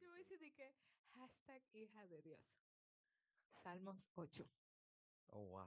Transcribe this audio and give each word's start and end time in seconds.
Yo 0.00 0.08
voy 0.08 0.16
a 0.16 0.18
decir 0.20 0.38
que 0.54 0.74
hashtag 1.14 1.62
hija 1.72 2.06
de 2.06 2.22
Dios. 2.22 2.60
Salmos 3.48 4.08
8, 4.14 4.44
Oh, 5.30 5.44
wow. 5.46 5.66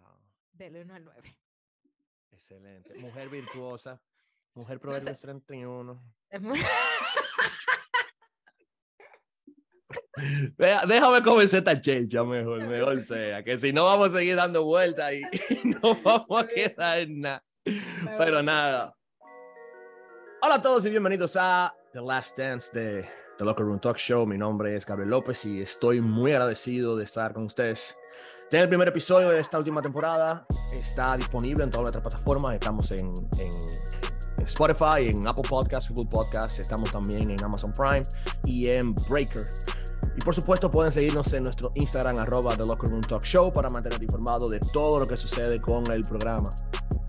del 0.54 0.75
1 0.78 0.96
al 0.96 1.04
9. 1.05 1.38
Excelente. 2.31 2.97
Mujer 2.99 3.29
virtuosa. 3.29 4.02
Mujer 4.55 4.78
sé. 4.78 4.81
Proverbios 4.81 5.21
31. 5.21 6.02
Es 6.29 6.42
muy- 6.42 6.60
déjame 10.88 11.23
comenzar 11.23 11.59
esta 11.59 11.79
chelcha 11.81 12.23
mejor, 12.23 12.63
mejor 12.65 13.03
sea, 13.03 13.43
que 13.43 13.57
si 13.57 13.73
no 13.73 13.85
vamos 13.85 14.13
a 14.13 14.17
seguir 14.17 14.35
dando 14.35 14.63
vueltas 14.63 15.13
y, 15.13 15.21
y 15.53 15.61
no 15.69 15.95
vamos 16.01 16.43
a 16.43 16.47
quedar 16.47 16.99
en 16.99 17.21
nada. 17.21 17.43
Pero 18.17 18.41
nada. 18.41 18.95
Hola 20.41 20.55
a 20.55 20.61
todos 20.61 20.85
y 20.85 20.89
bienvenidos 20.89 21.35
a 21.39 21.75
The 21.93 22.01
Last 22.01 22.38
Dance 22.38 22.71
de 22.77 23.09
The 23.41 23.45
Locker 23.45 23.66
Room 23.66 23.80
Talk 23.80 23.98
Show. 23.98 24.27
Mi 24.27 24.38
nombre 24.38 24.76
es 24.76 24.86
Gabriel 24.86 25.09
López 25.09 25.45
y 25.45 25.63
estoy 25.63 25.99
muy 25.99 26.32
agradecido 26.32 26.95
de 26.95 27.05
estar 27.05 27.34
con 27.34 27.45
ustedes. 27.45 27.98
Este 28.44 28.58
es 28.58 28.62
el 28.62 28.70
primer 28.70 28.88
episodio 28.88 29.30
de 29.30 29.40
esta 29.40 29.58
última 29.58 29.82
temporada. 29.82 30.45
Está 30.76 31.18
disponible 31.18 31.63
en 31.63 31.72
todas 31.72 31.85
nuestras 31.85 32.04
plataformas. 32.04 32.54
Estamos 32.54 32.91
en, 32.91 32.99
en, 33.40 33.54
en 34.38 34.46
Spotify, 34.46 35.09
en 35.09 35.27
Apple 35.27 35.41
Podcasts, 35.49 35.90
Google 35.90 36.08
Podcasts. 36.12 36.59
Estamos 36.59 36.91
también 36.91 37.32
en 37.32 37.44
Amazon 37.44 37.73
Prime 37.73 38.04
y 38.46 38.68
en 38.68 38.94
Breaker. 39.09 39.48
Y 40.16 40.21
por 40.21 40.35
supuesto 40.35 40.70
pueden 40.70 40.94
seguirnos 40.94 41.34
en 41.34 41.46
nuestro 41.46 41.71
Instagram 41.73 42.20
arroba 42.20 42.55
The 42.55 42.63
Locker 42.63 42.91
Room 42.91 43.02
Talk 43.02 43.23
Show 43.23 43.52
para 43.52 43.71
mantener 43.71 44.04
informado 44.04 44.49
de 44.49 44.60
todo 44.71 44.99
lo 44.99 45.08
que 45.08 45.18
sucede 45.18 45.60
con 45.60 45.91
el 45.91 46.04
programa. 46.04 46.52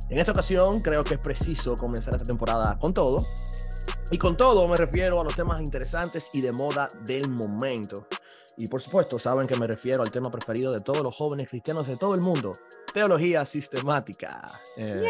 En 0.08 0.18
esta 0.18 0.32
ocasión 0.32 0.80
creo 0.80 1.04
que 1.04 1.12
es 1.12 1.20
preciso 1.20 1.76
comenzar 1.76 2.14
esta 2.14 2.26
temporada 2.26 2.78
con 2.78 2.94
todo. 2.94 3.22
Y 4.12 4.18
con 4.18 4.36
todo 4.36 4.68
me 4.68 4.76
refiero 4.76 5.22
a 5.22 5.24
los 5.24 5.34
temas 5.34 5.62
interesantes 5.62 6.28
y 6.34 6.42
de 6.42 6.52
moda 6.52 6.86
del 7.06 7.30
momento. 7.30 8.06
Y 8.58 8.66
por 8.66 8.82
supuesto 8.82 9.18
saben 9.18 9.46
que 9.46 9.56
me 9.56 9.66
refiero 9.66 10.02
al 10.02 10.10
tema 10.10 10.30
preferido 10.30 10.70
de 10.70 10.80
todos 10.80 11.02
los 11.02 11.16
jóvenes 11.16 11.48
cristianos 11.48 11.86
de 11.86 11.96
todo 11.96 12.14
el 12.14 12.20
mundo, 12.20 12.52
teología 12.92 13.46
sistemática. 13.46 14.46
Eh, 14.76 15.02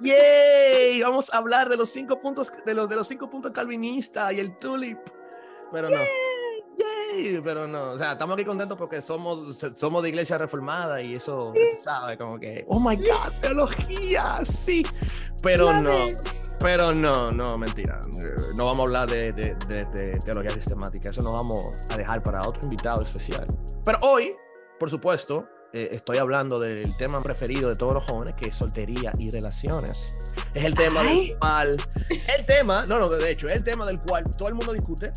¡Yay! 0.00 1.02
Vamos 1.02 1.32
a 1.32 1.38
hablar 1.38 1.68
de 1.68 1.76
los 1.76 1.88
cinco 1.88 2.20
puntos 2.20 2.52
de 2.66 2.74
los, 2.74 2.88
de 2.88 2.96
los 2.96 3.06
cinco 3.06 3.30
puntos 3.30 3.52
calvinistas 3.52 4.32
y 4.32 4.40
el 4.40 4.58
tulip. 4.58 4.98
Pero 5.70 5.88
no. 5.88 6.00
Pero 7.44 7.66
no, 7.66 7.92
o 7.92 7.98
sea, 7.98 8.12
estamos 8.12 8.34
aquí 8.34 8.44
contentos 8.44 8.76
porque 8.76 9.02
somos, 9.02 9.58
somos 9.76 10.02
de 10.02 10.08
iglesia 10.08 10.38
reformada 10.38 11.00
y 11.02 11.14
eso, 11.14 11.52
¿sabes? 11.78 12.16
Como 12.18 12.38
que, 12.38 12.64
oh 12.68 12.78
my 12.78 12.96
God, 12.96 13.32
teología, 13.40 14.40
sí. 14.44 14.84
Pero 15.42 15.72
no, 15.72 16.08
pero 16.58 16.92
no, 16.92 17.30
no, 17.32 17.58
mentira. 17.58 18.00
No 18.56 18.66
vamos 18.66 18.80
a 18.80 18.82
hablar 18.82 19.08
de, 19.08 19.32
de, 19.32 19.54
de, 19.66 19.84
de 19.86 20.18
teología 20.24 20.50
sistemática, 20.50 21.10
eso 21.10 21.22
nos 21.22 21.32
vamos 21.32 21.64
a 21.90 21.96
dejar 21.96 22.22
para 22.22 22.46
otro 22.46 22.62
invitado 22.64 23.02
especial. 23.02 23.46
Pero 23.84 23.98
hoy, 24.02 24.34
por 24.78 24.90
supuesto, 24.90 25.46
eh, 25.72 25.88
estoy 25.92 26.16
hablando 26.16 26.58
del 26.58 26.96
tema 26.96 27.20
preferido 27.20 27.68
de 27.68 27.76
todos 27.76 27.92
los 27.92 28.04
jóvenes, 28.04 28.34
que 28.34 28.48
es 28.48 28.56
soltería 28.56 29.12
y 29.18 29.30
relaciones. 29.30 30.14
Es 30.54 30.64
el 30.64 30.74
tema 30.74 31.00
Ay. 31.00 31.28
del 31.28 31.38
cual, 31.38 31.76
el 32.38 32.46
tema, 32.46 32.86
no, 32.86 32.98
no, 32.98 33.08
de 33.08 33.30
hecho, 33.30 33.48
es 33.48 33.56
el 33.56 33.64
tema 33.64 33.84
del 33.84 34.00
cual 34.00 34.24
todo 34.38 34.48
el 34.48 34.54
mundo 34.54 34.72
discute, 34.72 35.12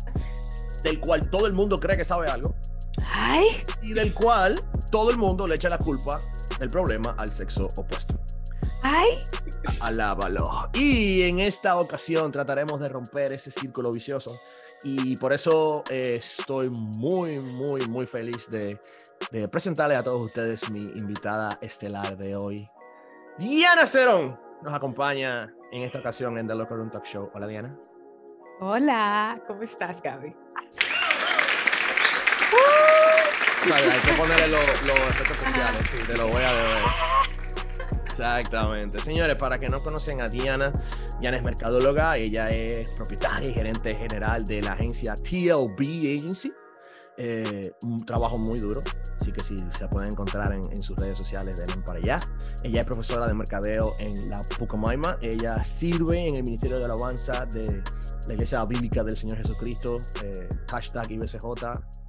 del 0.82 1.00
cual 1.00 1.28
todo 1.30 1.46
el 1.46 1.52
mundo 1.52 1.78
cree 1.80 1.96
que 1.96 2.04
sabe 2.04 2.28
algo 2.28 2.54
Ay, 3.12 3.46
y 3.82 3.92
del 3.92 4.12
cual 4.14 4.60
todo 4.90 5.10
el 5.10 5.16
mundo 5.16 5.46
le 5.46 5.54
echa 5.56 5.68
la 5.68 5.78
culpa 5.78 6.18
del 6.58 6.68
problema 6.68 7.14
al 7.16 7.32
sexo 7.32 7.68
opuesto. 7.76 8.14
ay, 8.82 9.08
Alábalo. 9.80 10.48
Y 10.74 11.22
en 11.22 11.40
esta 11.40 11.76
ocasión 11.78 12.30
trataremos 12.32 12.80
de 12.80 12.88
romper 12.88 13.32
ese 13.32 13.50
círculo 13.50 13.92
vicioso. 13.92 14.32
Y 14.82 15.16
por 15.16 15.32
eso 15.32 15.84
eh, 15.90 16.16
estoy 16.18 16.70
muy, 16.70 17.38
muy, 17.38 17.86
muy 17.86 18.06
feliz 18.06 18.48
de, 18.50 18.80
de 19.30 19.48
presentarle 19.48 19.96
a 19.96 20.02
todos 20.02 20.22
ustedes 20.22 20.70
mi 20.70 20.80
invitada 20.80 21.58
estelar 21.60 22.16
de 22.16 22.36
hoy. 22.36 22.68
Diana 23.38 23.86
Cerón 23.86 24.38
nos 24.62 24.74
acompaña 24.74 25.54
en 25.72 25.82
esta 25.82 25.98
ocasión 26.00 26.36
en 26.38 26.46
The 26.46 26.54
Locker 26.54 26.76
Room 26.76 26.90
Talk 26.90 27.04
Show. 27.04 27.30
Hola 27.34 27.46
Diana. 27.46 27.78
hola, 28.60 29.40
¿cómo 29.46 29.62
estás, 29.62 30.02
Gaby? 30.02 30.34
Vale, 33.68 33.90
hay 33.90 34.00
que 34.00 34.12
ponerle 34.14 34.48
los 34.48 34.82
los 34.86 34.98
efectos 34.98 35.36
especiales, 35.36 35.86
sí, 35.90 35.98
te 36.06 36.16
lo 36.16 36.28
voy 36.28 36.42
a 36.42 36.52
deber. 36.52 36.82
Exactamente. 38.06 38.98
Señores, 38.98 39.38
para 39.38 39.58
que 39.58 39.68
no 39.68 39.80
conocen 39.80 40.20
a 40.20 40.28
Diana, 40.28 40.72
Diana 41.20 41.36
es 41.36 41.42
mercadóloga, 41.42 42.16
ella 42.16 42.50
es 42.50 42.94
propietaria 42.94 43.48
y 43.48 43.54
gerente 43.54 43.94
general 43.94 44.44
de 44.46 44.62
la 44.62 44.72
agencia 44.72 45.14
TLB 45.14 45.80
Agency. 46.18 46.52
Eh, 47.16 47.72
un 47.82 48.04
trabajo 48.04 48.38
muy 48.38 48.60
duro, 48.60 48.80
así 49.20 49.30
que 49.30 49.42
si 49.42 49.56
se 49.76 49.88
pueden 49.88 50.12
encontrar 50.12 50.52
en, 50.54 50.62
en 50.72 50.80
sus 50.80 50.96
redes 50.96 51.18
sociales, 51.18 51.56
denle 51.58 51.82
para 51.84 51.98
allá. 51.98 52.20
Ella 52.62 52.80
es 52.80 52.86
profesora 52.86 53.26
de 53.26 53.34
mercadeo 53.34 53.92
en 53.98 54.30
la 54.30 54.42
Pucamaima, 54.58 55.18
ella 55.20 55.62
sirve 55.62 56.26
en 56.26 56.36
el 56.36 56.44
Ministerio 56.44 56.78
de 56.78 56.86
Alabanza 56.86 57.44
de 57.44 57.82
la 58.30 58.34
Iglesia 58.34 58.64
Bíblica 58.64 59.02
del 59.02 59.16
Señor 59.16 59.38
Jesucristo, 59.38 59.98
eh, 60.22 60.48
hashtag 60.68 61.10
IBCJ, 61.10 61.42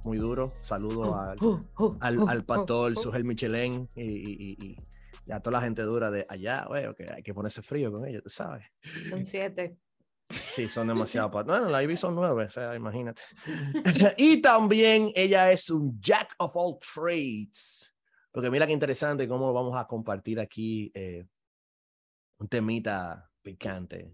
muy 0.04 0.18
duro. 0.18 0.52
Saludo 0.62 1.18
al, 1.18 1.36
Oh, 1.40 1.60
oh, 1.78 1.96
al, 1.98 2.16
oh, 2.20 2.28
al 2.28 2.38
oh, 2.38 2.44
pastor 2.44 2.92
oh. 2.96 3.02
Sugel 3.02 3.24
Michelén 3.24 3.88
y, 3.96 4.02
y, 4.02 4.56
y- 4.56 4.76
y 5.26 5.32
a 5.32 5.40
toda 5.40 5.58
la 5.58 5.64
gente 5.64 5.82
dura 5.82 6.12
de 6.12 6.24
allá, 6.28 6.66
güey, 6.68 6.94
que 6.94 7.10
hay 7.10 7.24
que 7.24 7.34
ponerse 7.34 7.60
frío 7.60 7.90
con 7.90 8.06
ellos, 8.06 8.22
sabes. 8.26 8.64
Son 9.08 9.26
siete. 9.26 9.76
Sí, 10.28 10.68
son 10.68 10.86
demasiado. 10.86 11.28
Bueno, 11.28 11.68
la 11.68 11.82
IB 11.82 11.96
son 11.96 12.14
nueve, 12.14 12.44
o 12.44 12.50
sea, 12.50 12.76
imagínate. 12.76 13.22
y 14.16 14.40
también 14.40 15.10
ella 15.16 15.50
es 15.50 15.70
un 15.70 16.00
jack 16.00 16.36
of 16.38 16.52
all 16.54 16.78
trades. 16.78 17.92
Porque 18.30 18.48
mira 18.48 18.64
qué 18.64 18.72
interesante 18.72 19.26
cómo 19.26 19.52
vamos 19.52 19.76
a 19.76 19.88
compartir 19.88 20.38
aquí 20.38 20.88
eh, 20.94 21.26
un 22.38 22.46
temita 22.46 23.28
picante. 23.42 24.12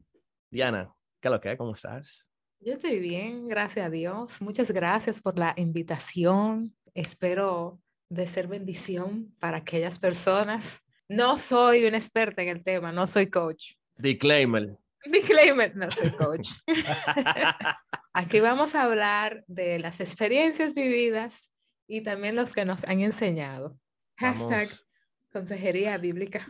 Diana, 0.51 0.91
¿qué 1.21 1.31
lo 1.31 1.41
que? 1.41 1.57
¿Cómo 1.57 1.75
estás? 1.75 2.25
Yo 2.61 2.73
estoy 2.73 2.99
bien, 2.99 3.47
gracias 3.47 3.87
a 3.87 3.91
Dios. 3.91 4.43
Muchas 4.43 4.71
gracias 4.71 5.21
por 5.21 5.39
la 5.39 5.55
invitación. 5.57 6.75
Espero 6.95 7.81
de 8.09 8.27
ser 8.27 8.49
bendición 8.49 9.35
para 9.39 9.59
aquellas 9.59 9.99
personas. 9.99 10.81
No 11.09 11.39
soy 11.39 11.85
una 11.85 11.99
experta 11.99 12.43
en 12.43 12.49
el 12.49 12.65
tema, 12.65 12.91
no 12.93 13.07
soy 13.07 13.31
coach. 13.31 13.75
Disclaimer. 13.97 14.77
Disclaimer, 15.05 15.75
no 15.77 15.91
soy 15.91 16.11
coach. 16.19 16.49
Aquí 18.13 18.41
vamos 18.41 18.75
a 18.75 18.83
hablar 18.83 19.45
de 19.47 19.79
las 19.79 20.01
experiencias 20.01 20.75
vividas 20.75 21.51
y 21.87 22.03
también 22.03 22.35
los 22.35 22.53
que 22.53 22.65
nos 22.65 22.85
han 22.85 23.01
enseñado. 23.01 23.79
Hashtag 24.19 24.67
Vamos. 24.69 24.87
consejería 25.33 25.97
bíblica. 25.99 26.47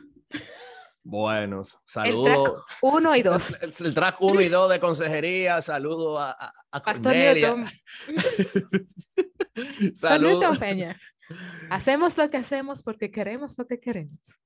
Bueno, 1.02 1.64
track 1.64 1.82
saludo. 1.86 2.64
Uno 2.82 3.16
y 3.16 3.22
dos. 3.22 3.56
El, 3.62 3.72
el 3.86 3.94
track 3.94 4.16
1 4.20 4.40
y 4.42 4.48
2 4.48 4.70
de 4.70 4.80
consejería, 4.80 5.62
saludo 5.62 6.18
a, 6.18 6.32
a, 6.32 6.52
a 6.70 6.82
Cornelia. 6.82 7.54
Newton, 7.54 7.64
Pastor 8.14 9.94
Saludo. 9.94 10.40
Newton 10.40 10.58
Peña. 10.58 10.96
Hacemos 11.70 12.16
lo 12.16 12.28
que 12.30 12.36
hacemos 12.36 12.82
porque 12.82 13.10
queremos 13.10 13.56
lo 13.58 13.66
que 13.66 13.80
queremos. 13.80 14.42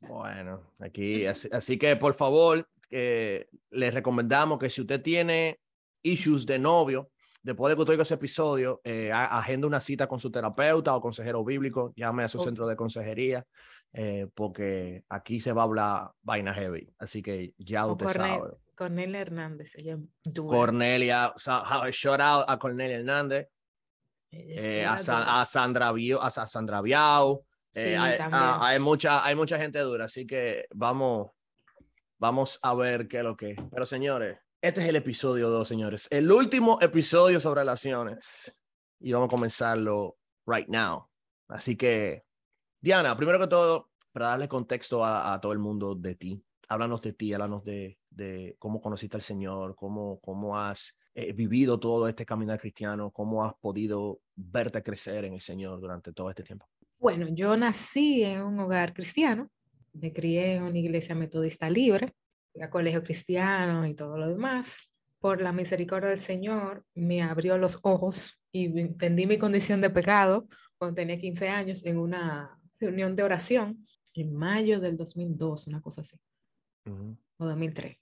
Bueno, 0.00 0.72
aquí, 0.78 1.26
así, 1.26 1.48
así 1.52 1.78
que 1.78 1.96
por 1.96 2.14
favor, 2.14 2.68
eh, 2.90 3.48
les 3.70 3.92
recomendamos 3.94 4.58
que 4.58 4.70
si 4.70 4.80
usted 4.82 5.02
tiene 5.02 5.58
issues 6.02 6.46
de 6.46 6.58
novio, 6.58 7.10
después 7.42 7.70
de 7.70 7.76
que 7.76 7.80
usted 7.82 7.92
oiga 7.92 8.02
ese 8.02 8.14
episodio, 8.14 8.80
eh, 8.84 9.10
agenda 9.12 9.66
una 9.66 9.80
cita 9.80 10.06
con 10.06 10.18
su 10.20 10.30
terapeuta 10.30 10.94
o 10.94 11.00
consejero 11.00 11.44
bíblico, 11.44 11.92
llame 11.96 12.24
a 12.24 12.28
su 12.28 12.38
Ok. 12.38 12.44
centro 12.44 12.66
de 12.66 12.76
consejería, 12.76 13.44
eh, 13.98 14.28
porque 14.34 15.04
aquí 15.08 15.40
se 15.40 15.52
va 15.52 15.62
a 15.62 15.64
hablar 15.64 16.10
vaina 16.22 16.52
heavy. 16.52 16.92
Así 16.98 17.22
que 17.22 17.54
ya 17.58 17.86
usted 17.86 18.06
Cornel- 18.06 18.38
sabe. 18.38 18.50
Cornelia 18.74 19.20
Hernández. 19.22 19.72
Cornelia, 20.34 21.32
shout 21.90 22.20
out 22.20 22.44
a 22.46 22.58
Cornelia 22.58 22.98
Hernández, 22.98 23.48
eh, 24.30 24.84
a, 24.84 25.40
a 25.40 25.46
Sandra 25.46 25.92
Bio, 25.92 26.20
a 26.22 26.30
Sa- 26.30 26.46
Sandra 26.46 26.80
Biao. 26.82 27.44
Eh, 27.74 27.82
Sí, 27.82 27.94
hay, 27.94 28.18
ah, 28.32 28.58
hay 28.60 28.78
mucha, 28.78 29.24
hay 29.24 29.34
mucha 29.34 29.58
gente 29.58 29.78
dura, 29.80 30.06
así 30.06 30.26
que 30.26 30.66
vamos, 30.74 31.30
vamos 32.18 32.58
a 32.62 32.74
ver 32.74 33.06
qué 33.08 33.18
es 33.18 33.24
lo 33.24 33.36
que 33.36 33.50
es. 33.52 33.58
Pero 33.70 33.84
señores, 33.86 34.38
este 34.62 34.82
es 34.82 34.88
el 34.88 34.96
episodio 34.96 35.48
2, 35.50 35.66
señores. 35.68 36.08
El 36.10 36.30
último 36.30 36.78
episodio 36.80 37.38
sobre 37.40 37.60
relaciones. 37.62 38.54
Y 39.00 39.12
vamos 39.12 39.28
a 39.28 39.30
comenzarlo 39.30 40.16
right 40.46 40.68
now. 40.68 41.08
Así 41.48 41.76
que, 41.76 42.24
Diana, 42.80 43.14
primero 43.16 43.38
que 43.38 43.46
todo, 43.46 43.90
para 44.16 44.28
darle 44.28 44.48
contexto 44.48 45.04
a, 45.04 45.34
a 45.34 45.40
todo 45.42 45.52
el 45.52 45.58
mundo 45.58 45.94
de 45.94 46.14
ti, 46.14 46.42
háblanos 46.70 47.02
de 47.02 47.12
ti, 47.12 47.34
háblanos 47.34 47.62
de, 47.64 47.98
de 48.08 48.56
cómo 48.58 48.80
conociste 48.80 49.18
al 49.18 49.20
Señor, 49.20 49.76
cómo, 49.76 50.20
cómo 50.20 50.58
has 50.58 50.96
eh, 51.14 51.34
vivido 51.34 51.78
todo 51.78 52.08
este 52.08 52.24
caminar 52.24 52.58
cristiano, 52.58 53.10
cómo 53.10 53.44
has 53.44 53.52
podido 53.60 54.20
verte 54.34 54.82
crecer 54.82 55.26
en 55.26 55.34
el 55.34 55.42
Señor 55.42 55.82
durante 55.82 56.14
todo 56.14 56.30
este 56.30 56.42
tiempo. 56.42 56.66
Bueno, 56.98 57.28
yo 57.28 57.58
nací 57.58 58.24
en 58.24 58.40
un 58.40 58.58
hogar 58.58 58.94
cristiano, 58.94 59.50
me 59.92 60.10
crié 60.14 60.54
en 60.54 60.62
una 60.62 60.78
iglesia 60.78 61.14
metodista 61.14 61.68
libre, 61.68 62.14
a 62.58 62.70
colegio 62.70 63.04
cristiano 63.04 63.86
y 63.86 63.94
todo 63.94 64.16
lo 64.16 64.28
demás. 64.28 64.78
por 65.18 65.42
la 65.42 65.52
misericordia 65.52 66.08
del 66.08 66.18
Señor, 66.18 66.86
me 66.94 67.20
abrió 67.20 67.58
los 67.58 67.78
ojos 67.82 68.40
y 68.50 68.64
entendí 68.80 69.26
mi 69.26 69.36
condición 69.36 69.82
de 69.82 69.90
pecado 69.90 70.48
cuando 70.78 70.94
tenía 70.94 71.18
15 71.18 71.50
años 71.50 71.84
en 71.84 71.98
una 71.98 72.58
reunión 72.78 73.14
de 73.14 73.22
oración 73.22 73.86
en 74.22 74.34
mayo 74.34 74.80
del 74.80 74.96
2002, 74.96 75.66
una 75.66 75.80
cosa 75.80 76.00
así, 76.00 76.16
o 77.38 77.46
2003, 77.46 77.96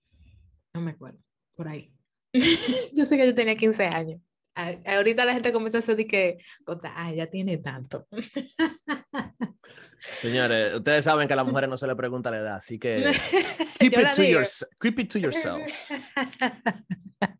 no 0.75 0.81
me 0.81 0.93
acuerdo, 0.93 1.19
por 1.55 1.69
ahí. 1.69 1.93
yo 2.93 3.05
sé 3.05 3.17
que 3.17 3.27
yo 3.27 3.35
tenía 3.35 3.57
15 3.57 3.85
años. 3.85 4.21
Ahorita 4.55 5.25
la 5.25 5.33
gente 5.33 5.53
comienza 5.53 5.79
a 5.79 5.81
decir 5.81 6.07
que, 6.07 6.39
ah, 6.85 7.13
ya 7.13 7.27
tiene 7.27 7.59
tanto. 7.59 8.07
Señores, 10.21 10.75
ustedes 10.75 11.05
saben 11.05 11.27
que 11.27 11.33
a 11.33 11.37
las 11.37 11.47
mujeres 11.47 11.69
no 11.69 11.79
se 11.79 11.87
le 11.87 11.97
pregunta 11.97 12.31
la 12.31 12.39
edad, 12.39 12.57
así 12.57 12.79
que 12.79 13.13
keep, 13.79 13.93
it 13.99 14.13
to, 14.13 14.23
keep 14.81 14.99
it 14.99 15.11
to 15.11 15.19
yourself. 15.19 15.63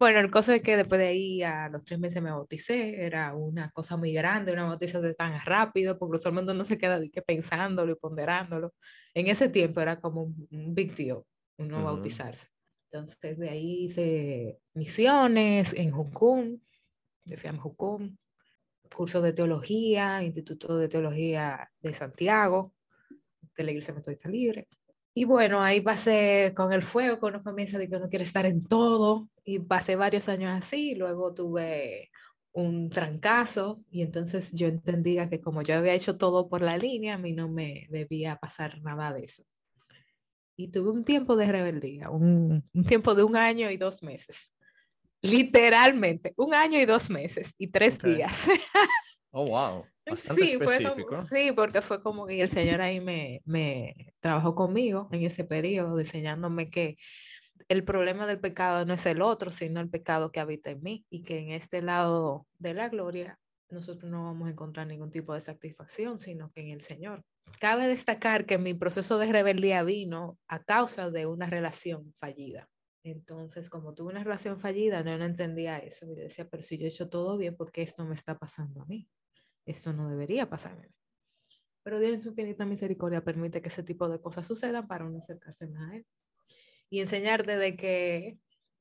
Bueno, 0.00 0.18
el 0.18 0.32
caso 0.32 0.52
es 0.52 0.62
que 0.62 0.76
después 0.76 1.00
de 1.00 1.06
ahí 1.06 1.42
a 1.44 1.68
los 1.68 1.84
tres 1.84 2.00
meses 2.00 2.20
me 2.20 2.32
bauticé, 2.32 3.04
era 3.04 3.36
una 3.36 3.70
cosa 3.70 3.96
muy 3.96 4.12
grande, 4.12 4.52
una 4.52 4.64
bautización 4.64 5.14
tan 5.14 5.40
rápido, 5.44 5.96
porque 5.96 6.28
mundo 6.32 6.54
no 6.54 6.64
se 6.64 6.76
queda 6.76 7.00
que 7.12 7.22
pensándolo 7.22 7.92
y 7.92 7.94
ponderándolo. 7.94 8.74
En 9.14 9.28
ese 9.28 9.48
tiempo 9.48 9.80
era 9.80 10.00
como 10.00 10.24
un 10.24 10.74
big 10.74 10.96
deal 10.96 11.22
uno 11.58 11.84
bautizarse. 11.84 12.48
Entonces 12.94 13.36
de 13.36 13.50
ahí 13.50 13.86
hice 13.86 14.60
misiones 14.72 15.72
en 15.72 15.90
Jucún, 15.90 16.62
de 17.24 17.36
fui 17.36 17.50
a 17.50 17.56
Jucún, 17.56 18.20
curso 18.94 19.20
de 19.20 19.32
teología, 19.32 20.22
Instituto 20.22 20.78
de 20.78 20.86
Teología 20.88 21.72
de 21.80 21.92
Santiago, 21.92 22.72
de 23.56 23.64
la 23.64 23.72
Iglesia 23.72 23.94
Metodista 23.94 24.28
Libre. 24.28 24.68
Y 25.12 25.24
bueno, 25.24 25.60
ahí 25.60 25.80
pasé 25.80 26.52
con 26.56 26.72
el 26.72 26.82
fuego, 26.82 27.18
con 27.18 27.34
una 27.34 27.42
familia 27.42 27.80
de 27.80 27.88
que 27.88 27.96
uno 27.96 28.08
quiere 28.08 28.22
estar 28.22 28.46
en 28.46 28.62
todo, 28.64 29.28
y 29.42 29.58
pasé 29.58 29.96
varios 29.96 30.28
años 30.28 30.52
así, 30.56 30.94
luego 30.94 31.34
tuve 31.34 32.12
un 32.52 32.90
trancazo 32.90 33.82
y 33.90 34.02
entonces 34.02 34.52
yo 34.52 34.68
entendía 34.68 35.28
que 35.28 35.40
como 35.40 35.62
yo 35.62 35.74
había 35.74 35.94
hecho 35.94 36.16
todo 36.16 36.48
por 36.48 36.60
la 36.60 36.78
línea, 36.78 37.14
a 37.14 37.18
mí 37.18 37.32
no 37.32 37.48
me 37.48 37.88
debía 37.90 38.36
pasar 38.36 38.80
nada 38.82 39.12
de 39.12 39.24
eso. 39.24 39.44
Y 40.56 40.70
tuve 40.70 40.90
un 40.90 41.04
tiempo 41.04 41.36
de 41.36 41.46
rebeldía, 41.46 42.10
un, 42.10 42.68
un 42.72 42.84
tiempo 42.84 43.14
de 43.14 43.24
un 43.24 43.36
año 43.36 43.70
y 43.70 43.76
dos 43.76 44.02
meses. 44.02 44.52
Literalmente, 45.20 46.32
un 46.36 46.54
año 46.54 46.78
y 46.78 46.84
dos 46.84 47.10
meses 47.10 47.54
y 47.58 47.68
tres 47.68 47.98
días. 47.98 48.48
Oh, 49.36 49.46
wow. 49.46 49.84
sí, 50.14 50.56
sí, 51.28 51.50
porque 51.56 51.82
fue 51.82 52.00
como 52.00 52.24
que 52.24 52.40
el 52.40 52.48
Señor 52.48 52.80
ahí 52.80 53.00
me, 53.00 53.42
me 53.44 54.14
trabajó 54.20 54.54
conmigo 54.54 55.08
en 55.10 55.24
ese 55.24 55.42
periodo, 55.42 55.98
enseñándome 55.98 56.70
que 56.70 56.98
el 57.68 57.82
problema 57.82 58.28
del 58.28 58.38
pecado 58.38 58.84
no 58.84 58.94
es 58.94 59.04
el 59.06 59.22
otro, 59.22 59.50
sino 59.50 59.80
el 59.80 59.90
pecado 59.90 60.30
que 60.30 60.38
habita 60.38 60.70
en 60.70 60.84
mí 60.84 61.04
y 61.10 61.24
que 61.24 61.38
en 61.38 61.50
este 61.50 61.82
lado 61.82 62.46
de 62.60 62.74
la 62.74 62.88
gloria 62.88 63.40
nosotros 63.70 64.10
no 64.10 64.24
vamos 64.24 64.46
a 64.46 64.52
encontrar 64.52 64.86
ningún 64.86 65.10
tipo 65.10 65.34
de 65.34 65.40
satisfacción, 65.40 66.18
sino 66.18 66.52
que 66.52 66.60
en 66.60 66.70
el 66.70 66.80
Señor. 66.80 67.24
Cabe 67.60 67.88
destacar 67.88 68.46
que 68.46 68.58
mi 68.58 68.74
proceso 68.74 69.18
de 69.18 69.32
rebeldía 69.32 69.82
vino 69.82 70.38
a 70.48 70.62
causa 70.64 71.10
de 71.10 71.26
una 71.26 71.46
relación 71.46 72.12
fallida. 72.14 72.68
Entonces, 73.02 73.68
como 73.70 73.94
tuve 73.94 74.12
una 74.12 74.24
relación 74.24 74.58
fallida, 74.58 75.02
no, 75.02 75.16
no 75.18 75.24
entendía 75.24 75.78
eso. 75.78 76.06
Yo 76.06 76.14
decía, 76.14 76.48
pero 76.48 76.62
si 76.62 76.78
yo 76.78 76.84
he 76.84 76.88
hecho 76.88 77.08
todo 77.08 77.36
bien, 77.36 77.56
¿por 77.56 77.70
qué 77.70 77.82
esto 77.82 78.04
me 78.04 78.14
está 78.14 78.38
pasando 78.38 78.82
a 78.82 78.86
mí? 78.86 79.08
esto 79.66 79.92
no 79.92 80.08
debería 80.08 80.48
pasarme. 80.48 80.90
Pero 81.82 81.98
Dios 81.98 82.12
en 82.12 82.20
su 82.20 82.28
infinita 82.30 82.64
misericordia 82.64 83.22
permite 83.22 83.60
que 83.60 83.68
ese 83.68 83.82
tipo 83.82 84.08
de 84.08 84.20
cosas 84.20 84.46
sucedan 84.46 84.86
para 84.86 85.04
uno 85.04 85.18
acercarse 85.18 85.66
más 85.66 85.90
a 85.90 85.96
Él. 85.96 86.06
Y 86.90 87.00
enseñarte 87.00 87.56
de 87.56 87.76
que, 87.76 88.38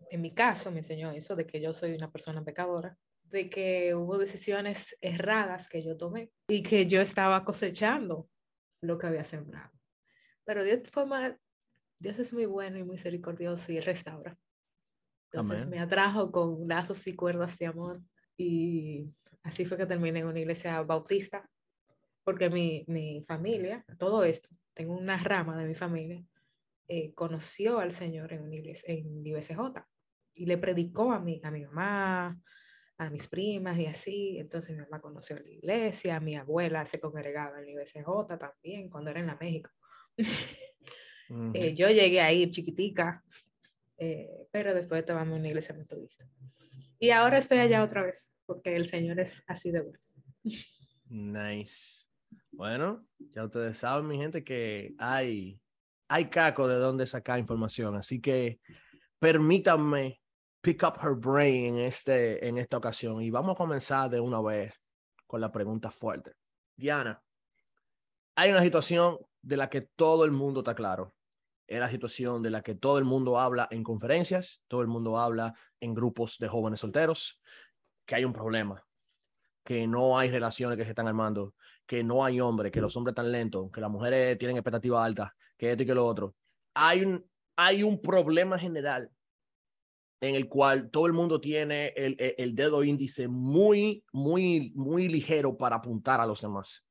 en 0.09 0.21
mi 0.21 0.33
caso, 0.33 0.71
me 0.71 0.79
enseñó 0.79 1.11
eso, 1.11 1.35
de 1.35 1.45
que 1.45 1.61
yo 1.61 1.73
soy 1.73 1.93
una 1.93 2.11
persona 2.11 2.43
pecadora, 2.43 2.97
de 3.23 3.49
que 3.49 3.95
hubo 3.95 4.17
decisiones 4.17 4.97
erradas 5.01 5.67
que 5.67 5.83
yo 5.83 5.97
tomé 5.97 6.31
y 6.47 6.63
que 6.63 6.85
yo 6.85 7.01
estaba 7.01 7.43
cosechando 7.43 8.29
lo 8.83 8.97
que 8.97 9.07
había 9.07 9.23
sembrado. 9.23 9.71
Pero 10.45 10.63
Dios 10.63 10.81
fue 10.91 11.05
más, 11.05 11.33
Dios 11.99 12.19
es 12.19 12.33
muy 12.33 12.45
bueno 12.45 12.77
y 12.77 12.83
misericordioso 12.83 13.71
y 13.71 13.79
restaura. 13.79 14.37
Entonces 15.31 15.67
me 15.67 15.79
atrajo 15.79 16.31
con 16.31 16.67
lazos 16.67 17.07
y 17.07 17.15
cuerdas 17.15 17.57
de 17.57 17.65
amor 17.65 17.99
y 18.37 19.11
Así 19.43 19.65
fue 19.65 19.77
que 19.77 19.85
terminé 19.85 20.19
en 20.19 20.27
una 20.27 20.39
iglesia 20.39 20.81
bautista, 20.81 21.47
porque 22.23 22.49
mi, 22.49 22.85
mi 22.87 23.21
familia, 23.27 23.85
todo 23.97 24.23
esto, 24.23 24.49
tengo 24.73 24.95
una 24.97 25.17
rama 25.17 25.57
de 25.57 25.67
mi 25.67 25.75
familia, 25.75 26.23
eh, 26.87 27.13
conoció 27.13 27.79
al 27.79 27.91
Señor 27.91 28.31
en, 28.31 28.43
una 28.43 28.55
iglesia, 28.55 28.93
en 28.93 29.25
IBCJ 29.25 29.85
y 30.35 30.45
le 30.45 30.57
predicó 30.57 31.11
a 31.11 31.19
mi, 31.19 31.41
a 31.43 31.51
mi 31.51 31.65
mamá, 31.65 32.39
a 32.97 33.09
mis 33.09 33.27
primas 33.27 33.77
y 33.79 33.85
así. 33.85 34.37
Entonces 34.37 34.75
mi 34.75 34.81
mamá 34.81 35.01
conoció 35.01 35.37
la 35.37 35.49
iglesia, 35.49 36.19
mi 36.19 36.35
abuela 36.35 36.85
se 36.85 36.99
congregaba 36.99 37.59
en 37.59 37.65
la 37.65 37.71
IBCJ 37.71 38.37
también 38.39 38.89
cuando 38.89 39.09
era 39.11 39.19
en 39.19 39.27
la 39.27 39.37
México. 39.39 39.69
Eh, 41.55 41.73
yo 41.73 41.89
llegué 41.89 42.21
a 42.21 42.31
ir 42.31 42.51
chiquitica, 42.51 43.23
eh, 43.97 44.45
pero 44.51 44.75
después 44.75 45.03
en 45.07 45.31
una 45.31 45.47
iglesia 45.47 45.73
metodista. 45.73 46.27
Y 46.99 47.09
ahora 47.09 47.39
estoy 47.39 47.57
allá 47.57 47.83
otra 47.83 48.03
vez 48.03 48.33
porque 48.45 48.75
el 48.75 48.85
Señor 48.85 49.19
es 49.19 49.41
así 49.47 49.71
de 49.71 49.81
bueno. 49.81 49.99
Nice. 51.09 52.05
Bueno, 52.51 53.07
ya 53.33 53.45
ustedes 53.45 53.77
saben, 53.77 54.07
mi 54.07 54.17
gente, 54.17 54.43
que 54.43 54.93
hay, 54.99 55.59
hay 56.07 56.29
caco 56.29 56.67
de 56.67 56.75
dónde 56.75 57.07
sacar 57.07 57.39
información, 57.39 57.95
así 57.95 58.21
que 58.21 58.59
permítanme 59.19 60.21
pick 60.63 60.81
up 60.83 60.97
her 61.03 61.13
brain 61.13 61.75
en, 61.75 61.79
este, 61.79 62.47
en 62.47 62.57
esta 62.57 62.77
ocasión 62.77 63.21
y 63.21 63.29
vamos 63.29 63.53
a 63.53 63.57
comenzar 63.57 64.09
de 64.09 64.21
una 64.21 64.41
vez 64.41 64.73
con 65.27 65.41
la 65.41 65.51
pregunta 65.51 65.91
fuerte. 65.91 66.31
Diana, 66.77 67.21
hay 68.35 68.49
una 68.49 68.63
situación 68.63 69.17
de 69.41 69.57
la 69.57 69.69
que 69.69 69.81
todo 69.81 70.23
el 70.23 70.31
mundo 70.31 70.61
está 70.61 70.73
claro. 70.73 71.13
Es 71.67 71.81
la 71.81 71.89
situación 71.89 72.41
de 72.41 72.49
la 72.49 72.61
que 72.61 72.75
todo 72.75 72.97
el 72.97 73.03
mundo 73.03 73.39
habla 73.39 73.67
en 73.71 73.83
conferencias, 73.83 74.63
todo 74.69 74.81
el 74.81 74.87
mundo 74.87 75.19
habla 75.19 75.53
en 75.81 75.93
grupos 75.93 76.37
de 76.37 76.47
jóvenes 76.47 76.79
solteros, 76.79 77.41
que 78.05 78.15
hay 78.15 78.23
un 78.23 78.33
problema, 78.33 78.85
que 79.65 79.85
no 79.85 80.17
hay 80.17 80.31
relaciones 80.31 80.77
que 80.77 80.85
se 80.85 80.91
están 80.91 81.09
armando, 81.09 81.55
que 81.85 82.05
no 82.05 82.23
hay 82.23 82.39
hombres, 82.39 82.71
que 82.71 82.79
los 82.79 82.95
hombres 82.95 83.11
están 83.11 83.33
lentos, 83.33 83.69
que 83.69 83.81
las 83.81 83.91
mujeres 83.91 84.37
tienen 84.37 84.55
expectativas 84.55 85.05
altas, 85.05 85.31
que 85.57 85.71
esto 85.71 85.83
y 85.83 85.85
que 85.85 85.95
lo 85.95 86.05
otro. 86.05 86.35
Hay 86.73 87.03
un, 87.03 87.29
hay 87.57 87.83
un 87.83 88.01
problema 88.01 88.57
general 88.57 89.11
en 90.23 90.35
el 90.35 90.47
cual 90.47 90.89
todo 90.89 91.05
el 91.05 91.11
mundo 91.11 91.41
tiene 91.41 91.87
el, 91.97 92.15
el, 92.37 92.55
dedo 92.55 92.81
índice 92.81 93.27
muy, 93.27 94.05
muy, 94.13 94.71
muy 94.73 95.09
ligero 95.09 95.57
para 95.57 95.75
apuntar 95.75 96.21
a 96.21 96.25
los 96.25 96.39
demás. 96.39 96.81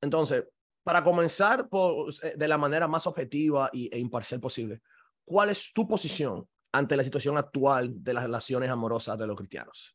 Entonces, 0.00 0.44
para 0.82 1.04
comenzar 1.04 1.68
por, 1.68 2.10
eh, 2.22 2.32
de 2.38 2.48
la 2.48 2.56
manera 2.56 2.88
más 2.88 3.06
objetiva 3.06 3.68
y, 3.70 3.94
e 3.94 3.98
imparcial 3.98 4.40
posible, 4.40 4.80
¿cuál 5.26 5.50
es 5.50 5.74
tu 5.74 5.86
posición 5.86 6.48
ante 6.72 6.96
la 6.96 7.04
situación 7.04 7.36
actual 7.36 8.02
de 8.02 8.14
las 8.14 8.22
relaciones 8.22 8.70
amorosas 8.70 9.18
de 9.18 9.26
los 9.26 9.36
cristianos? 9.36 9.94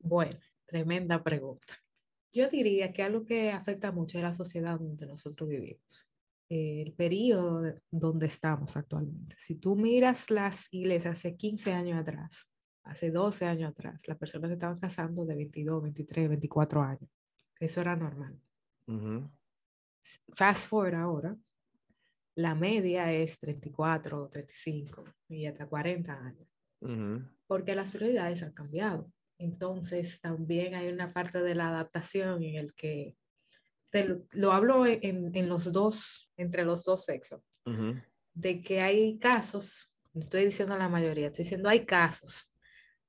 Bueno, 0.00 0.36
tremenda 0.66 1.22
pregunta. 1.22 1.74
Yo 2.32 2.50
diría 2.50 2.92
que 2.92 3.04
algo 3.04 3.24
que 3.24 3.52
afecta 3.52 3.92
mucho 3.92 4.18
a 4.18 4.22
la 4.22 4.32
sociedad 4.32 4.80
donde 4.80 5.06
nosotros 5.06 5.48
vivimos, 5.48 6.08
el 6.48 6.92
periodo 6.92 7.74
donde 7.90 8.26
estamos 8.26 8.76
actualmente. 8.76 9.36
Si 9.38 9.56
tú 9.56 9.76
miras 9.76 10.30
las 10.30 10.72
iglesias 10.72 11.18
hace 11.18 11.36
15 11.36 11.72
años 11.72 11.98
atrás, 11.98 12.48
hace 12.84 13.10
12 13.10 13.46
años 13.46 13.70
atrás, 13.70 14.06
las 14.06 14.16
personas 14.16 14.50
se 14.50 14.54
estaban 14.54 14.78
casando 14.78 15.24
de 15.24 15.34
22, 15.34 15.82
23, 15.82 16.28
24 16.28 16.82
años. 16.82 17.10
Eso 17.58 17.80
era 17.80 17.96
normal. 17.96 18.40
Fast 20.34 20.68
forward 20.68 20.94
ahora, 20.94 21.36
la 22.36 22.54
media 22.54 23.12
es 23.12 23.38
34, 23.38 24.28
35 24.28 25.04
y 25.30 25.46
hasta 25.46 25.66
40 25.66 26.12
años. 26.12 26.48
Porque 27.46 27.74
las 27.74 27.90
prioridades 27.92 28.42
han 28.42 28.52
cambiado. 28.52 29.10
Entonces, 29.38 30.20
también 30.20 30.74
hay 30.74 30.88
una 30.88 31.12
parte 31.12 31.42
de 31.42 31.54
la 31.54 31.68
adaptación 31.68 32.42
en 32.42 32.54
el 32.56 32.74
que 32.74 33.16
lo, 34.04 34.52
hablo 34.52 34.86
en, 34.86 35.34
en, 35.34 35.48
los 35.48 35.72
dos, 35.72 36.30
entre 36.36 36.64
los 36.64 36.84
dos 36.84 37.04
sexos, 37.04 37.40
de 38.34 38.60
que 38.60 38.80
hay 38.80 39.18
casos, 39.18 39.94
no 40.12 40.22
estoy 40.22 40.44
diciendo 40.44 40.76
la 40.76 40.88
mayoría, 40.88 41.28
estoy 41.28 41.44
diciendo 41.44 41.68
hay 41.68 41.84
casos 41.84 42.52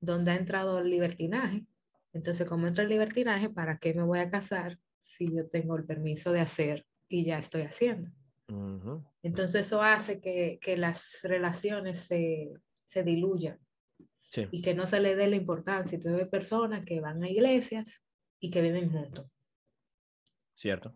donde 0.00 0.30
ha 0.30 0.36
entrado 0.36 0.78
el 0.78 0.90
libertinaje. 0.90 1.66
Entonces, 2.12 2.48
como 2.48 2.66
entra 2.66 2.84
el 2.84 2.90
libertinaje, 2.90 3.50
¿para 3.50 3.78
qué 3.78 3.92
me 3.94 4.02
voy 4.02 4.20
a 4.20 4.30
casar 4.30 4.78
si 4.98 5.32
yo 5.34 5.46
tengo 5.46 5.76
el 5.76 5.84
permiso 5.84 6.32
de 6.32 6.40
hacer 6.40 6.86
y 7.08 7.24
ya 7.24 7.38
estoy 7.38 7.62
haciendo? 7.62 8.10
Entonces, 9.22 9.66
eso 9.66 9.82
hace 9.82 10.20
que, 10.20 10.58
que 10.60 10.76
las 10.76 11.20
relaciones 11.22 11.98
se, 11.98 12.54
se 12.84 13.02
diluyan 13.02 13.58
y 14.50 14.62
que 14.62 14.74
no 14.74 14.86
se 14.86 15.00
le 15.00 15.16
dé 15.16 15.26
la 15.26 15.36
importancia. 15.36 15.96
Entonces 15.96 16.22
hay 16.22 16.28
personas 16.28 16.84
que 16.84 17.00
van 17.00 17.22
a 17.22 17.28
iglesias 17.28 18.02
y 18.40 18.50
que 18.50 18.62
viven 18.62 18.90
juntos. 18.90 19.26
Cierto. 20.58 20.92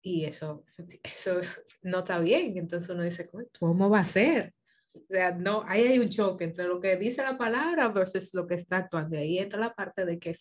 Y 0.00 0.24
eso, 0.24 0.64
eso 1.02 1.40
no 1.82 1.98
está 1.98 2.18
bien. 2.20 2.56
Entonces 2.56 2.88
uno 2.88 3.02
dice, 3.02 3.28
¿cómo 3.58 3.90
va 3.90 4.00
a 4.00 4.04
ser? 4.06 4.54
O 4.94 5.04
sea, 5.06 5.32
no, 5.32 5.62
ahí 5.66 5.82
hay 5.82 5.98
un 5.98 6.08
choque 6.08 6.44
entre 6.44 6.66
lo 6.66 6.80
que 6.80 6.96
dice 6.96 7.22
la 7.22 7.36
palabra 7.36 7.88
versus 7.88 8.32
lo 8.32 8.46
que 8.46 8.54
está 8.54 8.78
actuando. 8.78 9.18
Ahí 9.18 9.38
entra 9.38 9.60
la 9.60 9.74
parte 9.74 10.06
de 10.06 10.18
que 10.18 10.34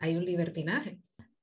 hay 0.00 0.16
un 0.16 0.24
libertinaje. 0.24 0.98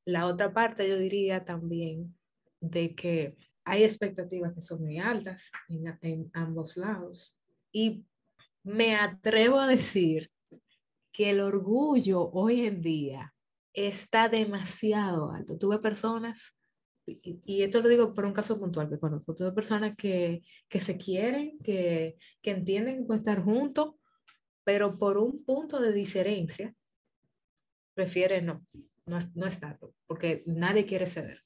La 0.05 0.25
otra 0.25 0.51
parte 0.51 0.89
yo 0.89 0.97
diría 0.97 1.45
también 1.45 2.15
de 2.59 2.95
que 2.95 3.37
hay 3.63 3.83
expectativas 3.83 4.53
que 4.53 4.63
son 4.63 4.81
muy 4.81 4.97
altas 4.97 5.51
en, 5.69 5.95
en 6.01 6.31
ambos 6.33 6.77
lados. 6.77 7.37
Y 7.71 8.05
me 8.63 8.95
atrevo 8.95 9.59
a 9.59 9.67
decir 9.67 10.31
que 11.11 11.29
el 11.29 11.41
orgullo 11.41 12.31
hoy 12.31 12.65
en 12.65 12.81
día 12.81 13.35
está 13.75 14.29
demasiado 14.29 15.31
alto. 15.31 15.57
Tuve 15.57 15.79
personas, 15.79 16.54
y, 17.05 17.61
esto 17.61 17.81
lo 17.81 17.89
digo 17.89 18.13
por 18.13 18.25
un 18.25 18.33
caso 18.33 18.59
puntual 18.59 18.89
que 18.89 18.99
conozco, 18.99 19.35
tuve 19.35 19.51
personas 19.51 19.95
que, 19.95 20.43
que 20.67 20.79
se 20.79 20.97
quieren, 20.97 21.59
que, 21.59 22.17
que 22.41 22.51
entienden 22.51 22.97
que 22.97 23.03
pueden 23.03 23.21
estar 23.21 23.43
juntos, 23.43 23.95
pero 24.63 24.97
por 24.97 25.17
un 25.17 25.43
punto 25.43 25.79
de 25.79 25.93
diferencia, 25.93 26.73
prefieren 27.93 28.47
no, 28.47 28.65
no, 29.05 29.19
no 29.35 29.45
estarlo, 29.45 29.93
porque 30.07 30.43
nadie 30.45 30.85
quiere 30.85 31.05
ceder. 31.05 31.45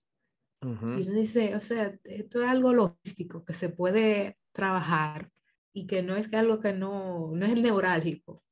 Y 0.62 0.66
uno 0.68 1.14
dice, 1.14 1.56
o 1.56 1.62
sea, 1.62 1.98
esto 2.04 2.42
es 2.42 2.50
algo 2.50 2.74
logístico 2.74 3.46
que 3.46 3.54
se 3.54 3.70
puede 3.70 4.38
trabajar 4.52 5.32
y 5.72 5.88
que 5.88 6.02
no 6.04 6.18
es 6.18 6.28
que 6.28 6.36
algo 6.36 6.60
que 6.60 6.74
no, 6.74 7.32
no 7.34 7.46
es 7.46 7.54
el 7.54 7.62
neurálgico, 7.62 8.44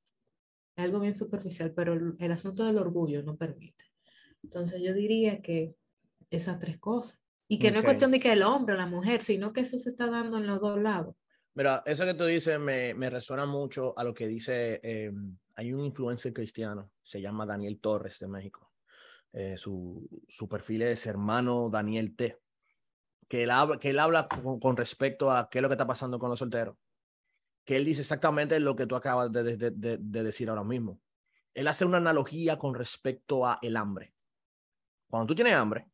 es 0.78 0.86
algo 0.86 1.02
bien 1.02 1.14
superficial, 1.14 1.74
pero 1.74 1.94
el, 1.94 2.32
asunto 2.32 2.66
del 2.66 2.78
orgullo 2.78 3.24
no 3.24 3.36
permite. 3.36 3.84
Entonces 4.42 4.82
yo 4.82 4.94
diría 4.94 5.42
que 5.42 5.76
esas 6.30 6.60
tres 6.60 6.78
cosas. 6.78 7.20
Y 7.48 7.60
que 7.60 7.72
no 7.72 7.80
es 7.80 7.86
cuestión 7.86 8.12
de 8.12 8.20
que 8.20 8.34
el 8.34 8.44
hombre 8.44 8.76
o 8.76 8.78
la 8.78 8.86
mujer, 8.86 9.22
sino 9.22 9.54
que 9.54 9.62
eso 9.62 9.78
se 9.78 9.90
está 9.90 10.08
dando 10.08 10.38
en 10.38 10.48
los 10.48 10.60
dos 10.60 10.80
lados. 10.82 11.16
Mira, 11.54 11.82
eso 11.86 12.06
que 12.06 12.14
tú 12.14 12.26
dices 12.26 12.60
me, 12.60 12.94
me 12.94 13.10
resuena 13.10 13.46
mucho 13.46 13.98
a 13.98 14.04
lo 14.04 14.14
que 14.14 14.28
dice, 14.28 14.80
eh, 14.84 15.12
hay 15.56 15.74
un 15.74 15.86
influencer 15.86 16.34
cristiano, 16.34 16.92
se 17.02 17.22
llama 17.22 17.46
Daniel 17.46 17.80
Torres 17.80 18.20
de 18.20 18.28
México. 18.28 18.72
Eh, 19.32 19.58
su, 19.58 20.08
su, 20.28 20.48
perfil 20.48 20.84
es 20.84 21.06
hermano 21.06 21.70
Daniel 21.70 22.16
T. 22.16 22.38
Que 23.28 23.44
él 23.44 23.52
habla, 23.52 23.80
que 23.80 23.90
él 23.90 24.00
habla 24.00 24.28
con, 24.28 24.60
con, 24.60 24.78
respecto 24.78 25.32
a 25.32 25.50
qué 25.50 25.60
es 25.60 25.62
lo 25.62 25.70
que 25.70 25.74
está 25.74 25.88
pasando 25.88 26.20
con 26.20 26.30
los 26.30 26.40
solteros 26.40 26.76
que 27.68 27.76
él 27.76 27.84
dice 27.84 28.00
exactamente 28.00 28.62
lo 28.62 28.78
que 28.78 28.88
tú 28.88 28.96
acabas 28.96 29.30
de, 29.30 29.58
de, 29.58 29.72
de, 29.72 30.24
decir 30.24 30.50
ahora 30.50 30.64
mismo. 30.64 31.02
Él 31.54 31.68
hace 31.68 31.84
una 31.84 31.98
analogía 31.98 32.58
con 32.58 32.74
respecto 32.74 33.46
a 33.46 33.60
el 33.62 33.76
hambre. 33.76 34.14
Cuando 35.10 35.28
tú 35.28 35.36
tienes 35.36 35.54
hambre, 35.54 35.90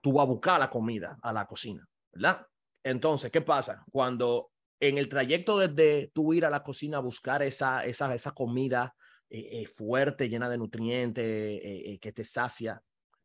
tú 0.00 0.12
vas 0.12 0.24
a 0.24 0.28
buscar 0.28 0.60
la 0.60 0.70
comida 0.70 1.18
a 1.22 1.32
la 1.32 1.46
cocina, 1.46 1.86
¿verdad? 2.12 2.46
Entonces, 2.82 3.30
¿qué 3.30 3.40
pasa? 3.40 3.84
Cuando 3.90 4.50
en 4.80 4.98
el 4.98 5.08
trayecto 5.08 5.58
desde 5.58 6.10
tú 6.14 6.32
ir 6.32 6.44
a 6.44 6.50
la 6.50 6.62
cocina 6.62 6.98
a 6.98 7.00
buscar 7.00 7.42
esa, 7.42 7.84
esa, 7.84 8.14
esa 8.14 8.32
comida 8.32 8.94
eh, 9.28 9.62
eh, 9.62 9.66
fuerte, 9.66 10.28
llena 10.28 10.48
de 10.48 10.58
nutrientes, 10.58 11.24
eh, 11.26 11.98
que 12.00 12.12
te 12.12 12.24
sacia, 12.24 12.80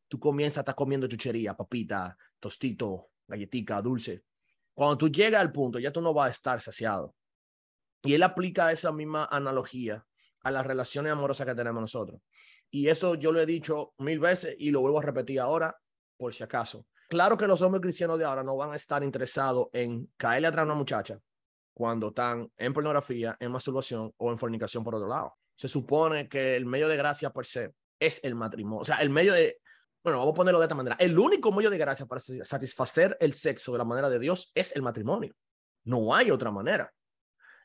tú 0.07 0.19
comienzas 0.19 0.57
a 0.57 0.61
estar 0.61 0.75
comiendo 0.75 1.07
chuchería, 1.07 1.55
papita, 1.55 2.17
tostito, 2.39 3.09
galletica, 3.27 3.81
dulce. 3.81 4.23
Cuando 4.73 4.97
tú 4.97 5.09
llegas 5.09 5.41
al 5.41 5.51
punto, 5.51 5.79
ya 5.79 5.91
tú 5.91 6.01
no 6.01 6.13
vas 6.13 6.29
a 6.29 6.31
estar 6.31 6.61
saciado. 6.61 7.15
Y 8.01 8.15
él 8.15 8.23
aplica 8.23 8.71
esa 8.71 8.91
misma 8.91 9.25
analogía 9.31 10.05
a 10.41 10.51
las 10.51 10.65
relaciones 10.65 11.11
amorosas 11.11 11.47
que 11.47 11.55
tenemos 11.55 11.81
nosotros. 11.81 12.21
Y 12.69 12.87
eso 12.89 13.15
yo 13.15 13.31
lo 13.31 13.39
he 13.39 13.45
dicho 13.45 13.93
mil 13.99 14.19
veces 14.19 14.55
y 14.57 14.71
lo 14.71 14.81
vuelvo 14.81 14.99
a 14.99 15.03
repetir 15.03 15.39
ahora, 15.39 15.77
por 16.23 16.33
si 16.33 16.41
acaso. 16.41 16.85
Claro 17.09 17.37
que 17.37 17.45
los 17.45 17.61
hombres 17.61 17.81
cristianos 17.81 18.17
de 18.17 18.23
ahora 18.23 18.43
no 18.43 18.55
van 18.55 18.71
a 18.71 18.77
estar 18.77 19.03
interesados 19.03 19.67
en 19.73 20.09
caerle 20.15 20.47
atrás 20.47 20.63
a 20.63 20.65
una 20.67 20.73
muchacha 20.73 21.19
cuando 21.73 22.07
están 22.07 22.49
en 22.55 22.73
pornografía, 22.73 23.35
en 23.41 23.51
masturbación 23.51 24.13
o 24.15 24.31
en 24.31 24.39
fornicación 24.39 24.85
por 24.85 24.95
otro 24.95 25.09
lado. 25.09 25.35
Se 25.57 25.67
supone 25.67 26.29
que 26.29 26.55
el 26.55 26.65
medio 26.65 26.87
de 26.87 26.95
gracia 26.95 27.29
por 27.31 27.45
ser 27.45 27.73
es 27.99 28.23
el 28.23 28.35
matrimonio. 28.35 28.79
O 28.79 28.85
sea, 28.85 28.95
el 28.97 29.09
medio 29.09 29.33
de, 29.33 29.57
bueno, 30.01 30.19
vamos 30.19 30.31
a 30.31 30.35
ponerlo 30.35 30.59
de 30.61 30.65
esta 30.65 30.75
manera. 30.75 30.95
El 30.97 31.19
único 31.19 31.51
medio 31.51 31.69
de 31.69 31.77
gracia 31.77 32.05
para 32.05 32.21
satisfacer 32.21 33.17
el 33.19 33.33
sexo 33.33 33.73
de 33.73 33.79
la 33.79 33.83
manera 33.83 34.09
de 34.09 34.19
Dios 34.19 34.53
es 34.55 34.73
el 34.77 34.81
matrimonio. 34.81 35.35
No 35.83 36.15
hay 36.15 36.31
otra 36.31 36.51
manera. 36.51 36.89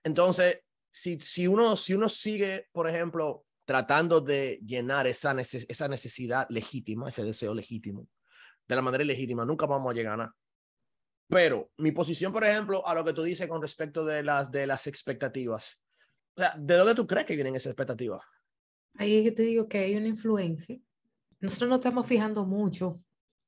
Entonces, 0.02 0.62
si, 0.90 1.20
si, 1.20 1.46
uno, 1.46 1.76
si 1.76 1.94
uno 1.94 2.08
sigue, 2.08 2.66
por 2.72 2.88
ejemplo, 2.88 3.44
tratando 3.64 4.20
de 4.20 4.58
llenar 4.66 5.06
esa, 5.06 5.36
esa 5.40 5.86
necesidad 5.86 6.48
legítima, 6.50 7.08
ese 7.08 7.22
deseo 7.22 7.54
legítimo, 7.54 8.08
de 8.68 8.76
la 8.76 8.82
manera 8.82 9.02
ilegítima, 9.02 9.44
nunca 9.44 9.66
vamos 9.66 9.90
a 9.90 9.94
llegar 9.94 10.14
a 10.14 10.16
nada. 10.18 10.37
Pero 11.28 11.70
mi 11.78 11.92
posición, 11.92 12.32
por 12.32 12.44
ejemplo, 12.44 12.87
a 12.87 12.94
lo 12.94 13.04
que 13.04 13.12
tú 13.12 13.22
dices 13.22 13.48
con 13.48 13.60
respecto 13.60 14.04
de 14.04 14.22
las, 14.22 14.50
de 14.50 14.66
las 14.66 14.87
expectativas, 14.87 15.80
o 16.37 16.40
sea, 16.40 16.54
¿de 16.56 16.75
dónde 16.75 16.94
tú 16.94 17.06
crees 17.06 17.26
que 17.26 17.34
vienen 17.34 17.56
esas 17.56 17.72
expectativas? 17.72 18.22
Ahí 18.94 19.30
te 19.32 19.42
digo 19.42 19.68
que 19.68 19.78
hay 19.78 19.96
una 19.96 20.08
influencia. 20.08 20.78
Nosotros 21.40 21.68
no 21.68 21.76
estamos 21.76 22.06
fijando 22.06 22.44
mucho 22.44 23.00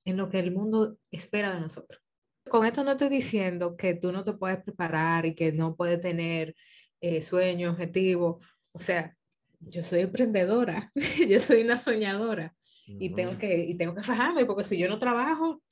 en 0.04 0.16
lo 0.16 0.28
que 0.28 0.38
el 0.38 0.52
mundo 0.52 0.96
espera 1.10 1.54
de 1.54 1.60
nosotros 1.60 2.02
con 2.50 2.66
esto 2.66 2.84
no 2.84 2.92
estoy 2.92 3.08
diciendo 3.08 3.76
que 3.76 3.94
tú 3.94 4.12
no 4.12 4.24
te 4.24 4.32
puedes 4.34 4.62
preparar 4.62 5.24
y 5.24 5.34
que 5.34 5.52
no 5.52 5.76
puedes 5.76 6.00
tener 6.00 6.54
eh, 7.00 7.22
sueños, 7.22 7.72
objetivos. 7.72 8.44
O 8.72 8.78
sea, 8.78 9.16
yo 9.60 9.82
soy 9.82 10.00
emprendedora, 10.00 10.92
yo 11.28 11.40
soy 11.40 11.62
una 11.62 11.78
soñadora 11.78 12.54
y, 12.98 13.14
tengo 13.14 13.38
que, 13.38 13.64
y 13.64 13.74
tengo 13.74 13.94
que 13.94 14.02
fajarme 14.02 14.46
porque 14.46 14.64
si 14.64 14.78
yo 14.78 14.88
no 14.88 14.98
trabajo, 14.98 15.62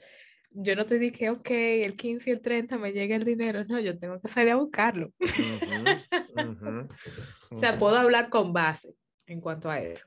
yo 0.50 0.76
no 0.76 0.86
te 0.86 0.98
dije, 0.98 1.30
ok, 1.30 1.50
el 1.50 1.96
15 1.96 2.30
y 2.30 2.32
el 2.32 2.40
30 2.40 2.78
me 2.78 2.92
llega 2.92 3.16
el 3.16 3.24
dinero. 3.24 3.64
No, 3.66 3.78
yo 3.78 3.98
tengo 3.98 4.20
que 4.20 4.28
salir 4.28 4.52
a 4.52 4.56
buscarlo. 4.56 5.12
o 7.50 7.56
sea, 7.56 7.78
puedo 7.78 7.96
hablar 7.96 8.30
con 8.30 8.52
base 8.52 8.94
en 9.26 9.40
cuanto 9.40 9.70
a 9.70 9.80
eso. 9.80 10.06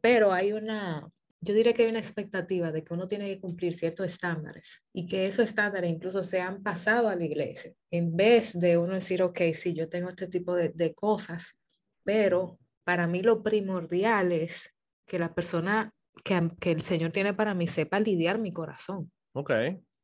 Pero 0.00 0.32
hay 0.32 0.52
una, 0.52 1.06
yo 1.40 1.54
diría 1.54 1.74
que 1.74 1.82
hay 1.82 1.90
una 1.90 1.98
expectativa 1.98 2.72
de 2.72 2.82
que 2.82 2.94
uno 2.94 3.06
tiene 3.06 3.28
que 3.28 3.40
cumplir 3.40 3.74
ciertos 3.74 4.06
estándares 4.06 4.82
y 4.92 5.06
que 5.06 5.26
esos 5.26 5.48
estándares 5.48 5.90
incluso 5.90 6.24
se 6.24 6.40
han 6.40 6.62
pasado 6.62 7.08
a 7.08 7.16
la 7.16 7.24
iglesia. 7.24 7.72
En 7.90 8.16
vez 8.16 8.58
de 8.58 8.78
uno 8.78 8.94
decir, 8.94 9.22
ok, 9.22 9.40
sí, 9.52 9.74
yo 9.74 9.88
tengo 9.88 10.08
este 10.08 10.26
tipo 10.26 10.54
de, 10.54 10.70
de 10.70 10.94
cosas, 10.94 11.56
pero 12.02 12.58
para 12.84 13.06
mí 13.06 13.22
lo 13.22 13.42
primordial 13.42 14.32
es 14.32 14.74
que 15.06 15.18
la 15.18 15.34
persona 15.34 15.92
que, 16.24 16.50
que, 16.60 16.70
el 16.70 16.82
Señor 16.82 17.12
tiene 17.12 17.34
para 17.34 17.54
mí 17.54 17.66
sepa 17.66 18.00
lidiar 18.00 18.38
mi 18.38 18.52
corazón. 18.52 19.10
Ok. 19.32 19.52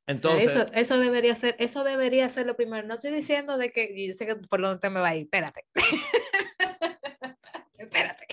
Entonces, 0.07 0.51
eso, 0.51 0.67
eso, 0.73 0.99
debería 0.99 1.35
ser, 1.35 1.55
eso 1.59 1.85
debería 1.85 2.29
ser 2.29 2.47
lo 2.47 2.57
primero. 2.57 2.87
No 2.87 2.95
estoy 2.95 3.13
diciendo 3.13 3.59
de 3.59 3.73
que 3.73 4.07
yo 4.07 4.15
sé 4.15 4.27
que 4.27 4.37
por 4.37 4.63
donde 4.63 4.81
te 4.81 4.89
me 4.89 5.01
va 5.01 5.09
a 5.09 5.17
ir. 5.17 5.25
Espérate. 5.25 5.65
Espérate 7.79 8.27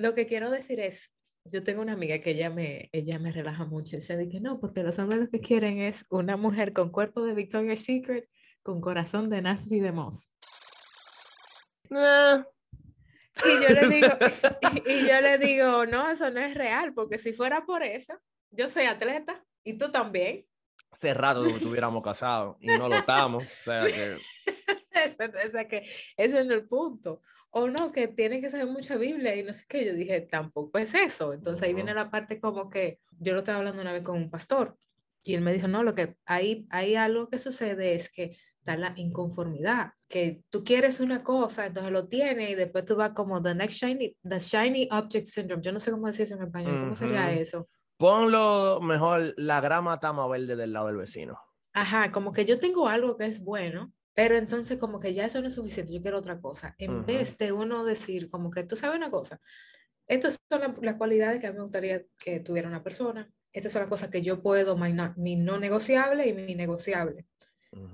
lo 0.00 0.14
que 0.14 0.26
quiero 0.26 0.50
decir 0.50 0.80
es, 0.80 1.10
yo 1.44 1.62
tengo 1.62 1.82
una 1.82 1.92
amiga 1.92 2.20
que 2.20 2.30
ella 2.30 2.50
me, 2.50 2.88
ella 2.92 3.18
me 3.18 3.32
relaja 3.32 3.64
mucho. 3.64 3.96
Y 3.96 4.00
se 4.00 4.16
dice, 4.16 4.40
no, 4.40 4.60
porque 4.60 4.82
los 4.82 4.98
hombres 4.98 5.20
lo 5.20 5.28
que 5.28 5.40
quieren 5.40 5.78
es 5.78 6.04
una 6.10 6.36
mujer 6.36 6.72
con 6.72 6.90
cuerpo 6.90 7.22
de 7.22 7.34
Victoria's 7.34 7.80
Secret, 7.80 8.28
con 8.62 8.80
corazón 8.80 9.30
de 9.30 9.42
Nancy 9.42 9.80
de 9.80 9.92
Moss. 9.92 10.32
Y 13.44 13.62
yo 13.62 13.68
le 13.68 13.88
digo, 13.88 14.08
y, 14.86 15.06
yo 15.06 15.20
le 15.20 15.38
digo, 15.38 15.86
no, 15.86 16.10
eso 16.10 16.30
no 16.30 16.40
es 16.40 16.54
real, 16.54 16.92
porque 16.94 17.18
si 17.18 17.32
fuera 17.32 17.64
por 17.64 17.82
eso, 17.82 18.14
yo 18.50 18.68
soy 18.68 18.84
atleta 18.84 19.44
y 19.64 19.74
tú 19.74 19.90
también. 19.90 20.46
Hace 20.90 21.14
rato 21.14 21.44
que 21.44 21.50
estuviéramos 21.50 22.02
casados 22.02 22.56
y 22.60 22.66
no 22.66 22.88
lo 22.88 22.96
estamos. 22.96 23.44
O 23.44 23.64
sea 23.64 23.84
que... 23.84 24.16
ese, 25.44 25.68
que 25.68 25.78
ese 26.16 26.40
es 26.40 26.50
el 26.50 26.66
punto 26.66 27.22
o 27.52 27.68
no, 27.68 27.90
que 27.90 28.08
tiene 28.08 28.40
que 28.40 28.48
saber 28.48 28.66
mucha 28.66 28.96
Biblia 28.96 29.34
y 29.34 29.42
no 29.42 29.52
sé 29.52 29.64
qué. 29.68 29.84
Yo 29.84 29.94
dije, 29.94 30.20
tampoco 30.20 30.78
es 30.78 30.94
eso. 30.94 31.32
Entonces 31.32 31.62
ahí 31.64 31.74
viene 31.74 31.94
la 31.94 32.10
parte 32.10 32.40
como 32.40 32.70
que 32.70 33.00
yo 33.18 33.32
lo 33.32 33.40
estaba 33.40 33.58
hablando 33.58 33.82
una 33.82 33.92
vez 33.92 34.02
con 34.02 34.16
un 34.16 34.30
pastor 34.30 34.76
y 35.22 35.34
él 35.34 35.42
me 35.42 35.52
dijo, 35.52 35.68
no, 35.68 35.82
lo 35.82 35.94
que 35.94 36.16
hay, 36.24 36.66
hay 36.70 36.96
algo 36.96 37.28
que 37.28 37.38
sucede 37.38 37.94
es 37.94 38.10
que 38.10 38.36
está 38.60 38.76
la 38.76 38.92
inconformidad, 38.96 39.92
que 40.08 40.42
tú 40.50 40.62
quieres 40.64 41.00
una 41.00 41.24
cosa, 41.24 41.66
entonces 41.66 41.92
lo 41.92 42.08
tienes 42.08 42.50
y 42.50 42.54
después 42.54 42.84
tú 42.84 42.96
vas 42.96 43.12
como 43.12 43.42
the 43.42 43.54
next 43.54 43.82
shiny, 43.82 44.16
the 44.22 44.38
shiny 44.38 44.88
object 44.92 45.26
syndrome. 45.26 45.62
Yo 45.62 45.72
no 45.72 45.80
sé 45.80 45.90
cómo 45.90 46.06
decir 46.06 46.22
eso 46.22 46.36
en 46.36 46.42
español, 46.42 46.80
¿cómo 46.80 46.94
sería 46.94 47.32
eso? 47.32 47.68
Ponlo 47.96 48.80
mejor, 48.80 49.34
la 49.36 49.60
grama 49.60 49.98
más 50.02 50.30
verde 50.30 50.56
del 50.56 50.72
lado 50.72 50.88
del 50.88 50.96
vecino. 50.96 51.38
Ajá, 51.72 52.12
como 52.12 52.32
que 52.32 52.44
yo 52.44 52.58
tengo 52.58 52.88
algo 52.88 53.16
que 53.16 53.26
es 53.26 53.42
bueno, 53.42 53.92
pero 54.14 54.36
entonces 54.36 54.78
como 54.78 55.00
que 55.00 55.14
ya 55.14 55.24
eso 55.24 55.40
no 55.40 55.48
es 55.48 55.54
suficiente, 55.54 55.92
yo 55.92 56.02
quiero 56.02 56.18
otra 56.18 56.40
cosa. 56.40 56.74
En 56.78 57.06
vez 57.06 57.38
de 57.38 57.52
uno 57.52 57.84
decir 57.84 58.30
como 58.30 58.50
que 58.50 58.64
tú 58.64 58.76
sabes 58.76 58.96
una 58.96 59.10
cosa, 59.10 59.40
estas 60.06 60.38
son 60.50 60.74
las 60.82 60.96
cualidades 60.96 61.40
que 61.40 61.46
a 61.46 61.52
mí 61.52 61.56
me 61.56 61.62
gustaría 61.62 62.02
que 62.18 62.40
tuviera 62.40 62.68
una 62.68 62.82
persona, 62.82 63.30
estas 63.52 63.72
son 63.72 63.80
las 63.80 63.88
cosas 63.88 64.10
que 64.10 64.22
yo 64.22 64.42
puedo, 64.42 64.76
mi 64.76 65.36
no, 65.36 65.58
negociable 65.58 66.26
y 66.26 66.32
mi 66.32 66.54
negociable. 66.54 67.26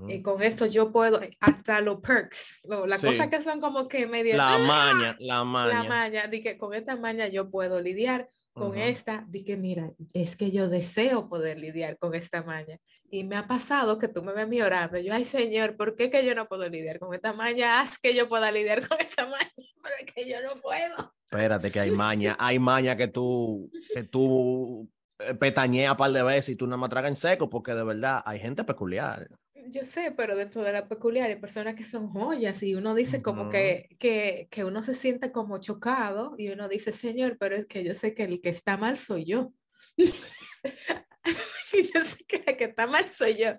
Y 0.08 0.22
con 0.22 0.42
esto 0.42 0.66
yo 0.66 0.90
puedo, 0.90 1.20
hasta 1.40 1.80
los 1.80 2.00
perks, 2.00 2.62
las 2.86 3.02
cosas 3.02 3.28
que 3.28 3.40
son 3.42 3.60
como 3.60 3.88
que 3.88 4.06
medio... 4.06 4.36
La 4.36 4.58
maña, 4.58 5.16
la 5.18 5.44
maña. 5.44 5.82
La 5.82 5.88
maña, 5.88 6.26
de 6.28 6.42
que 6.42 6.56
con 6.56 6.72
esta 6.72 6.96
maña 6.96 7.28
yo 7.28 7.50
puedo 7.50 7.80
lidiar 7.80 8.30
con 8.54 8.78
esta, 8.78 9.22
di 9.28 9.44
que 9.44 9.58
mira, 9.58 9.92
es 10.14 10.34
que 10.34 10.50
yo 10.50 10.70
deseo 10.70 11.28
poder 11.28 11.58
lidiar 11.58 11.98
con 11.98 12.14
esta 12.14 12.42
maña. 12.42 12.78
Y 13.10 13.22
me 13.22 13.36
ha 13.36 13.46
pasado 13.46 13.98
que 13.98 14.08
tú 14.08 14.22
me 14.22 14.32
ves 14.32 14.44
a 14.44 14.46
mí 14.46 14.62
orando, 14.62 14.98
yo, 14.98 15.12
ay 15.12 15.26
Señor, 15.26 15.76
¿por 15.76 15.94
qué 15.94 16.10
que 16.10 16.24
yo 16.24 16.34
no 16.34 16.48
puedo 16.48 16.66
lidiar 16.66 16.98
con 16.98 17.12
esta 17.14 17.34
maña? 17.34 17.80
Haz 17.80 17.98
que 17.98 18.14
yo 18.14 18.30
pueda 18.30 18.50
lidiar 18.50 18.88
con 18.88 18.98
esta 18.98 19.26
maña, 19.26 19.52
porque 19.82 20.26
yo 20.26 20.40
no 20.40 20.56
puedo. 20.56 21.14
Espérate 21.30 21.70
que 21.70 21.80
hay 21.80 21.90
maña, 21.90 22.34
hay 22.38 22.58
maña 22.58 22.96
que 22.96 23.08
tú, 23.08 23.70
que 23.92 24.04
tú 24.04 24.90
eh, 25.18 25.34
petañeas 25.34 25.92
un 25.92 25.98
par 25.98 26.12
de 26.12 26.22
veces 26.22 26.54
y 26.54 26.56
tú 26.56 26.66
no 26.66 26.78
me 26.78 26.88
tragas 26.88 27.10
en 27.10 27.16
seco, 27.16 27.50
porque 27.50 27.74
de 27.74 27.84
verdad 27.84 28.22
hay 28.24 28.40
gente 28.40 28.64
peculiar 28.64 29.28
yo 29.70 29.84
sé, 29.84 30.12
pero 30.16 30.36
dentro 30.36 30.62
de 30.62 30.72
la 30.72 30.88
peculiar 30.88 31.28
hay 31.28 31.36
personas 31.36 31.74
que 31.74 31.84
son 31.84 32.08
joyas 32.08 32.62
y 32.62 32.74
uno 32.74 32.94
dice 32.94 33.22
como 33.22 33.48
que, 33.48 33.96
que, 33.98 34.48
que, 34.50 34.64
uno 34.64 34.82
se 34.82 34.94
siente 34.94 35.32
como 35.32 35.58
chocado 35.58 36.34
y 36.38 36.48
uno 36.48 36.68
dice, 36.68 36.92
Señor, 36.92 37.36
pero 37.38 37.56
es 37.56 37.66
que 37.66 37.84
yo 37.84 37.94
sé 37.94 38.14
que 38.14 38.24
el 38.24 38.40
que 38.40 38.50
está 38.50 38.76
mal 38.76 38.96
soy 38.96 39.24
yo. 39.24 39.52
yo 39.96 40.10
sé 42.02 42.24
que 42.26 42.42
el 42.46 42.56
que 42.56 42.64
está 42.64 42.86
mal 42.86 43.08
soy 43.08 43.36
yo. 43.36 43.54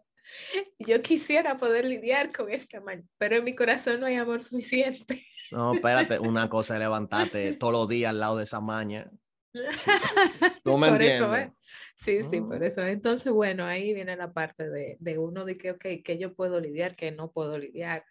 Yo 0.80 1.02
quisiera 1.02 1.58
poder 1.58 1.86
lidiar 1.86 2.32
con 2.32 2.52
esta 2.52 2.82
mal, 2.82 3.04
pero 3.18 3.38
en 3.38 3.44
mi 3.44 3.56
corazón 3.56 4.00
no 4.00 4.06
hay 4.06 4.16
amor 4.16 4.42
suficiente. 4.42 5.26
No, 5.52 5.74
espérate, 5.74 6.20
una 6.20 6.50
cosa 6.50 6.76
es 6.76 6.80
levantarte 6.80 7.54
todos 7.54 7.74
los 7.74 7.88
días 7.88 8.10
al 8.10 8.20
lado 8.20 8.38
de 8.38 8.44
esa 8.44 8.60
maña. 8.60 9.10
¿Tú 10.64 10.78
me 10.78 10.90
entiendes? 10.90 11.52
Sí, 11.98 12.22
sí, 12.22 12.42
por 12.42 12.63
eso. 12.63 12.86
Entonces, 12.86 13.34
bueno, 13.34 13.66
ahí 13.66 13.92
viene 13.92 14.16
la 14.16 14.32
parte 14.32 14.70
de, 14.70 14.98
de 15.00 15.18
uno 15.18 15.46
de 15.46 15.58
que, 15.58 15.72
ok, 15.72 15.86
que 16.06 16.18
yo 16.20 16.36
puedo 16.36 16.60
lidiar, 16.60 16.96
que 16.96 17.12
no 17.12 17.32
puedo 17.32 17.58
lidiar. 17.58 18.06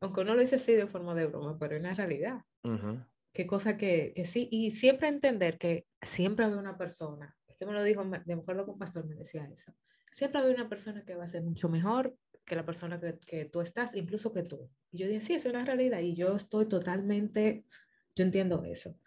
Aunque 0.00 0.22
uno 0.22 0.34
lo 0.34 0.40
dice 0.40 0.56
así 0.56 0.72
de 0.72 0.86
forma 0.86 1.14
de 1.14 1.26
broma, 1.26 1.58
pero 1.58 1.74
es 1.74 1.80
una 1.80 1.94
realidad. 1.94 2.40
Qué 3.34 3.46
cosa 3.46 3.76
que, 3.76 4.14
que, 4.16 4.24
sí, 4.24 4.48
y 4.50 4.70
siempre 4.70 5.08
entender 5.08 5.58
que 5.58 5.86
siempre 6.00 6.46
hay 6.46 6.52
una 6.54 6.78
persona, 6.78 7.36
este 7.46 7.66
me 7.66 7.74
lo 7.74 7.84
dijo, 7.84 8.02
de 8.04 8.32
acuerdo 8.32 8.64
con 8.64 8.78
Pastor, 8.78 9.06
me 9.06 9.14
decía 9.14 9.46
eso, 9.52 9.74
siempre 10.14 10.40
hay 10.40 10.54
una 10.54 10.70
persona 10.70 11.04
que 11.04 11.14
va 11.14 11.24
a 11.24 11.28
ser 11.28 11.42
mucho 11.42 11.68
mejor 11.68 12.16
que 12.46 12.56
la 12.56 12.64
persona 12.64 12.98
que, 12.98 13.18
que 13.18 13.44
tú 13.44 13.60
estás, 13.60 13.94
incluso 13.94 14.32
que 14.32 14.44
tú. 14.44 14.70
Y 14.90 14.98
yo 14.98 15.06
dije, 15.06 15.20
sí, 15.20 15.34
es 15.34 15.44
una 15.44 15.64
realidad, 15.64 16.00
y 16.00 16.14
yo 16.14 16.34
estoy 16.34 16.66
totalmente, 16.66 17.66
yo 18.14 18.24
entiendo 18.24 18.64
eso. 18.64 18.98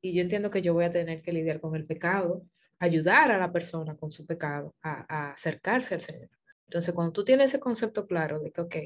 Y 0.00 0.12
yo 0.12 0.22
entiendo 0.22 0.50
que 0.50 0.62
yo 0.62 0.74
voy 0.74 0.84
a 0.84 0.90
tener 0.90 1.22
que 1.22 1.32
lidiar 1.32 1.60
con 1.60 1.76
el 1.76 1.86
pecado, 1.86 2.44
ayudar 2.78 3.30
a 3.32 3.38
la 3.38 3.52
persona 3.52 3.94
con 3.94 4.12
su 4.12 4.26
pecado 4.26 4.74
a, 4.82 5.30
acercarse 5.32 5.94
al 5.94 6.00
Señor. 6.00 6.28
Entonces, 6.66 6.94
cuando 6.94 7.12
tú 7.12 7.24
tienes 7.24 7.50
ese 7.50 7.60
concepto 7.60 8.06
claro 8.06 8.40
de 8.40 8.50
que, 8.50 8.60
ok, 8.60 8.76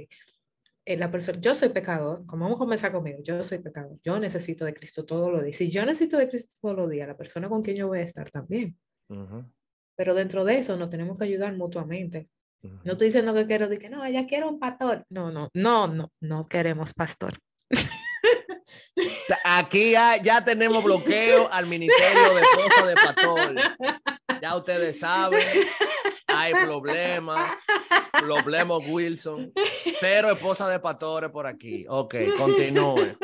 eh, 0.86 0.96
la 0.96 1.10
persona, 1.10 1.38
yo 1.40 1.54
soy 1.54 1.70
pecador, 1.70 2.24
como 2.26 2.44
vamos 2.44 2.56
a 2.56 2.58
comenzar 2.58 2.92
conmigo, 2.92 3.18
yo 3.22 3.42
soy 3.42 3.58
pecador, 3.58 3.98
yo 4.02 4.18
necesito 4.18 4.64
de 4.64 4.74
Cristo 4.74 5.04
todos 5.04 5.32
los 5.32 5.42
días. 5.42 5.56
Si 5.56 5.70
yo 5.70 5.84
necesito 5.84 6.16
de 6.16 6.28
Cristo 6.28 6.56
todos 6.60 6.76
los 6.76 6.90
días, 6.90 7.08
la 7.08 7.16
persona 7.16 7.48
con 7.48 7.62
quien 7.62 7.76
yo 7.76 7.88
voy 7.88 8.00
a 8.00 8.02
estar 8.02 8.30
también. 8.30 8.76
Pero 9.96 10.14
dentro 10.14 10.44
de 10.44 10.58
eso 10.58 10.76
nos 10.76 10.90
tenemos 10.90 11.18
que 11.18 11.24
ayudar 11.24 11.56
mutuamente. 11.56 12.28
No 12.62 12.92
estoy 12.92 13.06
diciendo 13.06 13.32
que 13.34 13.46
quiero 13.46 13.68
decir 13.68 13.82
que 13.82 13.90
no, 13.90 14.04
ella 14.04 14.26
quiere 14.26 14.46
un 14.46 14.58
pastor. 14.58 15.04
No, 15.08 15.30
no, 15.30 15.48
no, 15.54 15.88
no, 15.88 16.12
no 16.20 16.44
queremos 16.44 16.92
pastor. 16.92 17.38
Aquí 19.44 19.92
ya, 19.92 20.16
ya 20.16 20.44
tenemos 20.44 20.82
bloqueo 20.82 21.50
al 21.52 21.66
Ministerio 21.66 22.34
de 22.34 22.40
Esposa 22.42 22.86
de 22.86 22.94
Pastor. 22.94 23.54
Ya 24.40 24.56
ustedes 24.56 24.98
saben, 24.98 25.42
hay 26.26 26.52
problemas. 26.54 27.56
Problema 28.12 28.78
Wilson. 28.78 29.52
Cero 29.98 30.30
esposa 30.30 30.68
de 30.68 30.80
pastores 30.80 31.30
por 31.30 31.46
aquí. 31.46 31.84
Ok, 31.88 32.14
continúe. 32.36 33.16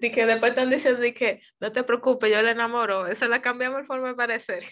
Y 0.00 0.10
que 0.10 0.26
después 0.26 0.50
están 0.50 0.70
diciendo 0.70 1.00
que 1.14 1.42
no 1.58 1.72
te 1.72 1.82
preocupes, 1.82 2.30
yo 2.30 2.40
le 2.40 2.52
enamoro. 2.52 3.06
Eso 3.06 3.28
la 3.28 3.42
cambiamos 3.42 3.80
el 3.80 3.84
forma 3.84 4.08
de 4.08 4.14
parecer. 4.14 4.62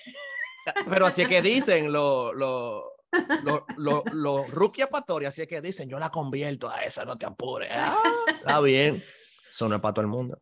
Pero 0.89 1.07
así 1.07 1.23
es 1.23 1.29
que 1.29 1.43
dicen 1.43 1.93
los 1.93 2.35
lo, 2.35 2.98
los 3.43 3.63
lo, 3.77 4.05
lo, 4.13 5.27
así 5.27 5.43
es 5.43 5.49
que 5.49 5.61
dicen, 5.61 5.89
yo 5.89 5.99
la 5.99 6.11
convierto 6.11 6.69
a 6.69 6.85
esa, 6.85 7.05
no 7.05 7.17
te 7.17 7.27
apures. 7.27 7.71
Ah, 7.73 7.97
está 8.39 8.61
bien. 8.63 9.03
Eso 9.51 9.69
no 9.69 9.77
es 9.77 9.81
para 9.81 9.95
todo 9.95 10.03
el 10.03 10.11
mundo. 10.11 10.39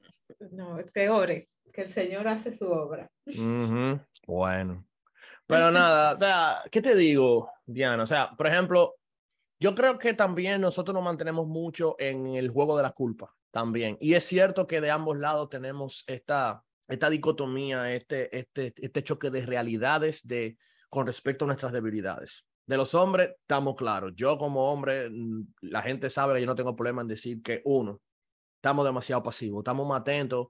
No, 0.50 0.78
es 0.78 0.90
que 0.90 1.08
ore, 1.08 1.49
que 1.73 1.82
el 1.82 1.88
Señor 1.88 2.26
hace 2.29 2.52
su 2.52 2.66
obra. 2.66 3.11
Bueno. 4.26 4.87
Pero 5.46 5.70
nada, 5.72 6.14
o 6.14 6.18
sea, 6.18 6.62
¿qué 6.70 6.83
te 6.83 6.94
digo, 6.94 7.50
Diana? 7.64 8.02
O 8.02 8.07
sea, 8.07 8.31
por 8.37 8.46
ejemplo, 8.46 8.96
yo 9.59 9.74
creo 9.74 9.98
que 9.98 10.14
también 10.14 10.61
nosotros 10.61 10.94
nos 10.94 11.05
mantenemos 11.05 11.46
mucho 11.46 11.96
en 11.98 12.26
el 12.35 12.50
juego 12.50 12.76
de 12.76 12.83
la 12.83 12.90
culpa, 12.90 13.35
también. 13.50 13.96
Y 14.00 14.14
es 14.14 14.24
cierto 14.24 14.66
que 14.66 14.81
de 14.81 14.90
ambos 14.90 15.18
lados 15.18 15.48
tenemos 15.48 16.05
esta, 16.07 16.62
esta 16.88 17.09
dicotomía, 17.09 17.92
este, 17.94 18.37
este, 18.37 18.74
este 18.76 19.02
choque 19.02 19.31
de 19.31 19.46
realidades 19.46 20.26
de, 20.26 20.59
con 20.90 21.07
respecto 21.07 21.44
a 21.44 21.48
nuestras 21.48 21.72
debilidades. 21.72 22.45
De 22.66 22.76
los 22.76 22.94
hombres, 22.94 23.31
estamos 23.40 23.76
claros. 23.76 24.12
Yo 24.16 24.37
como 24.38 24.72
hombre, 24.72 25.09
mm, 25.09 25.55
la 25.62 25.83
gente 25.83 26.11
sabe 26.11 26.35
que 26.35 26.40
yo 26.40 26.46
no 26.46 26.57
tengo 26.57 26.74
problema 26.74 27.02
en 27.02 27.09
decir 27.09 27.40
que 27.42 27.62
uno, 27.64 28.00
estamos 28.57 28.85
demasiado 28.85 29.22
pasivos, 29.22 29.61
estamos 29.61 29.87
más 29.87 30.00
atentos 30.00 30.48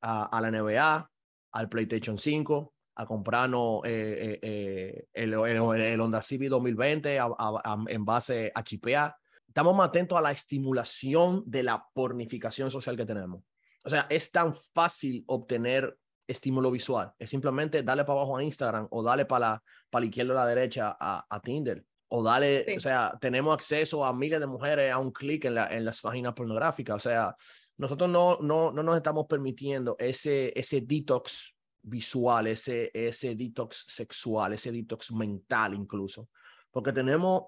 a, 0.00 0.40
la 0.40 0.50
NBA, 0.50 1.10
al 1.52 1.68
PlayStation 1.68 2.18
5, 2.18 2.74
a 2.96 3.06
comprarnos 3.06 3.82
eh, 3.84 3.90
eh, 4.20 4.38
eh, 4.42 5.04
el, 5.12 5.34
el, 5.34 6.00
Honda 6.00 6.20
Civic 6.20 6.48
2020 6.50 7.18
en 7.86 8.04
base 8.04 8.50
a 8.52 8.64
chipear. 8.64 9.14
Estamos 9.46 9.76
más 9.76 9.88
atentos 9.88 10.18
a 10.18 10.22
la 10.22 10.32
estimulación 10.32 11.44
de 11.46 11.62
la 11.62 11.86
pornificación 11.94 12.70
social 12.70 12.96
que 12.96 13.06
tenemos. 13.06 13.44
O 13.84 13.90
sea, 13.90 14.06
es 14.10 14.32
tan 14.32 14.54
fácil 14.74 15.22
obtener 15.28 15.96
estímulo 16.32 16.70
visual. 16.70 17.12
Es 17.18 17.30
simplemente 17.30 17.82
darle 17.82 18.04
para 18.04 18.20
abajo 18.20 18.36
a 18.36 18.44
Instagram 18.44 18.88
o 18.90 19.02
darle 19.02 19.24
para 19.24 19.50
la, 19.52 19.62
para 19.90 20.00
la 20.00 20.06
izquierda 20.06 20.32
o 20.32 20.36
la 20.36 20.46
derecha 20.46 20.96
a, 20.98 21.26
a 21.28 21.40
Tinder. 21.40 21.84
O 22.08 22.22
darle, 22.22 22.76
o 22.76 22.80
sea, 22.80 23.16
tenemos 23.20 23.54
acceso 23.54 24.04
a 24.04 24.12
miles 24.12 24.38
de 24.38 24.46
mujeres 24.46 24.92
a 24.92 24.98
un 24.98 25.12
clic 25.12 25.46
en, 25.46 25.54
la, 25.54 25.68
en 25.68 25.84
las 25.84 26.00
páginas 26.00 26.34
pornográficas. 26.34 26.96
O 26.96 27.00
sea, 27.00 27.34
nosotros 27.78 28.10
no, 28.10 28.38
no, 28.40 28.70
no 28.70 28.82
nos 28.82 28.96
estamos 28.96 29.26
permitiendo 29.26 29.96
ese, 29.98 30.52
ese 30.58 30.82
detox 30.82 31.54
visual, 31.80 32.46
ese, 32.48 32.90
ese 32.92 33.34
detox 33.34 33.86
sexual, 33.88 34.52
ese 34.52 34.70
detox 34.70 35.12
mental 35.12 35.74
incluso. 35.74 36.28
Porque 36.70 36.92
tenemos 36.92 37.44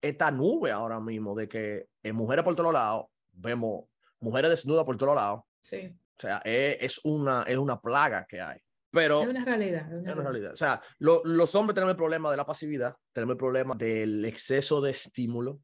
esta 0.00 0.30
nube 0.30 0.72
ahora 0.72 0.98
mismo 1.00 1.34
de 1.34 1.48
que 1.48 1.86
en 2.02 2.16
mujeres 2.16 2.44
por 2.44 2.56
todos 2.56 2.72
lados, 2.72 3.06
vemos 3.32 3.84
mujeres 4.20 4.50
desnudas 4.50 4.84
por 4.84 4.96
todos 4.96 5.14
lados. 5.14 5.42
Sí. 5.60 5.92
O 6.18 6.20
sea, 6.20 6.40
es, 6.44 7.00
una, 7.04 7.42
es 7.42 7.58
una 7.58 7.80
plaga 7.80 8.26
que 8.26 8.40
hay. 8.40 8.58
Pero, 8.90 9.20
es 9.20 9.28
una 9.28 9.44
realidad. 9.44 9.92
Es 9.92 10.14
una, 10.14 10.22
realidad. 10.22 10.52
O 10.52 10.56
sea, 10.56 10.80
los 10.98 11.54
hombres 11.54 11.74
tenemos 11.74 11.92
el 11.92 11.96
problema 11.98 12.30
de 12.30 12.36
la 12.36 12.46
pasividad, 12.46 12.94
tenemos 13.12 13.34
el 13.34 13.38
problema 13.38 13.74
del 13.74 14.24
exceso 14.24 14.80
de 14.80 14.92
estímulo, 14.92 15.60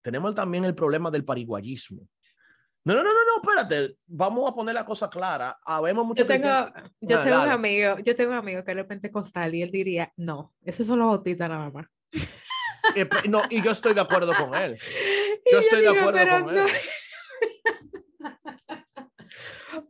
tenemos 0.00 0.34
también 0.34 0.64
el 0.64 0.74
problema 0.74 1.10
del 1.10 1.24
pariguayismo. 1.24 2.08
No, 2.86 2.94
no, 2.94 3.02
no, 3.02 3.10
no, 3.10 3.42
espérate. 3.42 3.96
Vamos 4.06 4.50
a 4.50 4.54
poner 4.54 4.74
la 4.74 4.84
cosa 4.84 5.08
clara. 5.08 5.58
Habemos 5.64 6.06
mucho 6.06 6.22
yo 6.22 6.26
tengo, 6.26 6.48
yo 7.00 7.20
tengo 7.22 7.42
un 7.42 7.48
amigo, 7.48 7.98
yo 8.00 8.14
tengo 8.14 8.32
un 8.32 8.38
amigo 8.38 8.62
que 8.62 8.72
es 8.72 8.86
pentecostal 8.86 9.54
y 9.54 9.62
él 9.62 9.70
diría, 9.70 10.12
no, 10.16 10.54
esos 10.62 10.86
son 10.86 10.98
los 10.98 11.08
bautitas 11.08 11.48
nada 11.48 11.70
más. 11.70 11.86
Eh, 12.94 13.08
no, 13.28 13.42
y 13.48 13.62
yo 13.62 13.70
estoy 13.70 13.94
de 13.94 14.02
acuerdo 14.02 14.34
con 14.36 14.54
él. 14.54 14.76
Yo, 15.52 15.58
estoy 15.58 15.82
de 15.82 15.88
acuerdo 15.88 16.44
con 16.44 16.56
él. 16.56 16.66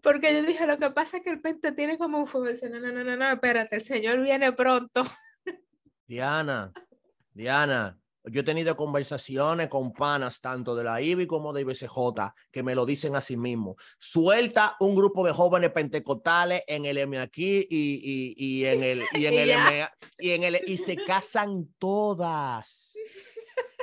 Porque 0.02 0.32
yo 0.32 0.42
dije, 0.42 0.66
lo 0.66 0.78
que 0.78 0.90
pasa 0.90 1.18
es 1.18 1.22
que 1.22 1.30
el 1.30 1.40
pente 1.40 1.72
tiene 1.72 1.98
como 1.98 2.18
un 2.18 2.26
fuego. 2.26 2.56
no, 2.70 2.80
no, 2.80 3.04
no, 3.04 3.16
no, 3.16 3.32
espérate, 3.32 3.76
el 3.76 3.82
Señor 3.82 4.20
viene 4.20 4.52
pronto. 4.52 5.02
Diana, 6.06 6.72
Diana, 7.32 7.98
yo 8.24 8.40
he 8.40 8.44
tenido 8.44 8.74
conversaciones 8.74 9.68
con 9.68 9.92
panas, 9.92 10.40
tanto 10.40 10.74
de 10.74 10.84
la 10.84 11.00
IBI 11.00 11.26
como 11.26 11.52
de 11.52 11.60
IBCJ, 11.60 12.32
que 12.50 12.62
me 12.62 12.74
lo 12.74 12.86
dicen 12.86 13.14
a 13.16 13.20
sí 13.20 13.36
mismo. 13.36 13.76
Suelta 13.98 14.76
un 14.80 14.94
grupo 14.94 15.26
de 15.26 15.32
jóvenes 15.32 15.72
pentecostales 15.72 16.62
en 16.66 16.86
el 16.86 16.96
M 16.98 17.18
aquí 17.18 17.66
y, 17.68 18.00
y, 18.02 18.34
y 18.36 18.64
en 18.64 18.82
el, 18.82 19.02
y 19.12 19.26
en 19.26 19.34
el, 19.38 19.50
M, 19.50 19.88
y 20.18 20.30
en 20.30 20.44
el, 20.44 20.60
y 20.66 20.78
se 20.78 20.96
casan 20.96 21.74
todas. 21.78 22.93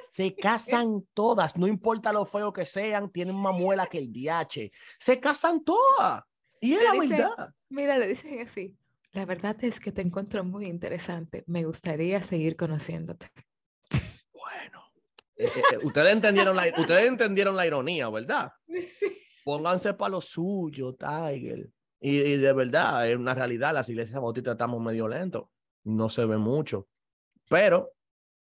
Se 0.14 0.36
casan 0.36 1.06
todas, 1.14 1.58
no 1.58 1.68
importa 1.68 2.12
lo 2.14 2.26
feo 2.26 2.52
que 2.52 2.66
sean, 2.66 3.12
tienen 3.12 3.38
más 3.40 3.54
muela 3.54 3.88
que 3.88 3.98
el 3.98 4.12
DH. 4.12 4.72
Se 5.00 5.20
casan 5.20 5.64
todas. 5.64 6.24
Y 6.60 6.74
es 6.74 6.84
la 6.84 6.94
verdad. 6.94 7.54
Mira, 7.70 7.98
le 7.98 8.08
dicen 8.08 8.40
así. 8.42 8.76
La 9.14 9.26
verdad 9.26 9.58
es 9.64 9.80
que 9.80 9.92
te 9.92 10.02
encuentro 10.02 10.44
muy 10.44 10.66
interesante. 10.66 11.44
Me 11.48 11.66
gustaría 11.66 12.22
seguir 12.22 12.56
conociéndote. 12.56 13.28
Bueno, 14.34 14.84
eh, 15.36 15.46
eh, 15.46 15.62
eh, 15.74 15.78
ustedes, 15.84 16.14
entendieron 16.14 16.56
la, 16.56 16.74
ustedes 16.78 17.08
entendieron 17.08 17.56
la 17.56 17.66
ironía, 17.66 18.10
¿verdad? 18.10 18.54
Sí. 19.00 19.18
Pónganse 19.44 19.96
para 19.96 20.12
lo 20.12 20.22
suyo, 20.22 20.94
Tiger. 20.94 21.68
Y, 22.00 22.20
y, 22.20 22.38
de 22.38 22.54
verdad, 22.54 23.10
es 23.10 23.18
una 23.18 23.34
realidad. 23.34 23.74
Las 23.74 23.90
iglesias 23.90 24.22
bautistas 24.22 24.54
estamos 24.54 24.80
medio 24.80 25.08
lentos. 25.08 25.46
No 25.84 26.10
se 26.10 26.26
ve 26.26 26.38
mucho. 26.38 26.88
Pero 27.50 27.92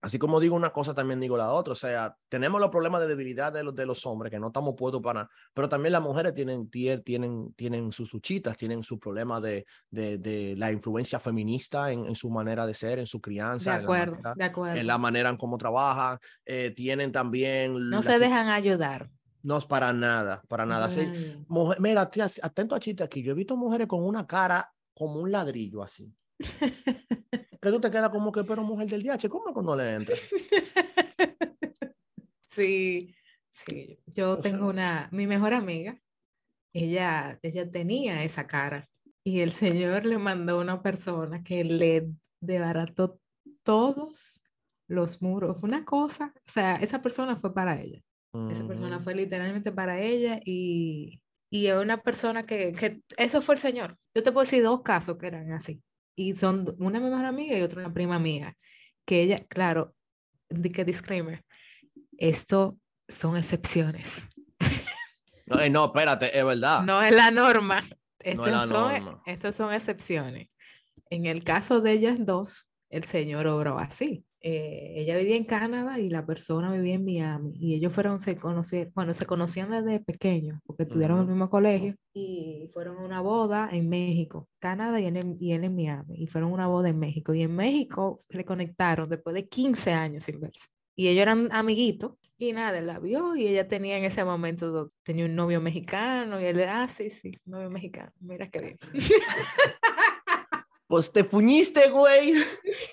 así 0.02 0.18
como 0.18 0.40
digo 0.40 0.56
una 0.56 0.70
cosa, 0.70 0.94
también 0.94 1.20
digo 1.20 1.36
la 1.36 1.50
otra. 1.50 1.72
O 1.72 1.76
sea, 1.76 2.16
tenemos 2.28 2.60
los 2.60 2.70
problemas 2.70 3.00
de 3.00 3.08
debilidad 3.08 3.52
de 3.52 3.62
los, 3.62 3.74
de 3.74 3.86
los 3.86 4.04
hombres, 4.06 4.30
que 4.30 4.38
no 4.38 4.48
estamos 4.48 4.74
puestos 4.76 5.02
para 5.02 5.28
pero 5.52 5.68
también 5.68 5.92
las 5.92 6.02
mujeres 6.02 6.34
tienen, 6.34 6.70
tienen, 6.70 7.52
tienen 7.54 7.92
sus 7.92 8.12
luchitas, 8.12 8.56
tienen 8.56 8.82
sus 8.82 8.98
problemas 8.98 9.42
de, 9.42 9.66
de, 9.90 10.18
de, 10.18 10.54
la 10.56 10.72
influencia 10.72 11.20
feminista 11.20 11.92
en, 11.92 12.06
en, 12.06 12.14
su 12.14 12.30
manera 12.30 12.66
de 12.66 12.74
ser, 12.74 12.98
en 12.98 13.06
su 13.06 13.20
crianza. 13.20 13.78
De 13.78 13.84
acuerdo, 13.84 14.16
en 14.16 14.22
la 14.22 14.28
manera, 14.28 14.34
de 14.36 14.44
acuerdo. 14.44 14.80
En 14.80 14.86
la 14.86 14.98
manera 14.98 15.30
en 15.30 15.36
cómo 15.36 15.58
trabajan. 15.58 16.18
Eh, 16.44 16.70
tienen 16.70 17.12
también... 17.12 17.88
No 17.88 18.02
se 18.02 18.18
dejan 18.18 18.48
ayudar. 18.48 19.10
No 19.42 19.56
es 19.56 19.64
para 19.64 19.92
nada, 19.92 20.42
para 20.48 20.66
nada. 20.66 20.88
Mm. 20.88 20.90
Sí, 20.90 21.44
mujer, 21.48 21.80
mira, 21.80 22.10
atento 22.42 22.74
a 22.74 22.80
chiste 22.80 23.02
aquí. 23.02 23.22
Yo 23.22 23.32
he 23.32 23.34
visto 23.34 23.56
mujeres 23.56 23.86
con 23.86 24.02
una 24.02 24.26
cara 24.26 24.70
como 24.94 25.20
un 25.20 25.32
ladrillo 25.32 25.82
así. 25.82 26.12
que 27.60 27.70
tú 27.70 27.80
te 27.80 27.90
quedas 27.90 28.10
como 28.10 28.32
que, 28.32 28.44
pero 28.44 28.62
mujer 28.62 28.88
del 28.88 29.02
DH, 29.02 29.28
¿cómo 29.28 29.52
cuando 29.52 29.76
le 29.76 29.94
entras? 29.94 30.30
sí, 32.48 33.14
sí. 33.50 33.98
Yo 34.06 34.32
O 34.32 34.38
tengo 34.38 34.58
sea- 34.58 34.66
una, 34.66 35.08
mi 35.12 35.26
mejor 35.26 35.54
amiga, 35.54 36.00
ella, 36.72 37.38
ella 37.42 37.70
tenía 37.70 38.22
esa 38.24 38.46
cara 38.46 38.88
y 39.24 39.40
el 39.40 39.52
Señor 39.52 40.06
le 40.06 40.18
mandó 40.18 40.60
una 40.60 40.82
persona 40.82 41.42
que 41.42 41.64
le 41.64 42.08
desbarató 42.40 43.20
todos 43.62 44.40
los 44.88 45.20
muros. 45.22 45.62
Una 45.62 45.84
cosa, 45.84 46.32
o 46.36 46.50
sea, 46.50 46.76
esa 46.76 47.02
persona 47.02 47.36
fue 47.36 47.52
para 47.52 47.80
ella. 47.80 48.00
Esa 48.48 48.64
persona 48.64 49.00
fue 49.00 49.16
literalmente 49.16 49.72
para 49.72 50.00
ella 50.00 50.40
y, 50.44 51.20
y 51.50 51.66
es 51.66 51.74
una 51.76 52.00
persona 52.00 52.46
que, 52.46 52.70
que 52.70 53.02
eso 53.16 53.42
fue 53.42 53.56
el 53.56 53.60
Señor. 53.60 53.96
Yo 54.14 54.22
te 54.22 54.30
puedo 54.30 54.44
decir 54.44 54.62
dos 54.62 54.82
casos 54.82 55.18
que 55.18 55.26
eran 55.26 55.50
así. 55.52 55.82
Y 56.20 56.34
son 56.34 56.76
una 56.78 57.00
mejor 57.00 57.24
amiga 57.24 57.56
y 57.56 57.62
otra 57.62 57.80
una 57.80 57.94
prima 57.94 58.18
mía. 58.18 58.54
Que 59.06 59.22
ella, 59.22 59.46
claro, 59.48 59.94
di 60.50 60.68
que 60.68 60.84
disclaimer, 60.84 61.42
esto 62.18 62.78
son 63.08 63.38
excepciones. 63.38 64.28
No, 65.46 65.58
eh, 65.58 65.68
no, 65.68 65.86
espérate, 65.86 66.38
es 66.38 66.44
verdad. 66.44 66.82
No 66.82 67.02
es 67.02 67.12
la 67.12 67.32
norma. 67.32 67.80
es 68.20 68.34
Estos 68.34 68.46
la 68.52 68.60
son, 68.60 68.70
norma. 68.70 69.22
estos 69.26 69.56
son 69.56 69.72
excepciones. 69.74 70.48
En 71.08 71.26
el 71.26 71.42
caso 71.42 71.80
de 71.80 71.90
ellas 71.90 72.24
dos, 72.24 72.68
el 72.88 73.02
Señor 73.02 73.48
obró 73.48 73.80
así. 73.80 74.24
Eh, 74.42 74.94
ella 74.96 75.16
vivía 75.18 75.36
en 75.36 75.44
Canadá 75.44 75.98
y 75.98 76.08
la 76.08 76.24
persona 76.24 76.72
vivía 76.72 76.94
en 76.94 77.04
Miami. 77.04 77.52
Y 77.56 77.74
ellos 77.74 77.92
fueron, 77.92 78.20
se 78.20 78.36
conocieron, 78.36 78.92
bueno, 78.94 79.12
se 79.12 79.26
conocían 79.26 79.70
desde 79.70 80.00
pequeños 80.00 80.58
porque 80.64 80.84
estudiaron 80.84 81.18
en 81.18 81.22
el 81.22 81.24
Ujú. 81.26 81.34
mismo 81.34 81.50
colegio 81.50 81.94
y 82.14 82.70
fueron 82.72 82.96
a 82.98 83.00
una 83.04 83.20
boda 83.20 83.68
en 83.70 83.88
México, 83.88 84.48
Canadá 84.58 84.98
y 85.00 85.06
él, 85.06 85.16
en- 85.16 85.36
y 85.40 85.52
él 85.52 85.64
en 85.64 85.74
Miami. 85.76 86.14
Y 86.22 86.26
fueron 86.26 86.50
a 86.50 86.54
una 86.54 86.66
boda 86.68 86.88
en 86.88 86.98
México. 86.98 87.34
Y 87.34 87.42
en 87.42 87.54
México 87.54 88.18
le 88.30 88.44
conectaron 88.44 89.08
después 89.08 89.34
de 89.34 89.46
15 89.48 89.92
años 89.92 90.24
sin 90.24 90.40
verse. 90.40 90.68
Y 90.96 91.08
ellos 91.08 91.22
eran 91.22 91.48
amiguitos. 91.52 92.12
Y 92.38 92.52
nada, 92.54 92.78
él 92.78 92.86
la 92.86 92.98
vio 92.98 93.36
y 93.36 93.46
ella 93.46 93.68
tenía 93.68 93.98
en 93.98 94.04
ese 94.06 94.24
momento, 94.24 94.88
tenía 95.02 95.26
un 95.26 95.34
novio 95.36 95.60
mexicano 95.60 96.40
y 96.40 96.46
él, 96.46 96.62
ah, 96.66 96.88
sí, 96.88 97.10
sí, 97.10 97.32
novio 97.44 97.68
mexicano, 97.68 98.10
mira 98.20 98.48
qué 98.48 98.60
bien. 98.60 98.78
Pues 100.86 101.12
te 101.12 101.22
puñiste, 101.22 101.88
güey. 101.90 102.32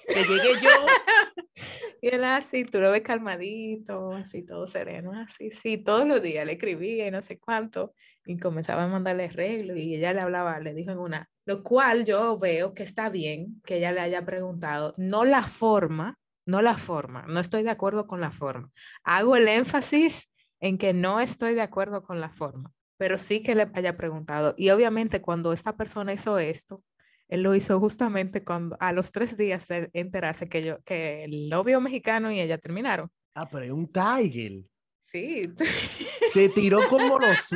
Que 0.08 0.24
llegué 0.24 0.54
yo. 0.62 0.70
Y 2.02 2.10
él 2.10 2.24
así, 2.24 2.64
tú 2.64 2.80
lo 2.80 2.92
ves 2.92 3.02
calmadito, 3.02 4.12
así 4.12 4.44
todo 4.44 4.68
sereno, 4.68 5.14
así, 5.14 5.52
sí, 5.52 5.78
todos 5.78 6.08
los 6.08 6.22
días 6.22 6.46
le 6.46 6.54
escribía 6.54 7.08
y 7.08 7.12
no 7.12 7.22
sé 7.22 7.40
cuánto, 7.40 7.94
y 8.26 8.38
comenzaba 8.38 8.84
a 8.84 8.88
mandarle 8.88 9.26
arreglos 9.26 9.78
y 9.78 9.96
ella 9.96 10.14
le 10.14 10.22
hablaba, 10.22 10.60
le 10.60 10.74
dijo 10.74 10.92
en 10.92 11.00
una, 11.00 11.30
lo 11.46 11.64
cual 11.64 12.06
yo 12.06 12.38
veo 12.38 12.74
que 12.74 12.84
está 12.84 13.10
bien 13.10 13.62
que 13.66 13.78
ella 13.78 13.92
le 13.92 14.02
haya 14.02 14.26
preguntado, 14.26 14.94
no 14.98 15.26
la 15.26 15.44
forma, 15.44 16.18
no 16.46 16.62
la 16.62 16.78
forma, 16.78 17.26
no 17.28 17.40
estoy 17.40 17.64
de 17.64 17.72
acuerdo 17.72 18.08
con 18.08 18.22
la 18.22 18.32
forma. 18.32 18.70
Hago 19.04 19.36
el 19.36 19.48
énfasis 19.48 20.30
en 20.60 20.78
que 20.78 20.94
no 20.94 21.20
estoy 21.20 21.56
de 21.56 21.62
acuerdo 21.62 22.04
con 22.04 22.22
la 22.22 22.30
forma, 22.30 22.72
pero 22.98 23.18
sí 23.18 23.44
que 23.44 23.56
le 23.56 23.70
haya 23.74 23.98
preguntado. 23.98 24.54
Y 24.58 24.70
obviamente 24.70 25.22
cuando 25.22 25.52
esta 25.54 25.76
persona 25.76 26.14
hizo 26.14 26.40
esto, 26.40 26.84
él 27.28 27.44
lo 27.44 27.56
hizo 27.56 27.80
justamente 27.80 28.44
cuando 28.44 28.78
a 28.80 28.94
los 28.94 29.12
tres 29.12 29.36
días 29.36 29.68
de 29.68 29.90
enterarse 29.94 30.48
que 30.48 30.64
yo, 30.64 30.82
que 30.84 31.26
el 31.26 31.50
novio 31.50 31.82
mexicano 31.82 32.32
y 32.32 32.40
ella 32.40 32.58
terminaron. 32.58 33.12
Ah, 33.36 33.48
pero 33.50 33.66
es 33.66 33.72
un 33.72 33.92
Tiger. 33.92 34.64
Sí. 35.00 35.44
Se 36.32 36.50
tiró 36.50 36.80
como 36.90 37.20
los. 37.20 37.50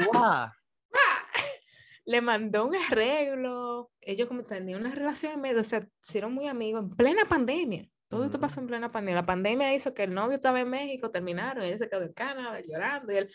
Le 2.05 2.21
mandó 2.21 2.65
un 2.65 2.75
arreglo. 2.75 3.91
Ellos 4.01 4.27
como 4.27 4.43
tenían 4.43 4.81
una 4.81 4.93
relación 4.93 5.33
en 5.33 5.41
medio, 5.41 5.61
o 5.61 5.63
sea, 5.63 5.81
se 5.81 5.89
hicieron 6.03 6.33
muy 6.33 6.47
amigos 6.47 6.83
en 6.83 6.89
plena 6.95 7.23
pandemia. 7.25 7.87
Todo 8.09 8.25
esto 8.25 8.39
pasó 8.39 8.59
en 8.59 8.67
plena 8.67 8.91
pandemia. 8.91 9.21
La 9.21 9.25
pandemia 9.25 9.73
hizo 9.73 9.93
que 9.93 10.03
el 10.03 10.13
novio 10.13 10.35
estaba 10.35 10.59
en 10.59 10.69
México, 10.69 11.09
terminaron, 11.09 11.63
ella 11.63 11.77
se 11.77 11.87
quedó 11.87 12.01
en 12.01 12.11
Canadá 12.11 12.59
llorando 12.59 13.13
y 13.13 13.17
él, 13.17 13.31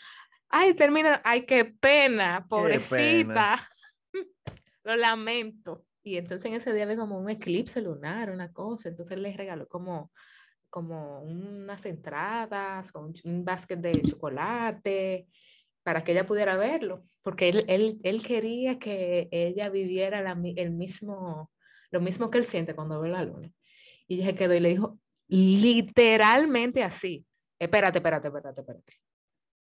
ay, 0.51 0.75
termina, 0.75 1.23
ay, 1.25 1.47
qué 1.47 1.65
pena, 1.65 2.47
pobrecita. 2.47 3.71
Lo 4.85 4.97
lamento. 4.97 5.86
Y 6.07 6.19
entonces 6.19 6.47
en 6.47 6.55
ese 6.55 6.73
día 6.73 6.85
había 6.85 6.97
como 6.97 7.19
un 7.19 7.29
eclipse 7.29 7.83
lunar, 7.83 8.31
una 8.31 8.53
cosa. 8.53 8.89
Entonces 8.89 9.19
les 9.19 9.37
regaló 9.37 9.67
como, 9.67 10.13
como 10.71 11.21
unas 11.23 11.85
entradas, 11.85 12.93
con 12.93 13.13
un 13.25 13.45
basket 13.45 13.79
de 13.79 14.03
chocolate, 14.03 15.27
para 15.83 16.05
que 16.05 16.13
ella 16.13 16.25
pudiera 16.25 16.57
verlo. 16.57 17.03
Porque 17.23 17.49
él, 17.49 17.65
él, 17.67 17.99
él 18.05 18.23
quería 18.23 18.79
que 18.79 19.27
ella 19.33 19.69
viviera 19.69 20.23
la 20.23 20.41
el 20.55 20.71
mismo, 20.71 21.51
lo 21.91 22.01
mismo 22.01 22.31
que 22.31 22.39
él 22.39 22.45
siente 22.45 22.77
cuando 22.77 23.01
ve 23.01 23.09
la 23.09 23.25
luna. 23.25 23.51
Y 24.07 24.15
ella 24.15 24.27
se 24.27 24.37
quedó 24.37 24.55
y 24.55 24.61
le 24.61 24.69
dijo, 24.69 25.01
literalmente 25.27 26.85
así. 26.85 27.27
Espérate, 27.59 27.99
espérate, 27.99 28.29
espérate, 28.29 28.61
espérate. 28.61 28.93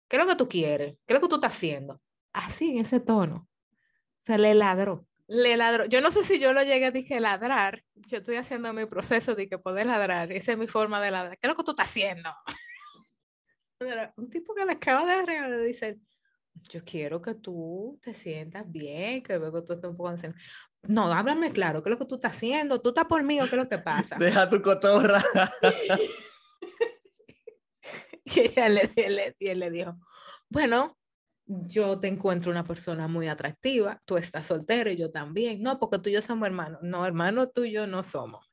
¿Qué 0.07 0.17
es 0.17 0.23
lo 0.23 0.29
que 0.29 0.35
tú 0.35 0.47
quieres? 0.47 0.95
¿Qué 1.07 1.15
es 1.15 1.19
lo 1.19 1.21
que 1.21 1.29
tú 1.29 1.35
estás 1.35 1.55
haciendo? 1.55 1.99
Así, 2.31 2.69
en 2.69 2.77
ese 2.77 2.99
tono. 2.99 3.47
O 3.47 4.19
sea, 4.19 4.37
le 4.37 4.53
ladró. 4.53 5.07
Le 5.27 5.57
ladró. 5.57 5.85
Yo 5.85 6.01
no 6.01 6.11
sé 6.11 6.21
si 6.23 6.39
yo 6.39 6.53
lo 6.53 6.61
llegué 6.63 6.85
a 6.85 6.91
dije 6.91 7.19
ladrar. 7.19 7.83
Yo 7.95 8.17
estoy 8.19 8.35
haciendo 8.35 8.71
mi 8.73 8.85
proceso 8.85 9.33
de 9.35 9.49
que 9.49 9.57
poder 9.57 9.87
ladrar. 9.87 10.31
Esa 10.31 10.51
es 10.51 10.57
mi 10.57 10.67
forma 10.67 11.01
de 11.01 11.11
ladrar. 11.11 11.37
¿Qué 11.39 11.47
es 11.47 11.49
lo 11.49 11.55
que 11.55 11.63
tú 11.63 11.71
estás 11.71 11.89
haciendo? 11.89 12.29
Pero 13.79 14.13
Un 14.17 14.29
tipo 14.29 14.53
que 14.53 14.65
le 14.65 14.73
acaba 14.73 15.05
de 15.05 15.25
regalar 15.25 15.49
le 15.49 15.65
dice, 15.65 15.97
yo 16.69 16.83
quiero 16.85 17.21
que 17.21 17.33
tú 17.35 17.99
te 18.01 18.13
sientas 18.13 18.63
bien, 18.71 19.21
que 19.23 19.33
que 19.33 19.61
tú 19.65 19.73
estás 19.73 19.89
un 19.89 19.97
poco 19.97 20.09
anciano. 20.09 20.35
No, 20.83 21.11
háblame 21.11 21.51
claro, 21.51 21.81
¿qué 21.81 21.89
es 21.89 21.91
lo 21.91 21.99
que 21.99 22.05
tú 22.05 22.15
estás 22.15 22.35
haciendo? 22.35 22.79
¿Tú 22.81 22.89
estás 22.89 23.05
por 23.05 23.23
mí 23.23 23.41
o 23.41 23.45
qué 23.45 23.55
es 23.55 23.63
lo 23.63 23.67
que 23.67 23.79
pasa? 23.79 24.17
Deja 24.17 24.49
tu 24.49 24.61
cotorra. 24.61 25.23
Y 28.23 28.39
ella 28.39 28.69
le, 28.69 28.89
le- 28.95 29.35
y 29.39 29.47
él 29.49 29.59
le 29.59 29.69
dijo, 29.69 29.95
bueno, 30.49 30.97
yo 31.45 31.99
te 31.99 32.07
encuentro 32.07 32.51
una 32.51 32.63
persona 32.63 33.07
muy 33.07 33.27
atractiva, 33.27 34.01
tú 34.05 34.17
estás 34.17 34.47
soltero 34.47 34.89
y 34.89 34.97
yo 34.97 35.11
también. 35.11 35.61
No, 35.61 35.79
porque 35.79 35.99
tú 35.99 36.09
y 36.09 36.13
yo 36.13 36.21
somos 36.21 36.47
hermanos. 36.47 36.79
No, 36.81 37.05
hermano, 37.05 37.49
tú 37.49 37.63
y 37.63 37.71
yo 37.71 37.87
no 37.87 38.03
somos. 38.03 38.49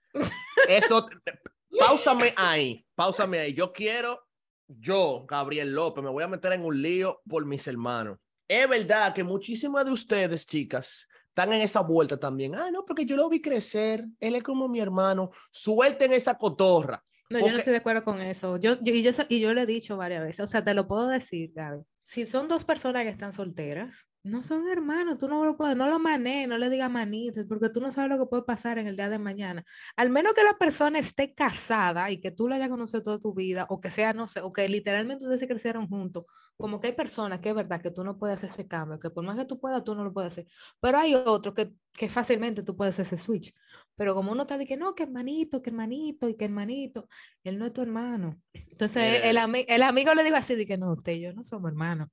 Eso, 0.69 1.07
pausame 1.79 2.35
ahí, 2.37 2.87
pausame 2.95 3.39
ahí. 3.39 3.55
Yo 3.55 3.73
quiero, 3.73 4.27
yo, 4.67 5.25
Gabriel 5.27 5.73
López, 5.73 6.05
me 6.05 6.11
voy 6.11 6.25
a 6.25 6.29
meter 6.29 6.53
en 6.53 6.65
un 6.65 6.81
lío 6.81 7.21
por 7.29 7.47
mis 7.47 7.67
hermanos. 7.67 8.19
Es 8.47 8.69
verdad 8.69 9.15
que 9.15 9.25
muchísimas 9.25 9.85
de 9.87 9.93
ustedes, 9.93 10.47
chicas, 10.47 11.09
están 11.29 11.53
en 11.55 11.63
esa 11.63 11.81
vuelta 11.81 12.19
también. 12.19 12.55
Ah, 12.55 12.71
no, 12.71 12.85
porque 12.85 13.07
yo 13.07 13.17
lo 13.17 13.31
vi 13.31 13.41
crecer, 13.41 14.05
él 14.21 14.35
es 14.35 14.43
como 14.43 14.69
mi 14.69 14.81
hermano. 14.81 15.31
Suelten 15.51 16.13
esa 16.13 16.37
cotorra. 16.37 17.03
No, 17.31 17.39
yo 17.39 17.51
no 17.51 17.57
estoy 17.57 17.71
de 17.71 17.79
acuerdo 17.79 18.05
con 18.05 18.21
eso. 18.21 18.59
Yo, 18.59 18.77
yo, 18.83 18.93
y, 18.93 19.03
yo, 19.03 19.11
y 19.31 19.41
yo 19.41 19.55
le 19.55 19.63
he 19.63 19.67
dicho 19.67 19.97
varias 19.97 20.23
veces, 20.23 20.41
o 20.41 20.47
sea, 20.47 20.63
te 20.63 20.75
lo 20.75 20.87
puedo 20.87 21.09
decir, 21.09 21.51
Gaby. 21.55 21.81
Si 22.03 22.27
son 22.27 22.49
dos 22.49 22.65
personas 22.65 23.05
que 23.05 23.11
están 23.11 23.33
solteras, 23.33 24.09
no 24.25 24.43
son 24.43 24.69
hermanos, 24.69 25.19
tú 25.19 25.29
no 25.29 25.45
lo 25.45 25.57
puedes, 25.57 25.77
no 25.77 25.89
lo 25.89 25.99
manejes, 25.99 26.49
no 26.49 26.57
le 26.59 26.71
digas 26.71 26.91
manitos, 26.91 27.45
porque 27.49 27.69
tú 27.69 27.81
no 27.81 27.91
sabes 27.91 28.11
lo 28.11 28.19
que 28.19 28.29
puede 28.29 28.45
pasar 28.45 28.79
en 28.79 28.87
el 28.87 28.97
día 28.97 29.09
de 29.09 29.19
mañana. 29.19 29.65
Al 29.97 30.11
menos 30.11 30.33
que 30.35 30.45
la 30.45 30.57
persona 30.59 30.99
esté 30.99 31.35
casada 31.35 32.11
y 32.11 32.21
que 32.21 32.31
tú 32.31 32.49
la 32.49 32.57
hayas 32.57 32.69
conocido 32.69 33.03
toda 33.03 33.19
tu 33.19 33.35
vida, 33.35 33.67
o 33.69 33.81
que 33.81 33.91
sea, 33.91 34.13
no 34.13 34.29
sé, 34.29 34.41
o 34.41 34.53
que 34.53 34.69
literalmente 34.69 35.25
ustedes 35.25 35.41
se 35.41 35.49
crecieron 35.49 35.89
juntos, 35.89 36.25
como 36.57 36.79
que 36.79 36.89
hay 36.89 36.93
personas 36.93 37.41
que 37.41 37.49
es 37.49 37.55
verdad 37.55 37.83
que 37.83 37.91
tú 37.91 38.05
no 38.05 38.17
puedes 38.19 38.35
hacer 38.35 38.51
ese 38.51 38.69
cambio, 38.69 39.01
que 39.01 39.11
por 39.11 39.25
más 39.25 39.37
que 39.37 39.45
tú 39.45 39.59
puedas, 39.59 39.83
tú 39.83 39.95
no 39.97 40.05
lo 40.05 40.13
puedes 40.13 40.33
hacer. 40.33 40.47
Pero 40.81 40.99
hay 40.99 41.15
otros 41.15 41.55
que, 41.55 41.73
que 41.93 42.09
fácilmente 42.09 42.63
tú 42.63 42.77
puedes 42.77 42.95
hacer 42.99 43.07
ese 43.07 43.25
switch. 43.25 43.53
Pero 43.97 44.15
como 44.15 44.31
uno 44.33 44.43
está 44.43 44.57
de 44.57 44.67
que 44.67 44.77
no, 44.77 44.95
que 44.95 45.03
hermanito, 45.03 45.61
que 45.63 45.71
hermanito 45.71 46.29
y 46.29 46.37
que 46.37 46.45
hermanito, 46.45 47.09
él 47.43 47.59
no 47.59 47.67
es 47.67 47.73
tu 47.73 47.83
hermano. 47.83 48.41
Entonces 48.53 49.23
el, 49.25 49.37
ami- 49.39 49.65
el 49.67 49.83
amigo 49.83 50.15
le 50.15 50.23
dijo 50.23 50.37
así, 50.37 50.55
de 50.55 50.67
que 50.67 50.79
no, 50.79 50.93
usted 50.93 51.13
y 51.13 51.21
yo 51.23 51.33
no 51.33 51.43
somos 51.43 51.71
hermanos. 51.71 52.09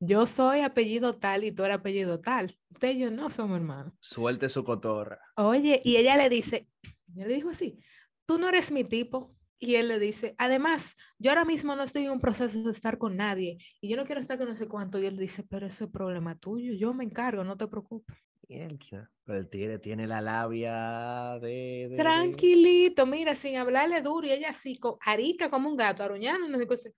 Yo 0.00 0.26
soy 0.26 0.60
apellido 0.60 1.16
tal 1.16 1.44
y 1.44 1.52
tú 1.52 1.64
eres 1.64 1.78
apellido 1.78 2.20
tal. 2.20 2.56
Usted 2.72 2.90
y 2.90 2.98
yo 3.00 3.10
no 3.10 3.30
somos 3.30 3.56
hermanos. 3.56 3.92
Suelte 4.00 4.48
su 4.48 4.62
cotorra. 4.64 5.20
Oye, 5.36 5.80
y 5.82 5.96
ella 5.96 6.16
le 6.16 6.28
dice, 6.28 6.68
ella 7.14 7.26
le 7.26 7.34
dijo 7.34 7.50
así, 7.50 7.78
tú 8.24 8.38
no 8.38 8.48
eres 8.48 8.70
mi 8.70 8.84
tipo. 8.84 9.34
Y 9.60 9.74
él 9.74 9.88
le 9.88 9.98
dice, 9.98 10.36
además, 10.38 10.96
yo 11.18 11.32
ahora 11.32 11.44
mismo 11.44 11.74
no 11.74 11.82
estoy 11.82 12.04
en 12.04 12.12
un 12.12 12.20
proceso 12.20 12.62
de 12.62 12.70
estar 12.70 12.96
con 12.96 13.16
nadie 13.16 13.58
y 13.80 13.88
yo 13.88 13.96
no 13.96 14.04
quiero 14.04 14.20
estar 14.20 14.38
con 14.38 14.46
no 14.46 14.54
sé 14.54 14.68
cuánto. 14.68 15.00
Y 15.00 15.06
él 15.06 15.16
dice, 15.16 15.42
pero 15.42 15.66
eso 15.66 15.86
es 15.86 15.90
problema 15.90 16.38
tuyo, 16.38 16.74
yo 16.74 16.94
me 16.94 17.02
encargo, 17.02 17.42
no 17.42 17.56
te 17.56 17.66
preocupes. 17.66 18.16
Pero 18.48 19.38
el 19.38 19.50
tigre 19.50 19.78
tiene 19.78 20.06
la 20.06 20.22
labia 20.22 21.38
de, 21.38 21.92
Tranquilito, 21.96 23.04
mira, 23.04 23.34
sin 23.34 23.56
hablarle 23.56 24.00
duro 24.00 24.26
y 24.26 24.30
ella 24.30 24.50
así, 24.50 24.78
arica 25.00 25.50
como 25.50 25.68
un 25.68 25.76
gato, 25.76 26.02
aruñando. 26.02 26.48
No 26.48 26.58
sé 26.76 26.94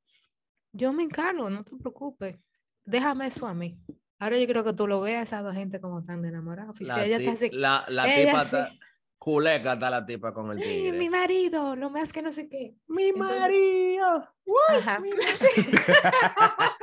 Yo 0.72 0.92
me 0.92 1.02
encargo, 1.02 1.50
no 1.50 1.64
te 1.64 1.76
preocupes. 1.76 2.36
Déjame 2.84 3.26
eso 3.26 3.46
a 3.46 3.54
mí. 3.54 3.78
Ahora 4.18 4.38
yo 4.38 4.46
creo 4.46 4.62
que 4.64 4.74
tú 4.74 4.86
lo 4.86 5.00
veas 5.00 5.20
a 5.20 5.22
esa 5.22 5.42
dos 5.42 5.54
gente 5.54 5.80
como 5.80 6.04
tan 6.04 6.24
enamorados. 6.24 6.78
La, 6.80 7.04
ella 7.04 7.16
está 7.16 7.32
así, 7.32 7.50
la, 7.52 7.84
la 7.88 8.04
tipa 8.04 8.42
está, 8.42 8.70
culeca 9.18 9.72
está 9.72 9.88
la 9.88 10.04
tipa 10.04 10.34
con 10.34 10.50
el 10.50 10.58
tigre. 10.58 10.98
Mi 10.98 11.08
marido, 11.08 11.74
lo 11.74 11.88
más 11.88 12.12
que 12.12 12.20
no 12.20 12.30
sé 12.30 12.48
qué. 12.48 12.74
Mi 12.86 13.12
marido. 13.12 14.28
Ajá. 14.68 14.98
Mi 14.98 15.10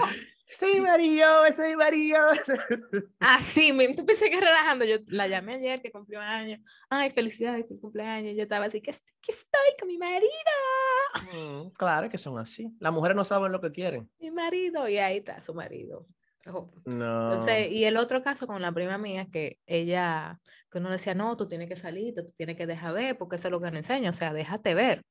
Estoy 0.48 0.80
Mario, 0.80 1.46
estoy 1.46 1.76
Mario. 1.76 2.18
Así, 3.20 3.74
me, 3.74 3.94
tú 3.94 4.06
pensé 4.06 4.30
que 4.30 4.40
relajando. 4.40 4.86
Yo 4.86 4.98
la 5.08 5.28
llamé 5.28 5.56
ayer 5.56 5.82
que 5.82 5.92
cumplió 5.92 6.22
años. 6.22 6.62
Ay, 6.90 7.10
felicidades 7.10 7.66
por 7.66 7.80
cumpleaños. 7.80 8.36
Yo 8.36 8.44
estaba 8.44 8.66
así, 8.66 8.82
que, 8.82 8.92
estoy 8.92 9.72
con 9.80 9.88
mi 9.88 9.98
marido. 9.98 10.32
Mm, 11.34 11.70
claro 11.72 12.10
que 12.10 12.18
son 12.18 12.40
así. 12.40 12.72
Las 12.80 12.94
mujeres 12.94 13.16
no 13.16 13.26
saben 13.26 13.52
lo 13.52 13.60
que 13.60 13.72
quieren. 13.72 14.10
Mi 14.20 14.32
marido, 14.32 14.88
y 14.88 14.98
ahí 14.98 15.18
está 15.18 15.40
su 15.42 15.54
marido. 15.54 16.08
No. 16.86 17.32
Entonces, 17.32 17.72
y 17.72 17.84
el 17.84 17.98
otro 17.98 18.24
caso 18.24 18.48
con 18.48 18.62
la 18.62 18.72
prima 18.72 18.98
mía, 18.98 19.28
que 19.32 19.60
ella, 19.66 20.40
que 20.72 20.78
uno 20.78 20.90
decía, 20.90 21.14
no, 21.14 21.36
tú 21.36 21.48
tienes 21.48 21.68
que 21.68 21.76
salir, 21.76 22.16
tú 22.16 22.26
tienes 22.38 22.56
que 22.56 22.66
dejar 22.66 22.94
ver, 22.94 23.18
porque 23.18 23.36
eso 23.36 23.50
es 23.50 23.52
lo 23.52 23.60
que 23.60 23.66
nos 23.66 23.76
enseña, 23.76 24.12
o 24.12 24.14
sea, 24.14 24.34
déjate 24.34 24.74
ver. 24.74 25.04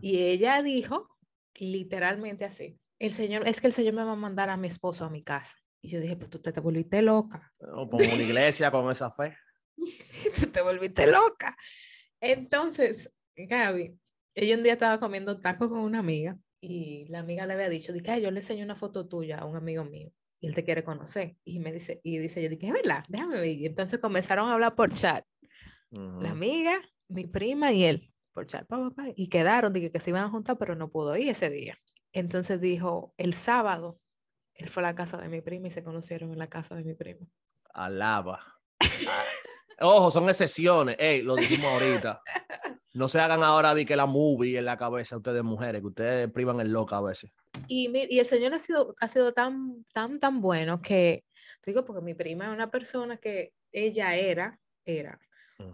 Y 0.00 0.24
ella 0.24 0.60
dijo 0.60 1.08
literalmente 1.54 2.44
así, 2.44 2.80
el 3.02 3.12
Señor, 3.12 3.48
es 3.48 3.60
que 3.60 3.66
el 3.66 3.72
Señor 3.72 3.94
me 3.94 4.04
va 4.04 4.12
a 4.12 4.16
mandar 4.16 4.48
a 4.48 4.56
mi 4.56 4.68
esposo 4.68 5.04
a 5.04 5.10
mi 5.10 5.24
casa. 5.24 5.56
Y 5.80 5.88
yo 5.88 5.98
dije, 5.98 6.16
pues 6.16 6.30
tú 6.30 6.38
te, 6.38 6.52
volviste 6.60 7.02
loca. 7.02 7.52
O 7.74 7.90
por 7.90 8.00
una 8.00 8.22
iglesia 8.22 8.70
con 8.70 8.88
esa 8.92 9.10
fe. 9.10 9.36
tú 10.40 10.46
te 10.46 10.62
volviste 10.62 11.10
loca. 11.10 11.56
Entonces, 12.20 13.12
Gaby, 13.34 13.98
ella 14.36 14.56
un 14.56 14.62
día 14.62 14.74
estaba 14.74 15.00
comiendo 15.00 15.40
tacos 15.40 15.68
con 15.68 15.80
una 15.80 15.98
amiga 15.98 16.38
y 16.60 17.06
la 17.08 17.18
amiga 17.18 17.44
le 17.44 17.54
había 17.54 17.68
dicho, 17.68 17.92
dije, 17.92 18.20
yo 18.20 18.30
le 18.30 18.38
enseñé 18.38 18.62
una 18.62 18.76
foto 18.76 19.08
tuya 19.08 19.38
a 19.38 19.46
un 19.46 19.56
amigo 19.56 19.84
mío 19.84 20.12
y 20.38 20.46
él 20.46 20.54
te 20.54 20.62
quiere 20.62 20.84
conocer. 20.84 21.34
Y 21.44 21.58
me 21.58 21.72
dice, 21.72 22.00
y 22.04 22.18
dice, 22.18 22.40
yo 22.40 22.48
dije, 22.48 22.68
es 22.68 22.72
verdad, 22.72 23.04
déjame 23.08 23.40
ver. 23.40 23.48
Y 23.48 23.66
entonces 23.66 23.98
comenzaron 23.98 24.48
a 24.48 24.52
hablar 24.52 24.76
por 24.76 24.92
chat. 24.92 25.24
La 25.90 26.30
amiga, 26.30 26.80
mi 27.08 27.26
prima 27.26 27.72
y 27.72 27.82
él, 27.82 28.12
por 28.32 28.46
chat, 28.46 28.64
papá, 28.68 29.06
y 29.16 29.28
quedaron, 29.28 29.72
dije 29.72 29.90
que 29.90 29.98
se 29.98 30.10
iban 30.10 30.22
a 30.22 30.30
juntar, 30.30 30.56
pero 30.56 30.76
no 30.76 30.88
pudo 30.88 31.16
ir 31.16 31.28
ese 31.28 31.50
día. 31.50 31.76
Entonces 32.12 32.60
dijo, 32.60 33.14
el 33.16 33.34
sábado, 33.34 33.98
él 34.54 34.68
fue 34.68 34.82
a 34.82 34.86
la 34.88 34.94
casa 34.94 35.16
de 35.16 35.28
mi 35.28 35.40
prima 35.40 35.68
y 35.68 35.70
se 35.70 35.82
conocieron 35.82 36.32
en 36.32 36.38
la 36.38 36.48
casa 36.48 36.74
de 36.74 36.84
mi 36.84 36.94
prima. 36.94 37.26
Alaba. 37.72 38.40
Ojo, 39.80 40.10
son 40.10 40.28
excepciones. 40.28 40.96
Ey, 40.98 41.22
lo 41.22 41.34
dijimos 41.34 41.72
ahorita. 41.72 42.22
No 42.94 43.08
se 43.08 43.18
hagan 43.20 43.42
ahora 43.42 43.74
de 43.74 43.86
que 43.86 43.96
la 43.96 44.04
movie 44.04 44.58
en 44.58 44.66
la 44.66 44.76
cabeza 44.76 45.16
ustedes 45.16 45.42
mujeres, 45.42 45.80
que 45.80 45.86
ustedes 45.86 46.30
privan 46.30 46.60
el 46.60 46.70
loco 46.70 46.94
a 46.94 47.00
veces. 47.00 47.32
Y, 47.66 47.90
y 48.10 48.18
el 48.18 48.26
Señor 48.26 48.52
ha 48.52 48.58
sido, 48.58 48.94
ha 49.00 49.08
sido 49.08 49.32
tan, 49.32 49.84
tan, 49.94 50.20
tan 50.20 50.42
bueno 50.42 50.82
que, 50.82 51.24
digo, 51.64 51.84
porque 51.86 52.02
mi 52.02 52.12
prima 52.12 52.46
es 52.46 52.52
una 52.52 52.70
persona 52.70 53.16
que 53.16 53.54
ella 53.72 54.14
era, 54.14 54.58
era 54.84 55.18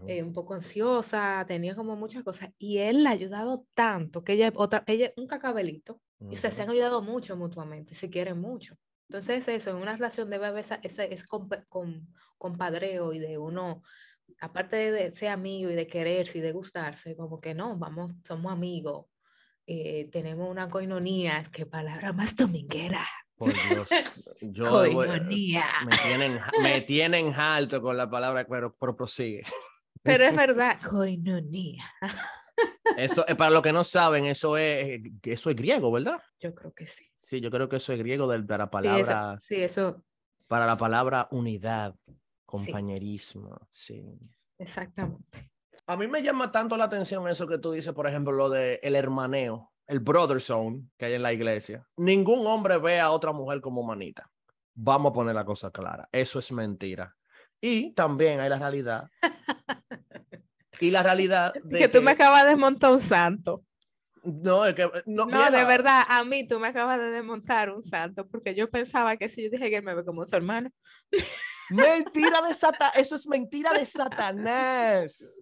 eh, 0.06 0.22
un 0.22 0.32
poco 0.32 0.54
ansiosa, 0.54 1.44
tenía 1.48 1.74
como 1.74 1.96
muchas 1.96 2.22
cosas, 2.22 2.50
y 2.58 2.78
él 2.78 3.02
la 3.02 3.10
ha 3.10 3.14
ayudado 3.14 3.64
tanto 3.74 4.22
que 4.22 4.34
ella, 4.34 4.52
otra, 4.54 4.84
ella, 4.86 5.12
un 5.16 5.26
cacabelito, 5.26 6.00
y 6.30 6.36
se 6.36 6.62
han 6.62 6.70
ayudado 6.70 7.02
mucho 7.02 7.36
mutuamente, 7.36 7.94
se 7.94 8.10
quieren 8.10 8.40
mucho. 8.40 8.76
Entonces 9.08 9.48
eso, 9.48 9.70
en 9.70 9.76
una 9.76 9.94
relación 9.94 10.28
debe 10.28 10.46
haber 10.46 10.64
ese 10.82 11.12
es 11.12 11.24
con, 11.24 11.48
con, 11.68 12.08
compadreo 12.36 13.12
y 13.12 13.18
de 13.18 13.38
uno, 13.38 13.82
aparte 14.40 14.92
de 14.92 15.10
ser 15.10 15.28
amigo 15.28 15.70
y 15.70 15.74
de 15.74 15.86
quererse 15.86 16.38
y 16.38 16.40
de 16.40 16.52
gustarse, 16.52 17.16
como 17.16 17.40
que 17.40 17.54
no, 17.54 17.76
vamos, 17.76 18.12
somos 18.26 18.52
amigos, 18.52 19.06
eh, 19.66 20.08
tenemos 20.10 20.50
una 20.50 20.68
coinonía, 20.68 21.42
que 21.52 21.66
palabra 21.66 22.12
más 22.12 22.36
dominguera. 22.36 23.06
Por 23.36 23.52
Dios, 23.52 23.88
yo 24.40 24.68
coinonía. 24.68 25.66
me, 25.84 25.96
tienen, 25.96 26.40
me 26.62 26.80
tienen 26.80 27.34
alto 27.34 27.80
con 27.80 27.96
la 27.96 28.10
palabra, 28.10 28.46
pero, 28.48 28.74
pero 28.78 28.96
prosigue. 28.96 29.42
Pero 30.02 30.24
es 30.24 30.36
verdad, 30.36 30.78
coinonía. 30.88 31.84
Eso, 32.96 33.24
eh, 33.28 33.34
para 33.34 33.50
los 33.50 33.62
que 33.62 33.72
no 33.72 33.84
saben, 33.84 34.26
eso 34.26 34.56
es, 34.56 34.84
eh, 34.86 35.02
eso 35.22 35.50
es 35.50 35.56
griego, 35.56 35.92
¿verdad? 35.92 36.20
Yo 36.40 36.54
creo 36.54 36.72
que 36.72 36.86
sí. 36.86 37.04
Sí, 37.22 37.40
yo 37.40 37.50
creo 37.50 37.68
que 37.68 37.76
eso 37.76 37.92
es 37.92 37.98
griego 37.98 38.26
de, 38.26 38.38
la 38.38 38.70
palabra. 38.70 39.38
Sí, 39.40 39.56
eso, 39.56 40.02
Para 40.46 40.66
la 40.66 40.76
palabra 40.76 41.28
unidad, 41.30 41.94
compañerismo, 42.46 43.66
sí. 43.70 44.18
Exactamente. 44.58 45.50
A 45.86 45.96
mí 45.96 46.06
me 46.06 46.22
llama 46.22 46.50
tanto 46.50 46.76
la 46.76 46.84
atención 46.84 47.28
eso 47.28 47.46
que 47.46 47.58
tú 47.58 47.72
dices, 47.72 47.92
por 47.92 48.06
ejemplo, 48.06 48.32
lo 48.32 48.48
de 48.48 48.80
el 48.82 48.96
hermaneo, 48.96 49.72
el 49.86 50.00
brother 50.00 50.40
zone 50.40 50.84
que 50.96 51.06
hay 51.06 51.14
en 51.14 51.22
la 51.22 51.32
iglesia. 51.32 51.86
Ningún 51.96 52.46
hombre 52.46 52.78
ve 52.78 53.00
a 53.00 53.10
otra 53.10 53.32
mujer 53.32 53.60
como 53.60 53.82
manita. 53.82 54.30
Vamos 54.74 55.10
a 55.10 55.14
poner 55.14 55.34
la 55.34 55.44
cosa 55.44 55.70
clara. 55.70 56.08
Eso 56.12 56.38
es 56.38 56.52
mentira. 56.52 57.16
Y 57.60 57.92
también 57.94 58.40
hay 58.40 58.48
la 58.48 58.58
realidad 58.58 59.10
Y 60.80 60.90
la 60.90 61.02
realidad 61.02 61.52
de 61.64 61.78
que, 61.78 61.88
tú 61.88 62.02
me 62.02 62.12
acabas 62.12 62.44
de 62.44 62.50
desmontar 62.50 62.92
un 62.92 63.00
santo. 63.00 63.64
No, 64.24 64.66
es 64.66 64.74
que 64.74 64.88
no, 65.06 65.26
de 65.26 65.64
verdad, 65.64 66.02
a 66.08 66.24
mí 66.24 66.46
tú 66.46 66.58
me 66.58 66.68
acabas 66.68 66.98
de 66.98 67.10
desmontar 67.10 67.70
un 67.70 67.82
santo, 67.82 68.26
porque 68.28 68.54
yo 68.54 68.68
pensaba 68.68 69.16
que 69.16 69.28
si 69.28 69.42
yo 69.42 69.50
dije 69.50 69.70
que 69.70 69.76
él 69.76 69.82
me 69.82 69.94
ve 69.94 70.04
como 70.04 70.24
su 70.24 70.36
hermano. 70.36 70.70
Mentira 71.70 72.42
de 72.42 72.54
Satanás, 72.54 72.92
eso 72.96 73.14
es 73.14 73.26
mentira 73.26 73.72
de 73.72 73.84
Satanás. 73.84 75.40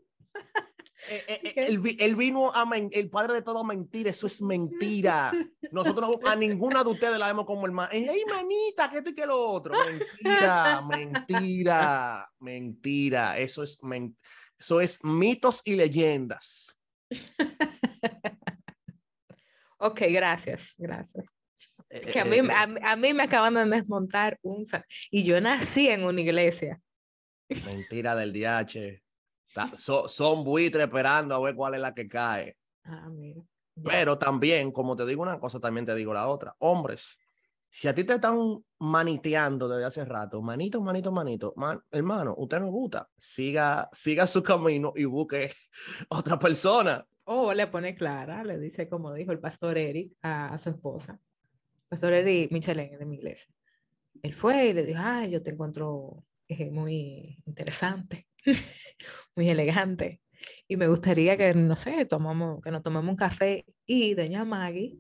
Eh, 1.09 1.25
eh, 1.29 1.41
eh, 1.45 1.67
el, 2.01 2.17
vino 2.17 2.53
a 2.53 2.69
el 2.91 3.11
padre 3.11 3.35
de 3.35 3.43
todo 3.43 3.63
mentir, 3.63 4.09
eso 4.09 4.27
es 4.27 4.43
mentira. 4.43 5.33
Nosotros 5.71 6.19
a 6.25 6.35
ninguna 6.35 6.83
de 6.83 6.91
ustedes 6.91 7.19
la 7.19 7.29
vemos 7.29 7.47
como 7.47 7.65
hermana. 7.65 7.91
Ey, 7.93 8.25
manita, 8.29 8.91
que 8.91 8.99
esto 8.99 9.11
y 9.11 9.15
que 9.15 9.27
lo 9.27 9.39
otro. 9.39 9.75
Mentira, 9.85 10.83
mentira, 10.83 12.31
mentira. 12.41 13.39
Eso 13.39 13.63
es 13.63 13.83
mentira. 13.85 14.26
Eso 14.59 14.81
es 14.81 15.05
mitos 15.05 15.63
y 15.65 15.75
leyendas. 15.75 16.67
ok, 19.79 20.01
gracias, 20.11 20.75
gracias. 20.79 21.25
Eh, 21.89 22.01
que 22.13 22.21
a, 22.21 22.25
mí, 22.25 22.37
eh, 22.39 22.45
eh. 22.45 22.81
a, 22.83 22.97
mí 22.97 23.15
me 23.15 23.23
acaban 23.23 23.55
de 23.55 23.65
desmontar 23.77 24.39
un... 24.43 24.65
Y 25.11 25.25
yo 25.25 25.41
nací 25.41 25.89
en 25.89 26.05
una 26.05 26.21
iglesia. 26.21 26.81
Mentira 27.49 28.17
del 28.17 28.33
DH. 28.33 29.03
son 29.77 30.45
buitres 30.45 30.85
esperando 30.85 31.35
a 31.35 31.41
ver 31.41 31.55
cuál 31.55 31.75
es 31.75 31.81
la 31.81 31.95
que 31.95 32.09
cae. 32.09 32.57
Ah, 32.85 33.09
mira. 33.11 33.43
Pero 33.85 34.17
también, 34.19 34.73
como 34.73 34.97
te 34.97 35.05
digo 35.05 35.23
una 35.23 35.39
cosa, 35.39 35.61
también 35.61 35.85
te 35.85 35.95
digo 35.95 36.15
la 36.15 36.29
otra. 36.29 36.55
Hombres, 36.59 37.19
si 37.77 37.89
a 37.89 37.95
ti 37.95 38.05
te 38.05 38.15
están 38.15 38.39
maniteando 38.79 39.69
desde 39.69 39.85
hace 39.85 40.05
rato, 40.07 40.41
manito, 40.41 40.81
manito, 40.81 41.13
manito, 41.13 41.55
hermano, 41.91 42.35
usted 42.39 42.59
no 42.59 42.71
gusta, 42.71 43.07
siga, 43.19 43.91
siga 43.93 44.27
su 44.27 44.43
camino 44.43 44.95
y 44.97 45.05
busque 45.05 45.53
otra 46.09 46.39
persona. 46.39 47.07
O 47.25 47.53
le 47.53 47.67
pone 47.67 47.95
clara, 47.95 48.43
le 48.45 48.59
dice 48.59 48.89
como 48.89 49.13
dijo 49.13 49.31
el 49.31 49.41
pastor 49.41 49.77
Eric 49.77 50.11
a, 50.23 50.57
su 50.57 50.71
esposa, 50.71 51.21
pastor 51.87 52.15
Eric 52.15 52.51
Michelin 52.51 52.99
de 52.99 53.05
mi 53.05 53.17
iglesia. 53.17 53.53
Él 54.23 54.33
fue 54.33 54.69
y 54.69 54.73
le 54.73 54.83
dijo, 54.83 55.01
ay, 55.03 55.33
yo 55.33 55.43
te 55.43 55.51
encuentro 55.51 56.25
eh, 56.49 56.71
muy 56.71 57.43
interesante, 57.45 58.27
muy 59.37 59.51
elegante. 59.51 60.23
Y 60.67 60.79
me 60.79 60.89
gustaría 60.89 61.37
que, 61.37 61.53
no 61.53 61.77
sé, 61.77 62.07
tomamos, 62.07 62.63
que 62.63 62.71
nos 62.71 62.83
tomemos 62.83 63.11
un 63.11 63.17
café. 63.17 63.67
Y 63.85 64.15
doña 64.15 64.47
Maggie 64.47 64.99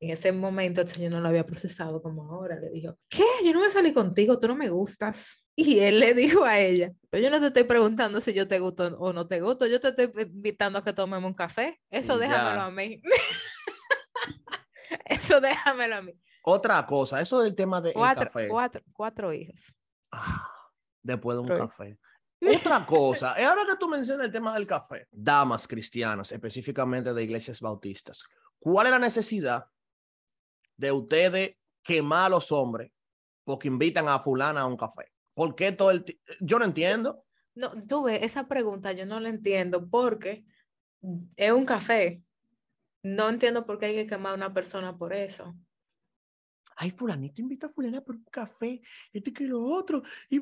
en 0.00 0.10
ese 0.10 0.32
momento 0.32 0.80
el 0.80 0.88
Señor 0.88 1.12
no 1.12 1.20
lo 1.20 1.28
había 1.28 1.44
procesado 1.44 2.00
como 2.00 2.24
ahora. 2.24 2.58
Le 2.58 2.70
dijo, 2.70 2.96
¿qué? 3.08 3.24
Yo 3.44 3.52
no 3.52 3.60
me 3.60 3.70
salí 3.70 3.92
contigo, 3.92 4.40
tú 4.40 4.48
no 4.48 4.56
me 4.56 4.68
gustas. 4.68 5.44
Y 5.60 5.80
él 5.80 6.00
le 6.00 6.14
dijo 6.14 6.46
a 6.46 6.58
ella, 6.58 6.90
pero 7.10 7.22
yo 7.22 7.28
no 7.28 7.38
te 7.38 7.48
estoy 7.48 7.64
preguntando 7.64 8.18
si 8.22 8.32
yo 8.32 8.48
te 8.48 8.58
gusto 8.58 8.96
o 8.98 9.12
no 9.12 9.26
te 9.26 9.42
gusto, 9.42 9.66
yo 9.66 9.78
te 9.78 9.88
estoy 9.88 10.10
invitando 10.16 10.78
a 10.78 10.82
que 10.82 10.94
tomemos 10.94 11.28
un 11.28 11.34
café. 11.34 11.78
Eso 11.90 12.16
déjamelo 12.16 12.62
a 12.62 12.70
mí. 12.70 13.02
eso 15.04 15.38
déjamelo 15.38 15.96
a 15.96 16.00
mí. 16.00 16.18
Otra 16.44 16.86
cosa, 16.86 17.20
eso 17.20 17.42
del 17.42 17.54
tema 17.54 17.78
de 17.82 17.92
cuatro, 17.92 18.24
café. 18.24 18.48
Cuatro, 18.48 18.82
cuatro 18.90 19.34
hijos. 19.34 19.76
Ah, 20.10 20.50
después 21.02 21.36
de 21.36 21.42
un 21.42 21.48
café. 21.48 21.98
Otra 22.40 22.40
cosa, 22.86 23.32
ahora 23.32 23.66
que 23.66 23.76
tú 23.78 23.86
mencionas 23.86 24.28
el 24.28 24.32
tema 24.32 24.54
del 24.54 24.66
café, 24.66 25.06
damas 25.10 25.68
cristianas, 25.68 26.32
específicamente 26.32 27.12
de 27.12 27.22
iglesias 27.22 27.60
bautistas, 27.60 28.24
¿cuál 28.58 28.86
es 28.86 28.92
la 28.92 28.98
necesidad 28.98 29.66
de 30.80 30.92
ustedes 30.92 31.56
quemar 31.82 32.26
a 32.26 32.28
los 32.30 32.50
hombres 32.50 32.90
porque 33.44 33.68
invitan 33.68 34.08
a 34.08 34.18
fulana 34.18 34.62
a 34.62 34.66
un 34.66 34.76
café? 34.76 35.12
¿Por 35.34 35.54
qué 35.54 35.72
todo 35.72 35.90
el 35.90 36.04
Yo 36.40 36.58
no 36.58 36.64
entiendo. 36.64 37.24
No, 37.54 37.72
tuve 37.86 38.24
esa 38.24 38.48
pregunta, 38.48 38.92
yo 38.92 39.04
no 39.06 39.20
la 39.20 39.28
entiendo 39.28 39.88
porque 39.88 40.44
es 41.36 41.52
un 41.52 41.66
café. 41.66 42.22
No 43.02 43.28
entiendo 43.28 43.66
por 43.66 43.78
qué 43.78 43.86
hay 43.86 43.94
que 43.94 44.06
quemar 44.06 44.32
a 44.32 44.36
una 44.36 44.54
persona 44.54 44.96
por 44.96 45.12
eso. 45.12 45.54
ay, 46.76 46.90
fulanito 46.90 47.42
invita 47.42 47.66
a 47.66 47.70
fulana 47.70 48.00
por 48.00 48.16
un 48.16 48.24
café, 48.24 48.80
este 49.12 49.32
que 49.32 49.44
lo 49.44 49.62
otro, 49.64 50.02
y, 50.30 50.40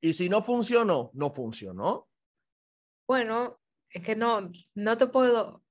y 0.00 0.12
si 0.12 0.28
no 0.28 0.42
funcionó, 0.42 1.10
no 1.14 1.30
funcionó. 1.30 2.08
Bueno, 3.06 3.60
es 3.88 4.02
que 4.02 4.14
no, 4.16 4.50
no 4.74 4.96
te 4.96 5.06
puedo, 5.06 5.62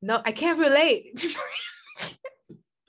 no, 0.00 0.22
I 0.26 0.34
can't 0.34 0.58
relate. 0.58 1.12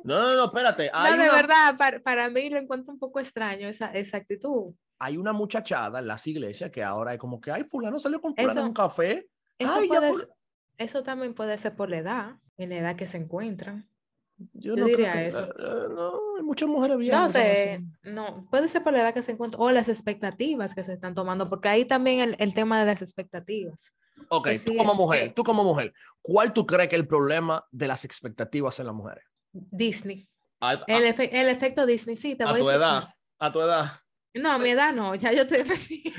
No, 0.05 0.21
no, 0.21 0.35
no, 0.35 0.45
espérate. 0.45 0.91
no, 0.93 1.11
de 1.11 1.17
verdad, 1.17 1.75
para, 1.77 1.99
para, 1.99 2.29
mí 2.29 2.49
lo 2.49 2.57
encuentro 2.57 2.93
un 2.93 2.99
poco 2.99 3.19
extraño 3.19 3.67
esa, 3.67 3.91
esa 3.91 4.17
actitud. 4.17 4.73
Hay 4.99 5.17
una 5.17 5.33
muchachada 5.33 5.99
en 5.99 6.07
las 6.07 6.25
iglesias 6.27 6.69
que 6.69 6.83
ahora 6.83 7.13
es 7.13 7.19
como 7.19 7.41
que, 7.41 7.51
ay, 7.51 7.63
fulano 7.63 7.97
salió 7.97 8.21
con 8.21 8.35
fulano 8.35 8.61
en 8.61 8.67
un 8.67 8.73
café. 8.73 9.27
Eso, 9.57 9.79
puede, 9.87 10.11
eso 10.77 11.03
también 11.03 11.33
puede 11.33 11.57
ser 11.57 11.75
por 11.75 11.89
la 11.89 11.97
edad, 11.97 12.35
en 12.57 12.69
la 12.69 12.77
edad 12.77 12.95
que 12.95 13.07
se 13.07 13.17
encuentran. 13.17 13.89
Yo, 14.53 14.75
no 14.75 14.85
diría 14.85 15.23
eso. 15.23 15.43
Eh, 15.43 15.87
no, 15.89 16.35
hay 16.37 16.43
muchas 16.43 16.69
mujeres 16.69 16.97
bien. 16.97 17.11
No 17.11 17.27
sé, 17.27 17.81
no, 18.03 18.47
puede 18.51 18.67
ser 18.67 18.83
por 18.83 18.93
la 18.93 18.99
edad 18.99 19.13
que 19.13 19.23
se 19.23 19.31
encuentran 19.31 19.61
o 19.61 19.71
las 19.71 19.89
expectativas 19.89 20.75
que 20.75 20.83
se 20.83 20.93
están 20.93 21.15
tomando, 21.15 21.49
porque 21.49 21.69
ahí 21.69 21.85
también 21.85 22.19
el, 22.19 22.35
el 22.37 22.53
tema 22.53 22.79
de 22.79 22.85
las 22.85 23.01
expectativas. 23.01 23.91
Ok, 24.29 24.49
tú 24.63 24.75
como 24.77 24.93
mujer, 24.93 25.33
tú 25.33 25.43
como 25.43 25.63
mujer, 25.63 25.93
¿cuál 26.21 26.53
tú 26.53 26.65
crees 26.65 26.89
que 26.89 26.95
es 26.95 27.01
el 27.01 27.07
problema 27.07 27.65
de 27.71 27.87
las 27.87 28.05
expectativas 28.05 28.79
en 28.79 28.85
las 28.85 28.95
mujeres? 28.95 29.23
Disney. 29.71 30.27
el, 30.87 31.03
el, 31.03 31.49
efecto 31.49 31.85
Disney, 31.85 32.15
sí, 32.15 32.35
te 32.35 32.43
a 32.43 32.55
tu 32.55 32.69
edad, 32.69 33.09
a 33.39 33.51
tu 33.51 33.61
edad. 33.61 33.91
No, 34.35 34.51
a 34.51 34.59
mi 34.59 34.71
edad 34.71 34.93
no, 34.93 35.15
ya 35.15 35.31
yo 35.31 35.47
te 35.47 35.63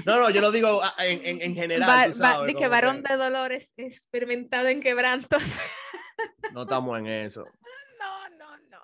No, 0.06 0.18
no, 0.18 0.30
yo 0.30 0.40
lo 0.40 0.50
digo 0.50 0.80
en, 0.98 1.24
en, 1.24 1.42
en 1.42 1.54
general. 1.54 2.14
Di 2.46 2.54
que 2.54 2.66
varón 2.66 3.02
de 3.02 3.16
dolores 3.16 3.74
experimentado 3.76 4.68
en 4.68 4.80
quebrantos. 4.80 5.58
No 6.52 6.62
estamos 6.62 6.98
en 6.98 7.06
eso. 7.08 7.44
No, 7.98 8.38
no, 8.38 8.56
no. 8.70 8.78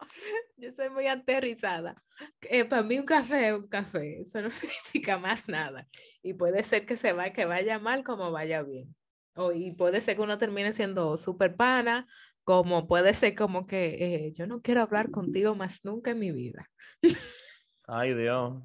Yo 0.58 0.70
soy 0.72 0.90
muy 0.90 1.06
aterrizada. 1.06 2.02
Eh, 2.42 2.66
para 2.66 2.82
mí 2.82 2.98
un 2.98 3.06
café 3.06 3.48
es 3.48 3.54
un 3.54 3.68
café, 3.68 4.20
eso 4.20 4.42
no 4.42 4.50
significa 4.50 5.16
más 5.16 5.48
nada. 5.48 5.88
Y 6.22 6.34
puede 6.34 6.62
ser 6.62 6.84
que 6.84 6.96
se 6.96 7.14
vaya, 7.14 7.32
que 7.32 7.46
vaya 7.46 7.78
mal 7.78 8.04
como 8.04 8.30
vaya 8.30 8.62
bien. 8.62 8.94
O, 9.34 9.52
y 9.52 9.72
puede 9.72 10.02
ser 10.02 10.16
que 10.16 10.22
uno 10.22 10.36
termine 10.36 10.74
siendo 10.74 11.16
súper 11.16 11.56
pana, 11.56 12.06
como 12.44 12.86
puede 12.86 13.14
ser 13.14 13.34
como 13.34 13.66
que 13.66 14.26
eh, 14.26 14.32
yo 14.32 14.46
no 14.46 14.60
quiero 14.60 14.82
hablar 14.82 15.10
contigo 15.10 15.54
más 15.54 15.84
nunca 15.84 16.10
en 16.10 16.18
mi 16.18 16.32
vida. 16.32 16.68
Ay, 17.86 18.14
Dios. 18.14 18.62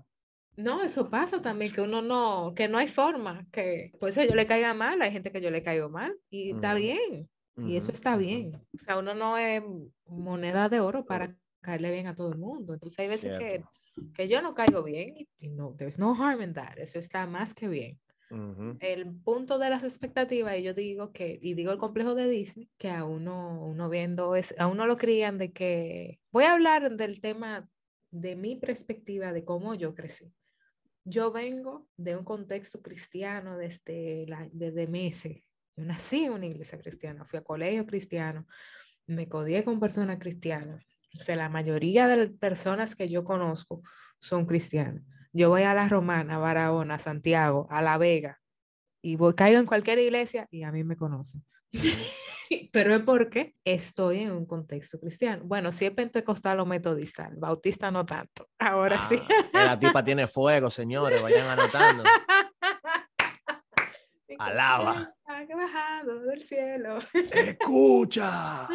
No, 0.58 0.82
eso 0.82 1.08
pasa 1.10 1.40
también, 1.40 1.72
que 1.72 1.82
uno 1.82 2.02
no, 2.02 2.54
que 2.56 2.68
no 2.68 2.80
hay 2.80 2.88
forma, 2.88 3.46
que 3.52 3.92
pues 4.00 4.16
yo 4.16 4.34
le 4.34 4.48
caiga 4.48 4.74
mal, 4.74 5.00
hay 5.04 5.12
gente 5.12 5.32
que 5.32 5.40
yo 5.40 5.52
le 5.52 5.62
caigo 5.62 5.88
mal 5.88 6.18
y 6.32 6.52
está 6.52 6.74
bien, 6.74 7.30
y 7.58 7.78
eso 7.78 7.92
está 7.92 8.18
bien. 8.18 8.56
O 8.56 8.78
sea, 8.80 8.98
uno 8.98 9.14
no 9.14 9.38
es 9.38 9.62
moneda 10.08 10.68
de 10.68 10.80
oro 10.80 11.06
para 11.06 11.36
caerle 11.62 11.92
bien 11.92 12.08
a 12.08 12.16
todo 12.16 12.32
el 12.32 12.40
mundo. 12.40 12.74
Entonces 12.74 12.98
hay 12.98 13.08
veces 13.08 13.38
que, 13.38 13.64
que, 14.16 14.28
yo 14.28 14.42
no 14.42 14.56
caigo 14.56 14.82
bien 14.82 15.28
y, 15.38 15.50
no, 15.50 15.76
there's 15.78 16.00
no 16.00 16.16
harm 16.16 16.42
in 16.42 16.54
that, 16.54 16.78
eso 16.78 16.98
está 16.98 17.28
más 17.28 17.54
que 17.54 17.68
bien. 17.68 18.00
El 18.30 19.16
punto 19.24 19.58
de 19.58 19.70
las 19.70 19.84
expectativas, 19.84 20.58
y 20.58 20.64
yo 20.64 20.74
digo 20.74 21.12
que, 21.14 21.40
y 21.42 21.54
digo 21.54 21.72
el 21.72 21.78
complejo 21.78 22.14
de 22.14 22.28
Disney, 22.28 22.70
que 22.78 22.90
a 22.90 23.06
uno, 23.06 23.66
uno 23.66 23.90
viendo, 23.90 24.36
es, 24.36 24.54
a 24.58 24.68
uno 24.68 24.86
lo 24.86 24.98
crían 24.98 25.38
de 25.38 25.54
que, 25.54 26.20
voy 26.32 26.44
a 26.44 26.54
hablar 26.54 26.96
del 26.96 27.22
tema 27.22 27.70
de 28.12 28.36
mi 28.36 28.56
perspectiva 28.56 29.32
de 29.32 29.46
cómo 29.46 29.76
yo 29.76 29.94
crecí. 29.96 30.34
Yo 31.06 31.32
vengo 31.32 31.88
de 31.96 32.18
un 32.18 32.26
contexto 32.26 32.82
cristiano 32.82 33.58
desde, 33.58 34.26
la, 34.28 34.50
desde 34.52 34.88
meses. 34.88 35.44
Yo 35.78 35.86
nací 35.86 36.26
en 36.26 36.34
una 36.34 36.48
iglesia 36.48 36.80
cristiana, 36.80 37.24
fui 37.24 37.40
a 37.40 37.44
colegio 37.44 37.86
cristiano, 37.86 38.46
me 39.06 39.30
codié 39.30 39.64
con 39.64 39.80
personas 39.80 40.20
cristianas. 40.20 40.84
O 41.18 41.24
sea, 41.24 41.38
la 41.38 41.50
mayoría 41.50 42.08
de 42.08 42.18
las 42.18 42.30
personas 42.32 42.96
que 42.96 43.08
yo 43.08 43.24
conozco 43.24 43.82
son 44.20 44.46
cristianas. 44.46 45.04
Yo 45.34 45.50
voy 45.50 45.64
a 45.64 45.74
la 45.74 45.88
Romana, 45.88 46.36
a 46.36 46.40
Barahona, 46.40 46.96
a 46.96 47.00
Santiago, 47.00 47.68
a 47.70 47.82
La 47.82 47.98
Vega, 47.98 48.40
y 49.02 49.16
voy, 49.16 49.36
caigo 49.36 49.60
en 49.60 49.66
cualquier 49.66 50.00
iglesia 50.00 50.48
y 50.52 50.64
a 50.64 50.72
mí 50.72 50.84
me 50.84 50.98
conocen. 50.98 51.44
Pero 52.72 52.96
es 52.96 53.04
porque 53.04 53.56
estoy 53.66 54.20
en 54.20 54.32
un 54.32 54.46
contexto 54.46 55.00
cristiano. 55.00 55.44
Bueno, 55.46 55.72
si 55.72 55.86
es 55.86 55.92
pentecostal 55.92 56.60
o 56.60 56.66
metodista, 56.66 57.30
bautista 57.36 57.92
no 57.92 58.06
tanto. 58.06 58.50
Ahora 58.58 58.98
sí. 58.98 59.16
Ah, 59.54 59.66
la 59.66 59.80
tipa 59.80 60.04
tiene 60.04 60.28
fuego, 60.28 60.70
señores, 60.70 61.22
vayan 61.22 61.48
anotando. 61.48 62.04
Alaba. 64.40 65.14
Ha 65.26 65.56
bajado 65.56 66.22
del 66.22 66.44
cielo. 66.44 67.00
Escucha. 67.32 68.68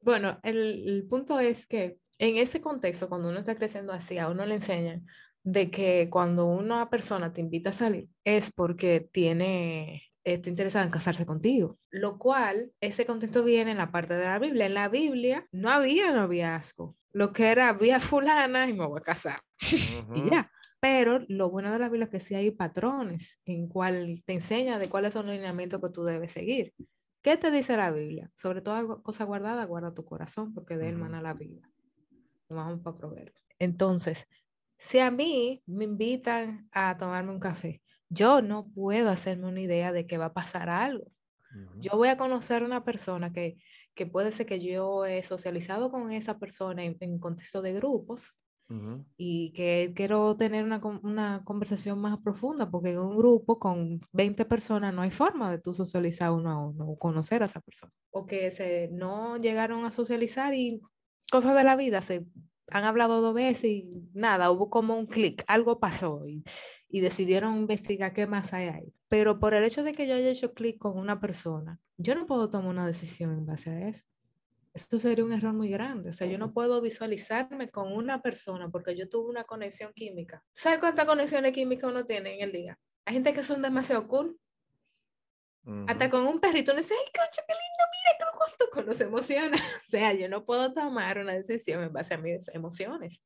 bueno, 0.00 0.38
el, 0.42 0.84
el 0.86 1.06
punto 1.08 1.40
es 1.40 1.66
que 1.66 1.96
en 2.18 2.36
ese 2.36 2.60
contexto, 2.60 3.08
cuando 3.08 3.28
uno 3.28 3.40
está 3.40 3.54
creciendo 3.54 3.92
así, 3.92 4.18
a 4.18 4.28
uno 4.28 4.46
le 4.46 4.54
enseñan 4.54 5.06
de 5.42 5.70
que 5.70 6.08
cuando 6.10 6.46
una 6.46 6.90
persona 6.90 7.32
te 7.32 7.40
invita 7.40 7.70
a 7.70 7.72
salir 7.72 8.08
es 8.24 8.50
porque 8.50 9.08
tiene 9.12 10.02
está 10.24 10.50
interesada 10.50 10.84
en 10.84 10.90
casarse 10.90 11.24
contigo, 11.24 11.78
lo 11.90 12.18
cual 12.18 12.72
ese 12.80 13.06
contexto 13.06 13.44
viene 13.44 13.70
en 13.70 13.76
la 13.76 13.92
parte 13.92 14.14
de 14.14 14.24
la 14.24 14.40
Biblia. 14.40 14.66
En 14.66 14.74
la 14.74 14.88
Biblia 14.88 15.46
no 15.52 15.70
había 15.70 16.10
noviazgo, 16.12 16.96
lo 17.12 17.32
que 17.32 17.46
era 17.46 17.68
había 17.68 18.00
fulana 18.00 18.68
y 18.68 18.72
me 18.72 18.86
voy 18.86 18.98
a 18.98 19.02
casar 19.02 19.40
y 20.14 20.30
ya. 20.30 20.50
Pero 20.80 21.20
lo 21.28 21.48
bueno 21.48 21.72
de 21.72 21.78
la 21.78 21.88
Biblia 21.88 22.04
es 22.06 22.10
que 22.10 22.20
sí 22.20 22.34
hay 22.34 22.50
patrones 22.50 23.40
en 23.44 23.68
cual 23.68 24.22
te 24.26 24.34
enseña 24.34 24.78
de 24.78 24.88
cuáles 24.88 25.14
son 25.14 25.26
los 25.26 25.34
lineamientos 25.36 25.80
que 25.80 25.90
tú 25.90 26.04
debes 26.04 26.32
seguir. 26.32 26.74
¿Qué 27.22 27.36
te 27.36 27.50
dice 27.50 27.76
la 27.76 27.90
Biblia? 27.90 28.30
Sobre 28.34 28.60
toda 28.60 28.84
cosa 29.02 29.24
guardada, 29.24 29.64
guarda 29.64 29.94
tu 29.94 30.04
corazón, 30.04 30.52
porque 30.54 30.76
de 30.76 30.88
él 30.88 30.96
mana 30.96 31.22
la 31.22 31.34
vida. 31.34 31.70
Vamos 32.48 32.80
para 32.80 32.96
proveer. 32.96 33.32
Entonces, 33.58 34.26
si 34.76 34.98
a 34.98 35.10
mí 35.10 35.62
me 35.66 35.84
invitan 35.84 36.68
a 36.72 36.96
tomarme 36.96 37.32
un 37.32 37.40
café, 37.40 37.82
yo 38.08 38.42
no 38.42 38.68
puedo 38.68 39.10
hacerme 39.10 39.48
una 39.48 39.60
idea 39.60 39.92
de 39.92 40.06
que 40.06 40.18
va 40.18 40.26
a 40.26 40.34
pasar 40.34 40.68
algo. 40.68 41.06
Yo 41.78 41.92
voy 41.96 42.08
a 42.08 42.18
conocer 42.18 42.62
una 42.62 42.84
persona 42.84 43.32
que, 43.32 43.56
que, 43.94 44.04
puede 44.04 44.30
ser 44.30 44.44
que 44.44 44.60
yo 44.60 45.06
he 45.06 45.22
socializado 45.22 45.90
con 45.90 46.12
esa 46.12 46.38
persona 46.38 46.84
en, 46.84 46.98
en 47.00 47.18
contexto 47.18 47.62
de 47.62 47.72
grupos 47.72 48.36
y 49.16 49.52
que 49.52 49.92
quiero 49.94 50.36
tener 50.36 50.64
una, 50.64 50.80
una, 51.02 51.42
conversación 51.44 52.00
más 52.00 52.18
profunda, 52.18 52.68
porque 52.68 52.90
en 52.90 52.98
un 52.98 53.16
grupo 53.16 53.60
con 53.60 54.00
20 54.12 54.44
personas 54.44 54.92
no 54.92 55.02
hay 55.02 55.12
forma 55.12 55.52
de 55.52 55.58
tú 55.58 55.72
socializar 55.72 56.32
uno 56.32 56.50
a 56.50 56.66
uno 56.66 56.88
o 56.88 56.98
conocer 56.98 57.42
a 57.42 57.46
esa 57.46 57.60
persona. 57.60 57.92
O 58.10 58.26
que 58.26 58.50
se, 58.50 58.88
no 58.90 59.36
llegaron 59.36 59.84
a 59.84 59.92
socializar 59.92 60.52
y 60.52 60.80
cosas 61.30 61.54
de 61.54 61.64
la 61.64 61.76
vida 61.76 62.02
se 62.02 62.24
han 62.70 62.84
hablado 62.84 63.20
dos 63.20 63.34
veces 63.34 63.64
y 63.64 63.88
nada, 64.12 64.50
hubo 64.50 64.70
como 64.70 64.96
un 64.98 65.06
clic, 65.06 65.44
algo 65.46 65.78
pasó 65.78 66.26
y, 66.26 66.44
y, 66.88 67.00
decidieron 67.00 67.56
investigar 67.56 68.12
qué 68.12 68.26
más 68.26 68.52
hay 68.52 68.68
ahí. 68.68 68.92
Pero 69.08 69.38
por 69.38 69.54
el 69.54 69.64
hecho 69.64 69.84
de 69.84 69.92
que 69.92 70.06
yo 70.06 70.14
haya 70.14 70.30
hecho 70.30 70.52
clic 70.52 70.78
con 70.78 70.98
una 70.98 71.20
persona, 71.20 71.78
yo 71.96 72.14
no 72.14 72.26
puedo 72.26 72.50
tomar 72.50 72.70
una 72.70 72.86
decisión 72.86 73.32
en 73.32 73.46
base 73.46 73.70
a 73.70 73.88
eso. 73.88 74.04
Esto 74.74 74.98
sería 74.98 75.24
un 75.24 75.32
error 75.32 75.54
muy 75.54 75.70
grande. 75.70 76.10
O 76.10 76.12
sea, 76.12 76.26
yo 76.26 76.36
no 76.36 76.52
puedo 76.52 76.82
visualizarme 76.82 77.70
con 77.70 77.92
una 77.94 78.20
persona 78.20 78.68
porque 78.68 78.94
yo 78.94 79.08
tuve 79.08 79.30
una 79.30 79.44
conexión 79.44 79.92
química. 79.94 80.42
¿Sabes 80.52 80.80
cuántas 80.80 81.06
conexiones 81.06 81.52
químicas 81.52 81.90
uno 81.90 82.04
tiene 82.04 82.34
en 82.34 82.42
el 82.42 82.52
día? 82.52 82.78
Hay 83.06 83.14
gente 83.14 83.32
que 83.32 83.42
son 83.42 83.62
demasiado 83.62 84.06
cool 84.06 84.38
hasta 85.86 86.08
con 86.08 86.26
un 86.26 86.38
perrito, 86.38 86.72
no 86.72 86.78
dice, 86.78 86.94
ay, 86.94 87.12
concha, 87.12 87.42
qué 87.46 87.52
lindo, 87.52 87.84
mira, 87.92 88.18
qué 88.18 88.24
justo 88.38 88.64
con 88.72 88.86
los 88.86 89.00
emociones. 89.00 89.60
O 89.86 89.90
sea, 89.90 90.12
yo 90.12 90.28
no 90.28 90.44
puedo 90.44 90.72
tomar 90.72 91.18
una 91.18 91.32
decisión 91.32 91.82
en 91.82 91.92
base 91.92 92.14
a 92.14 92.18
mis 92.18 92.48
emociones. 92.48 93.22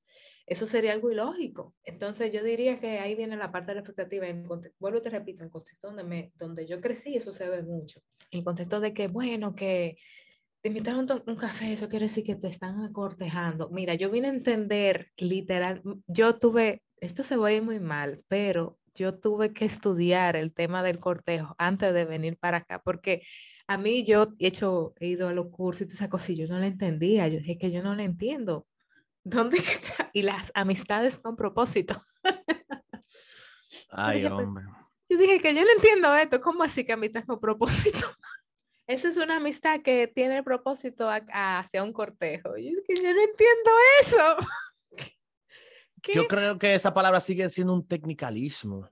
Eso 0.46 0.66
sería 0.66 0.92
algo 0.92 1.10
ilógico. 1.10 1.74
Entonces, 1.84 2.32
yo 2.32 2.42
diría 2.42 2.80
que 2.80 2.98
ahí 2.98 3.14
viene 3.14 3.36
la 3.36 3.52
parte 3.52 3.68
de 3.68 3.74
la 3.76 3.80
expectativa. 3.80 4.26
En 4.26 4.44
vuelvo 4.44 4.98
y 4.98 5.02
te 5.02 5.10
repito, 5.10 5.42
en 5.42 5.46
el 5.46 5.50
contexto 5.50 5.88
donde, 5.88 6.04
me, 6.04 6.32
donde 6.34 6.66
yo 6.66 6.80
crecí, 6.80 7.14
eso 7.14 7.32
se 7.32 7.48
ve 7.48 7.62
mucho. 7.62 8.00
En 8.30 8.40
el 8.40 8.44
contexto 8.44 8.80
de 8.80 8.92
que, 8.92 9.08
bueno, 9.08 9.54
que 9.54 9.96
te 10.60 10.68
invitaron 10.68 11.06
un 11.26 11.36
café, 11.36 11.72
eso 11.72 11.88
quiere 11.88 12.06
decir 12.06 12.24
que 12.24 12.34
te 12.34 12.48
están 12.48 12.84
acortejando. 12.84 13.70
Mira, 13.70 13.94
yo 13.94 14.10
vine 14.10 14.28
a 14.28 14.32
entender 14.32 15.10
literal, 15.16 15.82
yo 16.06 16.38
tuve, 16.38 16.82
esto 16.96 17.22
se 17.22 17.36
ve 17.36 17.60
muy 17.60 17.80
mal, 17.80 18.22
pero 18.28 18.78
yo 19.00 19.18
tuve 19.18 19.54
que 19.54 19.64
estudiar 19.64 20.36
el 20.36 20.52
tema 20.52 20.82
del 20.82 20.98
cortejo 20.98 21.54
antes 21.56 21.94
de 21.94 22.04
venir 22.04 22.36
para 22.36 22.58
acá, 22.58 22.82
porque 22.82 23.22
a 23.66 23.78
mí 23.78 24.04
yo 24.04 24.34
he 24.38 24.48
hecho, 24.48 24.92
he 25.00 25.06
ido 25.06 25.28
a 25.28 25.32
los 25.32 25.48
cursos 25.48 25.88
y 25.88 25.94
esa 25.94 26.10
cosa, 26.10 26.32
yo 26.34 26.46
no 26.46 26.58
la 26.58 26.66
entendía, 26.66 27.26
yo 27.28 27.38
dije 27.38 27.56
que 27.56 27.70
yo 27.70 27.82
no 27.82 27.94
la 27.94 28.02
entiendo. 28.02 28.66
¿Dónde 29.24 29.56
está? 29.56 30.10
Y 30.12 30.22
las 30.22 30.52
amistades 30.54 31.16
con 31.16 31.34
propósito. 31.34 31.94
Ay, 33.90 34.26
hombre. 34.26 34.64
Yo 35.08 35.16
dije 35.16 35.40
que 35.40 35.54
yo 35.54 35.62
no 35.62 35.70
entiendo 35.74 36.14
esto, 36.14 36.40
¿cómo 36.40 36.62
así 36.62 36.84
que 36.84 36.92
amistad 36.92 37.24
con 37.24 37.40
propósito? 37.40 38.06
Eso 38.86 39.08
es 39.08 39.16
una 39.16 39.36
amistad 39.36 39.80
que 39.82 40.08
tiene 40.08 40.42
propósito 40.42 41.08
hacia 41.32 41.82
un 41.82 41.92
cortejo. 41.92 42.56
Yo, 42.56 42.70
es 42.70 42.82
que 42.86 42.96
yo 42.96 43.14
no 43.14 43.20
entiendo 43.20 43.70
eso. 44.00 44.36
Yo 46.14 46.26
creo 46.26 46.58
que 46.58 46.74
esa 46.74 46.92
palabra 46.94 47.20
sigue 47.20 47.48
siendo 47.48 47.74
un 47.74 47.86
tecnicalismo. 47.86 48.88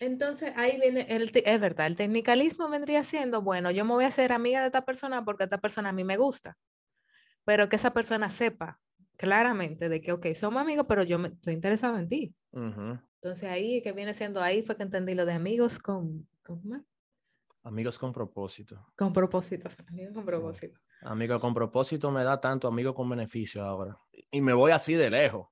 Entonces 0.00 0.52
ahí 0.56 0.80
viene, 0.80 1.06
el, 1.08 1.30
es 1.32 1.60
verdad, 1.60 1.86
el 1.86 1.96
tecnicalismo 1.96 2.68
vendría 2.68 3.02
siendo, 3.02 3.42
bueno, 3.42 3.70
yo 3.70 3.84
me 3.84 3.92
voy 3.92 4.04
a 4.04 4.08
hacer 4.08 4.32
amiga 4.32 4.60
de 4.60 4.66
esta 4.66 4.84
persona 4.84 5.24
porque 5.24 5.44
esta 5.44 5.58
persona 5.58 5.90
a 5.90 5.92
mí 5.92 6.02
me 6.04 6.16
gusta. 6.16 6.56
pero 7.44 7.68
que 7.68 7.76
esa 7.76 7.92
persona 7.92 8.28
sepa 8.28 8.80
claramente 9.16 9.88
de 9.88 10.00
que, 10.00 10.12
ok, 10.12 10.26
somos 10.34 10.60
amigos, 10.60 10.86
pero 10.88 11.02
yo 11.02 11.18
me, 11.18 11.28
estoy 11.28 11.54
interesado 11.54 11.98
en 11.98 12.08
ti. 12.08 12.34
Entonces 12.52 13.44
ahí 13.44 13.82
que 13.82 13.92
viene 13.92 14.14
siendo, 14.14 14.42
ahí 14.42 14.62
fue 14.62 14.76
que 14.76 14.82
entendí 14.82 15.14
lo 15.14 15.24
de 15.24 15.32
amigos 15.32 15.78
con, 15.78 16.26
¿con 16.42 16.84
Amigos 17.64 17.96
con 17.96 18.12
propósito. 18.12 18.84
Con 18.96 19.12
propósito, 19.12 19.68
amigos 19.88 20.14
con 20.14 20.24
propósito. 20.24 20.80
Amigo 21.02 21.38
con 21.38 21.54
propósito 21.54 22.10
me 22.10 22.24
da 22.24 22.40
tanto, 22.40 22.66
amigo 22.66 22.94
con 22.94 23.08
beneficio 23.08 23.62
ahora. 23.62 23.96
Y 24.30 24.40
me 24.40 24.52
voy 24.52 24.72
así 24.72 24.94
de 24.94 25.10
lejos. 25.10 25.48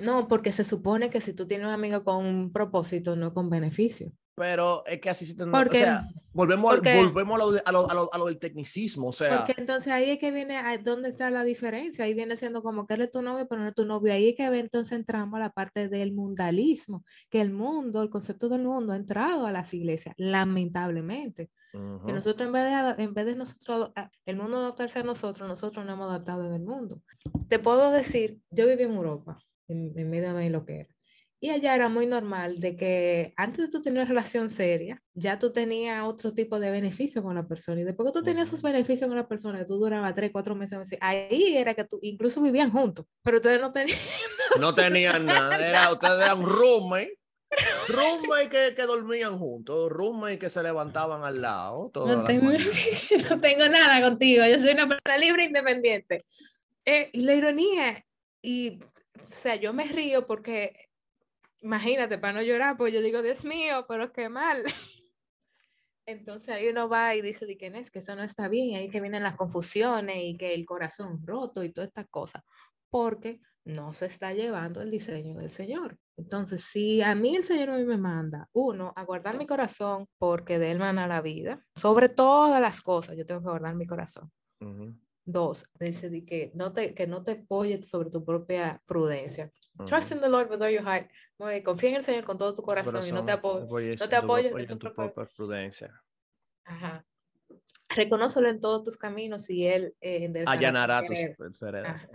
No, 0.00 0.26
porque 0.28 0.52
se 0.52 0.64
supone 0.64 1.10
que 1.10 1.20
si 1.20 1.34
tú 1.34 1.46
tienes 1.46 1.66
un 1.66 1.72
amigo 1.72 2.02
con 2.02 2.52
propósito, 2.52 3.14
no 3.16 3.32
con 3.32 3.48
beneficio. 3.48 4.12
Pero 4.36 4.84
es 4.86 5.00
que 5.00 5.10
así 5.10 5.24
se 5.24 5.36
tendrá. 5.36 5.60
O 5.60 5.70
sea, 5.70 6.08
volvemos, 6.32 6.80
volvemos 6.80 7.34
a, 7.34 7.38
lo, 7.38 7.50
a, 7.64 7.72
lo, 7.72 7.90
a, 7.90 7.94
lo, 7.94 8.14
a, 8.14 8.18
lo, 8.18 8.26
del 8.26 8.40
tecnicismo. 8.40 9.08
O 9.08 9.12
sea. 9.12 9.38
Porque 9.38 9.54
entonces 9.56 9.92
ahí 9.92 10.10
es 10.10 10.18
que 10.18 10.32
viene, 10.32 10.60
¿dónde 10.82 11.10
está 11.10 11.30
la 11.30 11.44
diferencia? 11.44 12.04
Ahí 12.04 12.14
viene 12.14 12.34
siendo 12.34 12.60
como 12.62 12.84
que 12.86 12.94
él 12.94 13.02
es 13.02 13.12
tu 13.12 13.22
novio, 13.22 13.46
pero 13.46 13.62
no 13.62 13.68
es 13.68 13.74
tu 13.74 13.84
novio. 13.84 14.12
Ahí 14.12 14.30
es 14.30 14.36
que 14.36 14.44
entonces 14.44 14.98
entramos 14.98 15.36
a 15.36 15.44
la 15.44 15.50
parte 15.50 15.88
del 15.88 16.12
mundalismo, 16.12 17.04
que 17.30 17.40
el 17.40 17.52
mundo, 17.52 18.02
el 18.02 18.10
concepto 18.10 18.48
del 18.48 18.62
mundo 18.62 18.92
ha 18.92 18.96
entrado 18.96 19.46
a 19.46 19.52
las 19.52 19.72
iglesias, 19.72 20.14
lamentablemente. 20.18 21.50
Que 22.06 22.12
nosotros 22.12 22.46
en 22.46 22.52
vez, 22.52 22.96
de, 22.96 23.02
en 23.02 23.14
vez 23.14 23.26
de 23.26 23.34
nosotros, 23.34 23.90
el 24.26 24.36
mundo 24.36 24.58
adaptarse 24.58 25.00
a 25.00 25.02
nosotros, 25.02 25.48
nosotros 25.48 25.84
nos 25.84 25.94
hemos 25.94 26.08
adaptado 26.08 26.46
en 26.46 26.54
el 26.54 26.62
mundo. 26.62 27.00
Te 27.48 27.58
puedo 27.58 27.90
decir, 27.90 28.38
yo 28.50 28.68
viví 28.68 28.84
en 28.84 28.94
Europa, 28.94 29.40
en, 29.68 29.92
en 29.96 30.10
medio 30.10 30.34
de 30.34 30.50
lo 30.50 30.64
que 30.64 30.80
era. 30.80 30.94
Y 31.44 31.50
allá 31.50 31.74
era 31.74 31.90
muy 31.90 32.06
normal 32.06 32.56
de 32.56 32.74
que 32.74 33.34
antes 33.36 33.66
de 33.66 33.68
tú 33.70 33.82
tener 33.82 33.98
una 33.98 34.08
relación 34.08 34.48
seria, 34.48 35.02
ya 35.12 35.38
tú 35.38 35.52
tenías 35.52 36.02
otro 36.02 36.32
tipo 36.32 36.58
de 36.58 36.70
beneficio 36.70 37.22
con 37.22 37.34
la 37.34 37.46
persona. 37.46 37.82
Y 37.82 37.84
después 37.84 38.06
que 38.06 38.18
tú 38.18 38.22
tenías 38.22 38.48
esos 38.48 38.62
beneficios 38.62 39.08
con 39.08 39.18
la 39.18 39.28
persona, 39.28 39.66
tú 39.66 39.76
durabas 39.76 40.14
tres, 40.14 40.30
cuatro 40.32 40.54
meses, 40.54 40.96
ahí 41.02 41.54
era 41.54 41.74
que 41.74 41.84
tú 41.84 41.98
incluso 42.00 42.40
vivían 42.40 42.70
juntos, 42.70 43.04
pero 43.22 43.36
ustedes 43.36 43.60
no 43.60 43.72
tenían 43.72 43.98
No 44.58 44.72
tenían 44.72 45.26
nada, 45.26 45.68
era, 45.68 45.92
ustedes 45.92 46.22
eran 46.22 46.42
roommate. 46.42 47.18
Roommate 47.88 48.48
que, 48.48 48.74
que 48.74 48.82
dormían 48.84 49.38
juntos, 49.38 49.92
roommate 49.92 50.38
que 50.38 50.48
se 50.48 50.62
levantaban 50.62 51.24
al 51.24 51.42
lado. 51.42 51.92
No 51.94 52.24
tengo, 52.24 52.52
yo 53.10 53.16
no 53.28 53.40
tengo 53.42 53.68
nada 53.68 54.00
contigo, 54.00 54.46
yo 54.46 54.58
soy 54.58 54.70
una 54.70 54.88
persona 54.88 55.18
libre 55.18 55.42
e 55.42 55.46
independiente. 55.48 56.20
Eh, 56.86 57.10
y 57.12 57.20
la 57.20 57.34
ironía, 57.34 58.02
y 58.40 58.78
o 59.22 59.26
sea, 59.26 59.56
yo 59.56 59.72
me 59.72 59.84
río 59.84 60.26
porque 60.26 60.90
imagínate, 61.64 62.18
para 62.18 62.34
no 62.34 62.42
llorar, 62.42 62.76
pues 62.76 62.92
yo 62.92 63.00
digo, 63.00 63.22
Dios 63.22 63.44
mío, 63.44 63.86
pero 63.88 64.12
qué 64.12 64.28
mal. 64.28 64.62
Entonces 66.06 66.50
ahí 66.50 66.68
uno 66.68 66.88
va 66.88 67.14
y 67.14 67.22
dice, 67.22 67.46
¿de 67.46 67.56
quién 67.56 67.74
es? 67.74 67.90
Que 67.90 68.00
eso 68.00 68.14
no 68.14 68.22
está 68.22 68.48
bien, 68.48 68.76
ahí 68.76 68.90
que 68.90 69.00
vienen 69.00 69.22
las 69.22 69.36
confusiones 69.36 70.16
y 70.18 70.36
que 70.36 70.52
el 70.52 70.66
corazón 70.66 71.26
roto 71.26 71.64
y 71.64 71.72
todas 71.72 71.88
estas 71.88 72.06
cosas, 72.08 72.42
porque 72.90 73.40
no 73.64 73.94
se 73.94 74.04
está 74.06 74.34
llevando 74.34 74.82
el 74.82 74.90
diseño 74.90 75.38
del 75.38 75.48
Señor. 75.48 75.98
Entonces, 76.18 76.62
si 76.62 77.00
a 77.00 77.14
mí 77.14 77.34
el 77.34 77.42
Señor 77.42 77.70
a 77.70 77.78
me 77.78 77.96
manda, 77.96 78.50
uno, 78.52 78.92
a 78.94 79.04
guardar 79.04 79.38
mi 79.38 79.46
corazón 79.46 80.06
porque 80.18 80.58
de 80.58 80.72
él 80.72 80.78
mana 80.78 81.06
la 81.06 81.22
vida, 81.22 81.64
sobre 81.74 82.10
todas 82.10 82.60
las 82.60 82.82
cosas, 82.82 83.16
yo 83.16 83.24
tengo 83.24 83.40
que 83.40 83.48
guardar 83.48 83.74
mi 83.74 83.86
corazón. 83.86 84.30
Dos, 85.26 85.64
dice 85.80 86.24
que 86.26 86.52
no 86.54 86.72
te, 86.72 86.92
que 86.92 87.06
no 87.06 87.22
te 87.22 87.32
apoyes 87.32 87.88
sobre 87.88 88.10
tu 88.10 88.24
propia 88.24 88.82
prudencia. 88.86 89.50
Trust 89.86 90.12
in 90.12 90.20
the 90.20 90.28
Lord 90.28 90.50
with 90.50 90.60
all 90.60 90.70
your 90.70 90.84
heart. 90.84 91.10
confía 91.64 91.90
en 91.90 91.96
el 91.96 92.02
Señor 92.02 92.24
con 92.24 92.36
todo 92.36 92.54
tu 92.54 92.62
corazón, 92.62 93.02
y 93.06 93.10
no 93.10 93.24
te, 93.24 93.32
apoyes, 93.32 94.00
no 94.00 94.08
te 94.08 94.16
apoyes 94.16 94.52
en 94.54 94.78
tu, 94.78 94.92
propia 94.92 95.26
prudencia. 95.34 96.02
Ajá. 96.64 97.04
Reconócelo 97.88 98.48
en 98.48 98.60
todos 98.60 98.82
tus 98.82 98.96
caminos 98.96 99.48
y 99.50 99.66
Él 99.66 99.94
eh, 100.00 100.44
allanará 100.46 101.02
tus 101.06 101.58
serenas. 101.58 102.08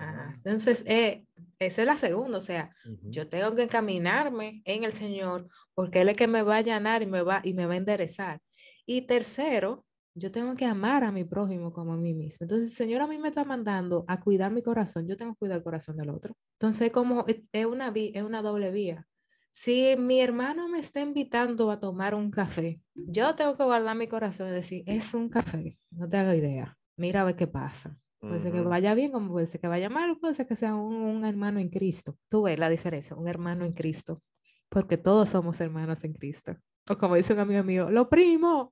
Entonces, 0.43 0.83
eh, 0.87 1.25
esa 1.57 1.81
es 1.81 1.87
la 1.87 1.97
segunda. 1.97 2.37
O 2.37 2.41
sea, 2.41 2.75
yo 3.03 3.27
tengo 3.27 3.55
que 3.55 3.63
encaminarme 3.63 4.61
en 4.65 4.83
el 4.83 4.93
Señor 4.93 5.47
porque 5.73 6.01
Él 6.01 6.09
es 6.09 6.17
que 6.17 6.27
me 6.27 6.43
va 6.43 6.55
a 6.55 6.57
allanar 6.57 7.01
y 7.01 7.05
me 7.05 7.21
va, 7.21 7.41
y 7.43 7.53
me 7.53 7.65
va 7.65 7.73
a 7.73 7.77
enderezar. 7.77 8.41
Y 8.85 9.03
tercero, 9.03 9.85
yo 10.19 10.31
tengo 10.31 10.55
que 10.55 10.65
amar 10.65 11.03
a 11.03 11.11
mi 11.11 11.23
prójimo 11.23 11.71
como 11.73 11.93
a 11.93 11.97
mí 11.97 12.13
mismo. 12.13 12.43
Entonces, 12.43 12.71
el 12.71 12.75
Señor 12.75 13.01
a 13.01 13.07
mí 13.07 13.17
me 13.17 13.29
está 13.29 13.43
mandando 13.45 14.05
a 14.07 14.19
cuidar 14.19 14.51
mi 14.51 14.61
corazón. 14.61 15.07
Yo 15.07 15.17
tengo 15.17 15.33
que 15.33 15.39
cuidar 15.39 15.57
el 15.57 15.63
corazón 15.63 15.97
del 15.97 16.09
otro. 16.09 16.35
Entonces, 16.59 16.91
como 16.91 17.25
es 17.27 17.65
una, 17.65 17.91
es 17.95 18.23
una 18.23 18.41
doble 18.41 18.71
vía. 18.71 19.07
Si 19.51 19.95
mi 19.97 20.21
hermano 20.21 20.69
me 20.69 20.79
está 20.79 21.01
invitando 21.01 21.71
a 21.71 21.79
tomar 21.79 22.15
un 22.15 22.31
café, 22.31 22.81
yo 22.93 23.35
tengo 23.35 23.55
que 23.55 23.63
guardar 23.63 23.95
mi 23.97 24.07
corazón 24.07 24.49
y 24.49 24.51
decir, 24.51 24.83
es 24.85 25.13
un 25.13 25.29
café, 25.29 25.77
no 25.91 26.07
te 26.07 26.17
hago 26.17 26.33
idea, 26.33 26.77
mira 26.97 27.21
a 27.21 27.23
ver 27.25 27.35
qué 27.35 27.47
pasa. 27.47 27.97
Puede 28.19 28.39
ser 28.41 28.51
que 28.51 28.61
vaya 28.61 28.93
bien, 28.93 29.11
como 29.11 29.31
puede 29.31 29.47
ser 29.47 29.61
que 29.61 29.67
vaya 29.67 29.89
mal, 29.89 30.17
puede 30.19 30.33
ser 30.33 30.45
que 30.45 30.55
sea 30.55 30.75
un, 30.75 30.95
un 30.95 31.25
hermano 31.25 31.59
en 31.59 31.69
Cristo. 31.69 32.17
Tú 32.29 32.43
ves 32.43 32.59
la 32.59 32.69
diferencia, 32.69 33.15
un 33.15 33.27
hermano 33.27 33.65
en 33.65 33.73
Cristo, 33.73 34.21
porque 34.69 34.97
todos 34.97 35.29
somos 35.29 35.59
hermanos 35.61 36.03
en 36.03 36.13
Cristo. 36.13 36.55
O 36.87 36.97
como 36.97 37.15
dice 37.15 37.33
un 37.33 37.39
amigo 37.39 37.63
mío, 37.63 37.89
lo 37.89 38.09
primo. 38.09 38.71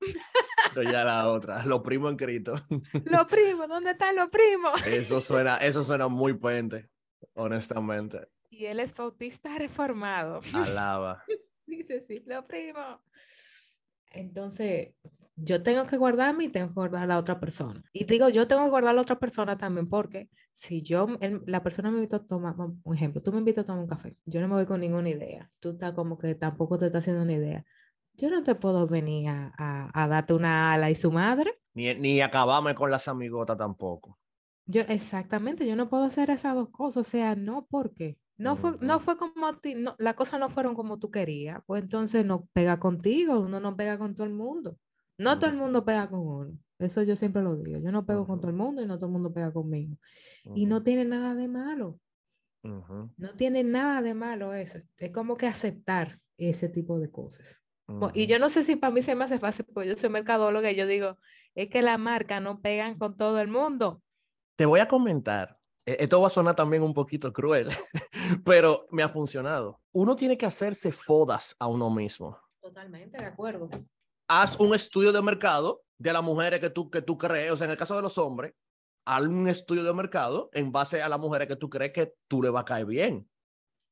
ya 0.75 1.03
la 1.03 1.29
otra, 1.29 1.63
lo 1.65 1.83
primo 1.83 2.09
en 2.09 2.15
Cristo. 2.15 2.55
Lo 3.05 3.27
primo, 3.27 3.67
¿dónde 3.67 3.91
están 3.91 4.15
los 4.15 4.29
primos? 4.29 4.85
Eso 4.87 5.21
suena, 5.21 5.57
eso 5.57 5.83
suena 5.83 6.07
muy 6.07 6.33
puente, 6.33 6.89
honestamente. 7.33 8.27
Y 8.49 8.65
él 8.65 8.79
es 8.79 8.95
bautista 8.95 9.57
reformado. 9.57 10.41
Alaba. 10.53 11.23
Dice, 11.67 12.03
sí, 12.07 12.23
lo 12.25 12.47
primo. 12.47 13.01
Entonces, 14.11 14.95
yo 15.35 15.61
tengo 15.61 15.85
que 15.85 15.97
guardarme 15.97 16.45
y 16.45 16.49
tengo 16.49 16.69
que 16.69 16.73
guardar 16.73 17.03
a 17.03 17.07
la 17.07 17.19
otra 17.19 17.39
persona. 17.39 17.83
Y 17.93 18.05
digo, 18.05 18.29
yo 18.29 18.47
tengo 18.47 18.63
que 18.63 18.69
guardar 18.69 18.91
a 18.91 18.95
la 18.95 19.01
otra 19.01 19.19
persona 19.19 19.57
también 19.57 19.87
porque 19.87 20.29
si 20.53 20.81
yo, 20.81 21.07
la 21.45 21.61
persona 21.61 21.91
me 21.91 21.97
invita 21.97 22.17
a 22.17 22.25
tomar, 22.25 22.55
un 22.57 22.95
ejemplo, 22.95 23.21
tú 23.21 23.31
me 23.31 23.37
invitas 23.37 23.63
a 23.63 23.67
tomar 23.67 23.83
un 23.83 23.89
café, 23.89 24.17
yo 24.25 24.41
no 24.41 24.47
me 24.47 24.55
voy 24.55 24.65
con 24.65 24.81
ninguna 24.81 25.09
idea, 25.09 25.47
tú 25.59 25.71
estás 25.71 25.93
como 25.93 26.17
que 26.17 26.33
tampoco 26.33 26.79
te 26.79 26.87
estás 26.87 27.03
haciendo 27.03 27.21
una 27.21 27.33
idea 27.33 27.63
yo 28.17 28.29
no 28.29 28.43
te 28.43 28.55
puedo 28.55 28.87
venir 28.87 29.29
a, 29.29 29.53
a, 29.93 30.07
darte 30.07 30.33
una 30.33 30.73
ala 30.73 30.89
y 30.89 30.95
su 30.95 31.11
madre. 31.11 31.59
Ni, 31.73 31.93
ni 31.95 32.21
acabarme 32.21 32.73
con 32.73 32.89
las 32.89 33.07
amigotas 33.07 33.57
tampoco. 33.57 34.17
Yo, 34.65 34.81
exactamente, 34.81 35.65
yo 35.65 35.75
no 35.75 35.87
puedo 35.89 36.03
hacer 36.03 36.29
esas 36.29 36.55
dos 36.55 36.69
cosas, 36.69 37.07
o 37.07 37.09
sea, 37.09 37.35
no 37.35 37.67
porque 37.69 38.17
no 38.37 38.55
fue, 38.55 38.77
no 38.81 38.99
fue 38.99 39.17
como 39.17 39.57
ti, 39.57 39.75
no, 39.75 39.95
las 39.97 40.15
cosas 40.15 40.39
no 40.39 40.49
fueron 40.49 40.75
como 40.75 40.99
tú 40.99 41.09
querías, 41.09 41.61
pues 41.65 41.81
entonces 41.81 42.25
no 42.25 42.47
pega 42.53 42.79
contigo, 42.79 43.39
uno 43.39 43.59
no 43.59 43.75
pega 43.75 43.97
con 43.97 44.13
todo 44.13 44.27
el 44.27 44.33
mundo. 44.33 44.77
No 45.17 45.39
todo 45.39 45.49
el 45.49 45.57
mundo 45.57 45.83
pega 45.83 46.09
con 46.09 46.19
uno. 46.19 46.57
Eso 46.77 47.01
yo 47.01 47.15
siempre 47.15 47.41
lo 47.41 47.55
digo. 47.55 47.79
Yo 47.79 47.91
no 47.91 48.05
pego 48.05 48.27
con 48.27 48.39
todo 48.39 48.51
el 48.51 48.55
mundo 48.55 48.83
y 48.83 48.85
no 48.85 48.97
todo 48.97 49.07
el 49.07 49.13
mundo 49.13 49.33
pega 49.33 49.51
conmigo. 49.51 49.97
Y 50.53 50.67
no 50.67 50.83
tiene 50.83 51.05
nada 51.05 51.33
de 51.33 51.47
malo. 51.47 51.99
No 52.61 53.33
tiene 53.35 53.63
nada 53.63 54.01
de 54.01 54.13
malo 54.13 54.53
eso. 54.53 54.77
Es 54.97 55.11
como 55.11 55.35
que 55.35 55.47
aceptar 55.47 56.19
ese 56.37 56.69
tipo 56.69 56.99
de 56.99 57.09
cosas. 57.09 57.63
Y 58.13 58.27
yo 58.27 58.37
no 58.37 58.49
sé 58.49 58.63
si 58.63 58.75
para 58.75 58.93
mí 58.93 59.01
se 59.01 59.15
me 59.15 59.23
hace 59.23 59.39
fácil, 59.39 59.65
porque 59.73 59.89
yo 59.89 59.95
soy 59.95 60.09
mercadóloga 60.09 60.71
y 60.71 60.75
yo 60.75 60.85
digo, 60.85 61.17
es 61.55 61.69
que 61.69 61.81
la 61.81 61.97
marca 61.97 62.39
no 62.39 62.61
pegan 62.61 62.97
con 62.97 63.15
todo 63.15 63.39
el 63.39 63.47
mundo. 63.47 64.01
Te 64.57 64.65
voy 64.65 64.79
a 64.79 64.87
comentar, 64.87 65.57
e, 65.85 65.97
esto 65.99 66.19
va 66.19 66.27
a 66.27 66.31
sonar 66.31 66.55
también 66.55 66.83
un 66.83 66.93
poquito 66.93 67.31
cruel, 67.31 67.69
pero 68.45 68.87
me 68.91 69.03
ha 69.03 69.09
funcionado. 69.09 69.81
Uno 69.93 70.15
tiene 70.15 70.37
que 70.37 70.45
hacerse 70.45 70.91
fodas 70.91 71.55
a 71.59 71.67
uno 71.67 71.89
mismo. 71.89 72.37
Totalmente, 72.61 73.17
de 73.17 73.25
acuerdo. 73.25 73.69
Haz 74.27 74.59
un 74.59 74.75
estudio 74.75 75.13
de 75.13 75.21
mercado 75.21 75.83
de 75.97 76.11
las 76.11 76.21
mujeres 76.21 76.59
que 76.59 76.69
tú, 76.69 76.89
que 76.89 77.01
tú 77.01 77.17
crees, 77.17 77.51
o 77.51 77.57
sea, 77.57 77.65
en 77.65 77.71
el 77.71 77.77
caso 77.77 77.95
de 77.95 78.01
los 78.01 78.17
hombres, 78.17 78.53
haz 79.05 79.21
un 79.21 79.47
estudio 79.47 79.85
de 79.85 79.93
mercado 79.93 80.49
en 80.51 80.73
base 80.73 81.01
a 81.01 81.07
las 81.07 81.19
mujeres 81.19 81.47
que 81.47 81.55
tú 81.55 81.69
crees 81.69 81.93
que 81.93 82.13
tú 82.27 82.43
le 82.43 82.49
va 82.49 82.59
a 82.59 82.65
caer 82.65 82.85
bien. 82.85 83.29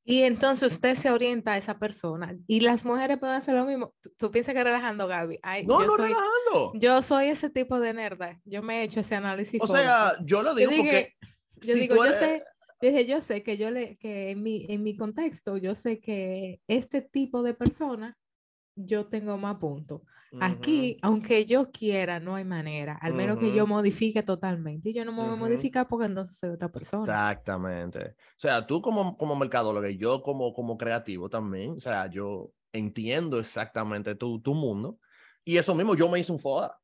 Y 0.08 0.22
entonces 0.22 0.74
usted 0.74 0.93
se 0.93 1.10
orienta 1.10 1.53
a 1.53 1.58
esa 1.58 1.80
persona. 1.80 2.38
Y 2.45 2.60
las 2.60 2.86
mujeres 2.86 3.18
pueden 3.18 3.36
hacer 3.36 3.56
lo 3.56 3.66
mismo. 3.66 3.93
Tú, 4.18 4.30
piensas 4.30 4.53
que 4.53 4.64
relajando, 4.64 5.08
Gaby. 5.08 5.39
no, 5.66 5.84
no 5.84 5.97
relajando. 5.97 6.74
Yo 6.76 7.01
soy 7.01 7.28
ese 7.28 7.49
tipo 7.49 7.80
de 7.80 7.93
nerda. 7.93 8.39
Yo 8.45 8.62
me 8.62 8.80
he 8.80 8.84
hecho 8.84 8.99
ese 8.99 9.16
análisis. 9.16 9.60
O 9.62 9.68
sea, 9.68 10.14
yo 10.24 10.43
lo 10.43 10.53
digo 10.53 10.72
porque. 10.78 11.14
Yo 11.56 11.74
digo, 11.74 12.06
yo 12.06 12.14
sé. 12.14 12.43
dije, 12.82 13.08
yo 13.08 13.20
sé 13.20 13.41
que 13.41 13.58
yo 13.58 13.72
le, 13.72 13.97
que 13.97 14.30
en 14.30 14.43
mi, 14.43 14.68
en 14.70 14.84
mi 14.84 14.95
contexto, 14.95 15.58
yo 15.58 15.74
sé 15.74 15.99
que 15.99 16.62
este 16.68 17.01
tipo 17.01 17.41
de 17.41 17.56
persona 17.56 18.16
yo 18.76 19.06
tengo 19.08 19.38
más 19.38 19.58
puntos. 19.58 20.02
Aquí, 20.42 20.98
aunque 21.02 21.46
yo 21.46 21.72
quiera, 21.72 22.20
no 22.20 22.36
hay 22.36 22.44
manera, 22.44 22.98
al 23.02 23.14
menos 23.14 23.38
que 23.38 23.54
yo 23.54 23.66
modifique 23.66 24.22
totalmente. 24.22 24.90
Y 24.90 24.94
yo 24.94 25.06
no 25.06 25.14
me 25.14 25.24
voy 25.24 25.34
a 25.34 25.36
modificar 25.36 25.88
porque 25.88 26.08
entonces 26.08 26.38
soy 26.38 26.50
otra 26.50 26.70
persona. 26.70 27.04
Exactamente. 27.04 28.00
O 28.10 28.40
sea, 28.40 28.66
tú 28.66 28.82
como, 28.82 29.16
como 29.18 29.36
mercadólogo 29.36 29.88
y 29.88 29.98
yo 29.98 30.22
como, 30.22 30.54
como 30.54 30.78
creativo 30.78 31.30
también, 31.30 31.72
o 31.78 31.80
sea, 31.80 32.08
yo 32.08 32.52
entiendo 32.74 33.40
exactamente 33.40 34.16
tu, 34.16 34.42
tu 34.42 34.54
mundo. 34.54 35.00
Y 35.44 35.58
eso 35.58 35.74
mismo, 35.76 35.96
yo 35.96 36.10
me 36.10 36.20
hice 36.20 36.32
un 36.32 36.40
FODA. 36.40 36.78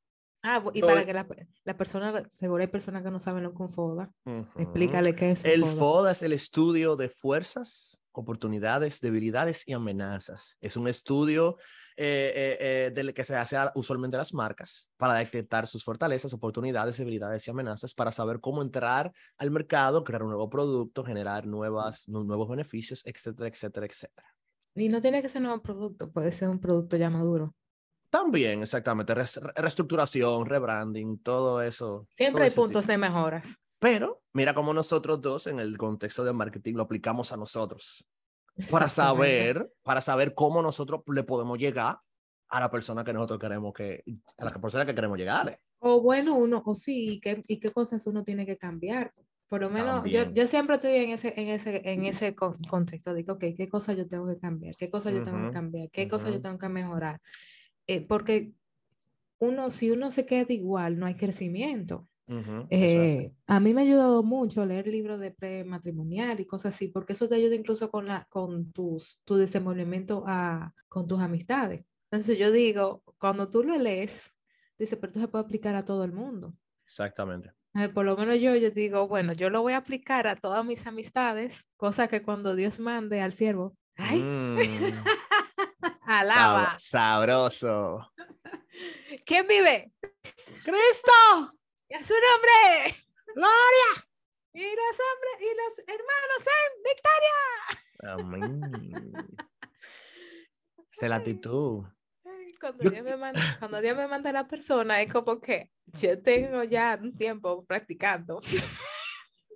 Ah, 0.44 0.64
y 0.74 0.82
para 0.82 1.06
que 1.06 1.14
la, 1.14 1.28
la, 1.66 1.78
persona, 1.78 2.24
seguro 2.28 2.62
hay 2.62 2.68
personas 2.68 3.04
que 3.04 3.12
no 3.12 3.20
saben 3.20 3.44
lo 3.44 3.50
que 3.52 3.56
es 3.56 3.62
un 3.62 3.70
FODA. 3.70 4.12
Explícale 4.56 5.14
qué 5.14 5.32
es. 5.32 5.46
el 5.46 5.64
FODA 5.66 6.14
es 6.14 6.24
el 6.24 6.34
estudio 6.34 6.96
de 6.96 7.10
fuerzas, 7.10 8.02
oportunidades, 8.12 9.02
debilidades 9.02 9.68
y 9.68 9.74
amenazas. 9.74 10.58
Es 10.62 10.78
un 10.78 10.88
estudio 10.88 11.58
eh, 11.98 12.34
eh, 12.36 12.58
eh, 12.60 12.92
del 12.92 13.14
que 13.14 13.24
se 13.24 13.36
hace 13.36 13.58
usualmente 13.76 14.18
las 14.18 14.34
marcas 14.34 14.90
para 14.98 15.16
detectar 15.16 15.68
sus 15.68 15.84
fortalezas, 15.84 16.34
oportunidades, 16.34 16.98
debilidades 16.98 17.48
y 17.48 17.52
amenazas 17.52 17.94
para 17.94 18.12
saber 18.12 18.40
cómo 18.40 18.62
entrar 18.62 19.12
al 19.38 19.52
mercado, 19.52 20.04
crear 20.04 20.24
un 20.24 20.30
nuevo 20.30 20.50
producto, 20.50 21.04
generar 21.04 21.46
nuevas, 21.48 22.08
nuevos 22.08 22.50
beneficios, 22.50 23.02
etcétera, 23.06 23.48
etcétera, 23.50 23.86
etcétera. 23.86 24.28
Y 24.76 24.90
no 24.90 25.02
tiene 25.02 25.22
que 25.22 25.30
ser 25.30 25.42
un 25.42 25.48
nuevo 25.48 25.62
producto, 25.62 26.12
puede 26.12 26.32
ser 26.32 26.50
un 26.50 26.60
producto 26.60 26.98
ya 26.98 27.10
maduro. 27.10 27.54
También, 28.10 28.62
exactamente, 28.62 29.14
reestructuración, 29.14 30.46
rebranding, 30.46 31.20
todo 31.20 31.62
eso. 31.62 32.08
Siempre 32.10 32.44
hay 32.44 32.52
puntos 32.52 32.88
de 32.88 32.98
mejoras. 32.98 33.58
Pero 33.80 34.22
mira 34.34 34.54
cómo 34.54 34.74
nosotros 34.74 35.22
dos 35.22 35.48
en 35.48 35.60
el 35.60 35.78
contexto 35.78 36.24
de 36.24 36.34
marketing 36.34 36.76
lo 36.76 36.84
aplicamos 36.84 37.32
a 37.32 37.38
nosotros 37.38 38.06
para 38.70 38.90
saber, 38.90 39.72
para 39.84 40.02
saber 40.02 40.34
cómo 40.34 40.62
nosotros 40.62 41.02
le 41.08 41.24
podemos 41.24 41.58
llegar 41.58 42.00
a 42.50 42.60
la 42.60 42.70
persona 42.70 43.04
que 43.04 43.14
nosotros 43.14 43.40
queremos 43.40 43.74
que, 43.74 44.04
a 44.38 44.46
la 44.46 44.52
persona 44.52 44.86
que 44.86 44.94
queremos 44.94 45.18
llegarle. 45.18 45.60
O 45.80 46.02
bueno, 46.02 46.36
uno, 46.36 46.62
o 46.66 46.76
sí, 46.76 47.14
y 47.14 47.20
qué, 47.20 47.44
y 47.48 47.60
qué 47.60 47.72
cosas 47.72 48.06
uno 48.08 48.24
tiene 48.24 48.46
que 48.46 48.58
cambiar. 48.58 49.14
Por 49.48 49.62
lo 49.62 49.70
menos, 49.70 50.06
yo, 50.06 50.32
yo, 50.32 50.48
siempre 50.48 50.76
estoy 50.76 50.96
en 50.96 51.10
ese, 51.10 51.34
en 51.36 51.50
ese, 51.50 51.82
en 51.84 52.06
ese 52.06 52.36
contexto. 52.36 53.14
Digo, 53.14 53.34
ok, 53.34 53.46
¿qué 53.58 53.68
cosas 53.68 53.98
yo 53.98 54.08
tengo 54.08 54.26
que 54.28 54.40
cambiar? 54.40 54.78
¿Qué 54.78 54.90
cosas 54.90 55.14
yo 55.14 55.24
tengo 55.24 55.46
que 55.46 55.54
cambiar? 55.54 55.90
¿Qué 55.90 56.08
cosas 56.08 56.32
yo 56.32 56.42
tengo 56.42 56.58
que 56.58 56.70
mejorar? 56.70 57.20
Eh, 57.88 58.00
porque 58.00 58.54
uno, 59.40 59.70
si 59.72 59.92
uno 59.92 60.12
se 60.12 60.26
queda 60.26 60.46
igual, 60.54 61.00
no 61.00 61.06
hay 61.06 61.16
crecimiento. 61.16 62.08
Eh, 62.70 63.34
a 63.48 63.60
mí 63.60 63.74
me 63.74 63.82
ha 63.82 63.84
ayudado 63.84 64.24
mucho 64.24 64.66
leer 64.66 64.88
libros 64.88 65.20
de 65.20 65.32
prematrimonial 65.32 66.40
y 66.40 66.46
cosas 66.46 66.76
así, 66.76 66.88
porque 66.88 67.14
eso 67.14 67.28
te 67.28 67.36
ayuda 67.36 67.56
incluso 67.56 67.92
con, 67.92 68.08
la, 68.08 68.26
con 68.30 68.72
tus, 68.72 69.20
tu 69.26 69.36
desenvolvimiento 69.36 70.24
a, 70.28 70.74
con 70.88 71.08
tus 71.08 71.20
amistades. 71.20 71.84
Entonces 72.10 72.38
yo 72.38 72.52
digo, 72.52 73.04
cuando 73.18 73.50
tú 73.50 73.64
lo 73.64 73.78
lees, 73.78 74.34
dice, 74.78 74.98
pero 74.98 75.10
esto 75.12 75.20
se 75.22 75.28
puede 75.28 75.46
aplicar 75.46 75.76
a 75.76 75.86
todo 75.86 76.04
el 76.04 76.12
mundo. 76.14 76.54
Exactamente. 76.86 77.52
por 77.94 78.06
lo 78.06 78.18
menos 78.18 78.40
yo, 78.40 78.56
yo 78.56 78.72
digo, 78.72 79.08
bueno, 79.08 79.34
yo 79.34 79.50
lo 79.50 79.62
voy 79.62 79.74
a 79.74 79.78
aplicar 79.78 80.28
a 80.28 80.36
todas 80.36 80.66
mis 80.66 80.86
amistades, 80.86 81.70
cosa 81.78 82.08
que 82.08 82.22
cuando 82.22 82.56
Dios 82.56 82.80
mande 82.80 83.22
al 83.22 83.34
siervo, 83.34 83.76
¡ay! 83.96 84.20
Mm. 84.20 84.58
Alaba. 86.02 86.76
sabroso. 86.78 88.12
¿Quién 89.26 89.48
vive? 89.48 89.92
Cristo. 90.64 91.58
¡Y 91.92 91.94
a 91.94 92.02
su 92.02 92.14
nombre! 92.14 92.96
¡Gloria! 93.36 94.08
Y 94.54 94.62
los 94.62 94.98
hombres 95.12 95.36
y 95.42 95.52
los 95.58 95.80
hermanos 95.90 96.42
en 96.56 96.72
victoria. 96.88 97.38
Amén. 98.14 99.14
Esa 100.90 101.10
la 101.10 101.18
actitud. 101.18 101.84
Cuando 102.62 102.90
Dios, 102.90 103.04
me 103.04 103.18
manda, 103.18 103.58
cuando 103.60 103.82
Dios 103.82 103.98
me 103.98 104.08
manda 104.08 104.30
a 104.30 104.34
la 104.34 104.48
persona, 104.48 105.02
es 105.02 105.12
como 105.12 105.42
que 105.42 105.70
yo 105.88 106.22
tengo 106.22 106.64
ya 106.64 106.98
un 107.02 107.14
tiempo 107.18 107.66
practicando. 107.66 108.40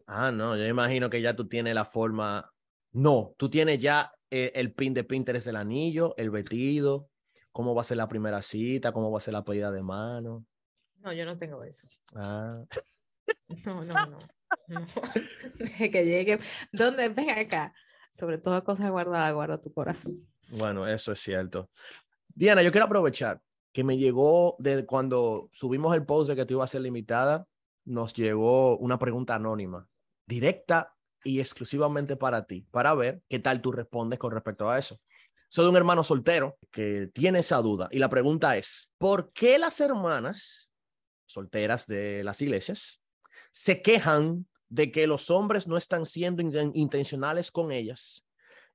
Ah, 0.08 0.30
no, 0.30 0.58
yo 0.58 0.66
imagino 0.66 1.10
que 1.10 1.22
ya 1.22 1.38
tú 1.38 1.48
tienes 1.48 1.74
la 1.74 1.86
forma. 1.86 2.52
No, 2.92 3.34
tú 3.38 3.50
tienes 3.50 3.80
ya 3.80 4.12
eh, 4.30 4.52
el 4.56 4.74
pin 4.74 4.94
de 4.94 5.06
Pinterest 5.06 5.46
del 5.46 5.56
anillo, 5.56 6.14
el 6.18 6.32
vestido, 6.32 7.10
cómo 7.54 7.74
va 7.74 7.82
a 7.82 7.86
ser 7.86 7.96
la 7.96 8.10
primera 8.10 8.42
cita, 8.42 8.92
cómo 8.92 9.10
va 9.10 9.20
a 9.20 9.22
ser 9.22 9.34
la 9.34 9.46
pedida 9.46 9.72
de 9.72 9.84
mano. 9.84 10.46
No, 11.06 11.14
yo 11.14 11.24
no 11.24 11.38
tengo 11.38 11.64
eso. 11.64 11.88
Ah. 12.16 12.64
No, 13.64 13.84
no, 13.84 13.94
no. 14.08 14.18
que 15.78 16.04
llegue. 16.04 16.40
¿Dónde? 16.72 17.10
Ven 17.10 17.30
acá. 17.30 17.76
Sobre 18.10 18.40
todo 18.40 18.64
cosas 18.64 18.90
guardadas, 18.90 19.32
guarda 19.34 19.62
tu 19.62 19.72
corazón. 19.72 20.28
Bueno, 20.50 20.88
eso 20.88 21.12
es 21.12 21.20
cierto. 21.20 21.70
Diana, 22.34 22.64
yo 22.64 22.72
quiero 22.72 22.86
aprovechar 22.86 23.40
que 23.72 23.84
me 23.84 23.98
llegó 23.98 24.56
de 24.58 24.86
cuando 24.88 25.48
subimos 25.52 25.94
el 25.96 26.06
post 26.06 26.30
de 26.30 26.36
que 26.36 26.46
tú 26.46 26.56
ibas 26.56 26.72
a 26.72 26.74
ser 26.74 26.82
limitada, 26.82 27.48
nos 27.84 28.14
llegó 28.14 28.78
una 28.78 28.98
pregunta 28.98 29.36
anónima, 29.36 29.88
directa 30.26 30.96
y 31.24 31.40
exclusivamente 31.40 32.16
para 32.16 32.48
ti, 32.48 32.66
para 32.72 32.96
ver 32.96 33.22
qué 33.30 33.38
tal 33.38 33.62
tú 33.62 33.72
respondes 33.72 34.18
con 34.18 34.32
respecto 34.32 34.70
a 34.70 34.80
eso. 34.80 35.00
Soy 35.50 35.68
un 35.68 35.76
hermano 35.76 36.04
soltero 36.04 36.58
que 36.72 37.12
tiene 37.14 37.40
esa 37.40 37.58
duda 37.58 37.90
y 37.92 38.00
la 38.00 38.10
pregunta 38.10 38.58
es, 38.58 38.90
¿por 38.98 39.32
qué 39.34 39.60
las 39.60 39.80
hermanas 39.80 40.65
solteras 41.26 41.88
de 41.88 42.24
las 42.24 42.42
iglesias, 42.42 43.02
se 43.52 43.82
quejan 43.82 44.48
de 44.70 44.92
que 44.92 45.08
los 45.08 45.30
hombres 45.30 45.68
no 45.68 45.78
están 45.78 46.06
siendo 46.06 46.42
intencionales 46.74 47.52
con 47.52 47.72
ellas. 47.72 48.26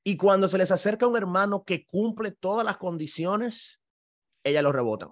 Y 0.03 0.17
cuando 0.17 0.49
se 0.49 0.59
les 0.59 0.71
acerca 0.71 1.07
un 1.07 1.17
hermano 1.17 1.65
que 1.65 1.85
cumple 1.87 2.31
todas 2.31 2.65
las 2.65 2.79
condiciones, 2.79 3.81
ellas 4.45 4.63
lo 4.63 4.73
rebotan. 4.73 5.11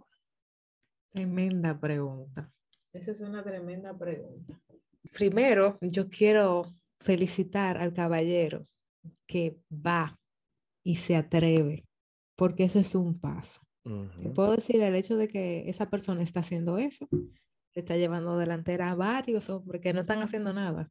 Tremenda 1.11 1.79
pregunta. 1.79 2.51
Esa 2.93 3.11
es 3.11 3.21
una 3.21 3.43
tremenda 3.43 3.97
pregunta. 3.97 4.59
Primero, 5.13 5.79
yo 5.81 6.09
quiero 6.09 6.65
felicitar 7.01 7.79
al 7.79 7.93
caballero 7.93 8.67
que 9.27 9.59
va 9.71 10.19
y 10.83 10.97
se 10.97 11.17
atreve, 11.17 11.85
porque 12.35 12.65
eso 12.65 12.79
es 12.79 12.95
un 12.95 13.19
paso. 13.19 13.61
Puedo 14.35 14.53
decir 14.53 14.83
el 14.83 14.95
hecho 14.95 15.17
de 15.17 15.29
que 15.29 15.69
esa 15.69 15.89
persona 15.89 16.23
está 16.23 16.41
haciendo 16.41 16.79
eso, 16.79 17.09
está 17.75 17.97
llevando 17.97 18.39
delantera 18.39 18.91
a 18.91 18.95
varios 18.95 19.49
hombres 19.51 19.81
que 19.81 19.93
no 19.93 20.01
están 20.01 20.23
haciendo 20.23 20.53
nada. 20.53 20.91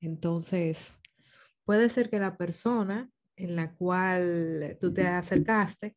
Entonces, 0.00 0.94
puede 1.64 1.88
ser 1.88 2.10
que 2.10 2.18
la 2.18 2.36
persona 2.36 3.10
en 3.36 3.56
la 3.56 3.74
cual 3.74 4.76
tú 4.80 4.92
te 4.92 5.06
acercaste 5.06 5.96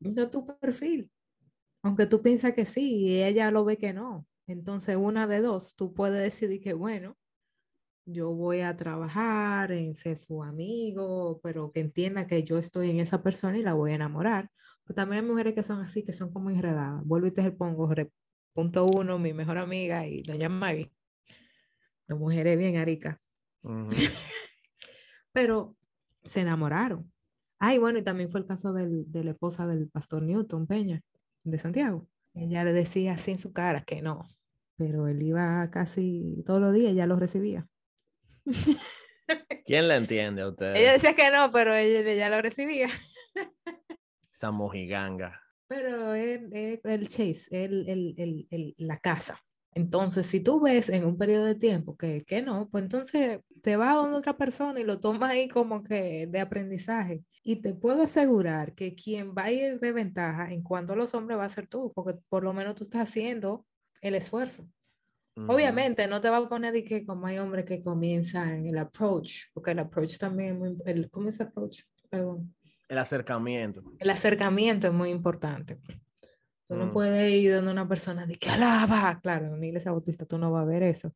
no 0.00 0.30
tu 0.30 0.46
perfil, 0.58 1.10
aunque 1.82 2.06
tú 2.06 2.22
piensas 2.22 2.52
que 2.54 2.64
sí 2.64 2.96
y 2.96 3.22
ella 3.22 3.50
lo 3.50 3.64
ve 3.64 3.76
que 3.76 3.92
no. 3.92 4.26
Entonces, 4.46 4.96
una 4.96 5.26
de 5.26 5.40
dos, 5.40 5.76
tú 5.76 5.94
puedes 5.94 6.22
decidir 6.22 6.60
que, 6.60 6.74
bueno, 6.74 7.16
yo 8.04 8.32
voy 8.32 8.60
a 8.60 8.76
trabajar 8.76 9.70
en 9.70 9.94
ser 9.94 10.16
su 10.16 10.42
amigo, 10.42 11.40
pero 11.42 11.70
que 11.70 11.80
entienda 11.80 12.26
que 12.26 12.42
yo 12.42 12.58
estoy 12.58 12.90
en 12.90 12.98
esa 12.98 13.22
persona 13.22 13.58
y 13.58 13.62
la 13.62 13.74
voy 13.74 13.92
a 13.92 13.96
enamorar. 13.96 14.50
Pero 14.84 14.94
también 14.94 15.24
hay 15.24 15.30
mujeres 15.30 15.54
que 15.54 15.62
son 15.62 15.80
así, 15.80 16.04
que 16.04 16.12
son 16.12 16.32
como 16.32 16.50
enredadas. 16.50 17.04
Vuelvo 17.04 17.26
y 17.26 17.30
te 17.32 17.50
pongo, 17.52 17.88
punto 18.52 18.86
uno, 18.86 19.18
mi 19.18 19.32
mejor 19.32 19.58
amiga 19.58 20.06
y 20.06 20.22
doña 20.22 20.48
Maggie. 20.48 20.92
Dos 22.08 22.18
mujeres 22.18 22.58
bien 22.58 22.76
aricas. 22.76 23.18
pero 25.32 25.76
se 26.24 26.40
enamoraron. 26.40 27.10
Ay, 27.58 27.78
bueno, 27.78 27.98
y 27.98 28.02
también 28.02 28.28
fue 28.28 28.40
el 28.40 28.46
caso 28.46 28.72
del, 28.72 29.10
de 29.10 29.24
la 29.24 29.30
esposa 29.32 29.66
del 29.66 29.88
pastor 29.88 30.22
Newton 30.22 30.66
Peña, 30.66 31.00
de 31.44 31.58
Santiago. 31.58 32.08
Ella 32.34 32.64
le 32.64 32.72
decía 32.72 33.12
así 33.12 33.30
en 33.30 33.38
su 33.38 33.52
cara 33.52 33.84
que 33.84 34.02
no, 34.02 34.28
pero 34.76 35.06
él 35.06 35.22
iba 35.22 35.70
casi 35.70 36.42
todos 36.44 36.60
los 36.60 36.74
días 36.74 36.92
y 36.92 36.96
ya 36.96 37.06
lo 37.06 37.16
recibía. 37.16 37.68
¿Quién 39.64 39.88
la 39.88 39.96
entiende 39.96 40.42
a 40.42 40.48
usted? 40.48 40.74
Ella 40.74 40.92
decía 40.92 41.14
que 41.14 41.30
no, 41.30 41.50
pero 41.50 41.74
ella 41.74 42.14
ya 42.14 42.28
lo 42.28 42.42
recibía. 42.42 42.88
Esa 44.42 44.50
mojiganga. 44.50 45.40
Pero 45.68 46.14
el, 46.14 46.80
el, 46.82 47.06
chase, 47.06 47.46
el, 47.52 47.88
el, 47.88 48.48
el, 48.50 48.74
la 48.76 48.96
casa. 48.96 49.40
Entonces, 49.72 50.26
si 50.26 50.40
tú 50.40 50.60
ves 50.60 50.88
en 50.88 51.04
un 51.04 51.16
periodo 51.16 51.44
de 51.44 51.54
tiempo 51.54 51.96
que, 51.96 52.24
que 52.24 52.42
no, 52.42 52.68
pues 52.68 52.82
entonces 52.82 53.38
te 53.62 53.76
va 53.76 53.92
a 53.92 53.94
donde 53.94 54.18
otra 54.18 54.36
persona 54.36 54.80
y 54.80 54.82
lo 54.82 54.98
tomas 54.98 55.30
ahí 55.30 55.46
como 55.46 55.84
que 55.84 56.26
de 56.26 56.40
aprendizaje. 56.40 57.22
Y 57.44 57.62
te 57.62 57.72
puedo 57.72 58.02
asegurar 58.02 58.74
que 58.74 58.96
quien 58.96 59.32
va 59.32 59.44
a 59.44 59.52
ir 59.52 59.78
de 59.78 59.92
ventaja 59.92 60.52
en 60.52 60.64
cuanto 60.64 60.94
a 60.94 60.96
los 60.96 61.14
hombres 61.14 61.38
va 61.38 61.44
a 61.44 61.48
ser 61.48 61.68
tú, 61.68 61.92
porque 61.94 62.18
por 62.28 62.42
lo 62.42 62.52
menos 62.52 62.74
tú 62.74 62.82
estás 62.82 63.02
haciendo 63.08 63.64
el 64.00 64.16
esfuerzo. 64.16 64.68
Obviamente 65.36 66.08
no 66.08 66.20
te 66.20 66.30
va 66.30 66.38
a 66.38 66.48
poner 66.48 66.72
de 66.72 66.82
que 66.82 67.06
como 67.06 67.28
hay 67.28 67.38
hombres 67.38 67.64
que 67.64 67.80
comienzan 67.80 68.66
el 68.66 68.76
approach, 68.76 69.44
porque 69.54 69.70
el 69.70 69.78
approach 69.78 70.18
también 70.18 70.54
es 70.54 70.58
muy, 70.58 70.76
el, 70.84 71.08
¿cómo 71.10 71.28
es 71.28 71.40
approach? 71.40 71.82
Perdón. 72.10 72.52
El 72.92 72.98
acercamiento. 72.98 73.82
El 73.98 74.10
acercamiento 74.10 74.86
es 74.86 74.92
muy 74.92 75.08
importante. 75.08 75.78
Tú 76.68 76.74
no 76.74 76.86
mm. 76.86 76.92
puedes 76.92 77.32
ir 77.32 77.54
donde 77.54 77.72
una 77.72 77.88
persona 77.88 78.26
de 78.26 78.34
que 78.34 78.50
alaba, 78.50 79.18
claro, 79.22 79.46
en 79.46 79.54
una 79.54 79.66
iglesia 79.66 79.90
bautista 79.90 80.26
tú 80.26 80.36
no 80.36 80.52
vas 80.52 80.64
a 80.64 80.66
ver 80.66 80.82
eso, 80.82 81.14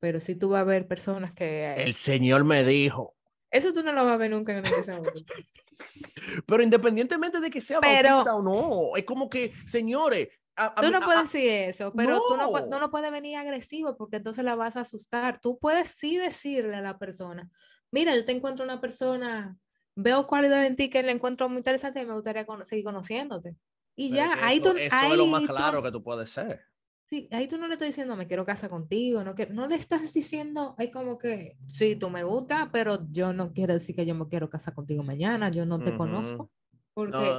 pero 0.00 0.20
sí 0.20 0.34
tú 0.34 0.50
vas 0.50 0.60
a 0.60 0.64
ver 0.64 0.86
personas 0.86 1.32
que... 1.32 1.72
El 1.78 1.94
Señor 1.94 2.44
me 2.44 2.62
dijo. 2.62 3.14
Eso 3.50 3.72
tú 3.72 3.82
no 3.82 3.92
lo 3.92 4.04
vas 4.04 4.12
a 4.12 4.16
ver 4.18 4.32
nunca 4.32 4.52
en 4.52 4.58
una 4.58 4.68
iglesia 4.68 4.98
bautista. 4.98 5.32
pero 6.46 6.62
independientemente 6.62 7.40
de 7.40 7.50
que 7.50 7.62
sea 7.62 7.80
bautista 7.80 8.34
o 8.34 8.42
no, 8.42 8.94
es 8.94 9.06
como 9.06 9.30
que, 9.30 9.54
señores, 9.64 10.28
tú 10.76 10.90
no 10.90 11.00
puedes 11.00 11.22
decir 11.22 11.48
eso, 11.48 11.90
pero 11.96 12.20
Tú, 12.28 12.36
no, 12.36 12.78
no 12.78 12.90
puedes 12.90 13.10
venir 13.10 13.38
agresivo 13.38 13.96
porque 13.96 14.16
entonces 14.16 14.44
la 14.44 14.56
vas 14.56 14.76
a 14.76 14.80
asustar. 14.80 15.40
Tú 15.40 15.58
puedes 15.58 15.88
sí 15.88 16.18
decirle 16.18 16.76
a 16.76 16.82
la 16.82 16.98
persona, 16.98 17.50
mira, 17.90 18.14
yo 18.14 18.26
te 18.26 18.32
encuentro 18.32 18.62
una 18.62 18.78
persona, 18.78 19.56
veo 19.96 20.26
cualidad 20.26 20.66
en 20.66 20.76
ti 20.76 20.90
que 20.90 21.02
le 21.02 21.12
encuentro 21.12 21.48
muy 21.48 21.58
interesante 21.58 22.00
y 22.00 22.06
me 22.06 22.14
gustaría 22.14 22.46
seguir 22.62 22.84
conociéndote. 22.84 23.56
Y 23.96 24.10
ya, 24.10 24.44
ahí 24.44 24.60
tú... 24.60 24.70
Eso 24.70 25.12
es 25.12 25.16
lo 25.16 25.26
más 25.26 25.46
claro 25.46 25.82
que 25.82 25.92
tú 25.92 26.02
puedes 26.02 26.30
ser. 26.30 26.62
Sí, 27.08 27.28
ahí 27.30 27.46
tú 27.46 27.58
no 27.58 27.68
le 27.68 27.74
estás 27.74 27.88
diciendo, 27.88 28.16
me 28.16 28.26
quiero 28.26 28.46
casar 28.46 28.70
contigo, 28.70 29.22
no, 29.22 29.34
que, 29.34 29.46
no 29.46 29.68
le 29.68 29.76
estás 29.76 30.12
diciendo, 30.14 30.74
hay 30.78 30.90
como 30.90 31.18
que, 31.18 31.58
sí, 31.66 31.96
tú 31.96 32.08
me 32.08 32.24
gusta, 32.24 32.70
pero 32.72 33.06
yo 33.10 33.32
no 33.32 33.52
quiero 33.52 33.74
decir 33.74 33.94
que 33.94 34.06
yo 34.06 34.14
me 34.14 34.26
quiero 34.26 34.48
casar 34.48 34.74
contigo 34.74 35.02
mañana, 35.02 35.50
yo 35.50 35.66
no 35.66 35.78
te 35.80 35.94
conozco. 35.96 36.50
Porque, 36.94 37.32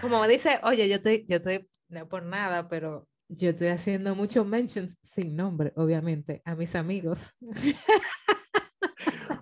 como 0.00 0.20
me 0.20 0.28
dice, 0.28 0.58
oye, 0.62 0.88
yo 0.88 0.96
estoy, 0.96 1.26
yo 1.28 1.36
estoy, 1.36 1.68
no 1.88 2.08
por 2.08 2.22
nada, 2.22 2.66
pero 2.68 3.06
yo 3.28 3.50
estoy 3.50 3.68
haciendo 3.68 4.14
muchos 4.14 4.46
mentions 4.46 4.96
sin 5.02 5.36
nombre, 5.36 5.72
obviamente, 5.76 6.40
a 6.44 6.54
mis 6.54 6.74
amigos. 6.74 7.34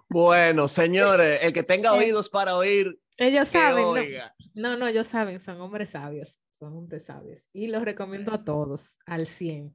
Bueno, 0.09 0.69
señores, 0.69 1.41
el 1.43 1.53
que 1.53 1.63
tenga 1.63 1.93
oídos 1.95 2.29
para 2.29 2.57
oír. 2.57 2.99
Ellos 3.17 3.49
saben. 3.49 4.21
No, 4.55 4.77
no, 4.77 4.87
ellos 4.87 5.07
saben, 5.07 5.41
son 5.41 5.61
hombres 5.61 5.91
sabios, 5.91 6.41
son 6.51 6.77
hombres 6.77 7.05
sabios. 7.07 7.49
Y 7.53 7.69
los 7.69 7.83
recomiendo 7.83 8.33
a 8.35 8.45
todos, 8.45 8.99
al 9.07 9.27
100. 9.27 9.75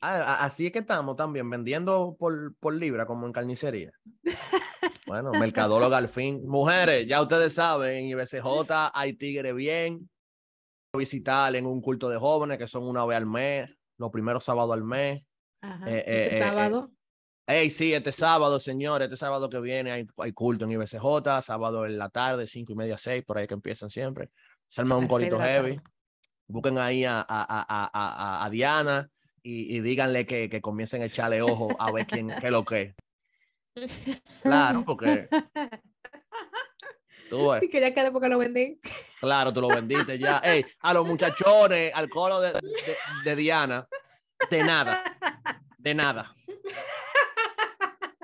Ah, 0.00 0.44
así 0.44 0.66
es 0.66 0.72
que 0.72 0.80
estamos 0.80 1.16
también 1.16 1.48
vendiendo 1.48 2.16
por, 2.18 2.56
por 2.56 2.74
libra, 2.74 3.06
como 3.06 3.26
en 3.26 3.32
carnicería. 3.32 3.92
Bueno, 5.08 5.32
mercadóloga 5.32 5.96
al 5.96 6.10
fin. 6.10 6.46
Mujeres, 6.46 7.06
ya 7.06 7.22
ustedes 7.22 7.54
saben, 7.54 7.96
en 7.96 8.06
IBCJ 8.08 8.90
hay 8.92 9.14
tigre 9.14 9.54
bien. 9.54 10.08
Visitar 10.92 11.56
en 11.56 11.64
un 11.64 11.80
culto 11.80 12.10
de 12.10 12.18
jóvenes 12.18 12.58
que 12.58 12.68
son 12.68 12.82
una 12.82 13.06
vez 13.06 13.16
al 13.16 13.24
mes, 13.24 13.70
los 13.96 14.10
primeros 14.10 14.44
sábados 14.44 14.74
al 14.74 14.84
mes. 14.84 15.22
Ajá. 15.62 15.90
Eh, 15.90 16.04
eh, 16.06 16.28
eh, 16.32 16.38
sábado? 16.40 16.92
Hey, 17.50 17.70
sí, 17.70 17.94
este 17.94 18.12
sábado, 18.12 18.60
señores, 18.60 19.06
este 19.06 19.16
sábado 19.16 19.48
que 19.48 19.58
viene 19.58 19.90
hay, 19.90 20.06
hay, 20.18 20.32
culto 20.32 20.66
en 20.66 20.72
IBCJ, 20.72 21.40
sábado 21.40 21.86
en 21.86 21.96
la 21.96 22.10
tarde, 22.10 22.46
cinco 22.46 22.72
y 22.72 22.74
media, 22.74 22.98
seis, 22.98 23.24
por 23.24 23.38
ahí 23.38 23.46
que 23.46 23.54
empiezan 23.54 23.88
siempre. 23.88 24.28
Se 24.68 24.82
arma 24.82 24.98
un 24.98 25.08
corito 25.08 25.38
heavy. 25.40 25.80
Busquen 26.46 26.76
ahí 26.76 27.06
a, 27.06 27.20
a, 27.20 27.26
a, 27.26 28.44
a 28.44 28.50
Diana 28.50 29.08
y, 29.42 29.74
y, 29.74 29.80
díganle 29.80 30.26
que, 30.26 30.50
que 30.50 30.60
comiencen 30.60 31.00
a 31.00 31.06
echarle 31.06 31.40
ojo 31.40 31.74
a 31.78 31.90
ver 31.90 32.06
quién, 32.06 32.30
qué 32.38 32.50
lo 32.50 32.66
que. 32.66 32.94
Claro, 34.42 34.84
porque. 34.84 35.30
Tú 37.30 37.48
ves. 37.48 37.62
que 37.70 37.80
ya 37.80 37.94
quedé 37.94 38.10
porque 38.10 38.28
lo 38.28 38.36
vendí. 38.36 38.78
Claro, 39.20 39.54
tú 39.54 39.62
lo 39.62 39.68
vendiste 39.68 40.18
ya. 40.18 40.42
Hey, 40.44 40.66
a 40.80 40.92
los 40.92 41.06
muchachones, 41.06 41.94
al 41.94 42.10
coro 42.10 42.40
de, 42.40 42.52
de, 42.52 42.96
de 43.24 43.36
Diana, 43.36 43.88
de 44.50 44.62
nada. 44.62 45.02
De 45.78 45.94
nada. 45.94 46.34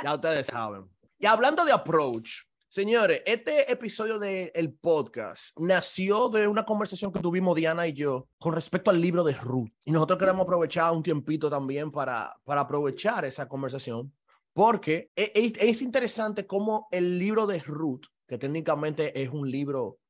Ya 0.05 0.17
ustedes 0.17 0.49
saben. 0.49 0.85
Y 1.19 1.25
hablando 1.25 1.65
de 1.65 1.73
approach, 1.73 2.43
señores, 2.69 3.23
este 3.25 3.73
episodio 3.73 4.19
del 4.19 4.51
el 4.55 4.75
podcast 4.75 5.59
nació 5.59 6.29
de 6.29 6.47
una 6.47 6.67
conversación 6.67 7.11
que 7.11 7.21
tuvimos 7.21 7.57
Diana 7.57 7.87
y 7.87 7.95
yo 7.95 8.29
con 8.39 8.53
respecto 8.53 8.91
al 8.91 9.01
libro 9.01 9.25
de 9.25 9.33
Ruth. 9.33 9.71
Y 9.83 9.93
nosotros 9.93 10.19
queremos 10.19 10.43
aprovechar 10.43 10.93
un 10.93 11.03
tiempito 11.03 11.49
también 11.49 11.91
para, 11.91 12.37
para 12.45 12.61
aprovechar 12.61 13.25
esa 13.25 13.49
conversación, 13.49 14.13
porque 14.53 15.11
es, 15.17 15.55
es 15.59 15.81
interesante 15.81 16.47
cómo 16.47 16.87
el 16.91 17.19
libro 17.19 17.47
de 17.47 17.61
Ruth, 17.61 18.05
que 18.29 18.37
técnicamente 18.37 19.23
es 19.23 19.31
un 19.31 19.51
libro, 19.51 20.01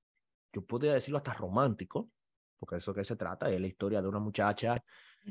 yo 0.52 0.66
podría 0.66 0.94
decirlo 0.94 1.18
hasta 1.18 1.34
romántico, 1.34 2.10
porque 2.58 2.78
eso 2.78 2.92
que 2.92 3.04
se 3.04 3.14
trata 3.14 3.48
es 3.48 3.60
la 3.60 3.68
historia 3.68 4.02
de 4.02 4.08
una 4.08 4.18
muchacha 4.18 4.82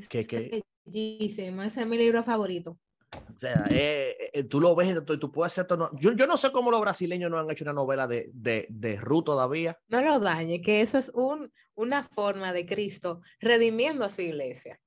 que... 0.08 0.26
que... 0.26 0.64
Ese 0.86 1.48
es 1.48 1.86
mi 1.86 1.98
libro 1.98 2.22
favorito. 2.22 2.78
O 3.34 3.38
sea, 3.38 3.64
eh, 3.70 4.30
eh, 4.32 4.44
tú 4.44 4.60
lo 4.60 4.74
ves 4.74 4.96
y 4.96 5.18
tú 5.18 5.30
puedes 5.32 5.58
hacer. 5.58 5.66
Yo, 6.00 6.12
yo 6.12 6.26
no 6.26 6.36
sé 6.36 6.52
cómo 6.52 6.70
los 6.70 6.80
brasileños 6.80 7.30
no 7.30 7.38
han 7.38 7.50
hecho 7.50 7.64
una 7.64 7.72
novela 7.72 8.06
de, 8.06 8.30
de, 8.32 8.66
de 8.68 8.96
Ruth 8.96 9.24
todavía. 9.24 9.78
No 9.88 10.00
lo 10.02 10.20
dañe, 10.20 10.60
que 10.60 10.80
eso 10.80 10.98
es 10.98 11.10
un, 11.14 11.52
una 11.74 12.04
forma 12.04 12.52
de 12.52 12.66
Cristo 12.66 13.20
redimiendo 13.40 14.04
a 14.04 14.08
su 14.08 14.22
iglesia. 14.22 14.80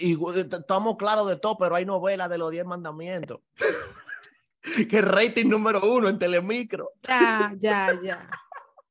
Y, 0.00 0.18
estamos 0.36 0.96
claros 0.96 1.28
de 1.28 1.36
todo, 1.36 1.56
pero 1.58 1.74
hay 1.74 1.84
novelas 1.84 2.30
de 2.30 2.38
los 2.38 2.50
diez 2.50 2.64
mandamientos. 2.64 3.40
que 4.90 5.00
rating 5.00 5.46
número 5.46 5.80
uno 5.90 6.08
en 6.08 6.18
Telemicro. 6.18 6.92
Ya, 7.02 7.52
ya, 7.56 7.98
ya. 8.02 8.30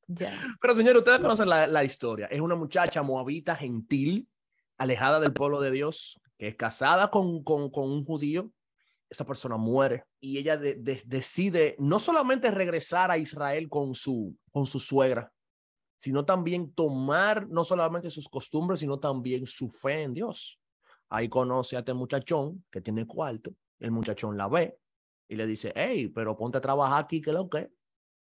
ya. 0.08 0.34
Pero 0.60 0.76
señores, 0.76 1.00
ustedes 1.00 1.20
conocen 1.20 1.50
la, 1.50 1.68
la 1.68 1.84
historia. 1.84 2.28
Es 2.28 2.42
una 2.42 2.56
muchacha 2.56 3.04
moabita 3.04 3.56
gentil, 3.56 4.28
alejada 4.78 5.20
del 5.20 5.34
pueblo 5.34 5.62
de 5.62 5.72
Dios, 5.72 6.20
que 6.40 6.48
es 6.48 6.56
casada 6.56 7.12
con, 7.12 7.44
con, 7.44 7.70
con 7.70 7.92
un 7.92 8.06
judío, 8.06 8.52
esa 9.10 9.26
persona 9.26 9.58
muere 9.58 10.06
y 10.22 10.38
ella 10.38 10.56
decide 10.58 11.76
no 11.80 12.00
solamente 12.00 12.50
regresar 12.52 13.12
a 13.12 13.18
Israel 13.18 13.68
con 13.68 13.94
su, 13.94 14.38
con 14.52 14.66
su 14.66 14.80
suegra, 14.80 15.32
sino 16.00 16.24
también 16.24 16.72
tomar 16.74 17.48
no 17.50 17.64
solamente 17.64 18.10
sus 18.10 18.30
costumbres, 18.30 18.80
sino 18.80 19.00
también 19.00 19.46
su 19.46 19.70
fe 19.70 20.04
en 20.04 20.14
Dios. 20.14 20.60
Ahí 21.10 21.28
conoce 21.28 21.76
a 21.76 21.80
este 21.80 21.94
muchachón 21.94 22.64
que 22.72 22.82
tiene 22.82 23.06
cuarto, 23.06 23.52
el 23.80 23.92
muchachón 23.92 24.38
la 24.38 24.48
ve 24.48 24.78
y 25.28 25.36
le 25.36 25.46
dice, 25.46 25.74
hey, 25.76 26.08
pero 26.08 26.38
ponte 26.38 26.60
a 26.60 26.62
trabajar 26.62 27.04
aquí, 27.04 27.22
que 27.22 27.34
lo 27.34 27.50
que, 27.50 27.70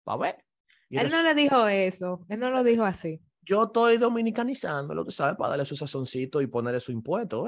va 0.08 0.14
a 0.14 0.18
ver. 0.18 0.46
él 0.90 1.10
no 1.10 1.24
le 1.24 1.36
dijo 1.36 1.68
eso, 1.68 2.24
él 2.30 2.40
no 2.40 2.52
lo 2.52 2.64
dijo 2.64 2.84
así. 2.84 3.20
Yo 3.42 3.64
estoy 3.64 3.98
dominicanizando, 3.98 4.94
lo 4.94 5.06
que 5.06 5.12
sabe, 5.12 5.36
para 5.36 5.52
darle 5.52 5.66
su 5.66 5.76
sazoncito 5.76 6.42
y 6.42 6.48
ponerle 6.48 6.80
su 6.80 6.92
impuesto, 6.92 7.48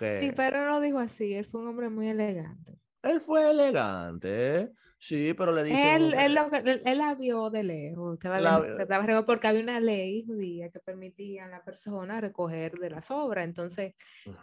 ¿eh? 0.00 0.20
Sí, 0.20 0.32
pero 0.34 0.60
no 0.60 0.70
lo 0.70 0.80
dijo 0.80 0.98
así, 0.98 1.34
él 1.34 1.46
fue 1.46 1.60
un 1.60 1.68
hombre 1.68 1.88
muy 1.88 2.08
elegante. 2.08 2.78
Él 3.02 3.20
fue 3.20 3.50
elegante, 3.50 4.70
sí, 4.98 5.34
pero 5.34 5.52
le 5.52 5.64
dice... 5.64 5.96
Él, 5.96 6.14
él, 6.14 6.38
él, 6.84 6.98
la 6.98 7.14
vio 7.16 7.50
de 7.50 7.64
lejos, 7.64 8.16
estaba, 8.22 9.26
porque 9.26 9.48
había 9.48 9.62
una 9.62 9.80
ley 9.80 10.24
judía 10.24 10.70
que 10.70 10.78
permitía 10.78 11.46
a 11.46 11.48
la 11.48 11.64
persona 11.64 12.20
recoger 12.20 12.74
de 12.74 12.90
la 12.90 13.02
sobra, 13.02 13.42
entonces 13.42 13.94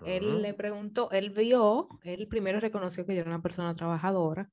él 0.06 0.42
le 0.42 0.54
preguntó, 0.54 1.10
él 1.12 1.30
vio, 1.30 1.88
él 2.04 2.28
primero 2.28 2.60
reconoció 2.60 3.06
que 3.06 3.16
yo 3.16 3.22
era 3.22 3.30
una 3.30 3.42
persona 3.42 3.74
trabajadora, 3.76 4.50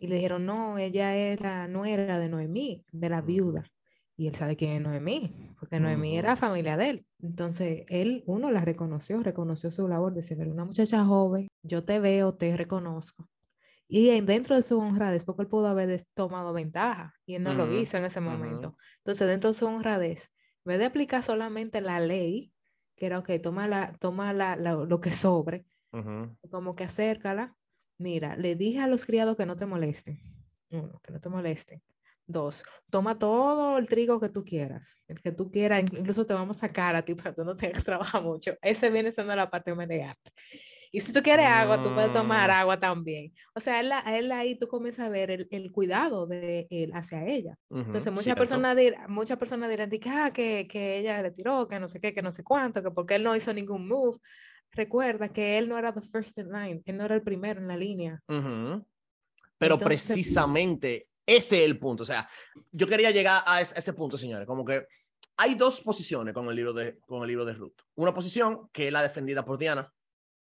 y 0.00 0.06
le 0.06 0.16
dijeron, 0.16 0.46
no, 0.46 0.78
ella 0.78 1.14
era 1.14 1.68
nuera 1.68 2.18
de 2.18 2.28
Noemí, 2.28 2.84
de 2.90 3.08
la 3.08 3.20
viuda. 3.20 3.70
Y 4.16 4.28
él 4.28 4.34
sabe 4.34 4.56
quién 4.56 4.72
es 4.72 4.80
Noemí, 4.80 5.54
porque 5.58 5.80
Noemí 5.80 6.16
era 6.16 6.36
familia 6.36 6.76
de 6.76 6.90
él. 6.90 7.06
Entonces, 7.20 7.84
él, 7.88 8.22
uno 8.26 8.50
la 8.50 8.60
reconoció, 8.60 9.22
reconoció 9.22 9.70
su 9.70 9.88
labor 9.88 10.12
de 10.12 10.22
ser 10.22 10.46
una 10.48 10.64
muchacha 10.64 11.04
joven, 11.04 11.48
yo 11.62 11.84
te 11.84 11.98
veo, 11.98 12.34
te 12.34 12.56
reconozco. 12.56 13.28
Y 13.88 14.20
dentro 14.20 14.56
de 14.56 14.62
su 14.62 14.78
honradez, 14.78 15.24
porque 15.24 15.42
él 15.42 15.48
pudo 15.48 15.66
haber 15.66 16.00
tomado 16.14 16.52
ventaja 16.52 17.14
y 17.26 17.34
él 17.34 17.42
no 17.42 17.54
lo 17.54 17.72
hizo 17.78 17.96
en 17.96 18.04
ese 18.04 18.20
momento. 18.20 18.76
Entonces, 18.98 19.26
dentro 19.26 19.50
de 19.50 19.54
su 19.54 19.66
honradez, 19.66 20.30
en 20.64 20.70
vez 20.70 20.78
de 20.78 20.86
aplicar 20.86 21.22
solamente 21.22 21.80
la 21.80 22.00
ley, 22.00 22.52
que 22.96 23.06
era, 23.06 23.18
ok, 23.18 23.30
toma, 23.42 23.68
la, 23.68 23.92
toma 23.98 24.32
la, 24.32 24.56
lo 24.56 25.00
que 25.00 25.10
sobre, 25.10 25.66
como 26.50 26.74
que 26.74 26.84
acércala. 26.84 27.56
Mira, 27.98 28.36
le 28.36 28.56
dije 28.56 28.80
a 28.80 28.86
los 28.86 29.04
criados 29.04 29.36
que 29.36 29.46
no 29.46 29.56
te 29.56 29.66
molesten. 29.66 30.20
Uno, 30.70 31.00
que 31.02 31.12
no 31.12 31.20
te 31.20 31.28
molesten. 31.28 31.82
Dos, 32.26 32.64
toma 32.88 33.18
todo 33.18 33.76
el 33.76 33.86
trigo 33.86 34.18
que 34.18 34.30
tú 34.30 34.44
quieras, 34.44 34.96
el 35.08 35.20
que 35.20 35.30
tú 35.30 35.50
quieras, 35.50 35.82
incluso 35.82 36.24
te 36.24 36.32
vamos 36.32 36.56
a 36.56 36.60
sacar 36.60 36.96
a 36.96 37.04
ti 37.04 37.14
para 37.14 37.30
que 37.30 37.36
tú 37.36 37.44
no 37.44 37.54
tengas 37.54 37.78
que 37.78 37.84
trabajar 37.84 38.22
mucho. 38.22 38.54
Ese 38.62 38.88
viene 38.90 39.12
siendo 39.12 39.36
la 39.36 39.50
parte 39.50 39.74
de 39.74 40.16
Y 40.90 41.00
si 41.00 41.12
tú 41.12 41.22
quieres 41.22 41.46
agua, 41.46 41.82
tú 41.82 41.92
puedes 41.92 42.12
tomar 42.14 42.48
mm. 42.48 42.52
agua 42.52 42.80
también. 42.80 43.32
O 43.54 43.60
sea, 43.60 43.80
él, 43.80 43.92
él 44.06 44.32
ahí 44.32 44.58
tú 44.58 44.68
comienzas 44.68 45.06
a 45.06 45.08
ver 45.10 45.30
el, 45.30 45.48
el, 45.50 45.70
cuidado 45.70 46.26
de 46.26 46.66
él 46.70 46.92
hacia 46.94 47.26
ella. 47.26 47.58
Entonces, 47.68 48.10
muchas 48.10 48.36
personas, 48.36 48.74
dirán, 48.74 49.12
muchas 49.12 49.36
personas 49.36 49.68
dirán 49.68 49.90
ah, 50.08 50.32
que, 50.32 50.66
que 50.66 50.98
ella 50.98 51.20
le 51.20 51.30
tiró, 51.30 51.68
que 51.68 51.78
no 51.78 51.88
sé 51.88 52.00
qué, 52.00 52.14
que 52.14 52.22
no 52.22 52.32
sé 52.32 52.42
cuánto, 52.42 52.82
que 52.82 52.90
porque 52.90 53.16
él 53.16 53.22
no 53.22 53.36
hizo 53.36 53.52
ningún 53.52 53.86
move. 53.86 54.18
Recuerda 54.70 55.28
que 55.28 55.58
él 55.58 55.68
no 55.68 55.78
era 55.78 55.92
the 55.92 56.00
first 56.00 56.38
in 56.38 56.50
line, 56.50 56.82
él 56.86 56.96
no 56.96 57.04
era 57.04 57.14
el 57.14 57.22
primero 57.22 57.60
en 57.60 57.68
la 57.68 57.76
línea. 57.76 58.22
Pero 59.58 59.78
precisamente 59.78 61.06
ese 61.26 61.58
es 61.58 61.64
el 61.64 61.78
punto. 61.78 62.02
O 62.02 62.06
sea, 62.06 62.28
yo 62.72 62.86
quería 62.86 63.10
llegar 63.10 63.42
a 63.46 63.60
ese, 63.60 63.92
punto, 63.92 64.16
señores. 64.16 64.46
Como 64.46 64.64
que 64.64 64.86
hay 65.36 65.54
dos 65.54 65.80
posiciones 65.80 66.34
con 66.34 66.48
el 66.48 66.56
libro 66.56 66.72
de, 66.72 66.98
con 67.00 67.22
el 67.22 67.28
libro 67.28 67.44
de 67.44 67.54
Ruth. 67.54 67.76
Una 67.94 68.14
posición 68.14 68.68
que 68.72 68.86
es 68.86 68.92
la 68.92 69.02
defendida 69.02 69.44
por 69.44 69.58
Diana, 69.58 69.92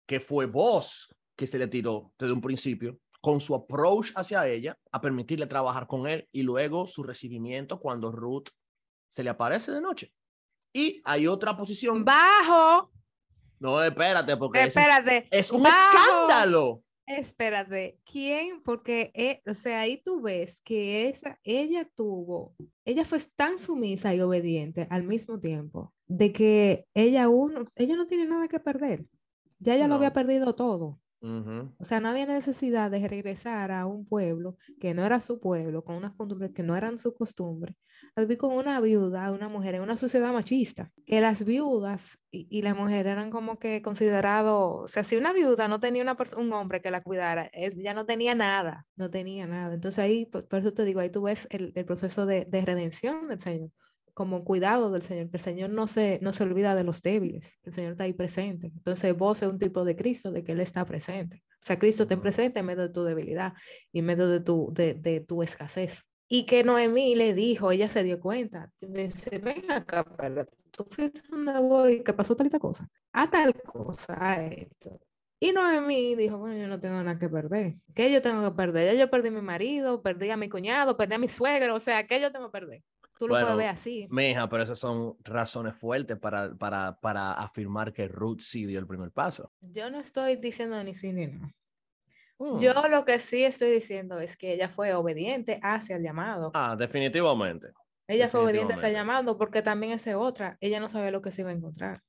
que 0.06 0.20
fue 0.20 0.46
vos 0.46 1.14
que 1.36 1.46
se 1.46 1.58
le 1.58 1.68
tiró 1.68 2.12
desde 2.18 2.32
un 2.32 2.40
principio, 2.40 2.98
con 3.20 3.40
su 3.40 3.54
approach 3.54 4.12
hacia 4.16 4.46
ella, 4.46 4.78
a 4.92 5.00
permitirle 5.00 5.46
trabajar 5.46 5.86
con 5.86 6.06
él 6.06 6.28
y 6.30 6.42
luego 6.42 6.86
su 6.86 7.02
recibimiento 7.02 7.80
cuando 7.80 8.12
Ruth 8.12 8.48
se 9.08 9.24
le 9.24 9.30
aparece 9.30 9.72
de 9.72 9.80
noche. 9.80 10.12
Y 10.72 11.00
hay 11.04 11.26
otra 11.26 11.56
posición. 11.56 12.04
Bajo. 12.04 12.90
No, 13.60 13.82
espérate, 13.82 14.36
porque 14.36 14.64
espérate. 14.64 15.28
Es, 15.30 15.50
un 15.50 15.66
escándalo. 15.66 16.82
Espérate, 17.06 18.00
¿quién? 18.10 18.62
Porque, 18.62 19.10
eh, 19.14 19.42
o 19.46 19.52
sea, 19.52 19.80
ahí 19.80 20.00
tú 20.02 20.22
ves 20.22 20.62
que 20.62 21.08
esa, 21.10 21.38
ella 21.44 21.86
tuvo, 21.94 22.54
ella 22.86 23.04
fue 23.04 23.18
tan 23.36 23.58
sumisa 23.58 24.14
y 24.14 24.20
obediente 24.22 24.86
al 24.88 25.02
mismo 25.04 25.38
tiempo, 25.38 25.92
de 26.06 26.32
que 26.32 26.86
ella, 26.94 27.28
uno, 27.28 27.66
ella 27.76 27.96
no 27.96 28.06
tiene 28.06 28.24
nada 28.24 28.48
que 28.48 28.58
perder. 28.58 29.04
Ya 29.58 29.74
ella 29.74 29.86
lo 29.86 29.96
había 29.96 30.14
perdido 30.14 30.54
todo. 30.54 30.98
O 31.78 31.84
sea, 31.84 32.00
no 32.00 32.10
había 32.10 32.26
necesidad 32.26 32.90
de 32.90 33.08
regresar 33.08 33.72
a 33.72 33.86
un 33.86 34.04
pueblo 34.04 34.58
que 34.78 34.92
no 34.92 35.06
era 35.06 35.20
su 35.20 35.40
pueblo, 35.40 35.82
con 35.82 35.96
unas 35.96 36.12
costumbres 36.14 36.52
que 36.52 36.62
no 36.62 36.76
eran 36.76 36.98
su 36.98 37.14
costumbre, 37.14 37.76
a 38.14 38.36
con 38.36 38.52
una 38.52 38.78
viuda, 38.80 39.30
una 39.32 39.48
mujer 39.48 39.76
en 39.76 39.82
una 39.82 39.96
sociedad 39.96 40.32
machista, 40.32 40.90
que 41.06 41.22
las 41.22 41.44
viudas 41.44 42.18
y, 42.30 42.46
y 42.50 42.60
la 42.60 42.74
mujer 42.74 43.06
eran 43.06 43.30
como 43.30 43.58
que 43.58 43.80
considerado, 43.80 44.82
o 44.82 44.86
sea, 44.86 45.02
si 45.02 45.16
una 45.16 45.32
viuda 45.32 45.66
no 45.66 45.80
tenía 45.80 46.02
una 46.02 46.16
un 46.36 46.52
hombre 46.52 46.82
que 46.82 46.90
la 46.90 47.02
cuidara, 47.02 47.48
es, 47.54 47.74
ya 47.76 47.94
no 47.94 48.04
tenía 48.04 48.34
nada, 48.34 48.86
no 48.96 49.10
tenía 49.10 49.46
nada. 49.46 49.74
Entonces 49.74 49.98
ahí, 50.00 50.26
por, 50.26 50.46
eso 50.50 50.72
te 50.74 50.84
digo, 50.84 51.00
ahí 51.00 51.10
tú 51.10 51.22
ves 51.22 51.48
el, 51.50 51.72
proceso 51.86 52.26
de 52.26 52.62
redención 52.64 53.28
del 53.28 53.40
Señor 53.40 53.70
como 54.14 54.44
cuidado 54.44 54.90
del 54.90 55.02
Señor, 55.02 55.28
que 55.28 55.36
el 55.36 55.42
Señor 55.42 55.70
no 55.70 55.86
se, 55.86 56.18
no 56.22 56.32
se 56.32 56.44
olvida 56.44 56.74
de 56.74 56.84
los 56.84 57.02
débiles, 57.02 57.58
el 57.64 57.72
Señor 57.72 57.92
está 57.92 58.04
ahí 58.04 58.12
presente. 58.12 58.68
Entonces 58.68 59.16
vos 59.16 59.42
es 59.42 59.48
un 59.48 59.58
tipo 59.58 59.84
de 59.84 59.96
Cristo, 59.96 60.30
de 60.32 60.44
que 60.44 60.52
Él 60.52 60.60
está 60.60 60.84
presente. 60.84 61.42
O 61.50 61.56
sea, 61.60 61.78
Cristo 61.78 62.04
está 62.04 62.20
presente 62.20 62.60
en 62.60 62.66
medio 62.66 62.82
de 62.84 62.90
tu 62.90 63.04
debilidad 63.04 63.54
y 63.92 63.98
en 63.98 64.06
medio 64.06 64.28
de 64.28 64.40
tu, 64.40 64.70
de, 64.72 64.94
de 64.94 65.20
tu 65.20 65.42
escasez. 65.42 66.04
Y 66.28 66.46
que 66.46 66.64
Noemí 66.64 67.14
le 67.14 67.34
dijo, 67.34 67.70
ella 67.70 67.88
se 67.88 68.02
dio 68.02 68.18
cuenta, 68.20 68.70
me 68.80 69.04
dice, 69.04 69.38
ven 69.38 69.70
acá, 69.70 70.04
pero 70.04 70.46
tú 70.70 70.84
fuiste 70.84 71.20
donde 71.28 71.58
voy, 71.60 72.02
¿qué 72.02 72.12
pasó 72.12 72.34
tal 72.34 72.50
cosa? 72.58 72.88
A 73.12 73.28
tal 73.28 73.52
cosa, 73.62 74.16
a 74.18 74.46
esto. 74.46 75.00
Y 75.40 75.52
Noemí 75.52 76.14
dijo, 76.14 76.38
bueno, 76.38 76.56
yo 76.56 76.68
no 76.68 76.80
tengo 76.80 77.02
nada 77.02 77.18
que 77.18 77.28
perder. 77.28 77.74
¿Qué 77.94 78.10
yo 78.10 78.22
tengo 78.22 78.42
que 78.48 78.56
perder? 78.56 78.94
Ya 78.94 79.00
yo 79.00 79.10
perdí 79.10 79.28
a 79.28 79.32
mi 79.32 79.42
marido, 79.42 80.00
perdí 80.02 80.30
a 80.30 80.36
mi 80.36 80.48
cuñado, 80.48 80.96
perdí 80.96 81.14
a 81.14 81.18
mi 81.18 81.28
suegro, 81.28 81.74
o 81.74 81.80
sea, 81.80 82.06
¿qué 82.06 82.20
yo 82.20 82.32
tengo 82.32 82.46
que 82.46 82.52
perder? 82.52 82.82
Tú 83.18 83.28
lo 83.28 83.34
puedes 83.34 83.56
ver 83.56 83.68
así. 83.68 84.06
Mija, 84.10 84.48
pero 84.48 84.64
esas 84.64 84.78
son 84.78 85.16
razones 85.22 85.76
fuertes 85.76 86.18
para, 86.18 86.54
para, 86.54 86.98
para 87.00 87.32
afirmar 87.32 87.92
que 87.92 88.08
Ruth 88.08 88.40
sí 88.40 88.66
dio 88.66 88.78
el 88.80 88.86
primer 88.86 89.10
paso. 89.12 89.52
Yo 89.60 89.90
no 89.90 90.00
estoy 90.00 90.36
diciendo 90.36 90.82
ni 90.82 90.94
sí 90.94 91.12
ni 91.12 91.28
no. 91.28 91.52
Yo 92.38 92.74
mm. 92.74 92.90
lo 92.90 93.04
que 93.04 93.18
sí 93.18 93.44
estoy 93.44 93.70
diciendo 93.70 94.18
es 94.18 94.36
que 94.36 94.52
ella 94.52 94.68
fue 94.68 94.92
obediente 94.94 95.60
hacia 95.62 95.96
el 95.96 96.02
llamado. 96.02 96.50
Ah, 96.54 96.74
definitivamente. 96.76 97.68
Ella 98.06 98.28
fue 98.28 98.40
obediente 98.40 98.74
hacia 98.74 98.88
el 98.88 98.94
llamado 98.94 99.38
porque 99.38 99.62
también 99.62 99.92
esa 99.92 100.18
otra, 100.18 100.58
ella 100.60 100.80
no 100.80 100.88
sabe 100.88 101.10
lo 101.10 101.22
que 101.22 101.30
se 101.30 101.42
iba 101.42 101.50
a 101.50 101.54
encontrar. 101.54 102.02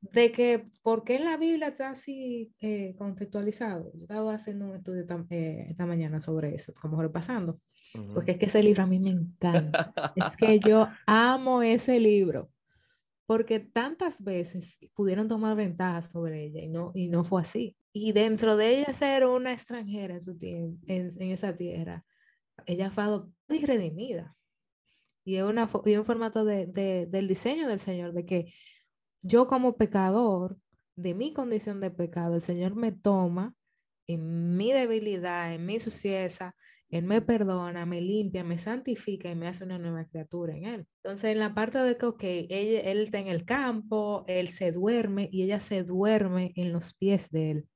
De 0.00 0.32
que, 0.32 0.66
¿por 0.82 1.04
qué 1.04 1.16
en 1.16 1.24
la 1.24 1.36
Biblia 1.36 1.68
está 1.68 1.90
así 1.90 2.52
eh, 2.60 2.94
contextualizado? 2.98 3.92
Yo 3.94 4.02
estaba 4.02 4.34
haciendo 4.34 4.66
un 4.66 4.76
estudio 4.76 5.06
eh, 5.30 5.66
esta 5.70 5.86
mañana 5.86 6.20
sobre 6.20 6.54
eso, 6.54 6.72
como 6.80 7.00
repasando. 7.00 7.60
Porque 8.14 8.32
es 8.32 8.38
que 8.38 8.46
ese 8.46 8.62
libro 8.62 8.82
a 8.82 8.86
mí 8.86 8.98
me 8.98 9.10
encanta. 9.10 9.92
es 10.14 10.36
que 10.36 10.58
yo 10.66 10.88
amo 11.06 11.62
ese 11.62 11.98
libro. 11.98 12.50
Porque 13.26 13.60
tantas 13.60 14.22
veces 14.22 14.78
pudieron 14.94 15.28
tomar 15.28 15.56
ventaja 15.56 16.02
sobre 16.02 16.44
ella 16.46 16.60
y 16.60 16.68
no, 16.68 16.90
y 16.94 17.08
no 17.08 17.22
fue 17.22 17.42
así. 17.42 17.76
Y 17.92 18.12
dentro 18.12 18.56
de 18.56 18.78
ella 18.78 18.92
ser 18.92 19.26
una 19.26 19.52
extranjera 19.52 20.14
en, 20.14 20.20
su 20.20 20.36
en, 20.40 20.80
en 20.86 21.30
esa 21.30 21.56
tierra, 21.56 22.04
ella 22.66 22.90
fue 22.90 23.04
adoptada 23.04 23.58
y 23.58 23.64
redimida. 23.64 24.36
Y 25.24 25.36
es, 25.36 25.44
una, 25.44 25.68
y 25.84 25.96
un 25.96 26.04
formato 26.04 26.44
de, 26.44 26.66
de, 26.66 27.06
del 27.06 27.28
diseño 27.28 27.68
del 27.68 27.78
Señor, 27.78 28.12
de 28.12 28.24
que 28.24 28.52
yo 29.22 29.46
como 29.46 29.76
pecador, 29.76 30.56
de 30.96 31.14
mi 31.14 31.32
condición 31.32 31.80
de 31.80 31.90
pecado, 31.90 32.34
el 32.34 32.42
Señor 32.42 32.74
me 32.74 32.92
toma 32.92 33.54
en 34.06 34.56
mi 34.56 34.72
debilidad, 34.72 35.54
en 35.54 35.66
mi 35.66 35.78
suciedad, 35.78 36.52
él 36.90 37.04
me 37.04 37.22
perdona, 37.22 37.86
me 37.86 38.00
limpia, 38.00 38.42
me 38.42 38.58
santifica 38.58 39.30
y 39.30 39.36
me 39.36 39.46
hace 39.46 39.62
una 39.62 39.78
nueva 39.78 40.04
criatura 40.06 40.56
en 40.56 40.64
Él. 40.64 40.86
Entonces, 41.04 41.30
en 41.30 41.38
la 41.38 41.54
parte 41.54 41.78
de 41.78 41.96
que, 41.96 42.06
ok, 42.06 42.22
él, 42.22 42.48
él 42.84 43.00
está 43.02 43.18
en 43.18 43.28
el 43.28 43.44
campo, 43.44 44.24
Él 44.26 44.48
se 44.48 44.72
duerme 44.72 45.28
y 45.30 45.44
ella 45.44 45.60
se 45.60 45.84
duerme 45.84 46.52
en 46.56 46.72
los 46.72 46.92
pies 46.94 47.30
de 47.30 47.50
Él. 47.52 47.68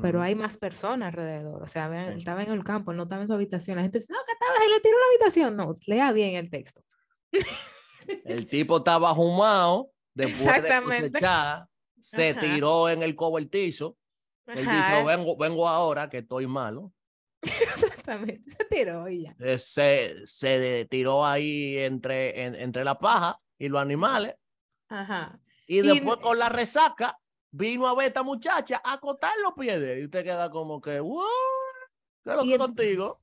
Pero 0.00 0.22
hay 0.22 0.34
más 0.34 0.56
personas 0.56 1.08
alrededor. 1.08 1.62
O 1.62 1.66
sea, 1.66 2.08
él 2.08 2.16
estaba 2.16 2.42
en 2.42 2.50
el 2.50 2.64
campo, 2.64 2.94
no 2.94 3.02
estaba 3.02 3.20
en 3.20 3.28
su 3.28 3.34
habitación. 3.34 3.76
La 3.76 3.82
gente 3.82 3.98
dice, 3.98 4.14
no, 4.14 4.18
que 4.24 4.32
estaba, 4.32 4.66
y 4.66 4.72
le 4.72 4.80
tiró 4.80 4.98
la 4.98 5.04
habitación. 5.10 5.56
No, 5.56 5.74
lea 5.86 6.10
bien 6.12 6.36
el 6.36 6.48
texto. 6.48 6.80
El 8.24 8.46
tipo 8.46 8.78
estaba 8.78 9.14
fumado, 9.14 9.90
después 10.14 10.62
de 10.62 10.82
cosechar, 10.82 11.66
se 12.00 12.32
tiró 12.32 12.88
en 12.88 13.02
el 13.02 13.14
cobertizo. 13.14 13.98
Él 14.46 14.64
dijo, 14.64 15.04
vengo, 15.04 15.36
vengo 15.36 15.68
ahora 15.68 16.08
que 16.08 16.18
estoy 16.18 16.46
malo. 16.46 16.90
Exactamente, 17.74 18.50
se 18.50 18.64
tiró 18.64 19.08
y 19.08 19.24
ya. 19.24 19.36
Eh, 19.38 19.58
se, 19.58 20.26
se 20.26 20.86
tiró 20.90 21.24
ahí 21.24 21.78
entre, 21.78 22.44
entre 22.62 22.84
la 22.84 22.98
paja 22.98 23.40
y 23.58 23.68
los 23.68 23.80
animales. 23.80 24.34
Ajá. 24.88 25.40
Y 25.66 25.80
después 25.80 26.18
con 26.18 26.38
la 26.38 26.48
resaca 26.48 27.18
vino 27.50 27.86
a 27.86 27.94
ver 27.94 28.04
a 28.04 28.08
esta 28.08 28.22
muchacha 28.22 28.80
a 28.84 28.94
acotar 28.94 29.32
los 29.42 29.54
pies 29.54 29.80
de 29.80 29.92
él. 29.92 29.98
Y 30.00 30.04
usted 30.04 30.24
queda 30.24 30.50
como 30.50 30.80
que, 30.80 31.00
¿what? 31.00 31.24
¿Qué 32.22 32.30
es 32.30 32.36
lo 32.36 32.42
que 32.44 32.58
contigo? 32.58 33.20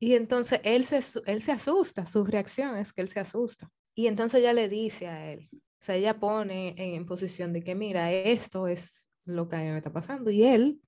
Y 0.00 0.14
entonces 0.14 0.60
él 0.62 0.84
se, 0.84 1.00
él 1.26 1.42
se 1.42 1.52
asusta, 1.52 2.06
su 2.06 2.24
reacción 2.24 2.76
es 2.76 2.92
que 2.92 3.00
él 3.00 3.08
se 3.08 3.20
asusta. 3.20 3.70
Y 3.94 4.06
entonces 4.06 4.40
ella 4.40 4.52
le 4.52 4.68
dice 4.68 5.08
a 5.08 5.32
él, 5.32 5.48
o 5.52 5.58
sea, 5.80 5.96
ella 5.96 6.20
pone 6.20 6.70
en, 6.76 6.94
en 6.94 7.06
posición 7.06 7.52
de 7.52 7.62
que, 7.62 7.74
mira, 7.74 8.12
esto 8.12 8.68
es 8.68 9.08
lo 9.24 9.48
que 9.48 9.56
a 9.56 9.60
mí 9.60 9.70
me 9.70 9.78
está 9.78 9.92
pasando. 9.92 10.30
Y 10.30 10.44
él, 10.44 10.80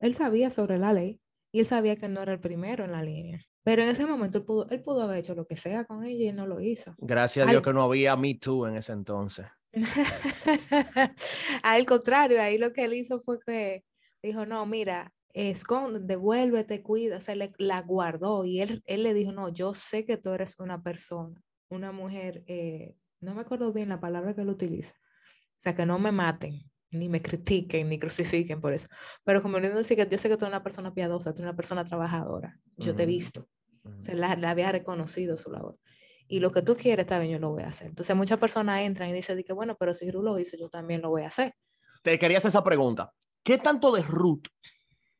él 0.00 0.14
sabía 0.14 0.50
sobre 0.50 0.78
la 0.78 0.92
ley 0.92 1.20
y 1.54 1.60
él 1.60 1.66
sabía 1.66 1.94
que 1.94 2.08
no 2.08 2.20
era 2.20 2.32
el 2.32 2.40
primero 2.40 2.84
en 2.84 2.90
la 2.90 3.00
línea. 3.00 3.40
Pero 3.62 3.84
en 3.84 3.88
ese 3.88 4.04
momento 4.04 4.38
él 4.38 4.44
pudo, 4.44 4.68
él 4.70 4.82
pudo 4.82 5.02
haber 5.02 5.18
hecho 5.18 5.36
lo 5.36 5.46
que 5.46 5.54
sea 5.54 5.84
con 5.84 6.04
ella 6.04 6.30
y 6.30 6.32
no 6.32 6.48
lo 6.48 6.60
hizo. 6.60 6.96
Gracias 6.98 7.46
a 7.46 7.50
Dios 7.50 7.62
que 7.62 7.72
no 7.72 7.82
había 7.82 8.16
Me 8.16 8.34
Too 8.34 8.66
en 8.66 8.74
ese 8.74 8.92
entonces. 8.92 9.46
Al 11.62 11.86
contrario, 11.86 12.42
ahí 12.42 12.58
lo 12.58 12.72
que 12.72 12.84
él 12.84 12.94
hizo 12.94 13.20
fue 13.20 13.38
que 13.38 13.84
dijo, 14.20 14.44
no, 14.46 14.66
mira, 14.66 15.12
esconde, 15.32 16.00
devuélvete, 16.00 16.82
cuida, 16.82 17.20
se 17.20 17.36
le, 17.36 17.52
la 17.58 17.82
guardó 17.82 18.44
y 18.44 18.60
él, 18.60 18.82
él 18.86 19.04
le 19.04 19.14
dijo, 19.14 19.30
no, 19.30 19.48
yo 19.48 19.74
sé 19.74 20.04
que 20.04 20.16
tú 20.16 20.30
eres 20.30 20.58
una 20.58 20.82
persona, 20.82 21.40
una 21.68 21.92
mujer, 21.92 22.42
eh, 22.48 22.96
no 23.20 23.32
me 23.32 23.42
acuerdo 23.42 23.72
bien 23.72 23.90
la 23.90 24.00
palabra 24.00 24.34
que 24.34 24.40
él 24.40 24.48
utiliza, 24.48 24.96
o 24.96 25.58
sea, 25.60 25.72
que 25.72 25.86
no 25.86 26.00
me 26.00 26.10
maten, 26.10 26.68
ni 26.94 27.08
me 27.08 27.22
critiquen, 27.22 27.88
ni 27.88 27.98
crucifiquen 27.98 28.60
por 28.60 28.72
eso. 28.72 28.88
Pero 29.24 29.42
como 29.42 29.60
no 29.60 29.68
decir 29.68 29.96
que 29.96 30.08
yo 30.08 30.18
sé 30.18 30.28
que 30.28 30.36
tú 30.36 30.44
eres 30.44 30.54
una 30.54 30.62
persona 30.62 30.94
piadosa, 30.94 31.32
tú 31.32 31.42
eres 31.42 31.50
una 31.50 31.56
persona 31.56 31.84
trabajadora, 31.84 32.58
yo 32.76 32.94
te 32.94 33.04
he 33.04 33.06
visto, 33.06 33.48
o 33.84 34.00
sea, 34.00 34.14
la, 34.14 34.50
había 34.50 34.72
reconocido 34.72 35.36
su 35.36 35.50
labor. 35.50 35.78
Y 36.26 36.40
lo 36.40 36.50
que 36.50 36.62
tú 36.62 36.74
quieres, 36.76 37.06
bien, 37.06 37.28
yo 37.28 37.38
lo 37.38 37.50
voy 37.50 37.64
a 37.64 37.68
hacer. 37.68 37.88
Entonces 37.88 38.16
muchas 38.16 38.38
personas 38.38 38.80
entran 38.80 39.10
y 39.10 39.12
dicen, 39.12 39.42
que, 39.44 39.52
bueno, 39.52 39.76
pero 39.78 39.92
si 39.92 40.10
Ruth 40.10 40.24
lo 40.24 40.38
hizo, 40.38 40.56
yo 40.56 40.68
también 40.70 41.02
lo 41.02 41.10
voy 41.10 41.22
a 41.22 41.26
hacer. 41.26 41.54
Te 42.02 42.18
quería 42.18 42.38
hacer 42.38 42.48
esa 42.48 42.64
pregunta. 42.64 43.12
¿Qué 43.42 43.58
tanto 43.58 43.92
de 43.92 44.02
Ruth 44.02 44.46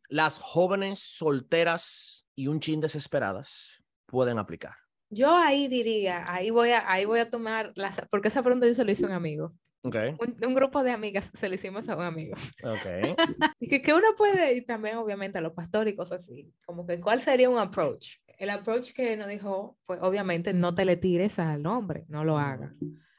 las 0.09 0.39
jóvenes 0.39 1.01
solteras 1.01 2.27
y 2.35 2.47
un 2.47 2.61
chin 2.61 2.81
desesperadas 2.81 3.83
pueden 4.07 4.39
aplicar? 4.39 4.75
Yo 5.11 5.37
ahí 5.37 5.69
diría, 5.69 6.25
ahí 6.27 6.51
voy 6.51 6.71
a, 6.71 6.91
ahí 6.91 7.05
voy 7.05 7.21
a 7.21 7.31
tomar, 7.31 7.73
las, 7.77 8.01
porque 8.11 8.29
esa 8.29 8.43
pregunta 8.43 8.67
yo 8.67 8.75
se 8.75 8.85
lo 8.85 8.91
hice 8.91 9.05
a 9.05 9.09
un 9.09 9.15
amigo. 9.15 9.55
Un, 9.85 10.55
grupo 10.55 10.83
de 10.83 10.93
amigas 10.93 11.31
se 11.35 11.49
lo 11.49 11.55
hicimos 11.55 11.89
a 11.91 11.97
un 11.97 12.05
amigo. 12.05 12.35
Okay. 12.63 13.15
que, 13.69 13.83
que, 13.83 13.93
uno 13.93 14.09
puede, 14.17 14.57
y 14.57 14.63
también 14.63 14.97
obviamente 14.97 15.37
a 15.37 15.41
los 15.43 15.53
pastores 15.53 15.93
y 15.93 15.97
cosas 15.97 16.23
así, 16.23 16.51
como 16.65 16.87
que 16.87 17.01
cuál 17.01 17.21
sería 17.21 17.51
un 17.51 17.59
approach. 17.59 18.17
El 18.39 18.51
approach 18.51 18.93
que 18.93 19.17
nos 19.17 19.29
dijo 19.29 19.77
fue, 19.87 19.99
obviamente, 20.01 20.55
no 20.55 20.75
te 20.75 20.87
le 20.87 20.97
tires 20.97 21.39
al 21.39 21.67
hombre, 21.67 22.05
no 22.09 22.25
lo 22.25 22.39
hagas. 22.39 22.73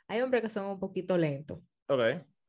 Hay 0.07 0.21
hombres 0.21 0.41
que 0.41 0.49
son 0.49 0.65
un 0.65 0.79
poquito 0.79 1.17
lentos. 1.17 1.59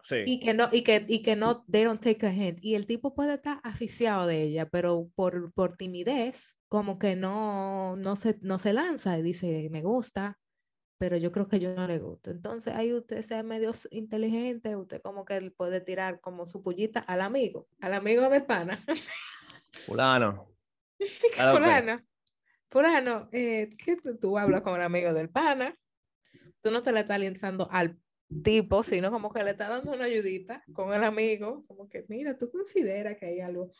Sí. 0.03 0.23
Y 0.25 0.41
que 0.41 0.55
no, 0.55 0.69
y 0.73 0.83
que, 0.83 1.05
y 1.09 1.23
que 1.23 1.37
no, 1.37 1.65
they 1.71 1.85
don't 1.85 2.01
take 2.01 2.27
a 2.27 2.33
hint. 2.33 2.59
Y 2.63 2.75
el 2.75 2.87
tipo 2.87 3.15
puede 3.15 3.35
estar 3.35 3.61
aficiado 3.65 4.27
de 4.27 4.43
ella, 4.43 4.67
pero 4.67 5.11
por, 5.15 5.53
por 5.53 5.77
timidez, 5.77 6.57
como 6.69 6.99
que 6.99 7.17
no, 7.17 7.97
no, 7.97 8.17
se, 8.17 8.39
no 8.41 8.59
se 8.59 8.73
lanza 8.73 9.19
y 9.19 9.23
dice, 9.23 9.69
me 9.71 9.83
gusta, 9.83 10.39
pero 10.99 11.17
yo 11.17 11.31
creo 11.31 11.49
que 11.49 11.59
yo 11.59 11.75
no 11.75 11.87
le 11.87 11.99
gusto. 11.99 12.31
Entonces 12.31 12.75
ahí 12.75 12.93
usted 12.93 13.23
sea 13.23 13.43
medio 13.43 13.73
inteligente, 13.91 14.77
usted 14.77 15.03
como 15.03 15.25
que 15.25 15.51
puede 15.51 15.81
tirar 15.81 16.21
como 16.21 16.47
su 16.47 16.63
pullita 16.63 17.01
al 17.01 17.21
amigo, 17.21 17.69
al 17.81 17.95
amigo 17.95 18.29
de 18.29 18.41
pana. 18.41 18.79
Fulano. 19.73 20.51
Fulano. 21.53 22.01
Fulano, 22.69 23.29
eh, 23.33 23.77
¿qué 23.79 23.97
tú, 24.21 24.39
hablas 24.39 24.63
con 24.63 24.75
el 24.75 24.83
amigo 24.83 25.13
del 25.13 25.29
pana? 25.29 25.77
Tú 26.63 26.71
no 26.71 26.83
te 26.83 26.93
le 26.93 27.01
estás 27.01 27.21
lanzando 27.21 27.69
al 27.71 27.99
tipo, 28.43 28.83
sino 28.83 29.11
como 29.11 29.33
que 29.33 29.45
le 29.45 29.51
estás 29.51 29.69
dando 29.69 29.93
una 29.93 30.07
ayudita 30.07 30.65
con 30.73 30.93
el 30.93 31.05
amigo, 31.05 31.65
como 31.69 31.89
que 31.89 32.05
mira, 32.09 32.37
tú 32.37 32.51
consideras 32.51 33.17
que 33.19 33.27
hay 33.27 33.41
algo. 33.41 33.71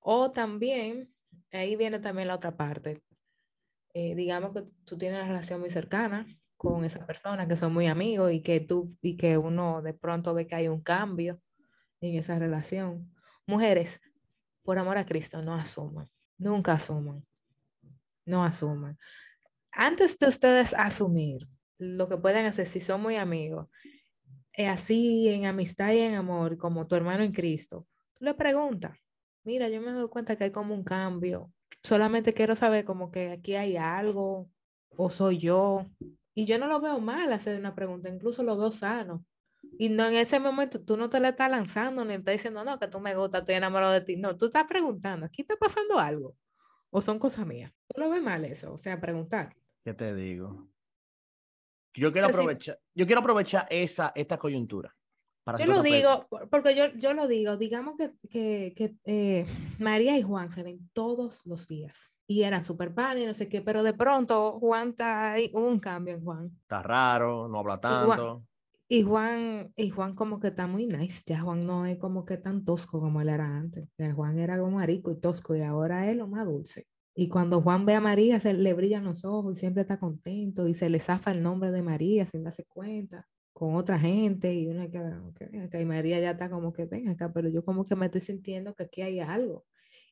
O 0.00 0.30
también, 0.30 1.14
ahí 1.52 1.76
viene 1.76 2.00
también 2.00 2.28
la 2.28 2.34
otra 2.34 2.54
parte. 2.54 3.00
Eh, 3.94 4.14
digamos 4.14 4.52
que 4.52 4.64
tú 4.84 4.98
tienes 4.98 5.20
una 5.20 5.28
relación 5.28 5.60
muy 5.60 5.70
cercana 5.70 6.26
con 6.56 6.84
esa 6.84 7.04
persona, 7.06 7.46
que 7.46 7.56
son 7.56 7.72
muy 7.72 7.86
amigos 7.86 8.32
y 8.32 8.40
que 8.40 8.60
tú 8.60 8.96
y 9.02 9.16
que 9.16 9.36
uno 9.38 9.82
de 9.82 9.94
pronto 9.94 10.34
ve 10.34 10.46
que 10.46 10.54
hay 10.54 10.68
un 10.68 10.80
cambio 10.80 11.40
en 12.00 12.16
esa 12.16 12.38
relación. 12.38 13.12
Mujeres, 13.46 14.00
por 14.62 14.78
amor 14.78 14.98
a 14.98 15.06
Cristo, 15.06 15.42
no 15.42 15.54
asuman, 15.54 16.08
nunca 16.38 16.74
asuman, 16.74 17.24
no 18.24 18.44
asuman. 18.44 18.98
Antes 19.72 20.18
de 20.18 20.28
ustedes 20.28 20.74
asumir 20.74 21.46
lo 21.78 22.08
que 22.08 22.16
pueden 22.16 22.46
hacer 22.46 22.66
si 22.66 22.80
son 22.80 23.02
muy 23.02 23.16
amigos, 23.16 23.68
eh, 24.52 24.68
así 24.68 25.28
en 25.28 25.46
amistad 25.46 25.92
y 25.92 25.98
en 25.98 26.14
amor, 26.14 26.56
como 26.56 26.86
tu 26.86 26.94
hermano 26.94 27.24
en 27.24 27.32
Cristo, 27.32 27.86
tú 28.14 28.24
le 28.24 28.34
preguntas, 28.34 28.96
mira, 29.42 29.68
yo 29.68 29.80
me 29.80 29.92
doy 29.92 30.08
cuenta 30.08 30.36
que 30.36 30.44
hay 30.44 30.50
como 30.50 30.74
un 30.74 30.84
cambio, 30.84 31.52
solamente 31.82 32.32
quiero 32.32 32.54
saber 32.54 32.84
como 32.84 33.10
que 33.10 33.32
aquí 33.32 33.56
hay 33.56 33.76
algo, 33.76 34.48
o 34.96 35.10
soy 35.10 35.38
yo, 35.38 35.86
y 36.34 36.46
yo 36.46 36.58
no 36.58 36.66
lo 36.66 36.80
veo 36.80 36.98
mal 37.00 37.32
hacer 37.32 37.58
una 37.58 37.74
pregunta, 37.74 38.08
incluso 38.08 38.42
lo 38.42 38.56
veo 38.56 38.70
sano. 38.70 39.24
Y 39.78 39.88
no 39.88 40.06
en 40.06 40.14
ese 40.14 40.38
momento 40.38 40.82
tú 40.84 40.96
no 40.96 41.08
te 41.08 41.20
le 41.20 41.28
estás 41.28 41.50
lanzando 41.50 42.04
ni 42.04 42.14
estás 42.14 42.34
diciendo, 42.34 42.64
no, 42.64 42.78
que 42.78 42.88
tú 42.88 43.00
me 43.00 43.14
gusta, 43.14 43.38
estoy 43.38 43.54
enamorado 43.54 43.92
de 43.92 44.00
ti. 44.00 44.16
No, 44.16 44.36
tú 44.36 44.46
estás 44.46 44.64
preguntando, 44.64 45.26
¿aquí 45.26 45.42
está 45.42 45.56
pasando 45.56 45.98
algo? 45.98 46.36
¿O 46.90 47.00
son 47.00 47.18
cosas 47.18 47.46
mías? 47.46 47.72
Tú 47.88 48.00
lo 48.00 48.10
ves 48.10 48.22
mal 48.22 48.44
eso, 48.44 48.72
o 48.72 48.78
sea, 48.78 49.00
preguntar. 49.00 49.54
¿Qué 49.84 49.94
te 49.94 50.14
digo? 50.14 50.68
Yo 51.94 52.12
quiero 52.12 52.28
aprovechar, 52.28 52.78
yo 52.94 53.06
quiero 53.06 53.20
aprovechar 53.20 53.66
esa, 53.70 54.12
esta 54.14 54.36
coyuntura. 54.36 54.94
Para 55.44 55.58
yo 55.58 55.66
lo 55.66 55.82
digo, 55.82 56.26
porque 56.50 56.74
yo, 56.74 56.86
yo 56.94 57.12
lo 57.12 57.28
digo, 57.28 57.56
digamos 57.56 57.96
que, 57.96 58.12
que, 58.30 58.72
que 58.74 58.96
eh, 59.04 59.46
María 59.78 60.16
y 60.16 60.22
Juan 60.22 60.50
se 60.50 60.62
ven 60.62 60.88
todos 60.92 61.44
los 61.44 61.68
días 61.68 62.13
y 62.26 62.42
eran 62.42 62.64
súper 62.64 62.94
pan 62.94 63.18
y 63.18 63.26
no 63.26 63.34
sé 63.34 63.48
qué, 63.48 63.60
pero 63.60 63.82
de 63.82 63.94
pronto 63.94 64.58
Juan 64.60 64.90
está 64.90 65.32
ahí, 65.32 65.50
un 65.54 65.78
cambio 65.78 66.14
en 66.14 66.24
Juan. 66.24 66.50
Está 66.62 66.82
raro, 66.82 67.48
no 67.48 67.58
habla 67.58 67.80
tanto. 67.80 68.44
Y 68.88 69.02
Juan, 69.02 69.72
y 69.76 69.90
Juan 69.90 70.14
como 70.14 70.40
que 70.40 70.48
está 70.48 70.66
muy 70.66 70.86
nice, 70.86 71.22
ya 71.26 71.40
Juan 71.40 71.66
no 71.66 71.86
es 71.86 71.98
como 71.98 72.24
que 72.24 72.36
tan 72.36 72.64
tosco 72.64 73.00
como 73.00 73.20
él 73.20 73.28
era 73.28 73.46
antes. 73.46 73.88
Juan 74.14 74.38
era 74.38 74.58
como 74.58 74.76
marico 74.76 75.10
y 75.10 75.20
tosco 75.20 75.56
y 75.56 75.62
ahora 75.62 76.10
es 76.10 76.16
lo 76.16 76.28
más 76.28 76.46
dulce. 76.46 76.86
Y 77.14 77.28
cuando 77.28 77.60
Juan 77.62 77.86
ve 77.86 77.94
a 77.94 78.00
María, 78.00 78.40
se 78.40 78.52
le 78.52 78.74
brillan 78.74 79.04
los 79.04 79.24
ojos 79.24 79.54
y 79.54 79.60
siempre 79.60 79.82
está 79.82 79.98
contento 79.98 80.66
y 80.66 80.74
se 80.74 80.88
le 80.90 81.00
zafa 81.00 81.30
el 81.30 81.42
nombre 81.42 81.70
de 81.70 81.82
María 81.82 82.26
sin 82.26 82.42
darse 82.42 82.64
cuenta 82.64 83.26
con 83.52 83.76
otra 83.76 83.98
gente 84.00 84.52
y 84.52 84.66
una 84.66 84.90
que, 84.90 84.98
okay, 84.98 85.82
y 85.82 85.84
María 85.84 86.18
ya 86.18 86.32
está 86.32 86.50
como 86.50 86.72
que 86.72 86.86
ven 86.86 87.08
acá, 87.08 87.32
pero 87.32 87.48
yo 87.48 87.64
como 87.64 87.84
que 87.84 87.94
me 87.94 88.06
estoy 88.06 88.20
sintiendo 88.20 88.74
que 88.74 88.82
aquí 88.82 89.00
hay 89.02 89.20
algo. 89.20 89.64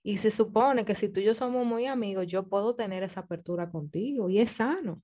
Y 0.02 0.16
se 0.16 0.30
supone 0.30 0.84
que 0.84 0.94
si 0.94 1.08
tú 1.08 1.20
y 1.20 1.24
yo 1.24 1.34
somos 1.34 1.64
muy 1.64 1.86
amigos, 1.86 2.26
yo 2.26 2.48
puedo 2.48 2.74
tener 2.74 3.02
esa 3.02 3.20
apertura 3.20 3.70
contigo 3.70 4.28
y 4.28 4.38
es 4.38 4.52
sano. 4.52 5.02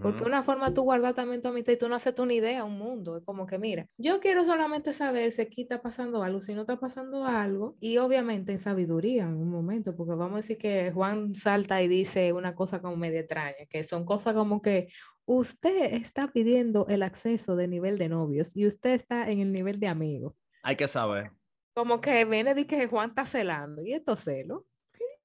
Porque 0.00 0.24
una 0.24 0.42
forma 0.42 0.72
tú 0.72 0.84
guardar 0.84 1.12
también 1.12 1.42
tu 1.42 1.48
amistad 1.48 1.74
y 1.74 1.76
tú 1.76 1.86
no 1.86 1.96
haces 1.96 2.18
una 2.18 2.32
idea, 2.32 2.64
un 2.64 2.78
mundo. 2.78 3.18
Es 3.18 3.24
como 3.24 3.46
que, 3.46 3.58
mira, 3.58 3.86
yo 3.98 4.20
quiero 4.20 4.42
solamente 4.42 4.94
saber 4.94 5.32
si 5.32 5.42
aquí 5.42 5.62
está 5.62 5.82
pasando 5.82 6.22
algo, 6.22 6.40
si 6.40 6.54
no 6.54 6.62
está 6.62 6.80
pasando 6.80 7.26
algo, 7.26 7.76
y 7.78 7.98
obviamente 7.98 8.52
en 8.52 8.58
sabiduría 8.58 9.24
en 9.24 9.34
un 9.34 9.50
momento, 9.50 9.94
porque 9.94 10.14
vamos 10.14 10.32
a 10.32 10.36
decir 10.36 10.56
que 10.56 10.90
Juan 10.92 11.34
salta 11.34 11.82
y 11.82 11.88
dice 11.88 12.32
una 12.32 12.54
cosa 12.54 12.80
como 12.80 12.96
media 12.96 13.20
extraña, 13.20 13.66
que 13.68 13.84
son 13.84 14.06
cosas 14.06 14.32
como 14.32 14.62
que 14.62 14.88
usted 15.26 15.92
está 15.92 16.32
pidiendo 16.32 16.86
el 16.88 17.02
acceso 17.02 17.54
de 17.54 17.68
nivel 17.68 17.98
de 17.98 18.08
novios 18.08 18.56
y 18.56 18.66
usted 18.66 18.94
está 18.94 19.30
en 19.30 19.40
el 19.40 19.52
nivel 19.52 19.78
de 19.78 19.88
amigo. 19.88 20.34
Hay 20.62 20.76
que 20.76 20.88
saber. 20.88 21.32
Como 21.76 22.00
que 22.00 22.24
viene 22.24 22.54
de 22.54 22.66
que 22.66 22.86
Juan 22.86 23.10
está 23.10 23.26
celando, 23.26 23.84
y 23.84 23.92
esto 23.92 24.16
celo 24.16 24.64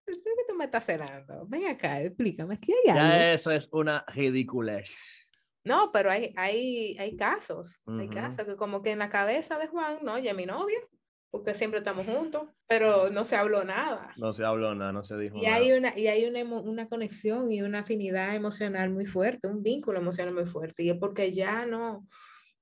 ¿Qué 0.06 0.14
tú 0.46 0.54
me 0.54 0.66
estás 0.66 0.86
cenando? 0.86 1.46
Ven 1.48 1.66
acá, 1.68 2.02
explícame, 2.02 2.60
¿qué 2.60 2.74
hay 2.74 2.92
algo? 2.92 3.04
Ya 3.04 3.34
eso 3.34 3.52
es 3.52 3.70
una 3.72 4.04
ridiculez. 4.14 4.94
No, 5.64 5.92
pero 5.94 6.12
hay, 6.12 6.34
hay, 6.36 6.98
hay 6.98 7.16
casos, 7.16 7.82
hay 7.86 8.10
casos 8.10 8.46
que 8.46 8.58
como 8.58 8.82
que 8.82 8.92
en 8.92 9.00
la 9.00 9.10
cabeza 9.10 9.58
de 9.58 9.68
Juan, 9.68 10.00
no, 10.02 10.20
ya 10.20 10.34
mi 10.34 10.46
novio, 10.46 10.78
porque 11.30 11.54
siempre 11.54 11.80
estamos 11.80 12.06
juntos, 12.10 12.50
pero 12.68 13.10
no 13.10 13.24
se 13.24 13.38
habló 13.38 13.64
nada. 13.64 14.14
No 14.18 14.34
se 14.34 14.44
habló 14.44 14.76
nada, 14.76 14.92
no 14.92 15.06
se 15.06 15.16
dijo 15.16 15.38
y 15.38 15.44
nada. 15.44 15.56
Hay 15.56 15.72
una, 15.72 15.98
y 15.98 16.08
hay 16.08 16.26
una, 16.26 16.44
una 16.44 16.90
conexión 16.90 17.50
y 17.50 17.62
una 17.62 17.80
afinidad 17.80 18.36
emocional 18.36 18.90
muy 18.90 19.06
fuerte, 19.06 19.48
un 19.48 19.64
vínculo 19.64 20.00
emocional 20.00 20.34
muy 20.34 20.46
fuerte, 20.46 20.84
y 20.84 20.90
es 20.90 20.98
porque 20.98 21.32
ya 21.32 21.66
no, 21.66 22.06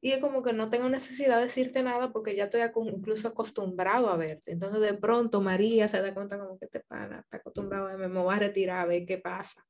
y 0.01 0.11
es 0.11 0.19
como 0.19 0.41
que 0.43 0.53
no 0.53 0.69
tengo 0.69 0.89
necesidad 0.89 1.37
de 1.37 1.43
decirte 1.43 1.83
nada 1.83 2.11
porque 2.11 2.35
ya 2.35 2.45
estoy 2.45 2.61
incluso 2.87 3.27
acostumbrado 3.27 4.09
a 4.09 4.15
verte. 4.15 4.53
Entonces 4.53 4.79
de 4.79 4.93
pronto 4.93 5.41
María 5.41 5.87
se 5.87 6.01
da 6.01 6.13
cuenta 6.13 6.39
como 6.39 6.57
que 6.57 6.67
te 6.67 6.79
pana, 6.79 7.19
está 7.19 7.37
acostumbrado 7.37 7.87
a 7.87 7.97
me 7.97 8.07
voy 8.07 8.33
a 8.33 8.39
retirar 8.39 8.79
a 8.79 8.85
ver 8.85 9.05
qué 9.05 9.17
pasa. 9.17 9.65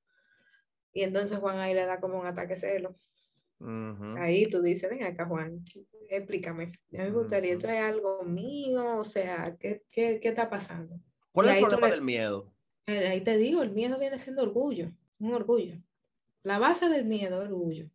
Y 0.94 1.02
entonces 1.02 1.40
Juan 1.40 1.58
ahí 1.58 1.74
le 1.74 1.86
da 1.86 2.00
como 2.00 2.20
un 2.20 2.28
ataque 2.28 2.56
celo. 2.56 2.96
Ahí 4.18 4.48
tú 4.50 4.62
dices, 4.62 4.90
ven 4.90 5.04
acá 5.04 5.26
Juan, 5.26 5.64
explícame. 6.08 6.72
A 6.94 7.04
mí 7.04 7.10
me 7.10 7.12
gustaría, 7.12 7.54
¿esto 7.54 7.68
es 7.68 7.82
algo 7.82 8.24
mío? 8.24 8.98
O 8.98 9.04
sea, 9.04 9.56
¿qué, 9.60 9.84
qué, 9.92 10.20
qué 10.22 10.30
está 10.30 10.50
pasando? 10.50 10.96
¿Cuál 11.32 11.50
es 11.50 11.56
el 11.56 11.60
problema 11.62 11.90
del 11.90 12.02
miedo? 12.02 12.54
Eh, 12.86 13.08
ahí 13.08 13.22
te 13.22 13.38
digo, 13.38 13.62
el 13.62 13.72
miedo 13.72 14.00
viene 14.00 14.18
siendo 14.18 14.44
orgullo, 14.44 14.92
un 15.20 15.34
orgullo. 15.34 15.76
La 16.44 16.58
base 16.58 16.88
del 16.88 17.06
miedo 17.06 17.42
es 17.42 17.50
orgullo 17.50 17.90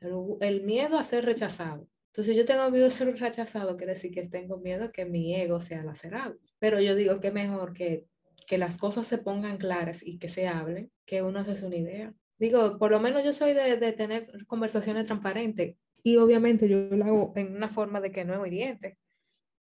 el, 0.00 0.62
miedo 0.62 0.98
a 0.98 1.04
ser 1.04 1.24
rechazado. 1.24 1.88
Entonces 2.08 2.36
yo 2.36 2.44
tengo 2.44 2.70
miedo 2.70 2.86
a 2.86 2.90
ser 2.90 3.16
rechazado, 3.18 3.76
quiere 3.76 3.92
decir 3.92 4.10
que 4.10 4.22
tengo 4.22 4.58
miedo 4.58 4.90
que 4.92 5.04
mi 5.04 5.34
ego 5.34 5.60
sea 5.60 5.82
lacerado. 5.84 6.36
Pero 6.58 6.80
yo 6.80 6.94
digo 6.94 7.20
que 7.20 7.30
mejor 7.30 7.72
que, 7.72 8.06
que 8.46 8.58
las 8.58 8.78
cosas 8.78 9.06
se 9.06 9.18
pongan 9.18 9.58
claras 9.58 10.02
y 10.04 10.18
que 10.18 10.28
se 10.28 10.48
hablen, 10.48 10.90
que 11.06 11.22
uno 11.22 11.40
hace 11.40 11.66
una 11.66 11.76
idea. 11.76 12.12
Digo, 12.38 12.78
por 12.78 12.90
lo 12.90 13.00
menos 13.00 13.22
yo 13.22 13.32
soy 13.32 13.52
de, 13.52 13.76
de 13.76 13.92
tener 13.92 14.46
conversaciones 14.46 15.06
transparentes 15.06 15.76
y 16.02 16.16
obviamente 16.16 16.68
yo 16.68 16.78
lo 16.90 17.04
hago 17.04 17.32
en 17.36 17.54
una 17.54 17.68
forma 17.68 18.00
de 18.00 18.10
que 18.10 18.24
no 18.24 18.34
es 18.34 18.52
hiriente. 18.52 18.98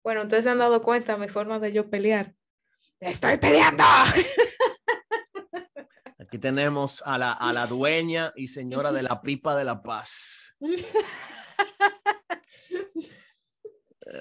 Bueno, 0.04 0.24
ustedes 0.24 0.44
se 0.44 0.50
han 0.50 0.58
dado 0.58 0.82
cuenta 0.82 1.16
mi 1.16 1.30
forma 1.30 1.60
de 1.60 1.72
yo 1.72 1.90
pelear. 1.90 2.36
¡Estoy 3.00 3.38
peleando! 3.38 3.84
Aquí 6.34 6.40
tenemos 6.40 7.04
a 7.06 7.20
la, 7.20 7.32
a 7.34 7.54
la 7.54 7.68
dueña 7.68 8.34
y 8.36 8.48
señora 8.48 8.92
de 8.92 9.04
la 9.04 9.22
pipa 9.22 9.56
de 9.56 9.66
la 9.66 9.84
paz. 9.84 10.56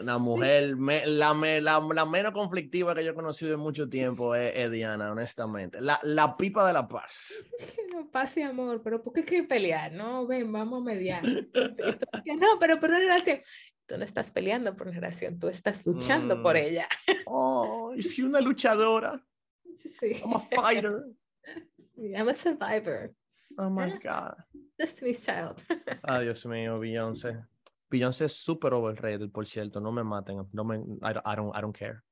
La 0.03 0.19
mujer, 0.19 0.77
la, 1.07 1.33
la, 1.33 2.05
menos 2.05 2.33
conflictiva 2.33 2.95
que 2.95 3.03
yo 3.03 3.13
he 3.13 3.15
conocido 3.15 3.55
en 3.55 3.61
mucho 3.61 3.89
tiempo 3.89 4.35
es, 4.35 4.71
Diana, 4.71 5.11
honestamente. 5.11 5.81
La, 5.81 5.99
la, 6.03 6.37
pipa 6.37 6.67
de 6.67 6.75
la 6.75 6.87
paz. 6.87 7.33
Paz 8.13 8.37
y 8.37 8.43
amor, 8.43 8.83
pero 8.85 9.03
¿por 9.03 9.15
qué 9.15 9.21
hay 9.21 9.27
que 9.27 9.43
pelear? 9.45 9.93
No, 9.93 10.27
ven, 10.27 10.53
vamos 10.53 10.83
a 10.83 10.85
mediar. 10.85 11.25
no, 11.25 12.59
pero 12.61 12.79
por 12.79 12.91
una 12.91 12.99
relación. 12.99 13.41
Tú 13.87 13.97
no 13.97 14.05
estás 14.05 14.31
peleando 14.31 14.77
por 14.77 14.89
una 14.89 14.97
relación, 14.97 15.39
tú 15.39 15.49
estás 15.49 15.87
luchando 15.87 16.43
por 16.43 16.57
mm. 16.57 16.59
ella. 16.59 16.89
Oh, 17.25 17.95
y 17.97 18.03
si 18.03 18.21
una 18.21 18.43
luchadora. 18.43 19.25
Sí. 19.99 20.13
I'm 20.23 20.35
a 20.35 20.41
fighter. 20.41 21.07
I'm 22.03 22.29
a 22.29 22.35
survivor. 22.35 23.15
Oh 23.59 23.71
my 23.71 23.99
God. 24.03 24.35
Destiny's 24.79 25.25
Child. 25.25 25.63
Ay, 26.03 26.25
Dios 26.25 26.45
mío, 26.47 26.79
Beyoncé. 26.79 27.45
Beyoncé 27.91 28.25
es 28.25 28.33
súper 28.33 28.73
overrated, 28.73 29.31
por 29.31 29.47
cierto. 29.47 29.81
No 29.81 29.93
me 29.93 30.03
maten. 30.03 30.49
No 30.53 30.65
me, 30.65 30.77
I, 31.03 31.13
don't, 31.13 31.55
I 31.55 31.61
don't 31.61 31.77
care. 31.77 32.03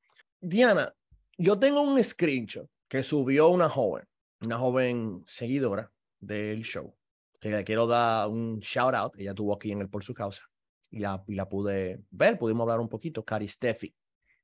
Diana, 0.41 0.93
yo 1.39 1.59
tengo 1.59 1.83
un 1.83 2.03
screenshot 2.03 2.69
que 2.89 3.03
subió 3.03 3.49
una 3.49 3.69
joven, 3.69 4.05
una 4.41 4.59
joven 4.59 5.25
seguidora 5.27 5.91
del 6.19 6.63
show, 6.63 6.95
que 7.41 7.51
le 7.51 7.65
quiero 7.65 7.87
dar 7.87 8.29
un 8.29 8.61
shout 8.61 8.95
out. 8.95 9.15
Ella 9.19 9.31
estuvo 9.31 9.55
aquí 9.55 9.73
en 9.73 9.81
el 9.81 9.89
Por 9.89 10.05
Su 10.05 10.15
Causa 10.15 10.45
y 10.91 10.99
la, 10.99 11.23
y 11.27 11.35
la 11.35 11.49
pude 11.49 12.03
ver, 12.11 12.39
pudimos 12.39 12.63
hablar 12.65 12.81
un 12.81 12.89
poquito. 12.89 13.25
Cari 13.25 13.49
Steffi, 13.49 13.95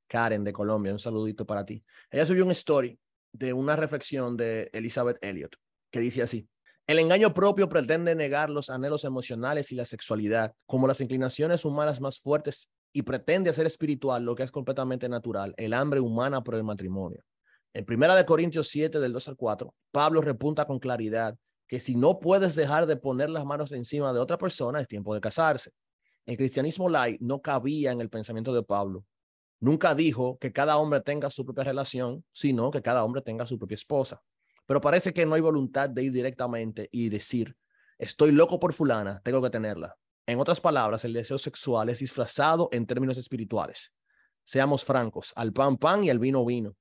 Karen 0.07 0.43
de 0.43 0.53
Colombia, 0.53 0.91
un 0.91 0.99
saludito 0.99 1.45
para 1.45 1.65
ti. 1.65 1.83
Ella 2.09 2.25
subió 2.25 2.45
un 2.45 2.51
story 2.51 2.99
de 3.37 3.53
una 3.53 3.75
reflexión 3.75 4.35
de 4.35 4.69
Elizabeth 4.73 5.17
Elliot, 5.21 5.55
que 5.91 5.99
dice 5.99 6.21
así. 6.21 6.47
El 6.87 6.99
engaño 6.99 7.33
propio 7.33 7.67
pretende 7.67 8.15
negar 8.15 8.49
los 8.49 8.69
anhelos 8.69 9.03
emocionales 9.03 9.71
y 9.71 9.75
la 9.75 9.85
sexualidad 9.85 10.53
como 10.65 10.87
las 10.87 11.01
inclinaciones 11.01 11.65
humanas 11.65 11.99
más 11.99 12.19
fuertes 12.19 12.69
y 12.93 13.01
pretende 13.01 13.49
hacer 13.49 13.67
espiritual 13.67 14.23
lo 14.23 14.35
que 14.35 14.43
es 14.43 14.51
completamente 14.51 15.09
natural, 15.09 15.53
el 15.57 15.73
hambre 15.73 15.99
humana 15.99 16.43
por 16.43 16.55
el 16.55 16.63
matrimonio. 16.63 17.21
En 17.73 17.85
Primera 17.85 18.15
de 18.15 18.25
Corintios 18.25 18.69
7 18.69 18.99
del 18.99 19.13
2 19.13 19.27
al 19.27 19.35
4, 19.35 19.73
Pablo 19.91 20.21
repunta 20.21 20.65
con 20.65 20.79
claridad 20.79 21.37
que 21.67 21.81
si 21.81 21.95
no 21.95 22.19
puedes 22.19 22.55
dejar 22.55 22.85
de 22.85 22.95
poner 22.95 23.29
las 23.29 23.45
manos 23.45 23.73
encima 23.73 24.13
de 24.13 24.19
otra 24.19 24.37
persona, 24.37 24.79
es 24.79 24.87
tiempo 24.87 25.13
de 25.13 25.21
casarse. 25.21 25.71
El 26.25 26.37
cristianismo 26.37 26.89
light 26.89 27.19
no 27.21 27.41
cabía 27.41 27.91
en 27.91 28.01
el 28.01 28.09
pensamiento 28.09 28.53
de 28.53 28.63
Pablo, 28.63 29.03
Nunca 29.59 29.95
dijo 29.95 30.37
que 30.37 30.51
cada 30.51 30.77
hombre 30.77 31.01
tenga 31.01 31.31
su 31.31 31.43
propia 31.43 31.63
relación, 31.63 32.23
sino 32.31 32.69
que 32.69 32.81
cada 32.81 33.03
hombre 33.03 33.21
tenga 33.21 33.45
su 33.45 33.57
propia 33.57 33.75
esposa. 33.75 34.21
Pero 34.65 34.81
parece 34.81 35.13
que 35.13 35.25
no 35.25 35.35
hay 35.35 35.41
voluntad 35.41 35.89
de 35.89 36.03
ir 36.03 36.11
directamente 36.11 36.89
y 36.91 37.09
decir, 37.09 37.55
estoy 37.97 38.31
loco 38.31 38.59
por 38.59 38.73
fulana, 38.73 39.21
tengo 39.23 39.41
que 39.41 39.49
tenerla. 39.49 39.95
En 40.27 40.39
otras 40.39 40.59
palabras, 40.59 41.05
el 41.05 41.13
deseo 41.13 41.37
sexual 41.37 41.89
es 41.89 41.99
disfrazado 41.99 42.69
en 42.71 42.85
términos 42.85 43.17
espirituales. 43.17 43.93
Seamos 44.43 44.83
francos, 44.83 45.33
al 45.35 45.53
pan 45.53 45.77
pan 45.77 46.03
y 46.03 46.09
al 46.09 46.19
vino 46.19 46.45
vino. 46.45 46.75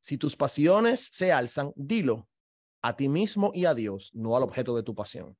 Si 0.00 0.18
tus 0.18 0.36
pasiones 0.36 1.08
se 1.12 1.32
alzan, 1.32 1.72
dilo 1.76 2.28
a 2.82 2.94
ti 2.94 3.08
mismo 3.08 3.50
y 3.54 3.64
a 3.64 3.74
Dios, 3.74 4.10
no 4.14 4.36
al 4.36 4.42
objeto 4.42 4.76
de 4.76 4.82
tu 4.82 4.94
pasión. 4.94 5.36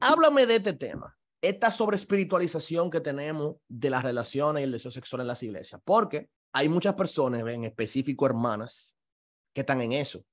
Háblame 0.00 0.46
de 0.46 0.56
este 0.56 0.72
tema 0.72 1.19
esta 1.42 1.70
sobre 1.70 1.96
espiritualización 1.96 2.90
que 2.90 3.00
tenemos 3.00 3.56
de 3.68 3.90
las 3.90 4.02
relaciones 4.02 4.60
y 4.60 4.64
el 4.64 4.72
deseo 4.72 4.90
sexual 4.90 5.22
en 5.22 5.28
las 5.28 5.42
iglesias, 5.42 5.80
porque 5.84 6.28
hay 6.52 6.68
muchas 6.68 6.94
personas, 6.94 7.46
en 7.46 7.64
específico 7.64 8.26
hermanas, 8.26 8.94
que 9.54 9.62
están 9.62 9.80
en 9.80 9.92
eso. 9.92 10.24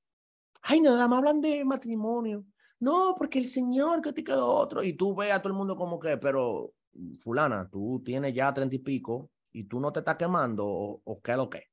Ay, 0.61 0.81
nada 0.81 1.07
más 1.07 1.19
hablan 1.19 1.41
de 1.41 1.63
matrimonio. 1.63 2.45
No, 2.79 3.15
porque 3.17 3.39
el 3.39 3.45
Señor 3.45 4.01
que 4.01 4.13
te 4.13 4.23
quedó 4.23 4.47
otro. 4.47 4.83
Y 4.83 4.93
tú 4.93 5.15
ves 5.15 5.31
a 5.31 5.41
todo 5.41 5.49
el 5.49 5.57
mundo 5.57 5.75
como 5.75 5.99
que, 5.99 6.17
pero 6.17 6.73
fulana, 7.19 7.67
tú 7.69 8.01
tienes 8.03 8.33
ya 8.33 8.53
treinta 8.53 8.75
y 8.75 8.79
pico 8.79 9.31
y 9.51 9.63
tú 9.63 9.79
no 9.79 9.91
te 9.91 9.99
estás 9.99 10.17
quemando 10.17 10.65
o, 10.65 11.01
o 11.03 11.21
qué 11.21 11.35
lo 11.35 11.49
que. 11.49 11.63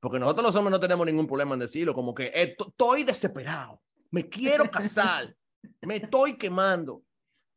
Porque 0.00 0.18
nosotros 0.18 0.46
los 0.46 0.56
hombres 0.56 0.72
no 0.72 0.80
tenemos 0.80 1.06
ningún 1.06 1.26
problema 1.26 1.54
en 1.54 1.60
decirlo, 1.60 1.92
como 1.92 2.14
que 2.14 2.32
estoy 2.34 3.04
desesperado, 3.04 3.82
me 4.10 4.28
quiero 4.28 4.64
casar, 4.70 5.36
me 5.82 5.96
estoy 5.96 6.38
quemando. 6.38 7.02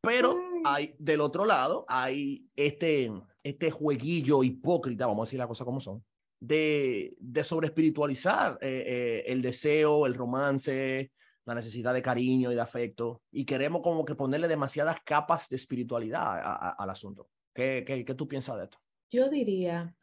Pero 0.01 0.37
hay, 0.65 0.95
del 0.97 1.21
otro 1.21 1.45
lado, 1.45 1.85
hay 1.87 2.45
este, 2.55 3.11
este 3.43 3.71
jueguillo 3.71 4.43
hipócrita, 4.43 5.07
vamos 5.07 5.27
a 5.27 5.27
decir 5.27 5.39
las 5.39 5.47
cosas 5.47 5.65
como 5.65 5.79
son, 5.79 6.03
de, 6.39 7.15
de 7.19 7.43
sobre 7.43 7.67
espiritualizar 7.67 8.57
eh, 8.61 8.83
eh, 8.85 9.23
el 9.27 9.41
deseo, 9.41 10.05
el 10.05 10.13
romance, 10.13 11.11
la 11.45 11.55
necesidad 11.55 11.93
de 11.93 12.01
cariño 12.01 12.51
y 12.51 12.55
de 12.55 12.61
afecto, 12.61 13.21
y 13.31 13.45
queremos 13.45 13.81
como 13.81 14.05
que 14.05 14.15
ponerle 14.15 14.47
demasiadas 14.47 14.97
capas 15.05 15.49
de 15.49 15.55
espiritualidad 15.55 16.75
al 16.77 16.89
asunto. 16.89 17.29
¿Qué, 17.53 17.83
¿Qué, 17.85 18.03
qué, 18.03 18.13
tú 18.15 18.27
piensas 18.27 18.57
de 18.57 18.63
esto? 18.65 18.77
Yo 19.09 19.29
diría 19.29 19.95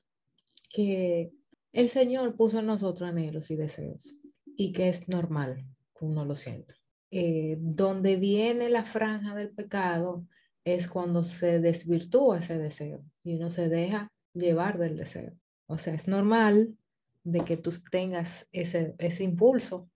que 0.70 1.32
el 1.72 1.88
Señor 1.88 2.36
puso 2.36 2.61
en 2.61 2.66
nosotros 2.66 3.08
anhelos 3.08 3.50
y 3.50 3.56
deseos 3.56 4.16
y 4.44 4.72
que 4.72 4.88
es 4.88 5.08
normal 5.08 5.64
que 5.98 6.04
uno 6.04 6.24
lo 6.24 6.34
sienta. 6.34 6.74
Eh, 7.12 7.56
donde 7.58 8.14
viene 8.16 8.68
la 8.68 8.84
franja 8.84 9.34
del 9.34 9.50
pecado 9.50 10.26
es 10.64 10.88
cuando 10.88 11.22
se 11.22 11.61
desvirtúa 11.61 12.38
ese 12.38 12.58
deseo 12.58 13.02
y 13.22 13.36
uno 13.36 13.50
se 13.50 13.68
deja 13.68 14.12
llevar 14.34 14.78
del 14.78 14.96
deseo. 14.96 15.32
O 15.66 15.78
sea, 15.78 15.94
es 15.94 16.08
normal 16.08 16.76
de 17.24 17.44
que 17.44 17.56
tú 17.56 17.70
tengas 17.90 18.48
ese, 18.52 18.94
ese 18.98 19.24
impulso 19.24 19.88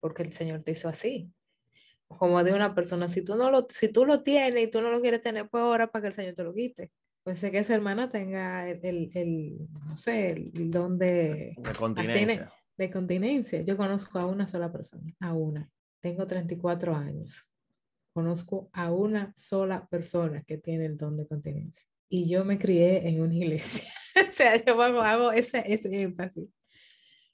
porque 0.00 0.22
el 0.22 0.32
Señor 0.32 0.62
te 0.62 0.72
hizo 0.72 0.88
así. 0.88 1.32
Como 2.06 2.42
de 2.42 2.54
una 2.54 2.74
persona, 2.74 3.08
si 3.08 3.22
tú, 3.22 3.34
no 3.34 3.50
lo, 3.50 3.66
si 3.68 3.88
tú 3.88 4.06
lo 4.06 4.22
tienes 4.22 4.64
y 4.64 4.70
tú 4.70 4.80
no 4.80 4.90
lo 4.90 5.00
quieres 5.00 5.20
tener, 5.20 5.48
pues 5.48 5.62
ahora 5.62 5.90
para 5.90 6.02
que 6.02 6.08
el 6.08 6.14
Señor 6.14 6.34
te 6.34 6.44
lo 6.44 6.54
quite. 6.54 6.90
Pues 7.22 7.40
sé 7.40 7.50
que 7.50 7.58
esa 7.58 7.74
hermana 7.74 8.10
tenga 8.10 8.68
el, 8.70 9.10
el, 9.12 9.58
no 9.86 9.96
sé, 9.96 10.28
el 10.28 10.70
don 10.70 10.98
de, 10.98 11.54
de 11.58 11.72
continencia. 11.76 12.52
de 12.76 12.90
continencia. 12.90 13.60
Yo 13.60 13.76
conozco 13.76 14.18
a 14.18 14.26
una 14.26 14.46
sola 14.46 14.72
persona, 14.72 15.12
a 15.20 15.34
una. 15.34 15.70
Tengo 16.00 16.26
34 16.26 16.94
años. 16.94 17.46
Conozco 18.18 18.68
a 18.72 18.90
una 18.90 19.32
sola 19.36 19.86
persona 19.86 20.42
que 20.42 20.58
tiene 20.58 20.86
el 20.86 20.96
don 20.96 21.16
de 21.16 21.28
continencia. 21.28 21.86
Y 22.08 22.28
yo 22.28 22.44
me 22.44 22.58
crié 22.58 23.06
en 23.06 23.20
una 23.20 23.32
iglesia. 23.36 23.88
o 24.28 24.32
sea, 24.32 24.56
yo 24.56 24.82
hago, 24.82 25.00
hago 25.02 25.30
ese, 25.30 25.62
ese 25.72 26.02
énfasis 26.02 26.48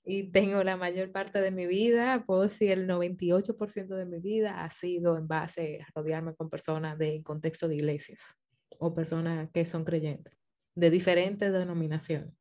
y 0.05 0.25
tengo 0.25 0.63
la 0.63 0.77
mayor 0.77 1.11
parte 1.11 1.41
de 1.41 1.51
mi 1.51 1.65
vida, 1.67 2.23
puedo 2.27 2.43
decir 2.43 2.73
el 2.73 2.87
98% 2.87 3.87
de 3.87 4.05
mi 4.05 4.21
vida 4.21 4.63
ha 4.63 4.69
sido 4.69 5.17
en 5.17 5.27
base 5.27 5.81
a 5.81 5.87
rodearme 5.95 6.35
con 6.35 6.51
personas 6.51 6.99
de 6.99 7.23
contexto 7.23 7.67
de 7.67 7.77
iglesias 7.77 8.37
o 8.79 8.95
personas 8.95 9.49
que 9.53 9.65
son 9.65 9.87
creyentes 9.87 10.37
de 10.75 10.91
diferentes 10.91 11.51
denominaciones. 11.51 12.35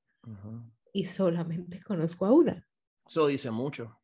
Y 0.91 1.05
solamente 1.05 1.81
conozco 1.81 2.25
a 2.25 2.33
una. 2.33 2.67
Eso 3.07 3.27
dice 3.27 3.51
mucho. 3.51 4.02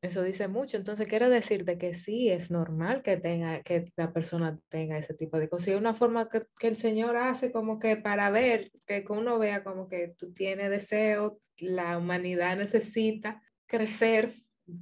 Eso 0.00 0.22
dice 0.22 0.46
mucho. 0.46 0.76
Entonces, 0.76 1.08
quiero 1.08 1.28
decirte 1.28 1.76
que 1.76 1.92
sí, 1.92 2.30
es 2.30 2.50
normal 2.52 3.02
que, 3.02 3.16
tenga, 3.16 3.62
que 3.62 3.84
la 3.96 4.12
persona 4.12 4.60
tenga 4.68 4.96
ese 4.96 5.14
tipo 5.14 5.38
de 5.38 5.48
cosas. 5.48 5.68
Y 5.68 5.74
una 5.74 5.94
forma 5.94 6.28
que, 6.28 6.44
que, 6.58 6.68
el 6.68 6.76
Señor 6.76 7.16
hace 7.16 7.50
como 7.50 7.80
que 7.80 7.96
para 7.96 8.30
ver, 8.30 8.70
que 8.86 9.04
uno 9.08 9.38
vea 9.38 9.64
como 9.64 9.88
que 9.88 10.14
tú 10.16 10.32
tienes 10.32 10.70
deseo, 10.70 11.40
la 11.58 11.98
humanidad 11.98 12.56
necesita 12.56 13.42
crecer, 13.66 14.34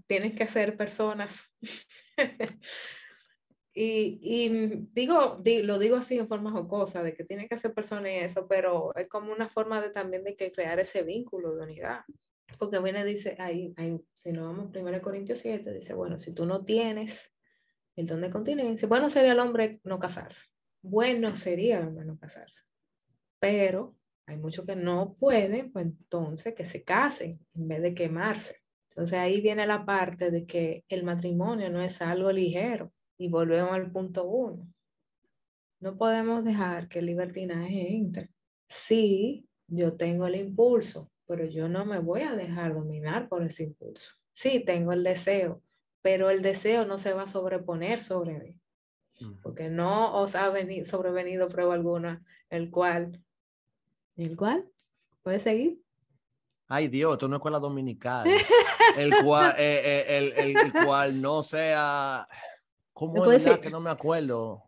tienes 0.06 0.34
que 0.34 0.46
ser 0.46 0.76
personas. 0.76 1.50
y, 3.74 4.18
y 4.20 4.86
digo, 4.92 5.42
lo 5.42 5.78
digo 5.78 5.96
así 5.96 6.18
en 6.18 6.28
forma 6.28 6.52
jocosa, 6.52 7.02
de 7.02 7.14
que 7.14 7.24
tienen 7.24 7.48
que 7.48 7.56
ser 7.56 7.72
personas 7.72 8.12
y 8.12 8.16
eso, 8.16 8.46
pero 8.46 8.94
es 8.96 9.08
como 9.08 9.32
una 9.32 9.48
forma 9.48 9.80
de 9.80 9.90
también 9.90 10.24
de 10.24 10.36
que 10.36 10.52
crear 10.52 10.78
ese 10.78 11.02
vínculo 11.02 11.54
de 11.54 11.62
unidad. 11.62 12.00
Porque 12.59 12.78
viene, 12.78 13.05
dice, 13.05 13.36
ahí, 13.38 13.74
ahí 13.76 14.01
si 14.14 14.32
no 14.32 14.47
vamos, 14.47 14.74
1 14.74 15.03
Corintios 15.03 15.38
7, 15.40 15.72
dice, 15.72 15.94
bueno, 15.94 16.16
si 16.18 16.32
tú 16.32 16.47
no 16.47 16.64
tienes 16.64 17.34
el 17.97 18.07
don 18.07 18.20
de 18.20 18.30
continencia, 18.30 18.88
bueno 18.88 19.09
sería 19.09 19.32
el 19.32 19.40
hombre 19.40 19.80
no 19.84 19.99
casarse. 19.99 20.47
Bueno 20.82 21.34
sería 21.36 21.78
el 21.78 21.88
hombre 21.88 22.05
no 22.05 22.18
casarse. 22.18 22.62
Pero 23.40 23.97
hay 24.26 24.36
muchos 24.36 24.64
que 24.64 24.76
no 24.76 25.14
pueden, 25.14 25.72
pues 25.72 25.86
entonces 25.86 26.55
que 26.55 26.64
se 26.64 26.82
casen 26.82 27.40
en 27.55 27.68
vez 27.68 27.82
de 27.82 27.94
quemarse. 27.94 28.57
Entonces 28.90 29.18
ahí 29.18 29.40
viene 29.40 29.66
la 29.66 29.84
parte 29.84 30.30
de 30.30 30.47
que 30.47 30.84
el 30.88 31.05
matrimonio 31.05 31.70
no 31.70 31.82
es 31.82 32.01
algo 32.01 32.32
ligero. 32.32 32.92
Y 33.18 33.28
volvemos 33.28 33.72
al 33.72 33.90
punto 33.90 34.24
uno. 34.24 34.66
No 35.80 35.97
podemos 35.97 36.44
dejar 36.44 36.88
que 36.88 37.01
el 37.01 37.07
libertinaje 37.07 37.94
entre. 37.94 38.30
Sí, 38.68 39.49
yo 39.68 39.97
tengo 39.97 40.26
el 40.26 40.36
impulso, 40.36 41.11
pero 41.27 41.45
yo 41.45 41.68
no 41.68 41.85
me 41.85 41.99
voy 41.99 42.22
a 42.22 42.35
dejar 42.35 42.74
dominar 42.74 43.29
por 43.29 43.43
ese 43.43 43.64
impulso. 43.64 44.14
Sí, 44.33 44.62
tengo 44.64 44.93
el 44.93 45.03
deseo, 45.03 45.62
pero 46.03 46.31
el 46.31 46.43
deseo 46.43 46.85
no 46.85 46.99
se 46.99 47.12
va 47.12 47.22
a 47.22 47.27
sobreponer 47.27 48.03
sobre 48.03 48.39
mí, 48.39 48.61
porque 49.43 49.68
no 49.68 50.14
os 50.20 50.35
ha 50.35 50.49
venido, 50.51 50.85
sobrevenido 50.85 51.49
prueba 51.49 51.74
alguna, 51.74 52.24
el 52.51 52.70
cual, 52.70 53.22
el 54.16 54.37
cual, 54.37 54.68
¿puedes 55.22 55.43
seguir? 55.43 55.81
Ay 56.68 56.89
Dios, 56.89 57.12
esto 57.12 57.29
no 57.29 57.37
es 57.37 57.39
escuela 57.39 57.61
dominical, 57.61 58.27
el 58.99 59.14
cual, 59.24 59.55
eh, 59.59 60.05
eh, 60.07 60.18
el, 60.18 60.57
el, 60.59 60.72
cual 60.85 61.20
no 61.20 61.43
sea, 61.43 62.29
¿cómo 62.97 63.30
es 63.30 63.59
que 63.59 63.68
no 63.68 63.78
me 63.78 63.90
acuerdo? 63.90 64.64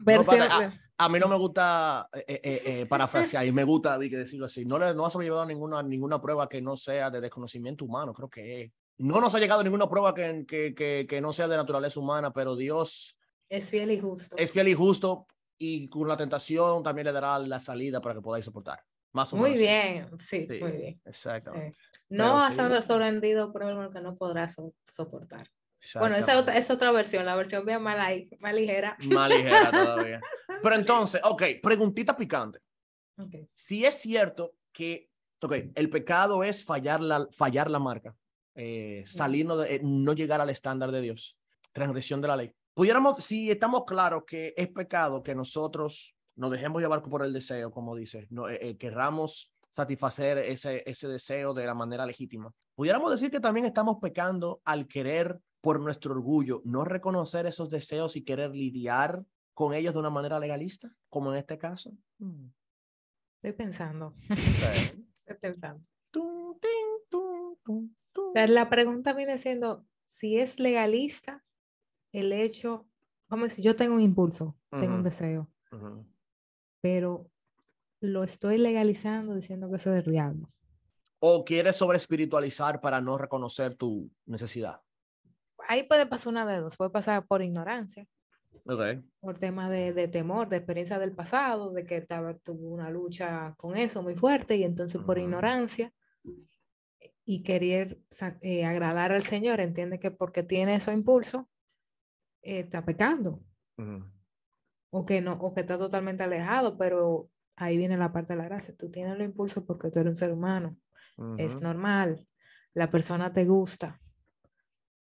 a 1.01 1.09
mí 1.09 1.19
no 1.19 1.29
me 1.29 1.37
gusta 1.39 2.11
eh, 2.13 2.41
eh, 2.43 2.63
eh, 2.65 2.87
parafrasear 2.87 3.47
y 3.47 3.53
me 3.53 3.65
gusta 3.65 3.99
decirlo 3.99 4.45
así. 4.45 4.67
No, 4.67 4.79
le, 4.79 4.93
no 4.95 5.07
ha 5.07 5.11
sobrellevado 5.11 5.47
ninguna, 5.47 5.83
ninguna 5.83 6.21
prueba 6.21 6.47
que 6.47 6.61
no 6.61 6.77
sea 6.77 7.09
de 7.09 7.23
desconocimiento 7.23 7.87
humano, 7.87 8.13
creo 8.13 8.29
que 8.29 8.73
No 8.99 9.19
nos 9.21 9.35
ha 9.35 9.39
llegado 9.39 9.65
ninguna 9.65 9.89
prueba 9.89 10.13
que, 10.13 10.45
que, 10.47 10.75
que, 10.75 11.07
que, 11.09 11.21
no 11.23 11.33
sea 11.33 11.49
de 11.49 11.57
naturaleza 11.57 11.99
humana, 11.99 12.33
pero 12.33 12.55
Dios... 12.55 13.17
Es 13.49 13.71
fiel 13.71 13.93
y 13.93 13.99
justo. 13.99 14.37
Es 14.37 14.53
fiel 14.53 14.69
y 14.69 14.75
justo 14.75 15.27
y 15.57 15.89
con 15.89 16.07
la 16.07 16.17
tentación 16.17 16.83
también 16.83 17.07
le 17.07 17.13
dará 17.13 17.39
la 17.39 17.61
salida 17.61 18.03
para 18.03 18.17
que 18.17 18.21
podáis 18.21 18.45
soportar. 18.45 18.81
Más 19.13 19.33
o 19.33 19.37
muy 19.37 19.53
menos. 19.53 19.61
Bien, 19.61 20.21
sí, 20.21 20.47
muy 20.61 20.73
bien. 20.73 21.01
Exactamente. 21.07 21.79
no 22.11 22.37
has 22.37 22.55
sí. 22.55 22.83
sobrevendido 22.83 23.53
pruebas 23.55 23.91
que 23.91 24.03
no 24.03 24.17
podrás 24.17 24.57
soportar. 24.87 25.49
Bueno, 25.95 26.17
esa 26.17 26.39
es 26.57 26.71
otra 26.71 26.91
versión, 26.91 27.25
la 27.25 27.37
versión 27.37 27.65
bien 27.65 27.83
más, 27.83 27.97
más 28.41 28.55
ligera. 28.55 28.97
Más 29.11 29.29
ligera 29.31 29.71
todavía. 29.71 30.21
Pero 30.63 30.75
entonces, 30.75 31.21
ok, 31.25 31.43
preguntita 31.63 32.17
picante. 32.17 32.61
Okay. 33.17 33.49
Si 33.55 33.85
es 33.85 33.97
cierto 33.97 34.55
que, 34.73 35.11
ok, 35.41 35.53
el 35.75 35.91
pecado 35.91 36.43
es 36.43 36.65
fallar 36.65 37.01
la, 37.01 37.29
fallar 37.33 37.71
la 37.71 37.79
marca, 37.79 38.17
eh, 38.55 39.05
salirnos 39.07 39.63
de, 39.63 39.77
eh, 39.77 39.81
no 39.83 40.13
llegar 40.13 40.41
al 40.41 40.51
estándar 40.51 40.91
de 40.91 41.01
Dios, 41.01 41.37
transgresión 41.73 42.21
de 42.21 42.29
la 42.29 42.37
ley. 42.37 42.53
Pudiéramos, 42.75 43.25
si 43.25 43.51
estamos 43.51 43.85
claros 43.85 44.25
que 44.27 44.55
es 44.57 44.69
pecado 44.69 45.23
que 45.23 45.35
nosotros 45.35 46.15
nos 46.37 46.51
dejemos 46.51 46.81
llevar 46.81 47.03
por 47.03 47.23
el 47.23 47.33
deseo, 47.33 47.71
como 47.71 47.97
dice, 47.97 48.27
no, 48.31 48.49
eh, 48.49 48.77
querramos 48.79 49.53
satisfacer 49.71 50.39
ese, 50.39 50.83
ese 50.87 51.09
deseo 51.09 51.53
de 51.55 51.67
la 51.67 51.75
manera 51.75 52.07
legítima. 52.07 52.53
Pudiéramos 52.75 53.11
decir 53.11 53.31
que 53.31 53.41
también 53.41 53.67
estamos 53.67 53.99
pecando 54.01 54.61
al 54.65 54.87
querer 54.87 55.41
por 55.61 55.81
nuestro 55.81 56.13
orgullo, 56.13 56.63
no 56.65 56.85
reconocer 56.85 57.47
esos 57.47 57.71
deseos 57.71 58.17
y 58.17 58.25
querer 58.25 58.55
lidiar 58.55 59.25
con 59.55 59.75
ellos 59.75 59.93
de 59.93 60.01
una 60.01 60.11
manera 60.11 60.39
legalista, 60.39 60.95
como 61.09 61.33
en 61.33 61.39
este 61.39 61.59
caso? 61.59 61.93
Mm. 62.19 62.47
Estoy 63.37 63.53
pensando. 63.53 64.15
Estoy 64.31 65.37
pensando. 65.41 65.85
la 68.35 68.69
pregunta 68.69 69.13
viene 69.13 69.39
siendo 69.39 69.85
si 70.05 70.39
es 70.39 70.59
legalista 70.59 71.45
el 72.13 72.33
hecho, 72.33 72.89
vamos 73.29 73.45
a 73.45 73.49
decir, 73.49 73.65
yo 73.65 73.77
tengo 73.77 73.95
un 73.95 74.01
impulso, 74.01 74.57
tengo 74.71 74.95
un 74.95 75.03
deseo, 75.03 75.51
pero 76.81 77.31
lo 78.01 78.25
estoy 78.25 78.59
legalizando 78.59 79.35
diciendo 79.35 79.69
que 79.69 79.77
eso 79.77 79.95
es 79.95 80.05
del 80.05 80.13
diablo. 80.13 80.51
¿O 81.21 81.45
quieres 81.45 81.77
sobre 81.77 81.99
espiritualizar 81.99 82.81
para 82.81 83.01
no 83.01 83.19
reconocer 83.19 83.75
tu 83.75 84.11
necesidad? 84.25 84.81
Ahí 85.69 85.85
puede 85.85 86.07
pasar 86.07 86.33
una 86.33 86.47
de 86.47 86.59
dos, 86.59 86.77
puede 86.77 86.91
pasar 86.91 87.25
por 87.27 87.43
ignorancia. 87.43 88.07
Okay. 88.65 89.03
Por 89.21 89.39
tema 89.39 89.71
de, 89.71 89.93
de, 89.93 90.09
temor, 90.09 90.49
de 90.49 90.57
experiencia 90.57 90.99
del 90.99 91.13
pasado, 91.13 91.73
de 91.73 91.85
que 91.85 92.05
tuvo 92.43 92.69
una 92.69 92.91
lucha 92.91 93.55
con 93.57 93.77
eso 93.77 94.03
muy 94.03 94.15
fuerte 94.15 94.57
y 94.57 94.65
entonces 94.65 95.01
por 95.03 95.19
ignorancia 95.19 95.93
y 97.25 97.43
querer 97.43 97.99
eh, 98.41 98.65
agradar 98.65 99.13
al 99.13 99.23
Señor, 99.23 99.61
entiende 99.61 99.99
que 100.01 100.11
porque 100.11 100.43
tiene 100.43 100.75
ese 100.75 100.93
impulso, 100.93 101.49
eh, 102.43 102.61
está 102.61 102.85
pecando. 102.85 103.41
O 104.91 105.07
que 105.07 105.21
no, 105.21 105.35
o 105.35 105.55
que 105.55 105.61
está 105.61 105.79
totalmente 105.79 106.25
alejado, 106.25 106.77
pero 106.77 107.31
ahí 107.57 107.77
viene 107.77 107.97
la 107.97 108.13
parte 108.13 108.33
de 108.33 108.39
la 108.39 108.47
gracia. 108.47 108.75
Tú 108.77 108.91
tienes 108.91 109.15
el 109.15 109.23
impulso 109.23 109.65
porque 109.65 109.91
tú 109.91 110.01
eres 110.01 110.11
un 110.11 110.17
ser 110.17 110.33
humano. 110.33 110.77
Es 111.37 111.61
normal. 111.61 112.27
La 112.75 112.91
persona 112.91 113.33
te 113.33 113.45
gusta 113.45 114.01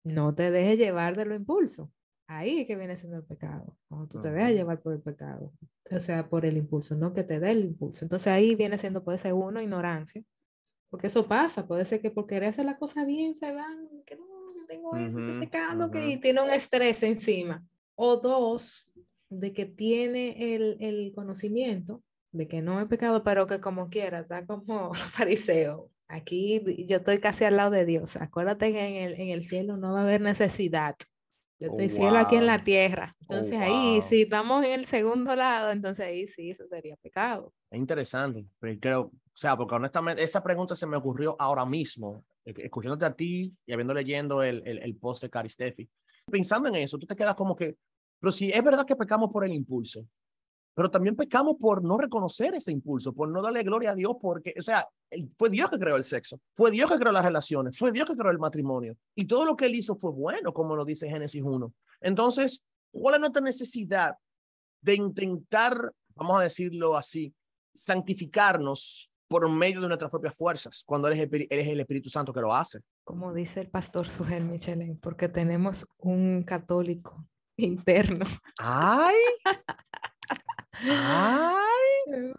no 0.08 0.34
te 0.34 0.52
dejes 0.52 0.78
llevar 0.78 1.16
de 1.16 1.26
lo 1.26 1.36
impulso. 1.36 1.92
Ahí 2.28 2.60
es 2.60 2.68
que 2.68 2.76
viene 2.76 2.96
siendo 2.98 3.18
el 3.18 3.24
pecado, 3.24 3.78
cuando 3.88 4.08
tú 4.08 4.20
te 4.20 4.30
dejas 4.30 4.52
llevar 4.52 4.82
por 4.82 4.94
el 4.94 5.02
pecado, 5.02 5.54
o 5.90 6.00
sea, 6.02 6.28
por 6.28 6.46
el 6.46 6.58
impulso, 6.58 6.94
no 6.96 7.14
que 7.14 7.24
te 7.24 7.40
dé 7.40 7.52
el 7.52 7.64
impulso. 7.64 8.04
Entonces 8.04 8.28
ahí 8.28 8.54
viene 8.54 8.78
siendo, 8.78 9.04
puede 9.04 9.18
ser 9.18 9.34
uno, 9.34 9.62
ignorancia, 9.62 10.22
porque 10.90 11.08
eso 11.08 11.26
pasa, 11.26 11.66
puede 11.66 11.86
ser 11.86 12.02
que 12.02 12.12
por 12.12 12.28
querer 12.28 12.50
hacer 12.50 12.66
la 12.66 12.78
cosa 12.78 13.06
bien 13.06 13.34
se 13.34 13.54
van, 13.54 13.88
que 14.06 14.18
no, 14.18 14.26
yo 14.56 14.66
tengo 14.68 14.96
eso, 14.98 15.20
estoy 15.20 15.40
pecando, 15.40 15.90
que 15.90 16.18
tiene 16.18 16.42
un 16.42 16.50
estrés 16.50 17.02
encima. 17.04 17.64
O 17.96 18.18
dos, 18.18 18.86
de 19.30 19.54
que 19.54 19.66
tiene 19.66 20.56
el, 20.56 20.78
el 20.82 21.14
conocimiento 21.14 22.04
de 22.32 22.48
que 22.48 22.62
no 22.62 22.80
es 22.80 22.88
pecado, 22.88 23.24
pero 23.24 23.48
que 23.48 23.60
como 23.60 23.90
quiera, 23.90 24.20
está 24.20 24.46
como 24.46 24.94
fariseo, 24.94 25.90
Aquí 26.10 26.62
yo 26.88 26.98
estoy 26.98 27.20
casi 27.20 27.44
al 27.44 27.58
lado 27.58 27.72
de 27.72 27.86
Dios. 27.86 28.16
Acuérdate 28.16 28.72
que 28.72 28.80
en 28.80 28.96
el, 28.96 29.20
en 29.20 29.30
el 29.30 29.44
cielo 29.44 29.78
no 29.78 29.94
va 29.94 30.00
a 30.00 30.04
haber 30.04 30.22
necesidad 30.22 30.96
Yo 31.60 31.72
Oh, 31.72 31.78
te 31.78 31.90
cielo 31.90 32.18
aquí 32.18 32.36
en 32.36 32.46
la 32.46 32.64
tierra. 32.64 33.16
Oh, 33.20 33.22
Entonces 33.22 33.60
ahí, 33.60 34.00
wow. 34.00 34.02
si 34.08 34.22
estamos 34.22 34.64
en 34.66 34.74
el 34.74 34.86
segundo 34.86 35.36
lado, 35.36 35.72
entonces 35.72 36.06
ahí 36.06 36.28
sí, 36.28 36.52
eso 36.52 36.66
sería 36.68 36.96
pecado. 36.98 37.54
Es 37.72 37.80
interesante, 37.80 38.46
pero 38.60 38.80
creo, 38.80 39.02
o 39.02 39.12
sea, 39.34 39.58
porque 39.58 39.76
honestamente 39.76 40.24
esa 40.24 40.42
pregunta 40.44 40.76
se 40.76 40.86
me 40.88 40.98
ocurrió 40.98 41.36
ahora 41.40 41.66
mismo, 41.66 42.24
eh, 42.46 42.54
escuchándote 42.58 43.06
a 43.06 43.16
ti 43.16 43.54
y 43.66 43.74
habiendo 43.74 43.94
leyendo 43.94 44.44
el, 44.44 44.62
el, 44.66 44.78
el 44.80 44.96
post 44.96 45.24
de 45.24 45.30
Cari 45.30 45.50
Steffi. 45.50 45.90
Pensando 46.32 46.70
en 46.70 46.76
eso, 46.76 46.98
tú 46.98 47.06
te 47.06 47.16
quedas 47.16 47.36
como 47.36 47.56
que, 47.56 47.76
pero 48.20 48.32
si 48.32 48.52
es 48.52 48.64
verdad 48.64 48.86
que 48.86 48.96
pecamos 48.96 49.32
por 49.32 49.44
el 49.44 49.52
impulso, 49.52 50.06
pero 50.78 50.92
también 50.92 51.16
pecamos 51.16 51.56
por 51.60 51.84
no 51.84 51.98
reconocer 51.98 52.54
ese 52.54 52.72
impulso, 52.72 53.12
por 53.12 53.28
no 53.30 53.42
darle 53.42 53.64
gloria 53.64 53.90
a 53.90 53.96
Dios, 53.96 54.16
porque, 54.22 54.54
o 54.60 54.62
sea, 54.62 54.88
fue 55.36 55.50
Dios 55.50 55.72
que 55.72 55.80
creó 55.80 55.96
el 55.96 56.04
sexo, 56.04 56.40
fue 56.56 56.70
Dios 56.70 56.92
que 56.92 57.00
creó 57.00 57.12
las 57.12 57.26
relaciones, 57.26 57.76
fue 57.76 57.92
Dios 57.92 58.08
que 58.08 58.16
creó 58.16 58.30
el 58.30 58.38
matrimonio, 58.38 58.96
y 59.16 59.26
todo 59.26 59.44
lo 59.44 59.58
que 59.58 59.66
él 59.66 59.74
hizo 59.74 59.96
fue 59.96 60.12
bueno, 60.12 60.54
como 60.54 60.76
lo 60.76 60.86
dice 60.86 61.10
Génesis 61.10 61.42
1. 61.42 61.74
Entonces, 62.02 62.64
¿cuál 62.92 63.16
es 63.16 63.22
nuestra 63.22 63.42
necesidad 63.42 64.18
de 64.80 64.94
intentar, 64.94 65.92
vamos 66.14 66.40
a 66.40 66.44
decirlo 66.44 66.96
así, 66.96 67.34
santificarnos 67.74 69.10
por 69.28 69.50
medio 69.50 69.82
de 69.82 69.88
nuestras 69.88 70.12
propias 70.12 70.36
fuerzas, 70.36 70.84
cuando 70.86 71.08
eres 71.08 71.28
el, 71.28 71.48
eres 71.50 71.68
el 71.70 71.80
Espíritu 71.80 72.12
Santo 72.12 72.32
que 72.32 72.42
lo 72.42 72.54
hace? 72.54 72.82
Como 73.04 73.34
dice 73.34 73.62
el 73.62 73.70
pastor 73.72 74.08
Sujel 74.08 74.46
Michelin, 74.46 75.00
porque 75.00 75.28
tenemos 75.28 75.88
un 75.98 76.44
católico 76.44 77.26
interno. 77.56 78.26
¡Ay! 78.60 79.16
¡Ay! 80.84 82.34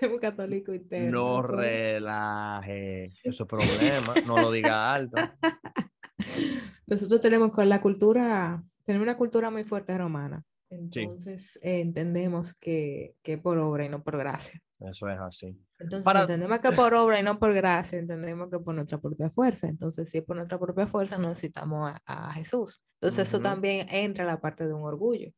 un 0.12 0.18
católico 0.18 0.74
interno. 0.74 1.40
No 1.40 1.42
pues. 1.46 1.56
relaje, 1.58 3.04
eso 3.24 3.42
es 3.44 3.48
problema, 3.48 4.14
no 4.26 4.38
lo 4.40 4.50
diga 4.50 4.92
alto. 4.92 5.16
Nosotros 6.86 7.20
tenemos 7.20 7.50
con 7.52 7.68
la 7.68 7.80
cultura, 7.80 8.62
tenemos 8.84 9.04
una 9.04 9.16
cultura 9.16 9.50
muy 9.50 9.64
fuerte 9.64 9.96
romana. 9.96 10.42
Entonces 10.68 11.58
eh, 11.62 11.80
entendemos 11.80 12.52
que, 12.52 13.14
que 13.22 13.38
por 13.38 13.56
obra 13.58 13.84
y 13.84 13.88
no 13.88 14.02
por 14.02 14.16
gracia. 14.18 14.60
Eso 14.80 15.08
es 15.08 15.18
así. 15.18 15.56
Entonces 15.78 16.04
Para- 16.04 16.22
entendemos 16.22 16.58
que 16.58 16.72
por 16.72 16.92
obra 16.94 17.20
y 17.20 17.22
no 17.22 17.38
por 17.38 17.54
gracia, 17.54 17.98
entendemos 17.98 18.50
que 18.50 18.58
por 18.58 18.74
nuestra 18.74 18.98
propia 18.98 19.30
fuerza. 19.30 19.68
Entonces 19.68 20.10
si 20.10 20.18
es 20.18 20.24
por 20.24 20.36
nuestra 20.36 20.58
propia 20.58 20.86
fuerza 20.86 21.18
necesitamos 21.18 21.92
a, 22.04 22.28
a 22.28 22.32
Jesús. 22.34 22.82
Entonces 23.00 23.28
eso 23.28 23.36
Ujú. 23.38 23.44
también 23.44 23.88
entra 23.90 24.24
en 24.24 24.28
la 24.28 24.40
parte 24.40 24.66
de 24.66 24.74
un 24.74 24.82
orgullo. 24.82 25.30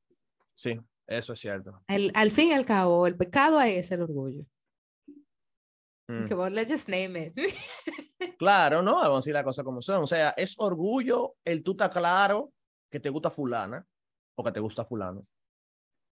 Sí, 0.55 0.81
eso 1.09 1.33
es 1.33 1.41
cierto. 1.41 1.83
El- 1.89 2.13
al 2.15 2.31
fin 2.31 2.49
y 2.49 2.53
al 2.53 2.65
cabo, 2.67 3.07
el 3.07 3.17
pecado 3.17 3.59
ahí 3.59 3.77
es 3.77 3.91
el 3.91 4.03
orgullo. 4.03 4.45
Mm. 6.11 6.25
Que 6.27 6.35
vos, 6.35 6.51
let's 6.53 6.71
just 6.71 6.89
name 6.89 7.27
it. 7.27 7.35
Claro, 8.39 8.83
no, 8.83 8.95
vamos 8.97 9.15
a 9.15 9.17
decir 9.17 9.35
las 9.35 9.45
cosas 9.45 9.65
como 9.65 9.83
son. 9.83 10.03
O 10.03 10.07
sea, 10.07 10.31
es 10.37 10.55
orgullo 10.59 11.35
el 11.45 11.63
tú 11.65 11.73
estás 11.73 11.91
claro 11.91 12.53
que 12.91 13.01
te 13.01 13.11
gusta 13.11 13.31
fulana 13.31 13.85
o 14.37 14.45
que 14.45 14.53
te 14.53 14.61
gusta 14.61 14.85
fulano. 14.85 15.27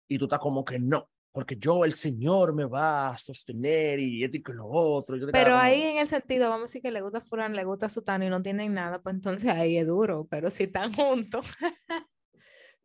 Y 0.09 0.17
tú 0.17 0.25
estás 0.25 0.39
como 0.39 0.63
que 0.65 0.77
no, 0.77 1.09
porque 1.33 1.55
yo, 1.57 1.83
el 1.85 1.93
Señor 1.93 2.53
me 2.53 2.65
va 2.65 3.09
a 3.09 3.17
sostener 3.17 3.99
y 3.99 4.23
esto 4.23 4.37
y 4.37 4.43
que 4.43 4.53
lo 4.53 4.67
otro. 4.67 5.15
yo 5.15 5.27
Pero 5.31 5.51
como- 5.51 5.57
ahí 5.61 5.81
en 5.81 5.97
el 5.99 6.07
sentido, 6.07 6.49
vamos 6.49 6.63
a 6.63 6.67
decir 6.67 6.81
que 6.81 6.91
le 6.91 7.01
gusta 7.01 7.21
fulano, 7.21 7.55
le 7.55 7.63
gusta 7.63 7.87
sutano 7.89 8.25
y 8.25 8.29
no 8.29 8.41
tienen 8.41 8.73
nada, 8.73 9.01
pues 9.01 9.15
entonces 9.15 9.49
ahí 9.49 9.77
es 9.77 9.87
duro. 9.87 10.27
Pero 10.29 10.49
si 10.49 10.63
están 10.63 10.93
juntos. 10.93 11.45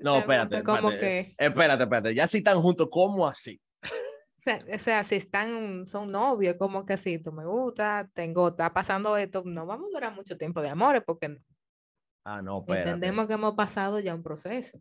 si 0.03 0.05
No, 0.05 0.19
espérate, 0.19 0.63
como 0.63 0.91
espérate, 0.91 1.35
que, 1.39 1.45
espérate, 1.45 1.83
espérate. 1.85 2.15
Ya 2.15 2.27
si 2.27 2.39
están 2.39 2.61
juntos, 2.61 2.89
¿cómo 2.91 3.27
así? 3.27 3.61
o 3.83 4.41
sea, 4.41 4.61
o 4.75 4.79
sea, 4.79 5.05
si 5.05 5.15
están, 5.17 5.87
son 5.87 6.11
novios, 6.11 6.57
como 6.59 6.85
que 6.85 6.97
sí, 6.97 7.19
tú 7.19 7.33
me 7.33 7.45
gusta, 7.47 8.11
tengo, 8.13 8.49
está 8.49 8.73
pasando 8.73 9.17
esto, 9.17 9.43
no 9.45 9.67
vamos 9.67 9.89
a 9.89 9.93
durar 9.93 10.15
mucho 10.15 10.37
tiempo 10.37 10.61
de 10.61 10.69
amores 10.69 11.03
porque 11.07 11.39
Ah, 12.25 12.41
no, 12.43 12.59
espérate. 12.61 12.91
entendemos 12.91 13.27
que 13.27 13.33
hemos 13.35 13.55
pasado 13.55 13.99
ya 14.01 14.15
un 14.15 14.23
proceso. 14.23 14.79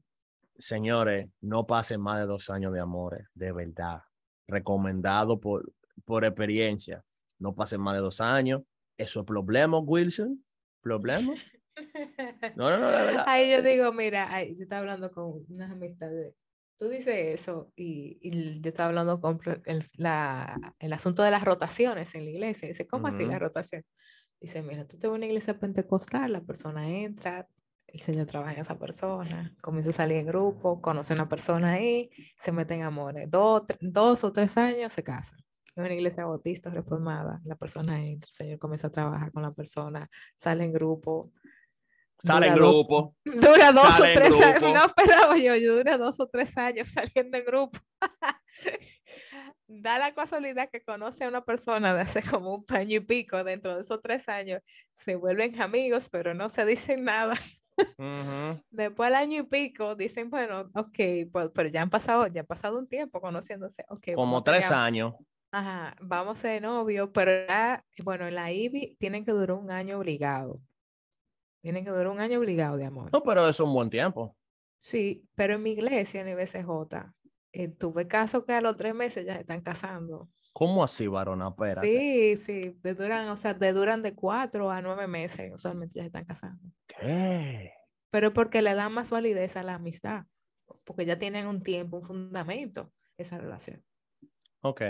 Señores, 0.57 1.28
no 1.41 1.65
pasen 1.65 2.01
más 2.01 2.19
de 2.19 2.26
dos 2.26 2.49
años 2.49 2.72
de 2.74 2.80
amores, 2.80 3.28
de 3.34 3.51
verdad. 3.51 4.01
Recomendado 4.47 5.39
por, 5.39 5.72
por 6.05 6.24
experiencia. 6.26 7.03
No 7.39 7.55
pasen 7.55 7.82
más 7.82 7.95
de 7.95 8.01
dos 8.01 8.22
años. 8.22 8.61
Eso 8.97 9.22
es 9.22 9.26
problema, 9.26 9.80
Wilson. 9.80 10.43
¿Problema? 10.82 11.34
No, 12.56 12.70
no, 12.70 12.78
no, 12.80 12.88
de 12.92 13.04
verdad. 13.04 13.24
Ahí 13.28 13.52
yo 13.52 13.62
digo, 13.62 13.92
mira, 13.94 14.34
ahí 14.34 14.56
yo 14.56 14.64
estaba 14.64 14.80
hablando 14.82 15.10
con 15.10 15.46
unas 15.50 15.72
amistades. 15.72 16.34
Tú 16.78 16.90
dices 16.90 17.16
eso 17.40 17.72
y, 17.76 18.18
y 18.22 18.60
yo 18.62 18.70
estaba 18.70 18.90
hablando 18.90 19.22
con 19.22 19.40
el, 19.66 19.84
la- 19.98 20.76
el 20.80 20.94
asunto 20.94 21.22
de 21.24 21.32
las 21.32 21.44
rotaciones 21.44 22.16
en 22.16 22.26
la 22.26 22.32
iglesia. 22.32 22.68
Dice, 22.68 22.88
¿cómo 22.88 23.08
así 23.08 23.24
la 23.26 23.38
rotación? 23.40 23.84
Dice, 24.40 24.64
mira, 24.64 24.88
tú 24.88 24.98
te 24.98 25.08
vas 25.08 25.14
a 25.14 25.18
una 25.18 25.28
iglesia 25.28 25.60
pentecostal, 25.60 26.32
la 26.34 26.42
persona 26.42 26.90
entra, 26.90 27.48
el 27.86 28.00
Señor 28.00 28.26
trabaja 28.26 28.54
en 28.54 28.62
esa 28.62 28.80
persona, 28.80 29.56
comienza 29.62 29.92
a 29.92 29.94
salir 29.94 30.18
en 30.18 30.26
grupo, 30.26 30.82
conoce 30.82 31.14
a 31.14 31.16
una 31.18 31.30
persona 31.30 31.74
ahí, 31.74 32.10
se 32.36 32.52
mete 32.52 32.74
en 32.74 32.82
amores. 32.84 33.30
Dos, 33.30 33.64
dos 33.80 34.24
o 34.24 34.32
tres 34.32 34.58
años 34.58 34.92
se 34.94 35.04
casan. 35.04 35.38
En 35.76 35.84
una 35.86 35.94
iglesia 35.94 36.26
bautista 36.26 36.70
reformada, 36.72 37.40
la 37.46 37.56
persona 37.56 38.04
entra, 38.04 38.28
el 38.28 38.34
Señor 38.34 38.60
comienza 38.60 38.88
a 38.88 38.92
trabajar 38.92 39.32
con 39.32 39.44
la 39.44 39.52
persona, 39.52 40.10
sale 40.36 40.64
en 40.64 40.74
grupo, 40.74 41.32
Sale 42.24 42.47
en 42.47 42.55
grupo. 42.55 43.15
Dura 43.26 43.72
dos 43.72 43.99
o 43.99 44.03
tres 44.03 44.41
años. 44.41 44.61
No 44.61 44.86
esperaba 44.86 45.38
yo, 45.38 45.55
yo 45.55 45.76
dura 45.78 45.97
dos 45.97 46.19
o 46.19 46.28
tres 46.28 46.55
años 46.57 46.89
saliendo 46.89 47.38
en 47.38 47.45
grupo. 47.45 47.80
Da 49.74 49.97
la 49.97 50.13
casualidad 50.13 50.69
que 50.69 50.84
conoce 50.84 51.24
a 51.24 51.30
una 51.30 51.45
persona 51.45 51.93
de 51.93 52.01
hace 52.01 52.22
como 52.22 52.55
un 52.55 52.65
año 52.67 52.97
y 52.97 52.99
pico, 52.99 53.41
dentro 53.45 53.74
de 53.74 53.82
esos 53.82 54.01
tres 54.01 54.28
años, 54.28 54.61
se 54.93 55.15
vuelven 55.15 55.61
amigos, 55.61 56.09
pero 56.11 56.34
no 56.34 56.49
se 56.49 56.65
dicen 56.65 57.05
nada. 57.05 57.36
Ujú. 57.78 58.61
Después 58.69 59.07
al 59.07 59.15
año 59.15 59.39
y 59.39 59.43
pico 59.43 59.95
dicen, 59.95 60.30
bueno, 60.30 60.69
ok, 60.76 60.99
pues, 61.32 61.51
pero 61.53 61.69
ya 61.69 61.84
han 61.84 61.89
pasado, 61.89 62.28
ya 62.28 62.41
ha 62.41 62.43
pasado 62.43 62.78
un 62.78 62.88
tiempo 62.88 63.22
conociéndose. 63.22 63.86
Okay, 63.88 64.13
Como 64.13 64.43
tres 64.43 64.69
años. 64.72 65.13
Ajá, 65.53 65.95
vamos 66.01 66.38
a 66.39 66.41
ser 66.41 66.61
novios, 66.61 67.09
pero 67.13 67.47
ya, 67.47 67.84
bueno, 68.03 68.28
en 68.28 68.36
la 68.36 68.51
IBI 68.51 68.97
tienen 68.99 69.24
que 69.24 69.32
durar 69.32 69.57
un 69.57 69.72
año 69.72 69.99
obligado. 69.99 70.59
Tienen 71.62 71.84
que 71.84 71.91
durar 71.91 72.07
un 72.07 72.20
año 72.20 72.39
obligado 72.39 72.78
de 72.78 72.86
amor. 72.86 73.09
No, 73.14 73.22
pero 73.24 73.41
eso 73.41 73.49
es 73.49 73.59
un 73.59 73.74
buen 73.74 73.89
tiempo. 73.89 74.36
Sí, 74.80 75.28
pero 75.36 75.55
en 75.55 75.64
mi 75.64 75.72
iglesia, 75.74 76.22
en 76.22 76.30
IBCJ, 76.30 77.14
eh, 77.53 77.68
tuve 77.68 78.07
casos 78.07 78.45
que 78.45 78.53
a 78.53 78.62
los 78.62 78.76
tres 78.78 78.95
meses 78.95 79.26
ya 79.26 79.36
se 79.36 79.41
están 79.41 79.62
casando. 79.62 80.30
¿Cómo 80.53 80.84
así, 80.84 81.07
varona? 81.07 81.49
Espérate. 81.49 81.88
Sí, 81.88 82.36
sí, 82.38 82.80
te 82.82 82.93
duran, 82.95 83.30
o 83.30 83.38
sea, 83.38 83.57
te 83.57 83.72
duran 83.74 84.01
de 84.01 84.16
cuatro 84.16 84.70
a 84.72 84.82
nueve 84.82 85.07
meses, 85.07 85.51
usualmente 85.53 85.93
ya 85.95 86.01
se 86.03 86.07
están 86.07 86.26
casando. 86.26 86.62
¿Qué? 86.88 87.72
Pero 88.09 88.34
porque 88.34 88.62
le 88.62 88.74
dan 88.74 88.91
más 88.91 89.12
validez 89.12 89.55
a 89.55 89.64
la 89.64 89.76
amistad, 89.76 90.24
porque 90.84 91.05
ya 91.05 91.18
tienen 91.20 91.47
un 91.47 91.62
tiempo, 91.64 91.97
un 91.97 92.03
fundamento, 92.03 92.91
esa 93.18 93.38
relación. 93.38 93.84
Ok. 94.62 94.82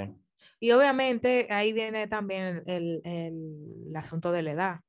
Y 0.59 0.71
obviamente 0.71 1.47
ahí 1.51 1.73
viene 1.73 2.07
también 2.07 2.63
el, 2.65 3.01
el- 3.05 3.83
el 3.87 3.95
asunto 3.95 4.31
de 4.31 4.41
la 4.41 4.51
edad. 4.51 4.79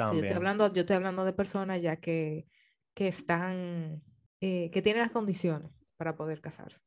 Sí, 0.00 0.04
yo 0.04 0.10
También. 0.10 0.24
estoy 0.26 0.36
hablando, 0.36 0.72
yo 0.72 0.80
estoy 0.80 0.96
hablando 0.96 1.24
de 1.24 1.32
personas 1.32 1.82
ya 1.82 1.96
que, 1.96 2.46
que 2.94 3.08
están, 3.08 4.02
eh, 4.40 4.70
que 4.72 4.82
tienen 4.82 5.02
las 5.02 5.12
condiciones 5.12 5.70
para 5.96 6.16
poder 6.16 6.40
casarse. 6.40 6.80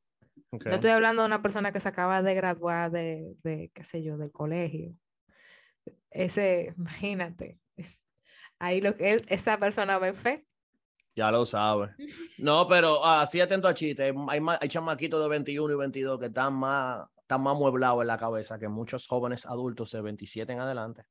No 0.51 0.75
estoy 0.75 0.91
hablando 0.91 1.21
de 1.23 1.27
una 1.27 1.41
persona 1.41 1.71
que 1.71 1.79
se 1.79 1.89
acaba 1.89 2.21
de 2.21 2.33
graduar 2.35 2.91
de, 2.91 3.35
de, 3.43 3.71
qué 3.73 3.83
sé 3.83 4.03
yo, 4.03 4.17
del 4.17 4.31
colegio. 4.31 4.93
Ese, 6.11 6.73
imagínate, 6.77 7.59
es- 7.75 7.97
ahí 8.59 8.81
lo 8.81 8.95
que 8.95 9.11
él- 9.11 9.25
esa 9.27 9.57
persona 9.57 9.97
ve 9.99 10.13
fe. 10.13 10.45
Ya 11.15 11.31
lo 11.31 11.45
sabes. 11.45 11.91
No, 12.39 12.67
pero 12.67 13.05
así 13.05 13.39
atento 13.39 13.67
a 13.67 13.73
chiste. 13.73 14.11
Hay, 14.27 14.39
hay 14.59 14.67
chamaquitos 14.69 15.21
de 15.21 15.29
21 15.29 15.73
y 15.73 15.77
22 15.77 16.19
que 16.19 16.25
están 16.25 16.53
más, 16.55 17.07
están 17.21 17.41
más 17.41 17.55
mueblados 17.55 18.01
en 18.01 18.07
la 18.07 18.17
cabeza 18.17 18.57
que 18.59 18.67
muchos 18.67 19.07
jóvenes 19.07 19.45
adultos 19.45 19.91
de 19.91 20.01
27 20.01 20.51
en 20.53 20.59
adelante. 20.59 21.03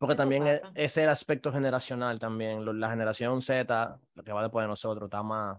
Porque 0.00 0.14
Eso 0.14 0.22
también 0.22 0.46
es, 0.46 0.62
es 0.74 0.96
el 0.96 1.10
aspecto 1.10 1.52
generacional 1.52 2.18
también. 2.18 2.64
La 2.80 2.88
generación 2.88 3.42
Z, 3.42 4.00
lo 4.14 4.24
que 4.24 4.32
va 4.32 4.40
después 4.40 4.64
de 4.64 4.68
nosotros, 4.68 5.08
está 5.08 5.22
más, 5.22 5.58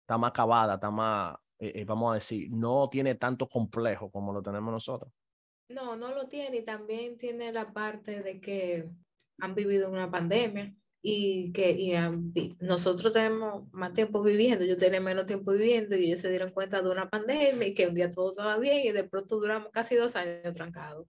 está 0.00 0.16
más 0.16 0.30
acabada, 0.30 0.76
está 0.76 0.90
más, 0.90 1.36
eh, 1.58 1.72
eh, 1.74 1.84
vamos 1.84 2.10
a 2.10 2.14
decir, 2.14 2.50
no 2.50 2.88
tiene 2.88 3.16
tanto 3.16 3.46
complejo 3.46 4.10
como 4.10 4.32
lo 4.32 4.42
tenemos 4.42 4.72
nosotros. 4.72 5.12
No, 5.68 5.94
no 5.94 6.08
lo 6.14 6.26
tiene 6.26 6.56
y 6.56 6.64
también 6.64 7.18
tiene 7.18 7.52
la 7.52 7.70
parte 7.70 8.22
de 8.22 8.40
que 8.40 8.88
han 9.40 9.54
vivido 9.54 9.90
una 9.90 10.10
pandemia 10.10 10.74
y 11.02 11.52
que 11.52 11.72
y 11.72 11.94
han 11.94 12.32
nosotros 12.60 13.12
tenemos 13.12 13.70
más 13.72 13.92
tiempo 13.92 14.22
viviendo, 14.22 14.64
yo 14.64 14.78
tenía 14.78 15.02
menos 15.02 15.26
tiempo 15.26 15.52
viviendo 15.52 15.96
y 15.96 16.06
ellos 16.06 16.20
se 16.20 16.30
dieron 16.30 16.52
cuenta 16.52 16.80
de 16.80 16.90
una 16.90 17.10
pandemia 17.10 17.68
y 17.68 17.74
que 17.74 17.88
un 17.88 17.94
día 17.94 18.10
todo 18.10 18.30
estaba 18.30 18.56
bien 18.56 18.86
y 18.86 18.92
de 18.92 19.04
pronto 19.04 19.36
duramos 19.36 19.70
casi 19.70 19.96
dos 19.96 20.16
años 20.16 20.54
trancados. 20.54 21.06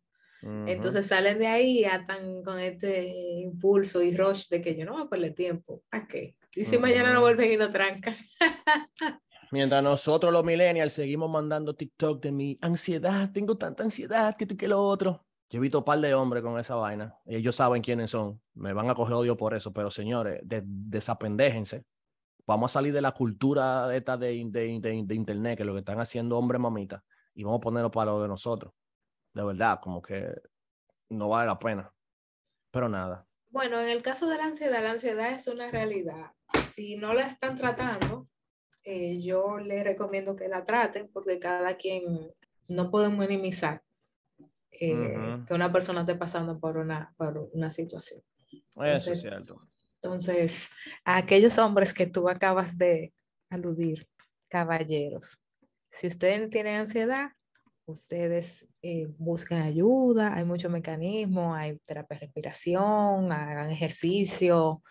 Entonces 0.68 1.07
salen 1.07 1.40
de 1.40 1.48
ahí 1.48 1.80
y 1.80 1.84
están 1.86 2.44
con 2.44 2.60
este 2.60 3.07
impulso 3.40 4.02
y 4.02 4.15
rush 4.15 4.49
de 4.49 4.61
que 4.61 4.76
yo 4.76 4.86
no 4.86 4.94
voy 4.94 5.03
a 5.03 5.10
perder 5.10 5.34
tiempo. 5.34 5.84
¿A 5.91 6.06
qué? 6.06 6.36
Y 6.53 6.65
si 6.65 6.78
mañana 6.78 7.14
no 7.14 7.22
vuelven 7.22 7.52
y 7.52 7.57
lo 7.57 7.70
trancan. 7.70 8.15
Mientras 9.52 9.82
nosotros 9.84 10.34
los 10.34 10.44
millennials 10.44 10.94
seguimos 10.94 11.30
mandando 11.30 11.76
TikTok 11.76 12.22
de 12.22 12.32
mi 12.32 12.57
ansiedad, 12.61 13.32
tengo 13.32 13.56
tanta 13.56 13.84
ansiedad 13.84 14.36
que 14.36 14.45
tú 14.45 14.57
que 14.57 14.68
lo 14.68 14.82
otro. 14.82 15.26
Yo 15.49 15.60
he 15.60 15.61
visto 15.61 15.78
un 15.78 15.84
par 15.86 15.99
de 15.99 16.14
hombres 16.14 16.41
con 16.41 16.60
esa 16.60 16.76
vaina. 16.76 17.15
Ellos 17.26 17.56
saben 17.56 17.82
quiénes 17.82 18.10
son. 18.11 18.41
Me 18.56 18.74
van 18.74 18.90
a 18.90 18.95
coger 18.95 19.14
odio 19.14 19.38
por 19.38 19.53
eso, 19.53 19.72
pero 19.72 19.91
señores, 19.91 20.41
de, 20.44 20.64
desapendéjense. 20.65 21.86
vamos 22.48 22.72
a 22.72 22.74
salir 22.74 22.91
de 22.91 23.02
la 23.02 23.11
cultura 23.11 23.88
de, 23.88 23.98
esta 23.98 24.18
de, 24.18 24.44
de, 24.49 25.03
de, 25.06 25.15
internet, 25.15 25.57
que 25.57 25.64
lo 25.64 25.74
que 25.74 25.80
están 25.80 25.99
haciendo 25.99 26.38
hombre 26.38 26.57
mamita, 26.57 27.03
y 27.36 27.44
vamos 27.44 27.60
a 27.60 27.61
ponerlo 27.61 27.91
para 27.91 28.11
lo 28.11 28.22
de 28.24 28.28
nosotros. 28.28 28.74
De 29.34 29.43
verdad, 29.43 29.80
como 29.81 30.01
que 30.01 30.34
no 31.10 31.30
vale 31.30 31.47
la 31.47 31.60
pena. 31.60 31.93
Pero 32.72 32.89
nada. 32.89 33.27
Bueno, 33.49 33.80
en 33.80 33.89
el 33.89 34.01
caso 34.01 34.27
de 34.27 34.38
la 34.38 34.45
ansiedad, 34.45 34.81
la 34.84 34.91
ansiedad 34.91 35.31
es 35.31 35.47
una 35.47 35.69
realidad. 35.69 36.31
Si 36.69 36.95
no 36.95 37.14
la 37.14 37.27
están 37.27 37.55
tratando, 37.55 38.27
eh, 38.84 39.22
yo 39.22 39.60
les 39.60 39.84
recomiendo 39.84 40.35
que 40.35 40.47
la 40.47 40.65
traten 40.65 41.10
porque 41.14 41.39
cada 41.39 41.77
quien 41.77 42.31
no 42.68 42.89
podemos 42.89 43.19
minimizar 43.19 43.84
eh, 44.72 45.43
que 45.47 45.53
una 45.53 45.72
persona 45.72 46.01
esté 46.01 46.15
pasando 46.15 46.60
por 46.60 46.77
una, 46.77 47.14
por 47.15 47.49
una 47.53 47.69
situación. 47.69 48.22
Eso 48.76 49.11
es 49.11 49.22
cierto. 49.22 49.61
Entonces, 50.01 50.69
a 51.05 51.18
aquellos 51.18 51.57
hombres 51.57 51.93
que 51.93 52.07
tú 52.07 52.27
acabas 52.27 52.77
de 52.77 53.14
aludir, 53.49 54.07
caballeros, 54.49 55.39
si 55.91 56.07
ustedes 56.07 56.49
tienen 56.49 56.81
ansiedad, 56.81 57.31
ustedes 57.85 58.65
eh, 58.81 59.07
busquen 59.18 59.61
ayuda, 59.61 60.34
hay 60.35 60.45
muchos 60.45 60.72
mecanismos, 60.72 61.57
hay 61.57 61.77
terapia 61.80 62.18
de 62.18 62.26
respiración, 62.26 63.31
hagan 63.31 63.72
ejercicio, 63.72 64.81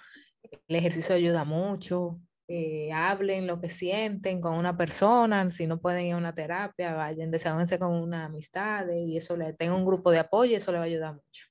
el 0.69 0.77
ejercicio 0.77 1.14
ayuda 1.14 1.44
mucho, 1.44 2.20
eh, 2.48 2.93
hablen 2.93 3.47
lo 3.47 3.60
que 3.60 3.70
sienten 3.70 4.40
con 4.40 4.55
una 4.55 4.77
persona, 4.77 5.51
si 5.51 5.66
no 5.66 5.81
pueden 5.81 6.06
ir 6.06 6.14
a 6.14 6.19
una 6.19 6.35
terapia, 6.35 6.94
vayan, 6.94 7.31
desahóguense 7.31 7.78
con 7.78 7.93
una 7.93 8.27
amistad 8.27 8.86
y 8.90 9.16
eso 9.16 9.36
le 9.36 9.52
tenga 9.55 9.74
un 9.74 9.86
grupo 9.86 10.10
de 10.10 10.19
apoyo 10.19 10.56
eso 10.56 10.73
le 10.73 10.78
va 10.78 10.85
a 10.85 10.86
ayudar 10.86 11.14
mucho. 11.14 11.47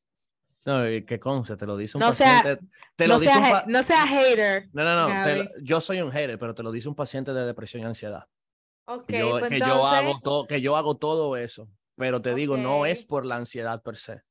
No, 0.63 0.83
que 1.07 1.19
conce, 1.19 1.57
te 1.57 1.65
lo 1.65 1.75
dice 1.75 1.97
un 1.97 2.01
no 2.01 2.09
paciente. 2.09 2.59
te 2.95 3.07
lo 3.07 3.15
no, 3.15 3.19
dice 3.19 3.33
sea, 3.33 3.63
un 3.65 3.71
no 3.71 3.81
sea 3.81 4.05
hater. 4.05 4.69
No, 4.73 4.83
no, 4.83 5.09
no. 5.09 5.45
yo 5.63 5.81
soy 5.81 6.01
un 6.01 6.11
hater, 6.11 6.37
pero 6.37 6.53
te 6.53 6.61
lo 6.61 6.71
dice 6.71 6.87
un 6.87 6.93
paciente 6.93 7.33
de 7.33 7.47
depresión 7.47 7.81
y 7.81 7.85
ansiedad. 7.85 8.25
Ok, 8.85 9.05
que 9.05 9.19
yo, 9.19 9.39
pues 9.39 9.49
que 9.49 9.59
yo 9.59 9.87
hago 9.87 10.19
todo, 10.21 10.47
que 10.47 10.61
yo 10.61 10.75
hago 10.75 10.97
todo 10.97 11.37
eso. 11.37 11.69
Pero 11.95 12.21
te 12.21 12.33
digo, 12.33 12.57
no 12.57 12.85
es 12.85 13.05
por 13.05 13.25
la 13.25 13.35
ansiedad 13.35 13.81
per 13.81 13.97
se. 13.97 14.23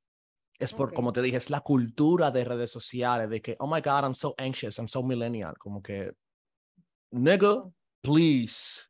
Es 0.58 0.74
por, 0.74 0.92
como 0.92 1.12
te 1.12 1.22
dije, 1.22 1.38
es 1.38 1.48
la 1.48 1.60
cultura 1.60 2.30
de 2.30 2.44
redes 2.44 2.70
sociales, 2.70 3.30
de 3.30 3.40
que, 3.40 3.56
oh 3.60 3.66
my 3.66 3.80
God, 3.80 4.02
I'm 4.02 4.14
so 4.14 4.34
anxious, 4.36 4.76
I'm 4.78 4.88
so 4.88 5.02
millennial. 5.02 5.56
Como 5.56 5.82
que, 5.82 6.12
nigga, 7.12 7.64
please. 8.02 8.82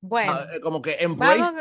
Bueno, 0.00 0.38
como 0.62 0.82
que 0.82 0.96
embrace. 0.98 1.52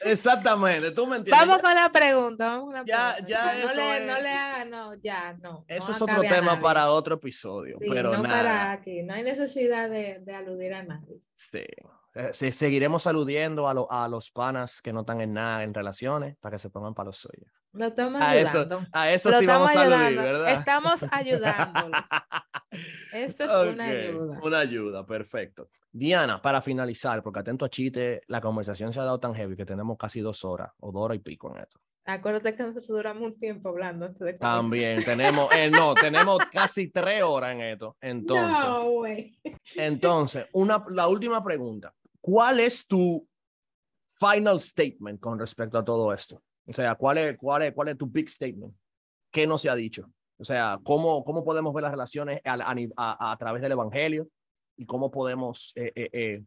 Exactamente, 0.04 0.90
tú 0.92 1.06
me 1.06 1.18
entiendes. 1.18 1.46
Vamos 1.46 1.62
con 1.62 1.74
la 1.74 1.92
pregunta. 1.92 2.46
Vamos 2.46 2.64
con 2.64 2.74
la 2.74 2.84
ya, 2.84 3.14
pregunta. 3.16 3.28
ya, 3.28 3.44
no, 3.44 3.70
eso 3.70 3.74
le, 3.74 3.96
es... 3.96 4.06
no 4.06 4.20
le 4.20 4.28
haga, 4.30 4.64
no, 4.64 4.94
ya, 4.94 5.32
no. 5.34 5.64
Eso 5.68 5.86
no 5.86 5.92
es 5.92 6.02
otro 6.02 6.20
tema 6.22 6.60
para 6.60 6.90
otro 6.90 7.16
episodio, 7.16 7.76
sí, 7.78 7.86
pero 7.88 8.12
no 8.12 8.22
nada. 8.22 8.34
Para 8.34 8.72
aquí. 8.72 9.02
No 9.02 9.14
hay 9.14 9.22
necesidad 9.22 9.90
de, 9.90 10.20
de 10.20 10.34
aludir 10.34 10.74
a 10.74 10.82
nadie. 10.82 11.20
Sí. 11.52 11.64
Eh, 12.18 12.32
seguiremos 12.32 13.06
aludiendo 13.06 13.68
a, 13.68 13.74
lo, 13.74 13.92
a 13.92 14.08
los 14.08 14.30
panas 14.30 14.80
que 14.80 14.90
no 14.90 15.00
están 15.00 15.20
en 15.20 15.34
nada 15.34 15.62
en 15.62 15.74
relaciones 15.74 16.36
para 16.38 16.54
que 16.54 16.58
se 16.58 16.70
pongan 16.70 16.94
para 16.94 17.08
los 17.08 17.18
suyos. 17.18 17.52
Lo 17.72 17.88
estamos 17.88 18.22
a 18.22 18.30
ayudando. 18.30 18.78
Eso, 18.78 18.88
a 18.92 19.10
eso 19.10 19.32
sí 19.38 19.44
vamos 19.44 19.70
ayudando. 19.70 19.94
a 19.96 20.06
aludir, 20.06 20.22
¿verdad? 20.22 20.52
Estamos 20.54 21.04
ayudándolos. 21.12 22.06
Esto 23.12 23.44
es 23.44 23.52
okay, 23.52 23.72
una 23.74 23.84
ayuda. 23.84 24.40
Una 24.42 24.58
ayuda, 24.60 25.06
perfecto. 25.06 25.68
Diana, 25.92 26.40
para 26.40 26.62
finalizar, 26.62 27.22
porque 27.22 27.40
atento 27.40 27.66
a 27.66 27.68
chiste, 27.68 28.22
la 28.28 28.40
conversación 28.40 28.94
se 28.94 29.00
ha 29.00 29.04
dado 29.04 29.20
tan 29.20 29.34
heavy 29.34 29.54
que 29.54 29.66
tenemos 29.66 29.98
casi 29.98 30.20
dos 30.20 30.42
horas 30.42 30.70
o 30.80 30.92
dos 30.92 31.02
horas 31.02 31.16
y 31.16 31.20
pico 31.20 31.54
en 31.54 31.64
esto. 31.64 31.78
Acuérdate 32.06 32.54
que 32.54 32.62
nosotros 32.62 32.86
duramos 32.86 33.24
un 33.24 33.38
tiempo 33.38 33.68
hablando 33.68 34.06
antes 34.06 34.20
de 34.20 34.34
También 34.34 35.04
tenemos, 35.04 35.52
eh, 35.54 35.68
no, 35.70 35.92
tenemos 35.94 36.38
casi 36.50 36.88
tres 36.88 37.22
horas 37.22 37.52
en 37.52 37.60
esto. 37.60 37.96
Entonces, 38.00 38.64
no, 38.64 39.04
entonces 39.76 40.46
una, 40.52 40.82
la 40.88 41.08
última 41.08 41.42
pregunta. 41.44 41.92
¿Cuál 42.26 42.60
es 42.60 42.86
tu 42.86 43.26
final 44.18 44.58
statement 44.58 45.20
con 45.20 45.38
respecto 45.38 45.78
a 45.78 45.84
todo 45.84 46.12
esto? 46.12 46.42
O 46.66 46.72
sea, 46.72 46.94
¿cuál 46.96 47.18
es, 47.18 47.38
cuál 47.38 47.62
es, 47.62 47.74
cuál 47.74 47.88
es 47.88 47.98
tu 47.98 48.06
big 48.06 48.28
statement? 48.28 48.74
¿Qué 49.30 49.46
no 49.46 49.58
se 49.58 49.70
ha 49.70 49.74
dicho? 49.74 50.10
O 50.38 50.44
sea, 50.44 50.80
¿cómo, 50.82 51.24
cómo 51.24 51.44
podemos 51.44 51.72
ver 51.72 51.82
las 51.82 51.92
relaciones 51.92 52.40
a, 52.44 52.54
a, 52.96 53.32
a 53.32 53.36
través 53.36 53.62
del 53.62 53.72
Evangelio? 53.72 54.28
y 54.76 54.86
cómo 54.86 55.10
podemos 55.10 55.72
eh, 55.74 55.92
eh, 55.94 56.08
eh, 56.12 56.42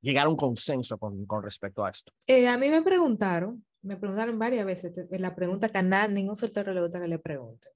llegar 0.00 0.26
a 0.26 0.28
un 0.28 0.36
consenso 0.36 0.98
con, 0.98 1.26
con 1.26 1.42
respecto 1.42 1.84
a 1.84 1.90
esto. 1.90 2.12
Eh, 2.26 2.48
a 2.48 2.56
mí 2.58 2.68
me 2.68 2.82
preguntaron, 2.82 3.64
me 3.82 3.96
preguntaron 3.96 4.38
varias 4.38 4.66
veces, 4.66 4.92
la 5.10 5.34
pregunta 5.34 5.68
que 5.68 5.78
a 5.78 5.82
nadie, 5.82 6.14
ningún 6.14 6.36
soltero 6.36 6.72
le 6.72 6.80
gusta 6.80 7.00
que 7.00 7.08
le 7.08 7.18
pregunte, 7.18 7.68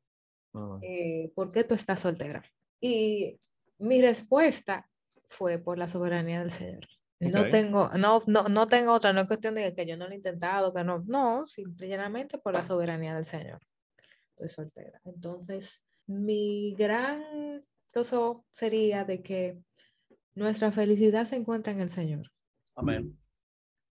uh 0.54 0.58
-huh. 0.80 1.32
¿por 1.34 1.52
qué 1.52 1.64
tú 1.64 1.74
estás 1.74 2.00
soltera? 2.00 2.42
Y 2.80 3.38
mi 3.78 4.00
respuesta 4.00 4.88
fue 5.28 5.58
por 5.58 5.78
la 5.78 5.88
soberanía 5.88 6.40
del 6.40 6.50
Señor. 6.50 6.86
Okay. 7.20 7.32
No 7.32 7.48
tengo, 7.48 7.90
no, 7.94 8.22
no, 8.26 8.44
no 8.44 8.66
tengo 8.68 8.92
otra, 8.92 9.12
no 9.12 9.22
es 9.22 9.26
cuestión 9.26 9.54
de 9.54 9.74
que 9.74 9.86
yo 9.86 9.96
no 9.96 10.06
lo 10.06 10.12
he 10.12 10.16
intentado, 10.16 10.72
que 10.72 10.84
no, 10.84 11.02
no, 11.06 11.46
simplemente 11.46 12.38
por 12.38 12.54
la 12.54 12.62
soberanía 12.62 13.14
del 13.14 13.24
Señor. 13.24 13.60
Estoy 14.30 14.48
soltera. 14.48 15.00
Entonces, 15.04 15.82
mi 16.06 16.76
gran 16.76 17.64
cosa 17.92 18.16
sería 18.52 19.04
de 19.04 19.20
que 19.20 19.58
nuestra 20.34 20.70
felicidad 20.70 21.24
se 21.24 21.34
encuentra 21.34 21.72
en 21.72 21.80
el 21.80 21.88
Señor. 21.88 22.30
Amén. 22.76 23.18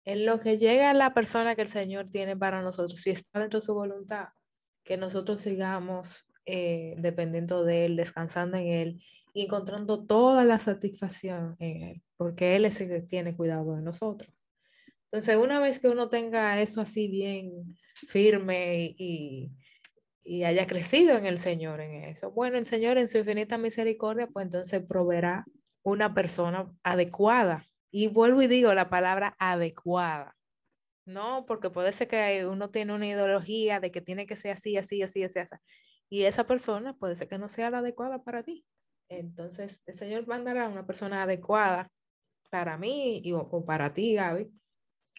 En 0.06 0.26
lo 0.26 0.40
que 0.40 0.58
llega 0.58 0.90
a 0.90 0.94
la 0.94 1.14
persona 1.14 1.56
que 1.56 1.64
el 1.64 1.68
Señor 1.68 2.10
tiene 2.10 2.38
para 2.38 2.62
nosotros, 2.62 3.02
si 3.02 3.10
está 3.10 3.41
dentro 3.41 3.60
de 3.60 3.66
su 3.66 3.74
voluntad, 3.74 4.30
que 4.86 4.96
nosotros 4.96 5.41
sigamos 5.41 6.26
eh, 6.46 6.96
dependiendo 6.98 7.66
de 7.66 7.86
Él, 7.86 7.98
descansando 7.98 8.56
en 8.56 8.68
Él 8.68 9.04
y 9.34 9.43
encontrando 9.43 10.06
toda 10.06 10.43
la 10.45 10.60
satisfacción 10.60 11.56
en 11.60 11.84
Él, 11.84 12.03
porque 12.18 12.56
Él 12.56 12.65
es 12.65 12.80
el 12.81 12.89
que 12.89 13.01
tiene 13.01 13.35
cuidado 13.35 13.76
de 13.76 13.81
nosotros. 13.81 14.31
Entonces, 15.11 15.38
una 15.38 15.60
vez 15.60 15.80
que 15.80 15.88
uno 15.88 16.10
tenga 16.10 16.61
eso 16.61 16.81
así 16.81 17.07
bien 17.07 17.77
firme 18.07 18.95
y, 18.97 19.51
y 20.23 20.43
haya 20.43 20.68
crecido 20.68 21.18
en 21.18 21.26
el 21.26 21.39
Señor 21.39 21.81
en 21.81 22.03
eso, 22.03 22.31
bueno, 22.31 22.57
el 22.57 22.68
Señor 22.68 22.97
en 22.97 23.07
su 23.07 23.18
infinita 23.18 23.57
misericordia, 23.57 24.27
pues 24.27 24.45
entonces 24.45 24.84
proveerá 24.85 25.45
una 25.84 26.14
persona 26.14 26.72
adecuada. 26.84 27.65
Y 27.91 28.07
vuelvo 28.07 28.43
y 28.43 28.47
digo 28.47 28.73
la 28.76 28.89
palabra 28.89 29.35
adecuada. 29.39 30.35
No, 31.06 31.45
porque 31.47 31.72
puede 31.72 31.91
ser 31.91 32.07
que 32.07 32.45
uno 32.45 32.69
tiene 32.69 32.93
una 32.93 33.07
ideología 33.07 33.80
de 33.80 33.91
que 33.91 34.01
tiene 34.01 34.27
que 34.27 34.35
ser 34.35 34.51
así, 34.51 34.77
así, 34.77 35.01
así, 35.01 35.23
así, 35.23 35.39
así. 35.39 35.56
Y 36.07 36.23
esa 36.23 36.45
persona 36.45 36.93
puede 36.93 37.15
ser 37.15 37.27
que 37.27 37.39
no 37.39 37.47
sea 37.47 37.72
la 37.72 37.80
adecuada 37.80 38.23
para 38.23 38.43
ti. 38.43 38.64
Entonces, 39.10 39.81
el 39.86 39.95
Señor 39.95 40.27
mandará 40.27 40.65
a 40.65 40.69
una 40.69 40.86
persona 40.86 41.23
adecuada 41.23 41.91
para 42.49 42.77
mí 42.77 43.22
y, 43.23 43.34
o, 43.34 43.40
o 43.40 43.65
para 43.65 43.94
ti, 43.94 44.15
Gaby. 44.15 44.49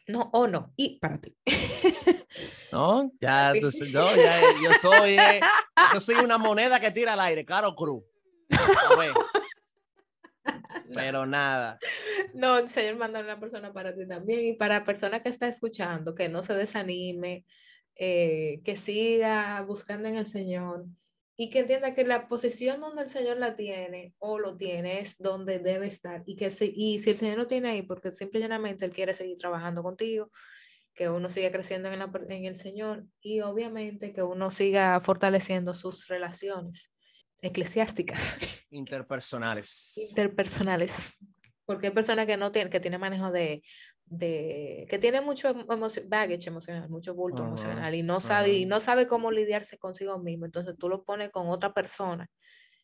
No, 0.06 0.30
o 0.32 0.46
no, 0.46 0.72
y 0.76 0.98
para 0.98 1.20
ti. 1.20 1.36
No, 2.72 3.10
ya, 3.20 3.50
entonces, 3.50 3.92
no, 3.92 4.14
ya 4.14 4.40
yo 4.62 4.72
soy, 4.80 5.18
eh, 5.18 5.40
yo 5.92 6.00
soy 6.00 6.14
una 6.16 6.38
moneda 6.38 6.78
que 6.78 6.92
tira 6.92 7.14
al 7.14 7.20
aire, 7.20 7.44
Caro 7.44 7.74
Cruz. 7.74 8.04
Pero 10.94 11.26
nada. 11.26 11.78
No, 12.32 12.58
el 12.58 12.68
Señor 12.68 12.96
manda 12.96 13.18
a 13.18 13.22
una 13.22 13.40
persona 13.40 13.72
para 13.72 13.94
ti 13.94 14.06
también 14.06 14.46
y 14.46 14.52
para 14.54 14.78
la 14.78 14.84
persona 14.84 15.22
que 15.22 15.28
está 15.28 15.48
escuchando, 15.48 16.14
que 16.14 16.28
no 16.28 16.42
se 16.42 16.54
desanime, 16.54 17.44
eh, 17.96 18.60
que 18.64 18.76
siga 18.76 19.60
buscando 19.62 20.08
en 20.08 20.16
el 20.16 20.28
Señor 20.28 20.86
y 21.42 21.48
que 21.48 21.60
entienda 21.60 21.94
que 21.94 22.04
la 22.04 22.28
posición 22.28 22.82
donde 22.82 23.00
el 23.00 23.08
Señor 23.08 23.38
la 23.38 23.56
tiene 23.56 24.12
o 24.18 24.38
lo 24.38 24.58
tiene 24.58 25.00
es 25.00 25.16
donde 25.16 25.58
debe 25.58 25.86
estar 25.86 26.22
y 26.26 26.36
que 26.36 26.50
si, 26.50 26.70
y 26.76 26.98
si 26.98 27.08
el 27.08 27.16
Señor 27.16 27.38
lo 27.38 27.46
tiene 27.46 27.70
ahí, 27.70 27.80
porque 27.80 28.12
simple 28.12 28.40
y 28.40 28.42
llanamente 28.42 28.84
Él 28.84 28.92
quiere 28.92 29.14
seguir 29.14 29.38
trabajando 29.38 29.82
contigo, 29.82 30.30
que 30.92 31.08
uno 31.08 31.30
siga 31.30 31.50
creciendo 31.50 31.90
en, 31.90 32.00
la, 32.00 32.10
en 32.28 32.44
el 32.44 32.54
Señor 32.54 33.06
y 33.22 33.40
obviamente 33.40 34.12
que 34.12 34.22
uno 34.22 34.50
siga 34.50 35.00
fortaleciendo 35.00 35.72
sus 35.72 36.08
relaciones 36.08 36.92
eclesiásticas. 37.40 38.38
Interpersonales. 38.70 39.96
Interpersonales. 40.10 41.16
Porque 41.64 41.86
hay 41.86 41.94
personas 41.94 42.26
que 42.26 42.36
no 42.36 42.52
tienen, 42.52 42.70
que 42.70 42.80
tienen 42.80 43.00
manejo 43.00 43.30
de, 43.30 43.62
de 44.10 44.86
que 44.90 44.98
tiene 44.98 45.20
mucho 45.20 45.48
emo 45.48 45.86
baggage 46.06 46.48
emocional, 46.48 46.90
mucho 46.90 47.14
bulto 47.14 47.42
uh 47.42 47.46
-huh. 47.46 47.48
emocional 47.48 47.94
y 47.94 48.02
no 48.02 48.20
sabe, 48.20 48.50
uh 48.50 48.52
-huh. 48.52 48.60
y 48.60 48.66
no 48.66 48.80
sabe 48.80 49.06
cómo 49.06 49.30
lidiarse 49.30 49.78
consigo 49.78 50.18
mismo. 50.18 50.44
Entonces 50.44 50.76
tú 50.76 50.88
lo 50.88 51.04
pones 51.04 51.30
con 51.30 51.48
otra 51.48 51.72
persona. 51.72 52.28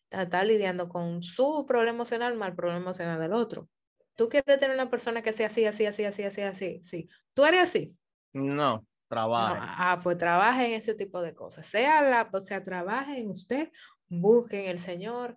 Está, 0.05 0.23
está 0.23 0.45
lidiando 0.45 0.89
con 0.89 1.23
su 1.23 1.67
problema 1.67 1.97
emocional 1.97 2.37
más 2.37 2.51
el 2.51 2.55
problema 2.57 2.81
emocional 2.81 3.21
del 3.21 3.33
otro. 3.33 3.69
Tú 4.15 4.29
quieres 4.29 4.59
tener 4.59 4.75
una 4.75 4.89
persona 4.89 5.21
que 5.21 5.33
sea 5.33 5.49
así, 5.49 5.67
así, 5.67 5.85
así, 5.85 6.05
así, 6.05 6.23
así, 6.23 6.43
así. 6.43 6.81
Sí. 6.83 7.09
¿Tú 7.35 7.45
eres 7.45 7.63
así? 7.63 7.95
No, 8.33 8.87
trabaje. 9.09 9.61
No, 9.61 9.67
ah, 9.67 10.01
pues 10.03 10.17
trabaje 10.17 10.67
en 10.67 10.75
ese 10.75 10.95
tipo 10.95 11.21
de 11.21 11.35
cosas. 11.35 11.67
Sea 11.67 12.03
la, 12.03 12.31
o 12.33 12.41
sea, 12.41 12.65
trabaje 12.65 13.19
en 13.19 13.31
usted 13.31 13.71
busquen 14.09 14.67
el 14.67 14.79
Señor 14.79 15.37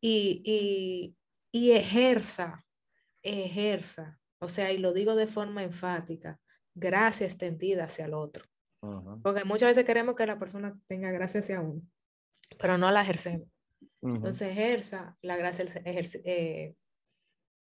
y, 0.00 0.42
y, 0.44 1.16
y, 1.52 1.72
ejerza, 1.72 2.64
ejerza, 3.22 4.17
o 4.40 4.48
sea, 4.48 4.72
y 4.72 4.78
lo 4.78 4.92
digo 4.92 5.14
de 5.14 5.26
forma 5.26 5.62
enfática, 5.62 6.38
gracia 6.74 7.26
extendida 7.26 7.84
hacia 7.84 8.06
el 8.06 8.14
otro. 8.14 8.44
Uh 8.82 8.88
-huh. 8.88 9.22
Porque 9.22 9.44
muchas 9.44 9.70
veces 9.70 9.84
queremos 9.84 10.14
que 10.14 10.26
la 10.26 10.38
persona 10.38 10.70
tenga 10.86 11.10
gracia 11.10 11.40
hacia 11.40 11.60
uno, 11.60 11.82
pero 12.58 12.78
no 12.78 12.90
la 12.90 13.02
ejercemos. 13.02 13.48
Uh 14.00 14.10
-huh. 14.10 14.16
Entonces 14.16 14.50
ejerza 14.52 15.16
la 15.22 15.36
gracia, 15.36 15.64
ejerce, 15.64 16.22
eh, 16.24 16.74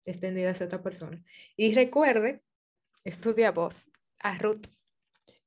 extendida 0.05 0.51
hacia 0.51 0.66
otra 0.66 0.82
persona. 0.82 1.23
Y 1.57 1.74
recuerde, 1.74 2.43
estudia 3.05 3.51
voz 3.51 3.90
a 4.20 4.39
Ruth 4.39 4.66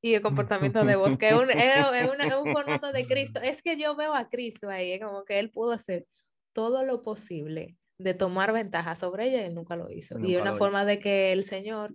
y 0.01 0.13
el 0.13 0.21
comportamiento 0.21 0.85
de 0.85 0.95
voz, 0.95 1.17
que 1.17 1.29
es 1.29 1.33
un, 1.33 1.49
es, 1.49 2.35
un 2.35 2.53
formato 2.53 2.91
de 2.91 3.07
Cristo. 3.07 3.39
Es 3.41 3.63
que 3.63 3.75
yo 3.75 3.95
veo 3.95 4.13
a 4.13 4.29
Cristo 4.29 4.69
ahí, 4.69 4.91
es 4.91 5.01
como 5.01 5.25
que 5.25 5.39
Él 5.39 5.49
pudo 5.49 5.71
hacer 5.71 6.05
todo 6.53 6.83
lo 6.83 7.01
posible 7.01 7.75
de 7.97 8.13
tomar 8.13 8.51
ventaja 8.51 8.95
sobre 8.95 9.25
ella 9.25 9.41
y 9.41 9.45
Él 9.45 9.55
nunca 9.55 9.75
lo 9.75 9.89
hizo. 9.91 10.19
y 10.19 10.35
una 10.35 10.55
forma 10.55 10.85
de 10.85 10.99
que 10.99 11.31
el 11.31 11.43
Señor, 11.43 11.93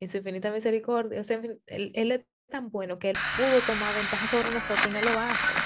en 0.00 0.08
su 0.08 0.18
infinita 0.18 0.50
misericordia, 0.50 1.20
o 1.20 1.24
sea, 1.24 1.40
él, 1.66 1.92
él, 1.94 2.12
es 2.12 2.24
tan 2.48 2.70
bueno 2.70 2.98
que 2.98 3.10
Él 3.10 3.16
pudo 3.36 3.60
tomar 3.66 3.94
ventaja 3.94 4.26
sobre 4.26 4.50
nosotros 4.50 4.86
y 4.86 4.90
no 4.90 5.00
lo 5.00 5.14
va 5.14 5.30
a 5.30 5.34
hacer. 5.34 5.56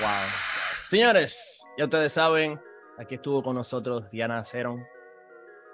Wow. 0.00 0.30
Señores, 0.86 1.66
ya 1.78 1.84
ustedes 1.84 2.12
saben, 2.12 2.60
aquí 2.98 3.14
estuvo 3.14 3.42
con 3.42 3.56
nosotros 3.56 4.10
Diana 4.10 4.44
Ceron. 4.44 4.84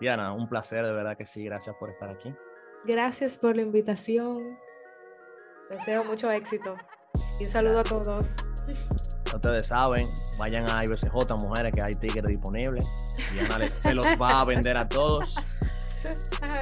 Diana, 0.01 0.33
un 0.33 0.49
placer, 0.49 0.85
de 0.85 0.93
verdad 0.93 1.17
que 1.17 1.27
sí, 1.27 1.45
gracias 1.45 1.77
por 1.77 1.91
estar 1.91 2.09
aquí. 2.11 2.33
Gracias 2.85 3.39
por 3.39 3.57
la 3.57 3.63
invitación. 3.63 4.59
Deseo 5.71 6.05
mucho 6.05 6.31
éxito. 6.31 6.77
Y 7.41 7.45
un 7.45 7.51
saludo 7.51 7.81
a 7.81 7.85
todos. 7.85 8.37
Ustedes 9.35 9.67
saben, 9.67 10.07
vayan 10.39 10.69
a 10.69 10.85
IBCJ, 10.85 11.35
mujeres, 11.41 11.73
que 11.73 11.83
hay 11.83 11.95
tigres 11.95 12.27
disponibles. 12.27 12.87
Diana 13.33 13.69
se 13.69 13.95
los 13.95 14.07
va 14.21 14.41
a 14.41 14.45
vender 14.45 14.77
a 14.79 14.89
todos. 14.89 15.37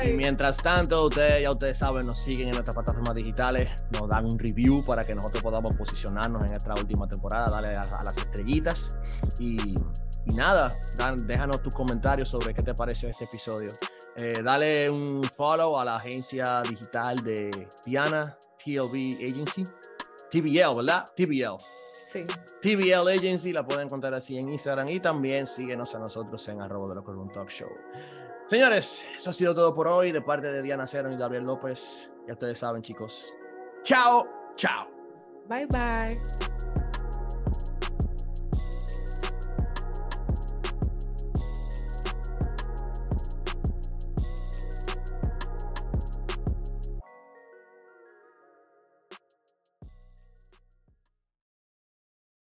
Y 0.05 0.13
mientras 0.13 0.59
tanto, 0.59 1.07
ustedes 1.07 1.43
ya 1.43 1.51
ustedes 1.51 1.79
saben, 1.79 2.07
nos 2.07 2.19
siguen 2.19 2.49
en 2.49 2.55
nuestras 2.55 2.75
plataformas 2.75 3.15
digitales, 3.15 3.71
nos 3.93 4.09
dan 4.09 4.27
un 4.27 4.39
review 4.39 4.85
para 4.85 5.05
que 5.05 5.15
nosotros 5.15 5.43
podamos 5.43 5.77
posicionarnos 5.77 6.45
en 6.47 6.55
esta 6.55 6.75
última 6.75 7.09
temporada, 7.09 7.51
darle 7.51 7.77
a, 7.77 8.05
las 8.05 8.17
estrellitas. 8.19 8.97
Y, 9.39 9.75
nada, 10.35 10.73
déjanos 11.25 11.63
tus 11.63 11.75
comentarios 11.75 12.29
sobre 12.29 12.55
qué 12.55 12.63
te 12.63 12.75
pareció 12.75 13.09
este 13.09 13.25
episodio. 13.25 13.71
Eh, 14.17 14.43
dale 14.43 14.91
un 14.91 15.23
follow 15.25 15.79
a 15.79 15.85
la 15.85 15.95
agencia 15.95 16.61
digital 16.69 17.17
de 17.23 17.69
Diana 17.87 18.37
TLB 18.63 19.17
Agency. 19.17 19.65
TBL, 20.31 20.77
¿verdad? 20.77 21.05
TBL. 21.17 21.57
Sí. 22.11 22.25
TBL 22.61 23.09
Agency 23.09 23.53
la 23.53 23.65
pueden 23.65 23.85
encontrar 23.85 24.15
así 24.15 24.37
en 24.37 24.49
Instagram 24.49 24.89
y 24.89 25.01
también 25.01 25.47
síguenos 25.47 25.95
a 25.95 26.01
nosotros 26.01 26.47
en 26.49 26.61
arroba 26.61 26.93
de 26.93 27.01
un 27.01 27.31
talk 27.31 27.49
show. 27.49 27.71
Señores, 28.47 29.07
eso 29.17 29.31
ha 29.31 29.33
sido 29.33 29.55
todo 29.55 29.73
por 29.73 29.87
hoy 29.87 30.11
de 30.11 30.21
parte 30.21 30.49
de 30.49 30.61
Diana 30.61 30.87
Cero 30.87 31.13
y 31.13 31.17
Gabriel 31.17 31.45
López. 31.45 32.11
Ya 32.27 32.33
ustedes 32.33 32.59
saben, 32.59 32.83
chicos. 32.83 33.33
Chao, 33.85 34.27
chao. 34.57 34.89
Bye, 35.49 35.67
bye. 35.67 36.90